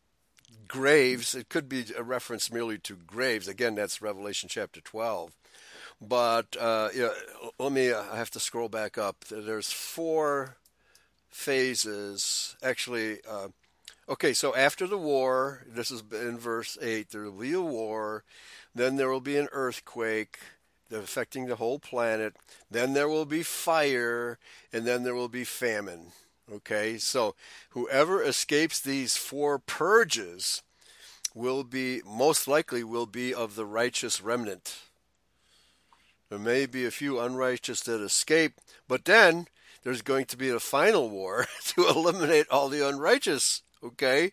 graves. 0.73 1.35
It 1.35 1.51
could 1.51 1.69
be 1.69 1.85
a 1.97 2.03
reference 2.03 2.51
merely 2.51 2.78
to 2.78 2.97
graves. 2.97 3.47
Again, 3.47 3.74
that's 3.74 4.01
Revelation 4.01 4.49
chapter 4.49 4.81
12. 4.81 5.32
But 6.01 6.57
uh, 6.59 6.89
yeah, 6.94 7.11
let 7.59 7.70
me. 7.70 7.93
I 7.93 8.16
have 8.16 8.31
to 8.31 8.40
scroll 8.40 8.69
back 8.69 8.99
up. 8.99 9.24
There's 9.31 9.70
four 9.70 10.57
phases. 11.31 12.57
Actually, 12.62 13.19
uh, 13.28 13.49
okay. 14.09 14.32
So 14.32 14.57
after 14.57 14.89
the 14.89 14.99
war, 14.99 15.62
this 15.69 15.93
is 15.93 16.03
in 16.11 16.39
verse 16.39 16.77
eight. 16.82 17.11
There 17.11 17.23
will 17.23 17.32
be 17.32 17.53
a 17.53 17.61
war. 17.61 18.24
Then 18.74 18.97
there 18.97 19.11
will 19.11 19.20
be 19.20 19.36
an 19.36 19.49
earthquake 19.53 20.39
affecting 20.90 21.47
the 21.47 21.57
whole 21.57 21.78
planet. 21.78 22.35
Then 22.69 22.94
there 22.94 23.09
will 23.09 23.27
be 23.27 23.44
fire, 23.44 24.39
and 24.73 24.85
then 24.85 25.05
there 25.05 25.15
will 25.15 25.28
be 25.28 25.44
famine. 25.44 26.12
Okay, 26.51 26.98
so 26.98 27.35
whoever 27.70 28.23
escapes 28.23 28.81
these 28.81 29.16
four 29.16 29.59
purges 29.59 30.62
will 31.35 31.64
be 31.64 32.02
most 32.05 32.48
likely 32.48 32.85
will 32.85 33.06
be 33.06 33.32
of 33.32 33.55
the 33.55 33.66
righteous 33.66 34.20
remnant. 34.20 34.81
There 36.28 36.39
may 36.39 36.66
be 36.66 36.86
a 36.86 36.90
few 36.90 37.20
unrighteous 37.20 37.82
that 37.82 38.01
escape, 38.01 38.55
but 38.89 39.05
then 39.05 39.47
there's 39.82 40.02
going 40.02 40.27
to 40.27 40.36
be 40.36 40.48
a 40.48 40.60
final 40.60 41.10
war 41.10 41.47
to 41.66 41.89
eliminate 41.89 42.47
all 42.51 42.69
the 42.69 42.86
unrighteous. 42.86 43.62
Okay, 43.85 44.31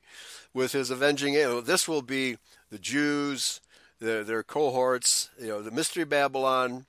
with 0.54 0.74
his 0.74 0.92
avenging 0.92 1.36
angel. 1.36 1.62
This 1.62 1.88
will 1.88 2.04
be 2.04 2.38
the 2.70 2.78
Jews, 2.78 3.62
their 4.00 4.24
their 4.24 4.44
cohorts. 4.44 5.30
You 5.40 5.48
know, 5.48 5.62
the 5.62 5.72
mystery 5.72 6.04
Babylon, 6.04 6.86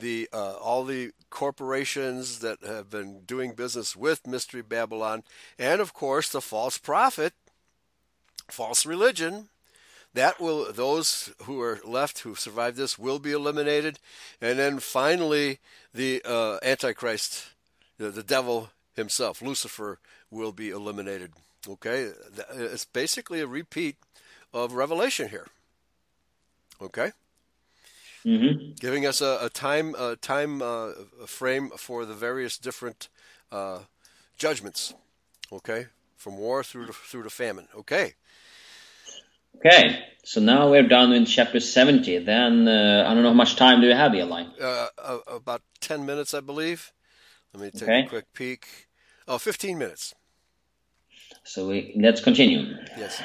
the 0.00 0.28
uh, 0.32 0.54
all 0.54 0.84
the 0.84 1.12
corporations 1.30 2.38
that 2.40 2.62
have 2.64 2.90
been 2.90 3.20
doing 3.26 3.52
business 3.52 3.96
with 3.96 4.26
mystery 4.26 4.62
Babylon, 4.62 5.22
and 5.58 5.80
of 5.80 5.92
course 5.92 6.28
the 6.28 6.40
false 6.40 6.78
prophet, 6.78 7.32
false 8.48 8.86
religion. 8.86 9.48
That 10.14 10.40
will 10.40 10.72
those 10.72 11.32
who 11.42 11.60
are 11.60 11.80
left 11.84 12.20
who 12.20 12.34
survive 12.34 12.76
this 12.76 12.98
will 12.98 13.18
be 13.18 13.32
eliminated, 13.32 13.98
and 14.40 14.58
then 14.58 14.78
finally 14.78 15.58
the 15.92 16.22
uh, 16.24 16.58
Antichrist, 16.62 17.50
the, 17.98 18.10
the 18.10 18.22
devil 18.22 18.70
himself, 18.96 19.42
Lucifer, 19.42 19.98
will 20.30 20.52
be 20.52 20.70
eliminated. 20.70 21.32
Okay, 21.68 22.10
it's 22.54 22.86
basically 22.86 23.40
a 23.40 23.46
repeat 23.46 23.96
of 24.52 24.72
Revelation 24.72 25.28
here. 25.28 25.46
Okay 26.80 27.12
hmm 28.28 28.72
giving 28.80 29.06
us 29.06 29.20
a, 29.20 29.38
a 29.42 29.48
time 29.48 29.94
a 29.98 30.16
time 30.16 30.62
uh, 30.62 30.92
frame 31.26 31.70
for 31.76 32.04
the 32.04 32.14
various 32.14 32.58
different 32.58 33.08
uh, 33.52 33.80
judgments. 34.36 34.94
Okay, 35.52 35.86
from 36.16 36.36
war 36.38 36.62
through 36.62 36.86
to, 36.86 36.92
through 36.92 37.22
to 37.24 37.30
famine. 37.30 37.68
Okay, 37.74 38.14
Okay, 39.56 40.04
so 40.24 40.40
now 40.40 40.70
we're 40.70 40.88
done 40.88 41.12
in 41.12 41.24
chapter 41.26 41.60
seventy. 41.60 42.18
Then 42.18 42.68
uh, 42.68 43.04
I 43.08 43.14
don't 43.14 43.22
know 43.22 43.30
how 43.30 43.34
much 43.34 43.56
time 43.56 43.80
do 43.80 43.86
you 43.88 43.94
have, 43.94 44.14
Eli? 44.14 44.44
uh, 44.60 44.88
uh, 44.98 45.18
about 45.26 45.62
ten 45.80 46.06
minutes, 46.06 46.34
I 46.34 46.40
believe. 46.40 46.92
Let 47.54 47.62
me 47.62 47.70
take 47.70 47.88
Okay. 47.88 47.98
a 47.98 48.08
quick 48.08 48.26
peek. 48.34 48.88
Oh, 49.26 49.38
15 49.38 49.78
minutes. 49.78 50.14
So 51.44 51.68
we, 51.68 51.94
let's 52.00 52.20
continue. 52.20 52.76
Yes. 52.94 53.22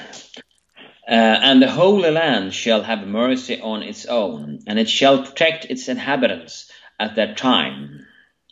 Uh, 1.07 1.11
and 1.11 1.61
the 1.61 1.69
Holy 1.69 2.11
Land 2.11 2.53
shall 2.53 2.83
have 2.83 3.05
mercy 3.05 3.59
on 3.59 3.83
its 3.83 4.05
own, 4.05 4.59
and 4.67 4.79
it 4.79 4.89
shall 4.89 5.23
protect 5.23 5.65
its 5.65 5.89
inhabitants 5.89 6.71
at 6.99 7.15
that 7.15 7.35
time. 7.35 8.05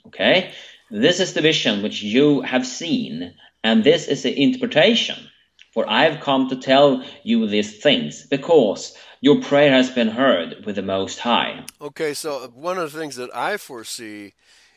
Okay? 0.07 0.51
This 0.89 1.21
is 1.21 1.33
the 1.33 1.41
vision 1.41 1.81
which 1.81 2.03
you 2.03 2.41
have 2.41 2.67
seen, 2.67 3.33
and 3.63 3.83
this 3.83 4.07
is 4.07 4.23
the 4.23 4.41
interpretation. 4.41 5.29
For 5.73 5.89
I 5.89 6.03
have 6.03 6.19
come 6.19 6.49
to 6.49 6.57
tell 6.57 7.05
you 7.23 7.47
these 7.47 7.81
things, 7.81 8.27
because 8.27 8.97
your 9.21 9.39
prayer 9.39 9.71
has 9.71 9.89
been 9.89 10.09
heard 10.09 10.65
with 10.65 10.75
the 10.75 10.81
Most 10.81 11.19
High. 11.19 11.63
Okay, 11.79 12.13
so 12.13 12.51
one 12.53 12.77
of 12.77 12.91
the 12.91 12.99
things 12.99 13.15
that 13.15 13.33
I 13.33 13.55
foresee 13.55 14.33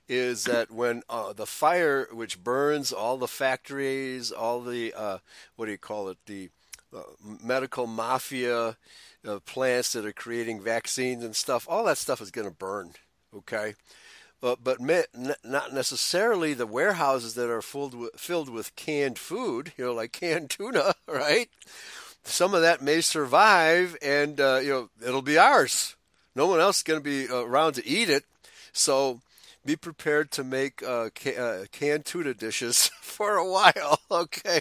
is 0.09 0.45
that 0.45 0.71
when 0.71 1.03
uh, 1.09 1.33
the 1.33 1.47
fire 1.47 2.07
which 2.13 2.45
burns 2.45 2.93
all 2.93 3.17
the 3.17 3.27
factories, 3.27 4.31
all 4.31 4.61
the 4.61 4.93
uh, 4.95 5.19
what 5.57 5.67
do 5.67 5.73
you 5.73 5.79
call 5.79 6.09
it, 6.09 6.19
the 6.27 6.51
medical 7.43 7.87
mafia 7.87 8.77
uh, 9.27 9.39
plants 9.47 9.93
that 9.93 10.07
are 10.07 10.12
creating 10.12 10.61
vaccines 10.61 11.25
and 11.25 11.35
stuff, 11.35 11.66
all 11.69 11.85
that 11.85 11.99
stuff 11.99 12.21
is 12.21 12.31
going 12.31 12.49
to 12.49 12.55
burn. 12.55 12.93
Okay, 13.37 13.75
but 14.41 14.62
but 14.62 14.79
not 14.81 15.73
necessarily 15.73 16.55
the 16.55 16.66
warehouses 16.66 17.35
that 17.35 17.51
are 17.51 17.62
filled 17.62 17.95
with, 17.95 18.11
filled 18.16 18.49
with 18.49 18.77
canned 18.77 19.19
food, 19.19 19.73
you 19.77 19.87
know, 19.87 19.95
like 19.95 20.12
canned 20.12 20.51
tuna, 20.51 20.95
right? 21.09 21.49
Some 22.25 22.55
of 22.55 22.62
that 22.62 22.83
may 22.83 23.01
survive, 23.01 23.97
and 24.03 24.41
uh, 24.41 24.61
you 24.62 24.71
know 24.71 24.91
it'll 25.07 25.23
be 25.23 25.39
ours. 25.39 25.97
No 26.37 26.47
one 26.47 26.61
else 26.61 26.79
is 26.79 26.83
going 26.83 27.01
to 27.01 27.05
be 27.05 27.27
around 27.33 27.75
to 27.75 27.87
eat 27.87 28.11
it. 28.11 28.25
So 28.73 29.21
be 29.65 29.77
prepared 29.77 30.31
to 30.32 30.45
make 30.45 30.82
uh, 30.82 31.09
uh, 31.39 31.65
canned 31.73 32.05
tuna 32.05 32.35
dishes 32.35 32.91
for 33.01 33.36
a 33.36 33.49
while, 33.49 34.01
okay? 34.11 34.61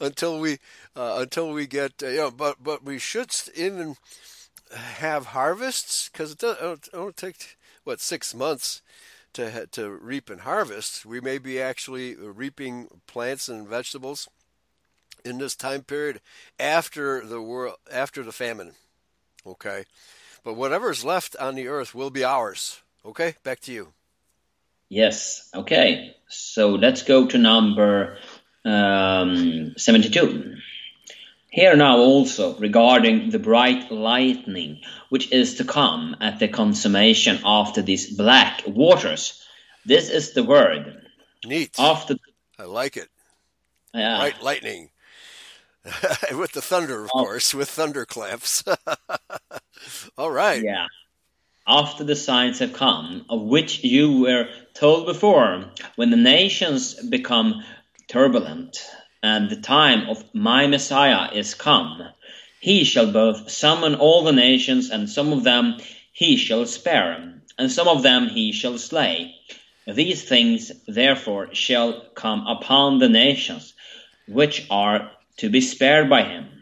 until 0.00 0.40
we 0.40 0.58
uh, 0.94 1.18
until 1.20 1.52
we 1.52 1.66
get 1.66 2.02
uh, 2.02 2.08
you 2.08 2.16
know, 2.16 2.30
but 2.30 2.62
but 2.62 2.84
we 2.84 2.98
should 2.98 3.32
even 3.54 3.96
have 4.74 5.26
harvests 5.26 6.08
because 6.08 6.32
it 6.32 6.38
doesn't 6.38 6.88
it'll 6.92 7.12
take 7.12 7.56
what 7.84 8.00
six 8.00 8.34
months 8.34 8.82
to 9.32 9.66
to 9.72 9.90
reap 9.90 10.28
and 10.30 10.40
harvest. 10.42 11.06
We 11.06 11.20
may 11.20 11.38
be 11.38 11.60
actually 11.60 12.16
reaping 12.16 12.88
plants 13.06 13.48
and 13.48 13.68
vegetables 13.68 14.28
in 15.24 15.38
this 15.38 15.56
time 15.56 15.82
period 15.82 16.20
after 16.58 17.24
the 17.24 17.42
world 17.42 17.76
after 17.92 18.22
the 18.22 18.32
famine, 18.32 18.72
okay? 19.46 19.84
But 20.42 20.54
whatever's 20.54 21.04
left 21.04 21.36
on 21.36 21.54
the 21.54 21.68
earth 21.68 21.94
will 21.94 22.10
be 22.10 22.24
ours. 22.24 22.80
Okay, 23.04 23.34
back 23.44 23.60
to 23.60 23.72
you. 23.72 23.92
Yes. 24.88 25.48
Okay. 25.54 26.16
So 26.28 26.70
let's 26.70 27.02
go 27.02 27.26
to 27.26 27.38
number 27.38 28.18
um, 28.64 29.74
72. 29.76 30.54
Here 31.50 31.76
now 31.76 31.98
also 31.98 32.56
regarding 32.58 33.30
the 33.30 33.38
bright 33.38 33.90
lightning 33.90 34.80
which 35.08 35.32
is 35.32 35.54
to 35.56 35.64
come 35.64 36.16
at 36.20 36.38
the 36.38 36.48
consummation 36.48 37.38
after 37.44 37.80
these 37.80 38.14
black 38.14 38.62
waters. 38.66 39.42
This 39.84 40.10
is 40.10 40.32
the 40.32 40.44
word. 40.44 41.00
Neat. 41.44 41.78
After 41.78 42.16
I 42.58 42.64
like 42.64 42.96
it. 42.96 43.08
Yeah. 43.94 44.18
Bright 44.18 44.42
lightning. 44.42 44.90
with 46.32 46.50
the 46.52 46.60
thunder, 46.60 47.04
of 47.04 47.10
oh. 47.14 47.22
course, 47.22 47.54
with 47.54 47.70
thunderclaps. 47.70 48.64
All 50.18 50.30
right. 50.30 50.62
Yeah 50.62 50.88
after 51.66 52.04
the 52.04 52.14
signs 52.14 52.60
have 52.60 52.72
come, 52.72 53.24
of 53.28 53.40
which 53.42 53.82
you 53.82 54.20
were 54.20 54.48
told 54.74 55.06
before, 55.06 55.64
when 55.96 56.10
the 56.10 56.16
nations 56.16 56.94
become 56.94 57.64
turbulent, 58.08 58.78
and 59.22 59.50
the 59.50 59.56
time 59.56 60.08
of 60.08 60.24
my 60.32 60.66
Messiah 60.66 61.32
is 61.32 61.54
come, 61.54 62.02
he 62.60 62.84
shall 62.84 63.10
both 63.10 63.50
summon 63.50 63.96
all 63.96 64.22
the 64.22 64.32
nations, 64.32 64.90
and 64.90 65.10
some 65.10 65.32
of 65.32 65.42
them 65.42 65.78
he 66.12 66.36
shall 66.36 66.66
spare, 66.66 67.40
and 67.58 67.72
some 67.72 67.88
of 67.88 68.02
them 68.02 68.28
he 68.28 68.52
shall 68.52 68.78
slay. 68.78 69.34
These 69.86 70.22
things 70.22 70.72
therefore 70.86 71.54
shall 71.54 72.00
come 72.14 72.46
upon 72.46 72.98
the 72.98 73.08
nations, 73.08 73.74
which 74.28 74.66
are 74.70 75.10
to 75.38 75.50
be 75.50 75.60
spared 75.60 76.08
by 76.08 76.22
him 76.22 76.55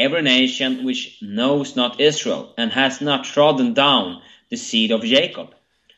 every 0.00 0.22
nation 0.22 0.84
which 0.84 1.18
knows 1.22 1.76
not 1.76 2.00
Israel 2.00 2.54
and 2.56 2.72
has 2.72 3.00
not 3.00 3.24
trodden 3.24 3.74
down 3.74 4.22
the 4.48 4.56
seed 4.56 4.90
of 4.90 5.02
Jacob 5.02 5.54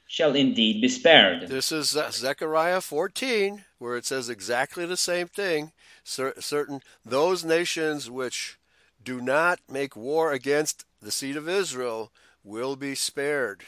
shall 0.07 0.37
indeed 0.37 0.83
be 0.83 0.89
spared. 0.89 1.49
This 1.49 1.73
is 1.73 1.97
Zechariah 2.11 2.83
14, 2.83 3.65
where 3.79 3.97
it 3.97 4.05
says 4.05 4.29
exactly 4.29 4.85
the 4.85 4.97
same 4.97 5.29
thing. 5.29 5.73
Certain 6.05 6.83
those 7.05 7.45
nations 7.45 8.11
which 8.11 8.59
do 9.03 9.21
not 9.23 9.61
make 9.71 9.97
war 9.97 10.33
against 10.33 10.85
the 11.01 11.11
seed 11.11 11.37
of 11.37 11.49
Israel 11.49 12.13
will 12.45 12.77
be 12.77 12.95
spared. 12.95 13.63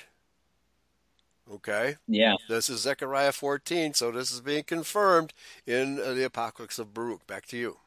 Okay? 1.50 1.96
Yeah. 2.06 2.34
This 2.48 2.68
is 2.68 2.80
Zechariah 2.80 3.32
14, 3.32 3.94
so 3.94 4.10
this 4.10 4.30
is 4.30 4.40
being 4.40 4.64
confirmed 4.64 5.32
in 5.66 5.96
the 5.96 6.24
Apocalypse 6.24 6.78
of 6.78 6.92
Baruch. 6.92 7.26
Back 7.26 7.46
to 7.46 7.56
you. 7.56 7.78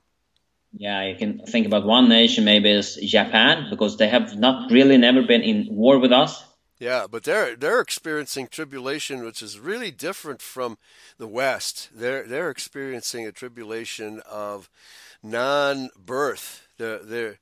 Yeah, 0.74 1.08
you 1.08 1.16
can 1.16 1.40
think 1.40 1.66
about 1.66 1.86
one 1.86 2.10
nation 2.10 2.44
maybe 2.44 2.72
is 2.72 2.96
Japan 2.96 3.68
because 3.70 3.98
they 3.98 4.08
have 4.08 4.36
not 4.38 4.72
really 4.72 4.98
never 4.98 5.24
been 5.24 5.42
in 5.42 5.68
war 5.70 5.98
with 6.00 6.12
us. 6.12 6.44
Yeah, 6.80 7.08
but 7.10 7.24
they're 7.24 7.56
they're 7.56 7.80
experiencing 7.80 8.48
tribulation, 8.48 9.24
which 9.26 9.42
is 9.42 9.60
really 9.60 9.90
different 9.90 10.42
from 10.42 10.78
the 11.18 11.28
West. 11.28 11.90
They're 11.94 12.24
they're 12.24 12.52
experiencing 12.52 13.26
a 13.26 13.32
tribulation 13.32 14.22
of 14.30 14.70
non-birth. 15.24 16.68
They're, 16.78 17.00
they're, 17.00 17.40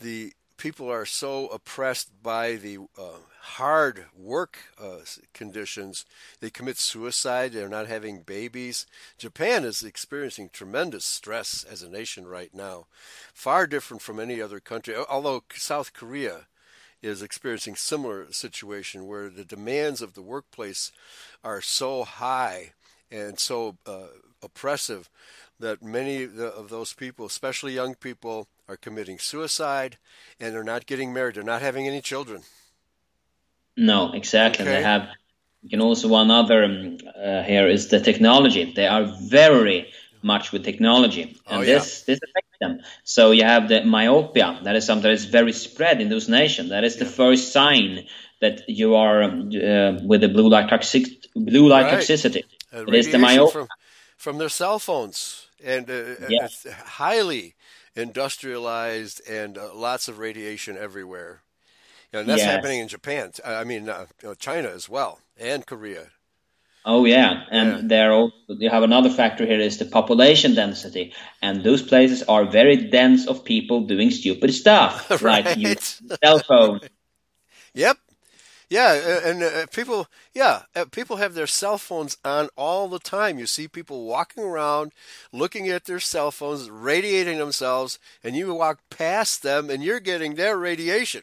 the 0.00 0.32
people 0.56 0.88
are 0.88 1.06
so 1.06 1.48
oppressed 1.48 2.22
by 2.22 2.54
the 2.54 2.78
uh, 2.98 3.18
hard 3.54 4.06
work 4.16 4.58
uh, 4.80 4.98
conditions. 5.32 6.04
They 6.40 6.50
commit 6.50 6.78
suicide. 6.78 7.52
They're 7.52 7.68
not 7.68 7.86
having 7.86 8.20
babies. 8.20 8.86
Japan 9.18 9.64
is 9.64 9.82
experiencing 9.82 10.50
tremendous 10.52 11.04
stress 11.04 11.64
as 11.64 11.82
a 11.82 11.88
nation 11.88 12.26
right 12.26 12.52
now, 12.52 12.86
far 13.32 13.66
different 13.66 14.02
from 14.02 14.18
any 14.18 14.42
other 14.42 14.60
country. 14.60 14.94
Although 14.96 15.44
South 15.54 15.92
Korea 15.92 16.46
is 17.02 17.22
experiencing 17.22 17.76
similar 17.76 18.30
situation 18.32 19.06
where 19.06 19.30
the 19.30 19.44
demands 19.44 20.02
of 20.02 20.14
the 20.14 20.22
workplace 20.22 20.90
are 21.44 21.60
so 21.60 22.04
high 22.04 22.72
and 23.10 23.38
so 23.38 23.76
uh, 23.86 24.08
oppressive 24.42 25.08
that 25.58 25.82
many 25.82 26.24
of 26.24 26.68
those 26.68 26.92
people, 26.92 27.26
especially 27.26 27.74
young 27.74 27.94
people, 27.94 28.48
are 28.68 28.76
committing 28.76 29.18
suicide 29.18 29.96
and 30.40 30.52
they're 30.52 30.64
not 30.64 30.86
getting 30.86 31.12
married. 31.12 31.36
They're 31.36 31.44
not 31.44 31.62
having 31.62 31.86
any 31.86 32.00
children. 32.00 32.42
No, 33.76 34.12
exactly. 34.12 34.64
Okay. 34.64 34.76
They 34.76 34.82
have. 34.82 35.08
You 35.62 35.70
can 35.70 35.80
also 35.80 36.08
one 36.08 36.30
other 36.30 36.64
um, 36.64 36.98
uh, 37.08 37.42
here 37.42 37.68
is 37.68 37.88
the 37.88 38.00
technology. 38.00 38.72
They 38.74 38.86
are 38.86 39.04
very 39.04 39.92
much 40.22 40.52
with 40.52 40.64
technology, 40.64 41.22
and 41.22 41.58
oh, 41.58 41.60
yeah. 41.60 41.74
this 41.74 42.02
this 42.02 42.20
affects 42.22 42.56
them. 42.60 42.80
So 43.04 43.32
you 43.32 43.44
have 43.44 43.68
the 43.68 43.84
myopia. 43.84 44.60
That 44.62 44.76
is 44.76 44.86
something 44.86 45.02
that 45.02 45.12
is 45.12 45.24
very 45.24 45.52
spread 45.52 46.00
in 46.00 46.08
those 46.08 46.28
nations. 46.28 46.70
That 46.70 46.84
is 46.84 46.96
the 46.96 47.04
first 47.04 47.52
sign 47.52 48.06
that 48.40 48.68
you 48.68 48.94
are 48.94 49.22
um, 49.22 49.50
uh, 49.54 50.00
with 50.04 50.20
the 50.20 50.28
blue 50.28 50.48
light 50.48 50.68
toxic 50.68 51.04
blue 51.34 51.68
light 51.68 51.84
right. 51.84 51.94
toxicity. 51.94 52.44
Uh, 52.72 52.84
it 52.86 52.94
is 52.94 53.10
the 53.10 53.18
myopia 53.18 53.52
from, 53.52 53.68
from 54.16 54.38
their 54.38 54.48
cell 54.48 54.78
phones, 54.78 55.48
and 55.64 55.90
uh, 55.90 56.26
yeah. 56.28 56.48
highly 56.84 57.54
industrialized 57.94 59.26
and 59.28 59.56
uh, 59.56 59.74
lots 59.74 60.08
of 60.08 60.18
radiation 60.18 60.76
everywhere. 60.76 61.42
And 62.12 62.28
that's 62.28 62.42
yes. 62.42 62.50
happening 62.50 62.80
in 62.80 62.88
Japan. 62.88 63.32
I 63.44 63.64
mean, 63.64 63.88
uh, 63.88 64.06
China 64.38 64.68
as 64.68 64.88
well, 64.88 65.20
and 65.38 65.66
Korea. 65.66 66.08
Oh 66.88 67.04
yeah, 67.04 67.42
and 67.50 67.68
yeah. 67.68 67.80
there 67.82 68.12
also, 68.12 68.36
you 68.46 68.70
have 68.70 68.84
another 68.84 69.10
factor 69.10 69.44
here 69.44 69.58
is 69.58 69.78
the 69.78 69.86
population 69.86 70.54
density, 70.54 71.12
and 71.42 71.64
those 71.64 71.82
places 71.82 72.22
are 72.22 72.44
very 72.44 72.76
dense 72.76 73.26
of 73.26 73.44
people 73.44 73.88
doing 73.88 74.12
stupid 74.12 74.54
stuff, 74.54 75.10
right. 75.22 75.44
like 75.44 75.58
use 75.58 76.00
cell 76.22 76.38
phone. 76.38 76.78
yep. 77.74 77.98
Yeah, 78.68 79.20
and 79.24 79.42
uh, 79.44 79.66
people, 79.66 80.08
yeah, 80.34 80.62
uh, 80.74 80.86
people 80.86 81.16
have 81.16 81.34
their 81.34 81.46
cell 81.46 81.78
phones 81.78 82.16
on 82.24 82.48
all 82.56 82.88
the 82.88 82.98
time. 82.98 83.38
You 83.38 83.46
see 83.46 83.68
people 83.68 84.04
walking 84.04 84.42
around, 84.42 84.92
looking 85.32 85.68
at 85.68 85.84
their 85.84 86.00
cell 86.00 86.32
phones, 86.32 86.68
radiating 86.68 87.38
themselves, 87.38 88.00
and 88.24 88.34
you 88.34 88.52
walk 88.52 88.80
past 88.90 89.44
them, 89.44 89.70
and 89.70 89.84
you're 89.84 90.00
getting 90.00 90.34
their 90.34 90.56
radiation. 90.56 91.22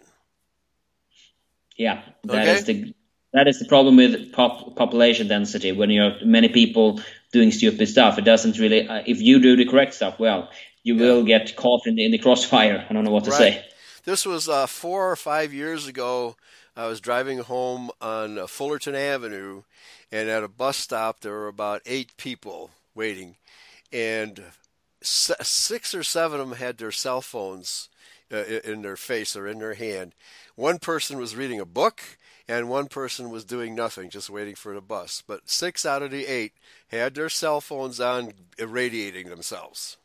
Yeah, 1.77 2.03
that 2.23 2.41
okay. 2.41 2.51
is 2.51 2.65
the 2.65 2.93
that 3.33 3.47
is 3.47 3.59
the 3.59 3.65
problem 3.65 3.97
with 3.97 4.31
pop, 4.31 4.75
population 4.75 5.27
density. 5.27 5.71
When 5.71 5.89
you 5.89 6.01
have 6.01 6.21
many 6.23 6.49
people 6.49 7.01
doing 7.31 7.51
stupid 7.51 7.87
stuff, 7.89 8.17
it 8.19 8.25
doesn't 8.25 8.59
really. 8.59 8.87
Uh, 8.87 9.03
if 9.05 9.21
you 9.21 9.39
do 9.39 9.55
the 9.55 9.65
correct 9.65 9.95
stuff, 9.95 10.19
well, 10.19 10.49
you 10.83 10.95
yeah. 10.95 11.01
will 11.01 11.23
get 11.23 11.55
caught 11.55 11.87
in 11.87 11.95
the, 11.95 12.05
in 12.05 12.11
the 12.11 12.19
crossfire. 12.19 12.85
I 12.87 12.93
don't 12.93 13.03
know 13.03 13.11
what 13.11 13.23
to 13.25 13.31
right. 13.31 13.37
say. 13.37 13.65
This 14.05 14.25
was 14.25 14.47
uh, 14.47 14.67
four 14.67 15.11
or 15.11 15.15
five 15.15 15.53
years 15.53 15.87
ago. 15.87 16.35
I 16.75 16.87
was 16.87 17.01
driving 17.01 17.39
home 17.39 17.89
on 18.01 18.37
uh, 18.37 18.47
Fullerton 18.47 18.95
Avenue, 18.95 19.63
and 20.11 20.29
at 20.29 20.43
a 20.43 20.47
bus 20.47 20.77
stop 20.77 21.21
there 21.21 21.31
were 21.31 21.47
about 21.47 21.81
eight 21.85 22.15
people 22.17 22.71
waiting, 22.93 23.37
and 23.91 24.43
six 25.01 25.93
or 25.93 26.03
seven 26.03 26.39
of 26.39 26.49
them 26.49 26.57
had 26.57 26.77
their 26.77 26.91
cell 26.91 27.21
phones 27.21 27.89
uh, 28.31 28.43
in 28.63 28.81
their 28.81 28.95
face 28.95 29.35
or 29.35 29.47
in 29.47 29.59
their 29.59 29.73
hand. 29.73 30.13
One 30.55 30.79
person 30.79 31.17
was 31.17 31.35
reading 31.35 31.59
a 31.59 31.65
book, 31.65 32.01
and 32.47 32.69
one 32.69 32.87
person 32.87 33.29
was 33.29 33.45
doing 33.45 33.75
nothing, 33.75 34.09
just 34.09 34.29
waiting 34.29 34.55
for 34.55 34.73
the 34.73 34.81
bus. 34.81 35.23
But 35.25 35.49
six 35.49 35.85
out 35.85 36.01
of 36.01 36.11
the 36.11 36.25
eight 36.25 36.53
had 36.89 37.15
their 37.15 37.29
cell 37.29 37.61
phones 37.61 37.99
on, 37.99 38.33
irradiating 38.57 39.29
themselves. 39.29 39.97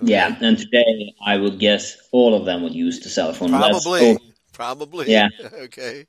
Okay. 0.00 0.12
Yeah, 0.12 0.36
and 0.40 0.58
today 0.58 1.14
I 1.24 1.36
would 1.36 1.58
guess 1.58 1.96
all 2.12 2.34
of 2.34 2.46
them 2.46 2.62
would 2.62 2.74
use 2.74 3.00
the 3.00 3.10
cell 3.10 3.32
phone. 3.32 3.50
Probably. 3.50 4.18
Probably. 4.52 5.10
Yeah. 5.10 5.28
okay. 5.54 6.06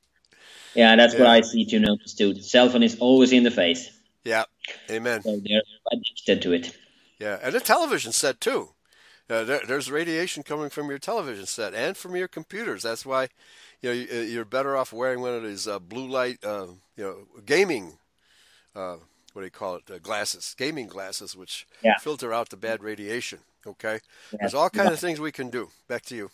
Yeah, 0.73 0.95
that's 0.95 1.13
yeah. 1.13 1.19
what 1.19 1.29
I 1.29 1.41
see 1.41 1.65
to 1.65 1.79
notice 1.79 2.13
too. 2.13 2.33
The 2.33 2.41
cell 2.41 2.69
phone 2.69 2.83
is 2.83 2.97
always 2.99 3.31
in 3.31 3.43
the 3.43 3.51
face. 3.51 3.89
Yeah. 4.23 4.45
Amen. 4.89 5.21
So 5.21 5.39
they're 5.43 5.61
addicted 5.91 6.41
to 6.43 6.53
it. 6.53 6.75
Yeah, 7.19 7.39
and 7.41 7.55
a 7.55 7.59
television 7.59 8.11
set 8.11 8.41
too. 8.41 8.69
Uh, 9.29 9.43
there, 9.43 9.61
there's 9.65 9.89
radiation 9.89 10.43
coming 10.43 10.69
from 10.69 10.89
your 10.89 10.99
television 10.99 11.45
set 11.45 11.73
and 11.73 11.95
from 11.95 12.15
your 12.15 12.27
computers. 12.27 12.83
That's 12.83 13.05
why, 13.05 13.29
you 13.81 13.89
know, 13.93 14.19
uh, 14.19 14.21
you're 14.21 14.45
better 14.45 14.75
off 14.75 14.91
wearing 14.91 15.21
one 15.21 15.33
of 15.33 15.43
these 15.43 15.67
uh, 15.67 15.79
blue 15.79 16.07
light, 16.07 16.43
uh, 16.43 16.67
you 16.97 17.03
know, 17.03 17.41
gaming. 17.45 17.93
Uh, 18.75 18.97
what 19.31 19.41
do 19.41 19.45
you 19.45 19.51
call 19.51 19.75
it? 19.75 19.83
Uh, 19.89 19.97
glasses, 19.99 20.55
gaming 20.57 20.87
glasses, 20.87 21.35
which 21.35 21.65
yeah. 21.81 21.97
filter 21.99 22.33
out 22.33 22.49
the 22.49 22.57
bad 22.57 22.83
radiation. 22.83 23.39
Okay, 23.65 23.99
yeah. 24.31 24.39
there's 24.41 24.53
all 24.53 24.69
kinds 24.69 24.89
yeah. 24.89 24.93
of 24.93 24.99
things 24.99 25.21
we 25.21 25.31
can 25.31 25.49
do. 25.49 25.69
Back 25.87 26.03
to 26.05 26.15
you. 26.15 26.29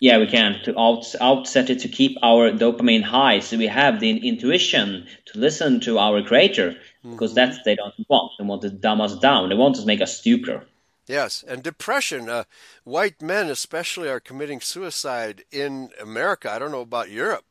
Yeah, 0.00 0.18
we 0.18 0.26
can 0.26 0.60
to 0.64 0.78
out, 0.78 1.06
outset 1.20 1.70
it 1.70 1.78
to 1.80 1.88
keep 1.88 2.18
our 2.22 2.50
dopamine 2.50 3.02
high, 3.02 3.38
so 3.38 3.56
we 3.56 3.68
have 3.68 4.00
the 4.00 4.10
intuition 4.10 5.06
to 5.26 5.38
listen 5.38 5.80
to 5.82 5.98
our 5.98 6.22
creator, 6.22 6.74
because 7.02 7.30
mm-hmm. 7.30 7.50
that's 7.50 7.62
they 7.64 7.76
don't 7.76 7.94
want. 8.08 8.32
They 8.38 8.44
want 8.44 8.62
to 8.62 8.70
dumb 8.70 9.00
us 9.00 9.16
down. 9.18 9.48
They 9.48 9.54
want 9.54 9.76
to 9.76 9.86
make 9.86 10.02
us 10.02 10.18
stupider. 10.18 10.66
Yes, 11.06 11.44
and 11.46 11.62
depression. 11.62 12.28
Uh, 12.28 12.44
white 12.84 13.22
men, 13.22 13.48
especially, 13.48 14.08
are 14.08 14.20
committing 14.20 14.60
suicide 14.60 15.44
in 15.52 15.90
America. 16.00 16.50
I 16.50 16.58
don't 16.58 16.72
know 16.72 16.80
about 16.80 17.10
Europe, 17.10 17.44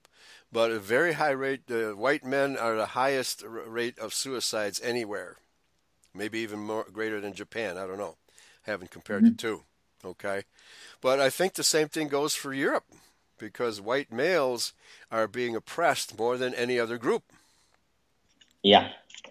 but 0.51 0.71
a 0.71 0.79
very 0.79 1.13
high 1.13 1.31
rate. 1.31 1.61
Uh, 1.71 1.95
white 1.95 2.25
men 2.25 2.57
are 2.57 2.75
the 2.75 2.87
highest 2.87 3.43
rate 3.47 3.97
of 3.99 4.13
suicides 4.13 4.81
anywhere. 4.81 5.37
Maybe 6.13 6.39
even 6.39 6.59
more 6.59 6.85
greater 6.91 7.21
than 7.21 7.33
Japan. 7.33 7.77
I 7.77 7.87
don't 7.87 7.97
know. 7.97 8.15
haven't 8.63 8.91
compared 8.91 9.23
mm-hmm. 9.23 9.31
the 9.31 9.37
two. 9.37 9.63
Okay, 10.03 10.43
but 11.01 11.19
I 11.19 11.29
think 11.29 11.53
the 11.53 11.63
same 11.63 11.87
thing 11.87 12.09
goes 12.09 12.35
for 12.35 12.53
Europe 12.53 12.85
because 13.37 13.81
white 13.81 14.11
males 14.11 14.73
are 15.11 15.27
being 15.27 15.55
oppressed 15.55 16.17
more 16.17 16.37
than 16.37 16.53
any 16.53 16.79
other 16.79 16.97
group. 16.97 17.23
Yeah, 18.61 18.89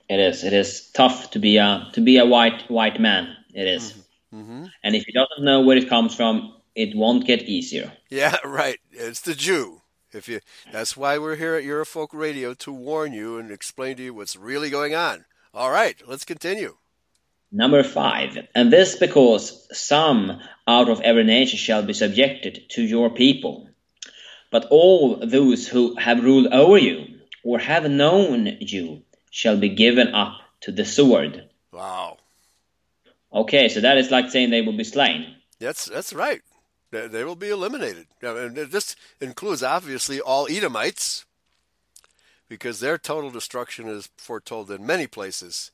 it 0.08 0.18
is. 0.18 0.44
It 0.44 0.52
is 0.52 0.90
tough 0.90 1.30
to 1.32 1.38
be 1.38 1.58
a 1.58 1.90
to 1.92 2.00
be 2.00 2.18
a 2.18 2.26
white 2.26 2.70
white 2.70 3.00
man. 3.00 3.36
It 3.52 3.66
is. 3.68 3.92
Mm-hmm. 3.92 4.00
Mm-hmm. 4.34 4.64
And 4.82 4.96
if 4.96 5.04
he 5.04 5.12
doesn't 5.12 5.44
know 5.44 5.60
where 5.60 5.76
it 5.76 5.88
comes 5.88 6.14
from, 6.14 6.54
it 6.74 6.96
won't 6.96 7.26
get 7.26 7.42
easier. 7.42 7.92
Yeah, 8.10 8.36
right. 8.44 8.80
It's 8.92 9.20
the 9.20 9.34
Jew. 9.34 9.82
If 10.12 10.28
you, 10.28 10.40
that's 10.72 10.96
why 10.96 11.18
we're 11.18 11.36
here 11.36 11.54
at 11.54 11.64
Eurofolk 11.64 12.08
Radio 12.12 12.54
to 12.54 12.72
warn 12.72 13.12
you 13.12 13.38
and 13.38 13.50
explain 13.50 13.96
to 13.96 14.02
you 14.04 14.14
what's 14.14 14.36
really 14.36 14.70
going 14.70 14.94
on. 14.94 15.24
All 15.52 15.70
right, 15.70 15.96
let's 16.06 16.24
continue. 16.24 16.76
Number 17.50 17.82
five, 17.82 18.36
and 18.54 18.72
this 18.72 18.96
because 18.96 19.68
some 19.76 20.40
out 20.66 20.88
of 20.88 21.00
every 21.00 21.24
nation 21.24 21.58
shall 21.58 21.84
be 21.84 21.92
subjected 21.92 22.68
to 22.70 22.82
your 22.82 23.10
people, 23.10 23.68
but 24.50 24.66
all 24.70 25.24
those 25.24 25.68
who 25.68 25.96
have 25.96 26.24
ruled 26.24 26.48
over 26.48 26.78
you 26.78 27.20
or 27.44 27.58
have 27.58 27.88
known 27.88 28.56
you 28.60 29.02
shall 29.30 29.56
be 29.56 29.68
given 29.68 30.14
up 30.14 30.38
to 30.62 30.72
the 30.72 30.84
sword. 30.84 31.48
Wow. 31.72 32.18
Okay, 33.34 33.68
so 33.68 33.80
that 33.80 33.98
is 33.98 34.10
like 34.10 34.30
saying 34.30 34.50
they 34.50 34.62
will 34.62 34.76
be 34.76 34.84
slain. 34.84 35.34
That's 35.58 35.86
that's 35.86 36.12
right. 36.12 36.40
They, 36.92 37.08
they 37.08 37.24
will 37.24 37.34
be 37.34 37.48
eliminated. 37.48 38.06
And 38.22 38.56
this 38.56 38.94
includes 39.20 39.62
obviously 39.62 40.20
all 40.20 40.46
Edomites, 40.48 41.24
because 42.48 42.78
their 42.78 42.96
total 42.98 43.30
destruction 43.30 43.88
is 43.88 44.08
foretold 44.16 44.70
in 44.70 44.86
many 44.86 45.08
places 45.08 45.72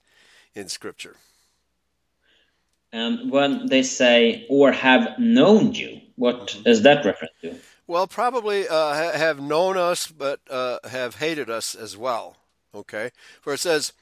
in 0.55 0.69
Scripture. 0.69 1.17
And 2.93 3.31
when 3.31 3.67
they 3.67 3.83
say 3.83 4.47
"or 4.49 4.73
have 4.73 5.19
known 5.19 5.75
you," 5.75 6.01
what 6.17 6.49
mm-hmm. 6.49 6.69
is 6.69 6.83
that 6.83 7.05
reference 7.05 7.35
to? 7.43 7.57
Well, 7.87 8.07
probably 8.07 8.67
uh, 8.69 8.95
have 8.95 9.41
known 9.41 9.77
us, 9.77 10.07
but 10.07 10.41
uh, 10.49 10.79
have 10.89 11.17
hated 11.17 11.51
us 11.51 11.75
as 11.75 11.97
well. 11.97 12.37
Okay, 12.75 13.11
for 13.43 13.53
it 13.53 13.61
says, 13.61 13.93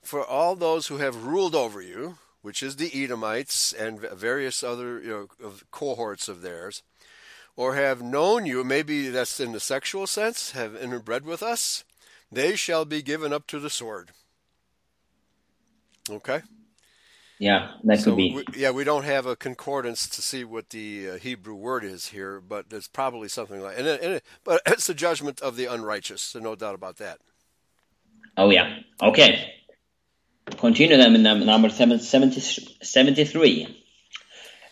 "For 0.00 0.24
all 0.24 0.56
those 0.56 0.86
who 0.86 0.96
have 0.96 1.26
ruled 1.26 1.54
over 1.54 1.82
you." 1.82 2.16
Which 2.42 2.62
is 2.62 2.76
the 2.76 2.90
Edomites 2.92 3.72
and 3.72 4.00
various 4.00 4.62
other 4.62 5.00
you 5.00 5.28
know, 5.40 5.52
cohorts 5.70 6.28
of 6.28 6.42
theirs, 6.42 6.82
or 7.56 7.74
have 7.74 8.02
known 8.02 8.46
you, 8.46 8.64
maybe 8.64 9.08
that's 9.08 9.40
in 9.40 9.52
the 9.52 9.60
sexual 9.60 10.06
sense, 10.06 10.52
have 10.52 10.72
interbred 10.72 11.22
with 11.22 11.42
us, 11.42 11.84
they 12.30 12.56
shall 12.56 12.84
be 12.84 13.02
given 13.02 13.32
up 13.32 13.46
to 13.46 13.58
the 13.58 13.70
sword. 13.70 14.10
Okay? 16.10 16.42
Yeah, 17.38 17.72
that 17.84 17.98
so 17.98 18.04
could 18.04 18.16
be. 18.16 18.34
We, 18.34 18.44
yeah, 18.56 18.70
we 18.70 18.84
don't 18.84 19.04
have 19.04 19.26
a 19.26 19.34
concordance 19.34 20.08
to 20.08 20.22
see 20.22 20.44
what 20.44 20.70
the 20.70 21.10
uh, 21.10 21.14
Hebrew 21.16 21.54
word 21.54 21.82
is 21.82 22.08
here, 22.08 22.40
but 22.40 22.70
there's 22.70 22.86
probably 22.86 23.28
something 23.28 23.60
like. 23.60 23.76
And, 23.76 23.86
it, 23.86 24.00
and 24.00 24.12
it, 24.14 24.24
but 24.44 24.62
it's 24.66 24.86
the 24.86 24.94
judgment 24.94 25.40
of 25.40 25.56
the 25.56 25.66
unrighteous, 25.66 26.22
so 26.22 26.38
no 26.38 26.54
doubt 26.54 26.76
about 26.76 26.98
that. 26.98 27.18
Oh 28.36 28.50
yeah. 28.50 28.78
Okay. 29.02 29.54
Continue 30.58 30.96
them 30.96 31.14
in 31.14 31.22
number 31.22 31.70
73. 31.70 33.84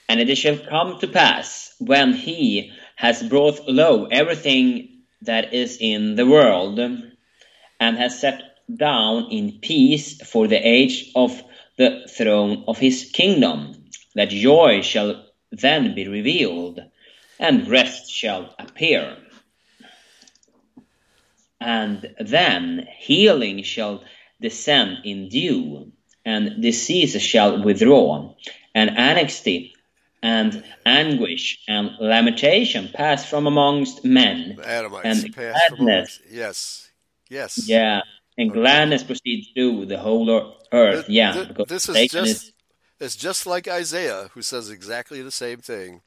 And 0.09 0.21
it 0.21 0.37
shall 0.37 0.59
come 0.59 0.99
to 1.01 1.09
pass 1.09 1.75
when 1.79 2.13
he 2.13 2.73
has 2.97 3.23
brought 3.23 3.69
low 3.69 4.07
everything 4.07 5.03
that 5.23 5.55
is 5.55 5.79
in 5.81 6.17
the 6.17 6.27
world, 6.27 6.79
and 6.79 7.97
has 7.97 8.19
set 8.19 8.43
down 8.75 9.31
in 9.31 9.59
peace 9.61 10.21
for 10.27 10.49
the 10.49 10.57
age 10.57 11.11
of 11.15 11.43
the 11.77 12.07
throne 12.09 12.65
of 12.69 12.79
his 12.79 13.11
kingdom, 13.13 13.85
that 14.15 14.29
joy 14.29 14.83
shall 14.83 15.27
then 15.51 15.95
be 15.95 16.09
revealed, 16.09 16.81
and 17.39 17.69
rest 17.69 18.11
shall 18.11 18.55
appear. 18.59 19.17
And 21.61 22.15
then 22.19 22.87
healing 22.99 23.63
shall 23.63 24.03
descend 24.41 24.99
in 25.05 25.29
dew, 25.29 25.93
and 26.25 26.63
disease 26.63 27.21
shall 27.23 27.63
withdraw, 27.63 28.35
and 28.75 28.91
anxiety 28.99 29.75
and 30.23 30.63
anguish 30.85 31.63
and 31.67 31.93
lamentation 31.99 32.91
pass 32.93 33.25
from 33.25 33.47
amongst 33.47 34.05
men, 34.05 34.59
Adamites 34.63 35.25
and 35.25 35.35
gladness, 35.35 36.21
yes, 36.31 36.91
yes, 37.29 37.69
yeah, 37.69 38.01
and 38.37 38.51
okay. 38.51 38.61
gladness 38.61 39.03
proceeds 39.03 39.49
through 39.55 39.87
the 39.87 39.99
whole 39.99 40.55
earth. 40.73 41.07
This, 41.07 41.09
yeah, 41.09 41.33
this, 41.33 41.87
this 41.87 41.89
is 41.89 42.11
just 42.11 42.31
is, 42.31 42.53
it's 42.99 43.17
just 43.17 43.47
like 43.47 43.67
Isaiah, 43.67 44.31
who 44.35 44.43
says 44.43 44.71
exactly 44.71 45.23
the 45.23 45.31
same 45.31 45.59
thing. 45.59 46.03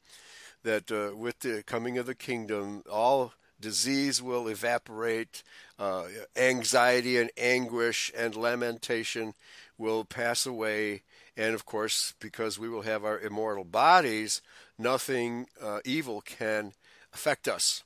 That 0.62 0.90
uh, 0.90 1.14
with 1.14 1.40
the 1.40 1.62
coming 1.66 1.98
of 1.98 2.06
the 2.06 2.14
kingdom, 2.14 2.84
all 2.90 3.34
disease 3.64 4.22
will 4.22 4.46
evaporate, 4.46 5.42
uh, 5.78 6.04
anxiety 6.36 7.18
and 7.18 7.30
anguish 7.38 8.12
and 8.16 8.36
lamentation 8.36 9.32
will 9.78 10.04
pass 10.04 10.44
away. 10.44 11.02
And 11.36 11.54
of 11.54 11.64
course, 11.64 12.12
because 12.20 12.58
we 12.58 12.68
will 12.68 12.82
have 12.82 13.04
our 13.04 13.18
immortal 13.18 13.64
bodies, 13.64 14.42
nothing 14.78 15.46
uh, 15.60 15.80
evil 15.84 16.20
can 16.20 16.72
affect 17.12 17.48
us. 17.48 17.82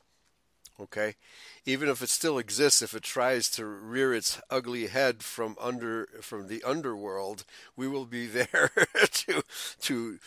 Okay? 0.81 1.15
Even 1.65 1.89
if 1.89 2.03
it 2.03 2.09
still 2.09 2.39
exists, 2.39 2.83
if 2.83 2.95
it 2.95 3.03
tries 3.03 3.49
to 3.51 3.65
rear 3.65 4.15
its 4.15 4.41
ugly 4.51 4.87
head 4.87 5.23
from 5.23 5.57
under 5.61 6.09
from 6.21 6.49
the 6.49 6.63
underworld, 6.63 7.45
we 7.77 7.89
will 7.89 8.07
be 8.07 8.27
there 8.39 8.71
to 9.13 9.43
to 9.81 10.19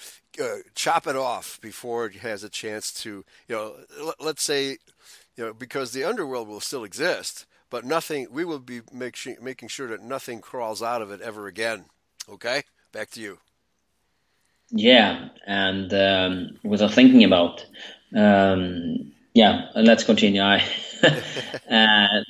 uh, 0.42 0.58
chop 0.76 1.08
it 1.08 1.16
off 1.16 1.60
before 1.62 2.06
it 2.06 2.16
has 2.18 2.44
a 2.44 2.50
chance 2.50 2.92
to. 3.04 3.24
You 3.48 3.56
know, 3.56 4.14
let's 4.20 4.44
say, 4.44 4.78
you 5.42 5.48
know, 5.48 5.54
because 5.56 5.92
the 5.92 6.04
underworld 6.04 6.48
will 6.48 6.60
still 6.60 6.84
exist, 6.84 7.48
but 7.72 7.84
nothing. 7.84 8.28
We 8.30 8.46
will 8.46 8.60
be 8.60 8.82
make, 8.94 9.18
making 9.42 9.70
sure 9.70 9.88
that 9.88 10.04
nothing 10.04 10.40
crawls 10.40 10.84
out 10.84 11.02
of 11.02 11.10
it 11.10 11.20
ever 11.20 11.48
again. 11.48 11.86
Okay, 12.30 12.62
back 12.92 13.10
to 13.12 13.22
you. 13.22 13.40
Yeah, 14.70 15.30
and 15.48 15.92
um, 15.92 16.60
was 16.64 16.84
I 16.84 16.90
thinking 16.90 17.24
about? 17.24 17.66
Um, 18.16 19.14
yeah, 19.34 19.70
let's 19.76 20.04
continue. 20.04 20.44
I, 20.44 20.64
uh, 21.72 22.24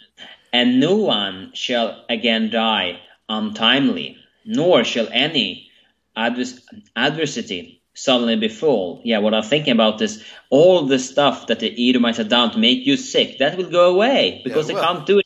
and 0.54 0.80
no 0.80 0.96
one 0.96 1.52
shall 1.54 2.06
again 2.08 2.50
die 2.50 3.02
untimely, 3.28 4.16
nor 4.46 4.86
shall 4.86 5.10
any 5.12 5.70
advers- 6.16 6.62
adversity 6.96 7.81
suddenly 8.02 8.36
befall. 8.36 9.02
Yeah, 9.04 9.20
what 9.20 9.34
I'm 9.34 9.44
thinking 9.44 9.74
about 9.74 10.02
is 10.02 10.24
all 10.50 10.86
the 10.86 10.98
stuff 10.98 11.48
that 11.48 11.60
the 11.60 11.90
Edomites 11.90 12.18
have 12.18 12.30
done 12.30 12.52
to 12.52 12.58
make 12.58 12.86
you 12.86 12.98
sick, 12.98 13.38
that 13.38 13.58
will 13.58 13.70
go 13.70 13.94
away 13.94 14.42
because 14.44 14.68
yeah, 14.68 14.76
they 14.76 14.82
can't 14.82 15.06
do 15.06 15.20
it. 15.20 15.26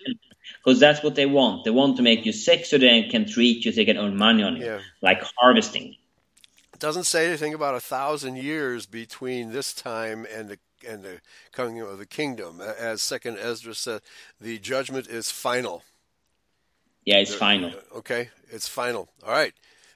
Because 0.63 0.79
that's 0.79 1.03
what 1.03 1.15
they 1.15 1.27
want. 1.27 1.63
They 1.63 1.71
want 1.71 1.97
to 1.97 2.03
make 2.03 2.25
you 2.25 2.31
sick 2.31 2.65
so 2.65 2.77
they 2.77 3.03
can 3.03 3.27
treat 3.27 3.65
you, 3.65 3.71
so 3.71 3.75
they 3.75 3.85
can 3.85 3.97
earn 3.97 4.17
money 4.17 4.43
on 4.43 4.57
you, 4.57 4.65
yeah. 4.65 4.79
like 5.01 5.23
harvesting. 5.37 5.95
It 6.73 6.79
doesn't 6.79 7.05
say 7.05 7.27
anything 7.27 7.53
about 7.53 7.75
a 7.75 7.79
thousand 7.79 8.37
years 8.37 8.85
between 8.85 9.51
this 9.51 9.73
time 9.73 10.25
and 10.35 10.49
the 10.49 10.59
and 10.87 11.03
the 11.03 11.21
coming 11.51 11.81
of 11.81 11.97
the 11.97 12.05
kingdom. 12.05 12.61
As 12.61 13.01
Second 13.01 13.37
Ezra 13.37 13.73
said, 13.73 14.01
the 14.41 14.59
judgment 14.59 15.07
is 15.07 15.31
final. 15.31 15.83
Yeah, 17.05 17.17
it's 17.17 17.33
final. 17.33 17.71
Okay, 17.95 18.29
it's 18.51 18.67
final. 18.67 19.07
All 19.23 19.31
right, 19.31 19.53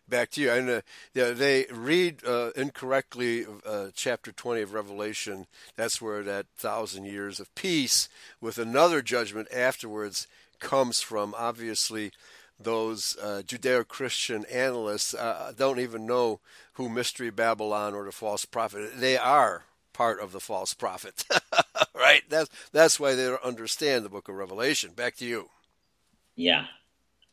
back 0.09 0.31
to 0.31 0.41
you. 0.41 0.51
And 0.51 0.69
uh, 0.69 0.81
they 1.13 1.65
read 1.71 2.25
uh, 2.25 2.51
incorrectly 2.55 3.45
uh, 3.65 3.87
chapter 3.93 4.31
20 4.31 4.61
of 4.61 4.73
Revelation. 4.73 5.47
That's 5.75 6.01
where 6.01 6.23
that 6.23 6.47
thousand 6.57 7.05
years 7.05 7.39
of 7.39 7.53
peace 7.55 8.09
with 8.41 8.57
another 8.57 9.01
judgment 9.01 9.47
afterwards 9.53 10.27
comes 10.59 11.01
from. 11.01 11.33
Obviously, 11.37 12.11
those 12.59 13.17
uh, 13.21 13.41
Judeo 13.45 13.87
Christian 13.87 14.45
analysts 14.45 15.13
uh, 15.13 15.53
don't 15.55 15.79
even 15.79 16.05
know 16.05 16.39
who 16.73 16.89
Mystery 16.89 17.29
Babylon 17.29 17.93
or 17.93 18.05
the 18.05 18.11
false 18.11 18.45
prophet. 18.45 18.91
They 18.97 19.17
are 19.17 19.63
part 19.93 20.19
of 20.19 20.31
the 20.31 20.39
false 20.39 20.73
prophet, 20.73 21.25
right? 21.95 22.23
That's 22.29 22.49
that's 22.71 22.99
why 22.99 23.15
they 23.15 23.25
don't 23.25 23.43
understand 23.43 24.03
the 24.03 24.09
Book 24.09 24.29
of 24.29 24.35
Revelation. 24.35 24.91
Back 24.95 25.15
to 25.17 25.25
you. 25.25 25.49
Yeah. 26.35 26.65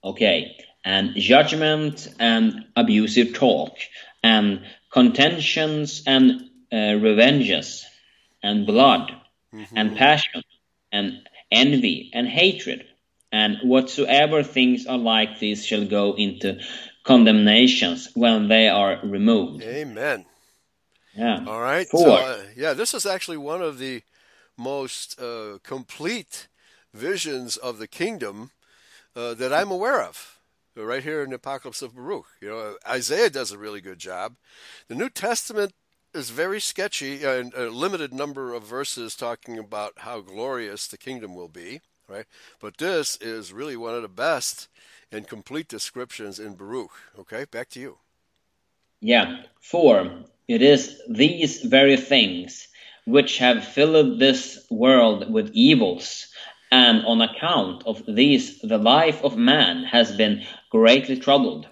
Okay. 0.02 0.56
And 0.86 1.16
judgment 1.16 2.08
and 2.20 2.64
abusive 2.76 3.34
talk 3.34 3.76
and 4.22 4.64
contentions 4.90 6.02
and 6.06 6.48
uh, 6.72 6.94
revenges 6.94 7.84
and 8.42 8.66
blood 8.66 9.10
mm-hmm. 9.52 9.76
and 9.76 9.96
passion 9.96 10.42
and 10.92 11.28
envy 11.50 12.10
and 12.14 12.28
hatred 12.28 12.86
and 13.32 13.58
whatsoever 13.62 14.42
things 14.42 14.86
are 14.86 14.98
like 14.98 15.40
these 15.40 15.66
shall 15.66 15.84
go 15.84 16.14
into 16.14 16.60
condemnations 17.04 18.08
when 18.14 18.48
they 18.48 18.68
are 18.68 19.00
removed. 19.02 19.62
Amen. 19.62 20.24
Yeah. 21.14 21.44
All 21.46 21.60
right. 21.60 21.86
Four. 21.88 22.00
So, 22.00 22.14
uh, 22.14 22.42
yeah, 22.56 22.74
this 22.74 22.94
is 22.94 23.06
actually 23.06 23.38
one 23.38 23.62
of 23.62 23.78
the 23.78 24.02
most 24.56 25.20
uh, 25.20 25.58
complete 25.62 26.48
visions 26.92 27.56
of 27.56 27.78
the 27.78 27.88
kingdom 27.88 28.50
uh, 29.14 29.34
that 29.34 29.52
I'm 29.52 29.70
aware 29.70 30.02
of. 30.02 30.35
Right 30.78 31.02
here 31.02 31.22
in 31.22 31.30
the 31.30 31.36
Apocalypse 31.36 31.80
of 31.80 31.94
Baruch, 31.94 32.26
you 32.40 32.48
know, 32.48 32.76
Isaiah 32.86 33.30
does 33.30 33.50
a 33.50 33.58
really 33.58 33.80
good 33.80 33.98
job. 33.98 34.36
The 34.88 34.94
New 34.94 35.08
Testament 35.08 35.72
is 36.12 36.28
very 36.28 36.60
sketchy 36.60 37.24
uh, 37.24 37.32
and 37.32 37.54
a 37.54 37.70
limited 37.70 38.12
number 38.12 38.52
of 38.52 38.62
verses 38.62 39.16
talking 39.16 39.58
about 39.58 39.92
how 39.98 40.20
glorious 40.20 40.86
the 40.86 40.98
kingdom 40.98 41.34
will 41.34 41.48
be, 41.48 41.80
right? 42.08 42.26
But 42.60 42.76
this 42.76 43.16
is 43.22 43.54
really 43.54 43.76
one 43.76 43.94
of 43.94 44.02
the 44.02 44.08
best 44.08 44.68
and 45.10 45.26
complete 45.26 45.68
descriptions 45.68 46.38
in 46.38 46.54
Baruch. 46.54 46.92
Okay, 47.18 47.46
back 47.50 47.70
to 47.70 47.80
you. 47.80 47.98
Yeah, 49.00 49.42
four. 49.60 50.10
It 50.48 50.62
is 50.62 51.00
these 51.08 51.62
very 51.62 51.96
things 51.96 52.68
which 53.06 53.38
have 53.38 53.66
filled 53.66 54.18
this 54.18 54.66
world 54.70 55.32
with 55.32 55.50
evils, 55.52 56.26
and 56.76 57.06
on 57.06 57.22
account 57.22 57.86
of 57.86 58.02
these 58.06 58.60
the 58.60 58.76
life 58.76 59.24
of 59.24 59.36
man 59.36 59.84
has 59.84 60.14
been 60.14 60.44
greatly 60.70 61.18
troubled. 61.18 61.66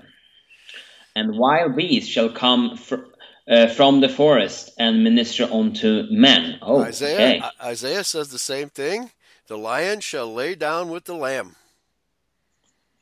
And 1.14 1.38
wild 1.38 1.76
beasts 1.76 2.10
shall 2.10 2.30
come 2.30 2.76
fr- 2.76 3.10
uh, 3.46 3.68
from 3.68 4.00
the 4.00 4.08
forest 4.08 4.72
and 4.78 5.04
minister 5.04 5.44
unto 5.44 6.04
men. 6.10 6.58
Oh, 6.62 6.80
Isaiah, 6.82 7.14
okay. 7.14 7.42
Isaiah 7.62 8.04
says 8.04 8.28
the 8.30 8.38
same 8.38 8.70
thing. 8.70 9.10
The 9.46 9.58
lion 9.58 10.00
shall 10.00 10.32
lay 10.32 10.54
down 10.54 10.88
with 10.88 11.04
the 11.04 11.14
lamb. 11.14 11.54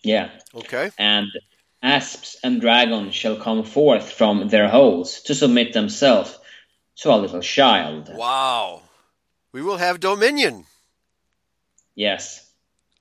Yeah. 0.03 0.31
Okay. 0.53 0.91
And 0.99 1.29
asps 1.83 2.37
and 2.43 2.61
dragons 2.61 3.15
shall 3.15 3.37
come 3.37 3.63
forth 3.63 4.11
from 4.11 4.49
their 4.49 4.69
holes 4.69 5.23
to 5.27 5.35
submit 5.37 5.73
themselves 5.73 6.37
to 6.97 7.15
a 7.15 7.17
little 7.17 7.43
child. 7.43 8.11
Wow. 8.13 8.83
We 9.53 9.63
will 9.63 9.79
have 9.79 10.01
dominion. 10.01 10.67
Yes. 11.95 12.51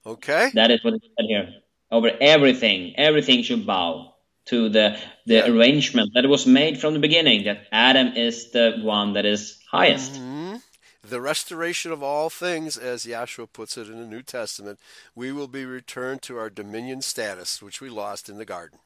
Okay. 0.05 0.51
That 0.53 0.71
is 0.71 0.83
what 0.83 0.95
it 0.95 1.01
said 1.01 1.25
here. 1.27 1.53
Over 1.91 2.11
everything, 2.19 2.93
everything 2.97 3.43
should 3.43 3.65
bow 3.65 4.15
to 4.45 4.69
the 4.69 4.97
the 5.25 5.35
yeah. 5.35 5.47
arrangement 5.47 6.11
that 6.15 6.27
was 6.27 6.47
made 6.47 6.79
from 6.79 6.93
the 6.93 6.99
beginning 6.99 7.45
that 7.45 7.67
Adam 7.71 8.13
is 8.15 8.51
the 8.51 8.79
one 8.81 9.13
that 9.13 9.25
is 9.25 9.59
highest. 9.69 10.13
Mm-hmm. 10.13 10.55
The 11.03 11.21
restoration 11.21 11.91
of 11.91 12.03
all 12.03 12.29
things, 12.29 12.77
as 12.77 13.05
Yahshua 13.05 13.51
puts 13.51 13.77
it 13.77 13.87
in 13.87 13.99
the 13.99 14.05
New 14.05 14.21
Testament, 14.21 14.79
we 15.15 15.31
will 15.31 15.47
be 15.47 15.65
returned 15.65 16.21
to 16.23 16.37
our 16.37 16.49
dominion 16.49 17.01
status, 17.01 17.61
which 17.61 17.81
we 17.81 17.89
lost 17.89 18.29
in 18.29 18.37
the 18.37 18.45
garden. 18.45 18.79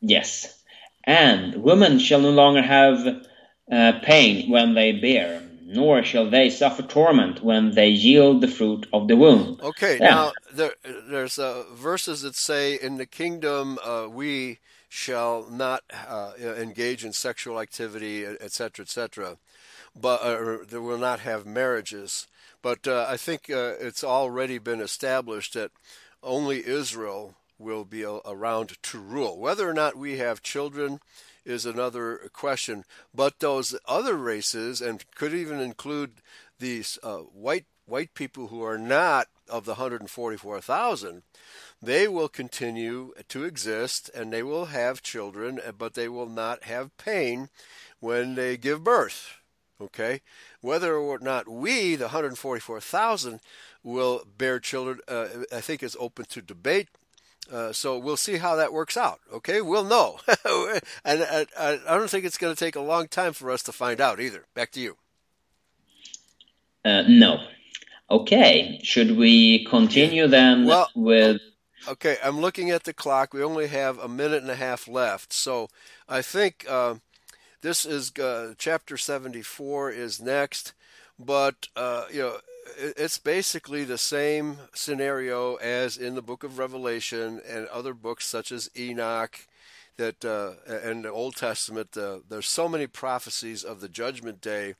Yes. 0.00 0.60
And 1.04 1.62
women 1.62 1.98
shall 1.98 2.20
no 2.20 2.30
longer 2.30 2.62
have 2.62 3.24
uh, 3.72 3.92
pain 4.02 4.50
when 4.50 4.74
they 4.74 4.92
bear, 4.92 5.42
nor 5.70 6.02
shall 6.02 6.28
they 6.28 6.50
suffer 6.50 6.82
torment 6.82 7.44
when 7.44 7.70
they 7.74 7.88
yield 7.88 8.40
the 8.40 8.48
fruit 8.48 8.88
of 8.92 9.06
the 9.06 9.16
womb. 9.16 9.56
Okay, 9.62 9.98
yeah. 9.98 10.10
now 10.10 10.32
there, 10.52 10.74
there's 11.08 11.38
uh, 11.38 11.62
verses 11.72 12.22
that 12.22 12.34
say, 12.34 12.74
In 12.74 12.96
the 12.96 13.06
kingdom 13.06 13.78
uh, 13.84 14.08
we 14.10 14.58
shall 14.88 15.46
not 15.48 15.84
uh, 16.08 16.32
engage 16.38 17.04
in 17.04 17.12
sexual 17.12 17.60
activity, 17.60 18.26
etc., 18.26 18.82
etc., 18.82 19.36
but 19.94 20.22
uh, 20.22 20.58
they 20.68 20.78
will 20.78 20.98
not 20.98 21.20
have 21.20 21.46
marriages. 21.46 22.26
But 22.62 22.88
uh, 22.88 23.06
I 23.08 23.16
think 23.16 23.48
uh, 23.48 23.74
it's 23.80 24.02
already 24.02 24.58
been 24.58 24.80
established 24.80 25.54
that 25.54 25.70
only 26.20 26.66
Israel 26.66 27.36
will 27.58 27.84
be 27.84 28.04
around 28.04 28.76
to 28.82 28.98
rule. 28.98 29.38
Whether 29.38 29.68
or 29.68 29.74
not 29.74 29.96
we 29.96 30.18
have 30.18 30.42
children 30.42 30.98
is 31.44 31.66
another 31.66 32.30
question. 32.32 32.84
But 33.14 33.38
those 33.38 33.76
other 33.86 34.16
races, 34.16 34.80
and 34.80 35.04
could 35.14 35.34
even 35.34 35.60
include 35.60 36.22
these 36.58 36.98
uh, 37.02 37.18
white 37.18 37.66
white 37.86 38.14
people 38.14 38.46
who 38.48 38.62
are 38.62 38.78
not 38.78 39.26
of 39.48 39.64
the 39.64 39.72
144,000, 39.72 41.22
they 41.82 42.06
will 42.06 42.28
continue 42.28 43.12
to 43.28 43.44
exist 43.44 44.08
and 44.14 44.32
they 44.32 44.42
will 44.42 44.66
have 44.66 45.02
children, 45.02 45.60
but 45.76 45.94
they 45.94 46.08
will 46.08 46.28
not 46.28 46.64
have 46.64 46.96
pain 46.96 47.48
when 47.98 48.36
they 48.36 48.56
give 48.56 48.84
birth. 48.84 49.36
Okay, 49.80 50.20
whether 50.60 50.94
or 50.94 51.18
not 51.20 51.48
we, 51.48 51.96
the 51.96 52.04
144,000, 52.04 53.40
will 53.82 54.22
bear 54.36 54.60
children, 54.60 55.00
uh, 55.08 55.28
I 55.50 55.62
think 55.62 55.82
is 55.82 55.96
open 55.98 56.26
to 56.26 56.42
debate. 56.42 56.88
Uh, 57.50 57.72
so 57.72 57.98
we'll 57.98 58.16
see 58.16 58.36
how 58.36 58.54
that 58.56 58.72
works 58.72 58.96
out. 58.96 59.20
Okay, 59.32 59.60
we'll 59.60 59.84
know, 59.84 60.18
and 61.04 61.22
I, 61.22 61.46
I, 61.58 61.96
don't 61.96 62.08
think 62.08 62.24
it's 62.24 62.38
going 62.38 62.54
to 62.54 62.58
take 62.58 62.76
a 62.76 62.80
long 62.80 63.08
time 63.08 63.32
for 63.32 63.50
us 63.50 63.62
to 63.64 63.72
find 63.72 64.00
out 64.00 64.20
either. 64.20 64.46
Back 64.54 64.70
to 64.72 64.80
you. 64.80 64.96
Uh, 66.84 67.02
no. 67.08 67.44
Okay, 68.08 68.80
should 68.82 69.16
we 69.16 69.64
continue 69.64 70.28
then 70.28 70.64
well, 70.64 70.90
with? 70.94 71.40
Okay, 71.88 72.18
I'm 72.22 72.40
looking 72.40 72.70
at 72.70 72.84
the 72.84 72.92
clock. 72.92 73.34
We 73.34 73.42
only 73.42 73.66
have 73.68 73.98
a 73.98 74.08
minute 74.08 74.42
and 74.42 74.50
a 74.50 74.56
half 74.56 74.86
left, 74.86 75.32
so 75.32 75.68
I 76.08 76.22
think 76.22 76.64
uh, 76.68 76.96
this 77.62 77.84
is 77.84 78.12
uh, 78.16 78.54
chapter 78.58 78.96
74 78.96 79.90
is 79.90 80.20
next, 80.20 80.72
but 81.18 81.68
uh, 81.74 82.04
you 82.12 82.20
know 82.20 82.36
it's 82.78 83.18
basically 83.18 83.84
the 83.84 83.98
same 83.98 84.58
scenario 84.74 85.56
as 85.56 85.96
in 85.96 86.14
the 86.14 86.22
book 86.22 86.44
of 86.44 86.58
Revelation 86.58 87.40
and 87.48 87.66
other 87.68 87.94
books 87.94 88.26
such 88.26 88.52
as 88.52 88.70
Enoch 88.76 89.46
that 89.96 90.24
uh, 90.24 90.52
and 90.66 91.04
the 91.04 91.10
Old 91.10 91.36
Testament. 91.36 91.96
Uh, 91.96 92.20
there's 92.28 92.48
so 92.48 92.68
many 92.68 92.86
prophecies 92.86 93.62
of 93.62 93.80
the 93.80 93.88
judgment 93.88 94.40
day. 94.40 94.74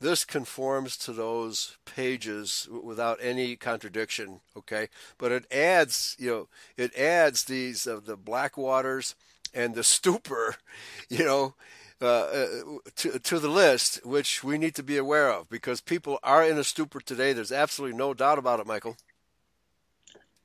This 0.00 0.24
conforms 0.24 0.96
to 0.98 1.12
those 1.12 1.76
pages 1.84 2.68
without 2.70 3.18
any 3.20 3.56
contradiction. 3.56 4.40
Okay, 4.56 4.88
but 5.16 5.32
it 5.32 5.50
adds, 5.52 6.14
you 6.18 6.30
know, 6.30 6.48
it 6.76 6.96
adds 6.96 7.44
these 7.44 7.86
uh, 7.86 8.00
the 8.04 8.16
black 8.16 8.56
waters 8.56 9.14
and 9.54 9.74
the 9.74 9.84
stupor, 9.84 10.56
you 11.08 11.24
know, 11.24 11.54
to, 12.00 13.18
to 13.22 13.38
the 13.38 13.48
list, 13.48 14.04
which 14.04 14.44
we 14.44 14.58
need 14.58 14.74
to 14.74 14.82
be 14.82 14.96
aware 14.96 15.30
of 15.30 15.48
because 15.48 15.80
people 15.80 16.18
are 16.22 16.44
in 16.44 16.58
a 16.58 16.64
stupor 16.64 17.00
today. 17.00 17.32
There's 17.32 17.52
absolutely 17.52 17.96
no 17.96 18.14
doubt 18.14 18.38
about 18.38 18.60
it, 18.60 18.66
Mikael. 18.66 18.96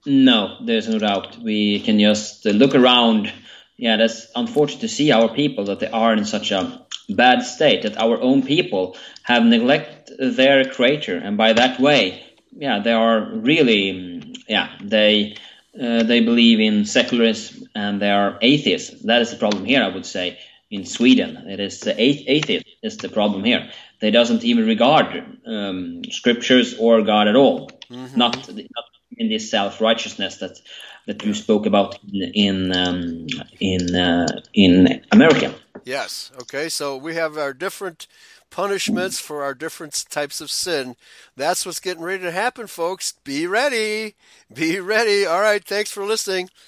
No, 0.06 0.58
there's 0.66 0.90
no 0.90 1.00
doubt. 1.00 1.38
We 1.38 1.80
can 1.80 2.00
just 2.00 2.46
uh, 2.46 2.50
look 2.50 2.76
around. 2.76 3.32
Yeah, 3.78 3.98
that's 3.98 4.28
unfortunate 4.36 4.82
to 4.82 4.88
see 4.88 5.12
our 5.12 5.30
people 5.30 5.66
that 5.66 5.80
they 5.80 5.88
are 5.88 6.14
in 6.14 6.26
such 6.26 6.52
a 6.52 6.86
bad 7.10 7.42
state 7.42 7.84
that 7.84 7.98
our 7.98 8.20
own 8.22 8.44
people 8.44 8.98
have 9.24 9.44
neglected 9.44 10.36
their 10.36 10.66
creator, 10.66 11.18
and 11.18 11.38
by 11.38 11.54
that 11.54 11.80
way, 11.80 12.24
yeah, 12.52 12.80
they 12.80 12.92
are 12.92 13.22
really, 13.22 14.36
yeah, 14.48 14.70
they 14.82 15.38
uh, 15.82 16.04
they 16.04 16.20
believe 16.20 16.60
in 16.60 16.86
secularism 16.86 17.68
and 17.74 18.00
they 18.00 18.12
are 18.12 18.38
atheists. 18.42 19.04
That 19.06 19.22
is 19.22 19.32
the 19.32 19.38
problem 19.38 19.66
here, 19.66 19.82
I 19.82 19.88
would 19.88 20.06
say 20.06 20.38
in 20.74 20.86
Sweden. 20.86 21.38
It 21.48 21.60
is 21.60 21.80
the 21.82 21.94
atheist 22.02 22.66
is 22.82 22.98
the 22.98 23.10
problem 23.10 23.44
here. 23.44 23.70
They 24.02 24.12
doesn't 24.12 24.44
even 24.44 24.66
regard 24.66 25.08
um, 25.46 26.04
scriptures 26.10 26.76
or 26.80 27.04
God 27.04 27.28
at 27.28 27.36
all. 27.36 27.70
Mm-hmm. 27.90 28.18
Not, 28.18 28.48
not 28.48 28.86
in 29.18 29.30
this 29.30 29.50
self 29.50 29.80
righteousness 29.80 30.38
that 30.38 30.60
that 31.06 31.24
you 31.24 31.34
spoke 31.34 31.66
about 31.66 32.00
in 32.12 32.32
in 32.34 32.76
um, 32.76 33.28
in, 33.60 33.96
uh, 33.96 34.42
in 34.54 35.02
America. 35.12 35.54
Yes. 35.86 36.32
Okay. 36.42 36.70
So 36.70 36.98
we 36.98 37.16
have 37.16 37.38
our 37.38 37.54
different 37.54 38.08
punishments 38.50 39.20
for 39.20 39.44
our 39.44 39.54
different 39.54 40.06
types 40.10 40.40
of 40.40 40.50
sin. 40.50 40.96
That's 41.36 41.66
what's 41.66 41.80
getting 41.80 42.04
ready 42.04 42.24
to 42.24 42.32
happen, 42.32 42.68
folks. 42.68 43.14
Be 43.24 43.48
ready. 43.48 44.16
Be 44.54 44.80
ready. 44.80 45.26
All 45.26 45.42
right. 45.42 45.64
Thanks 45.64 45.92
for 45.92 46.06
listening. 46.06 46.50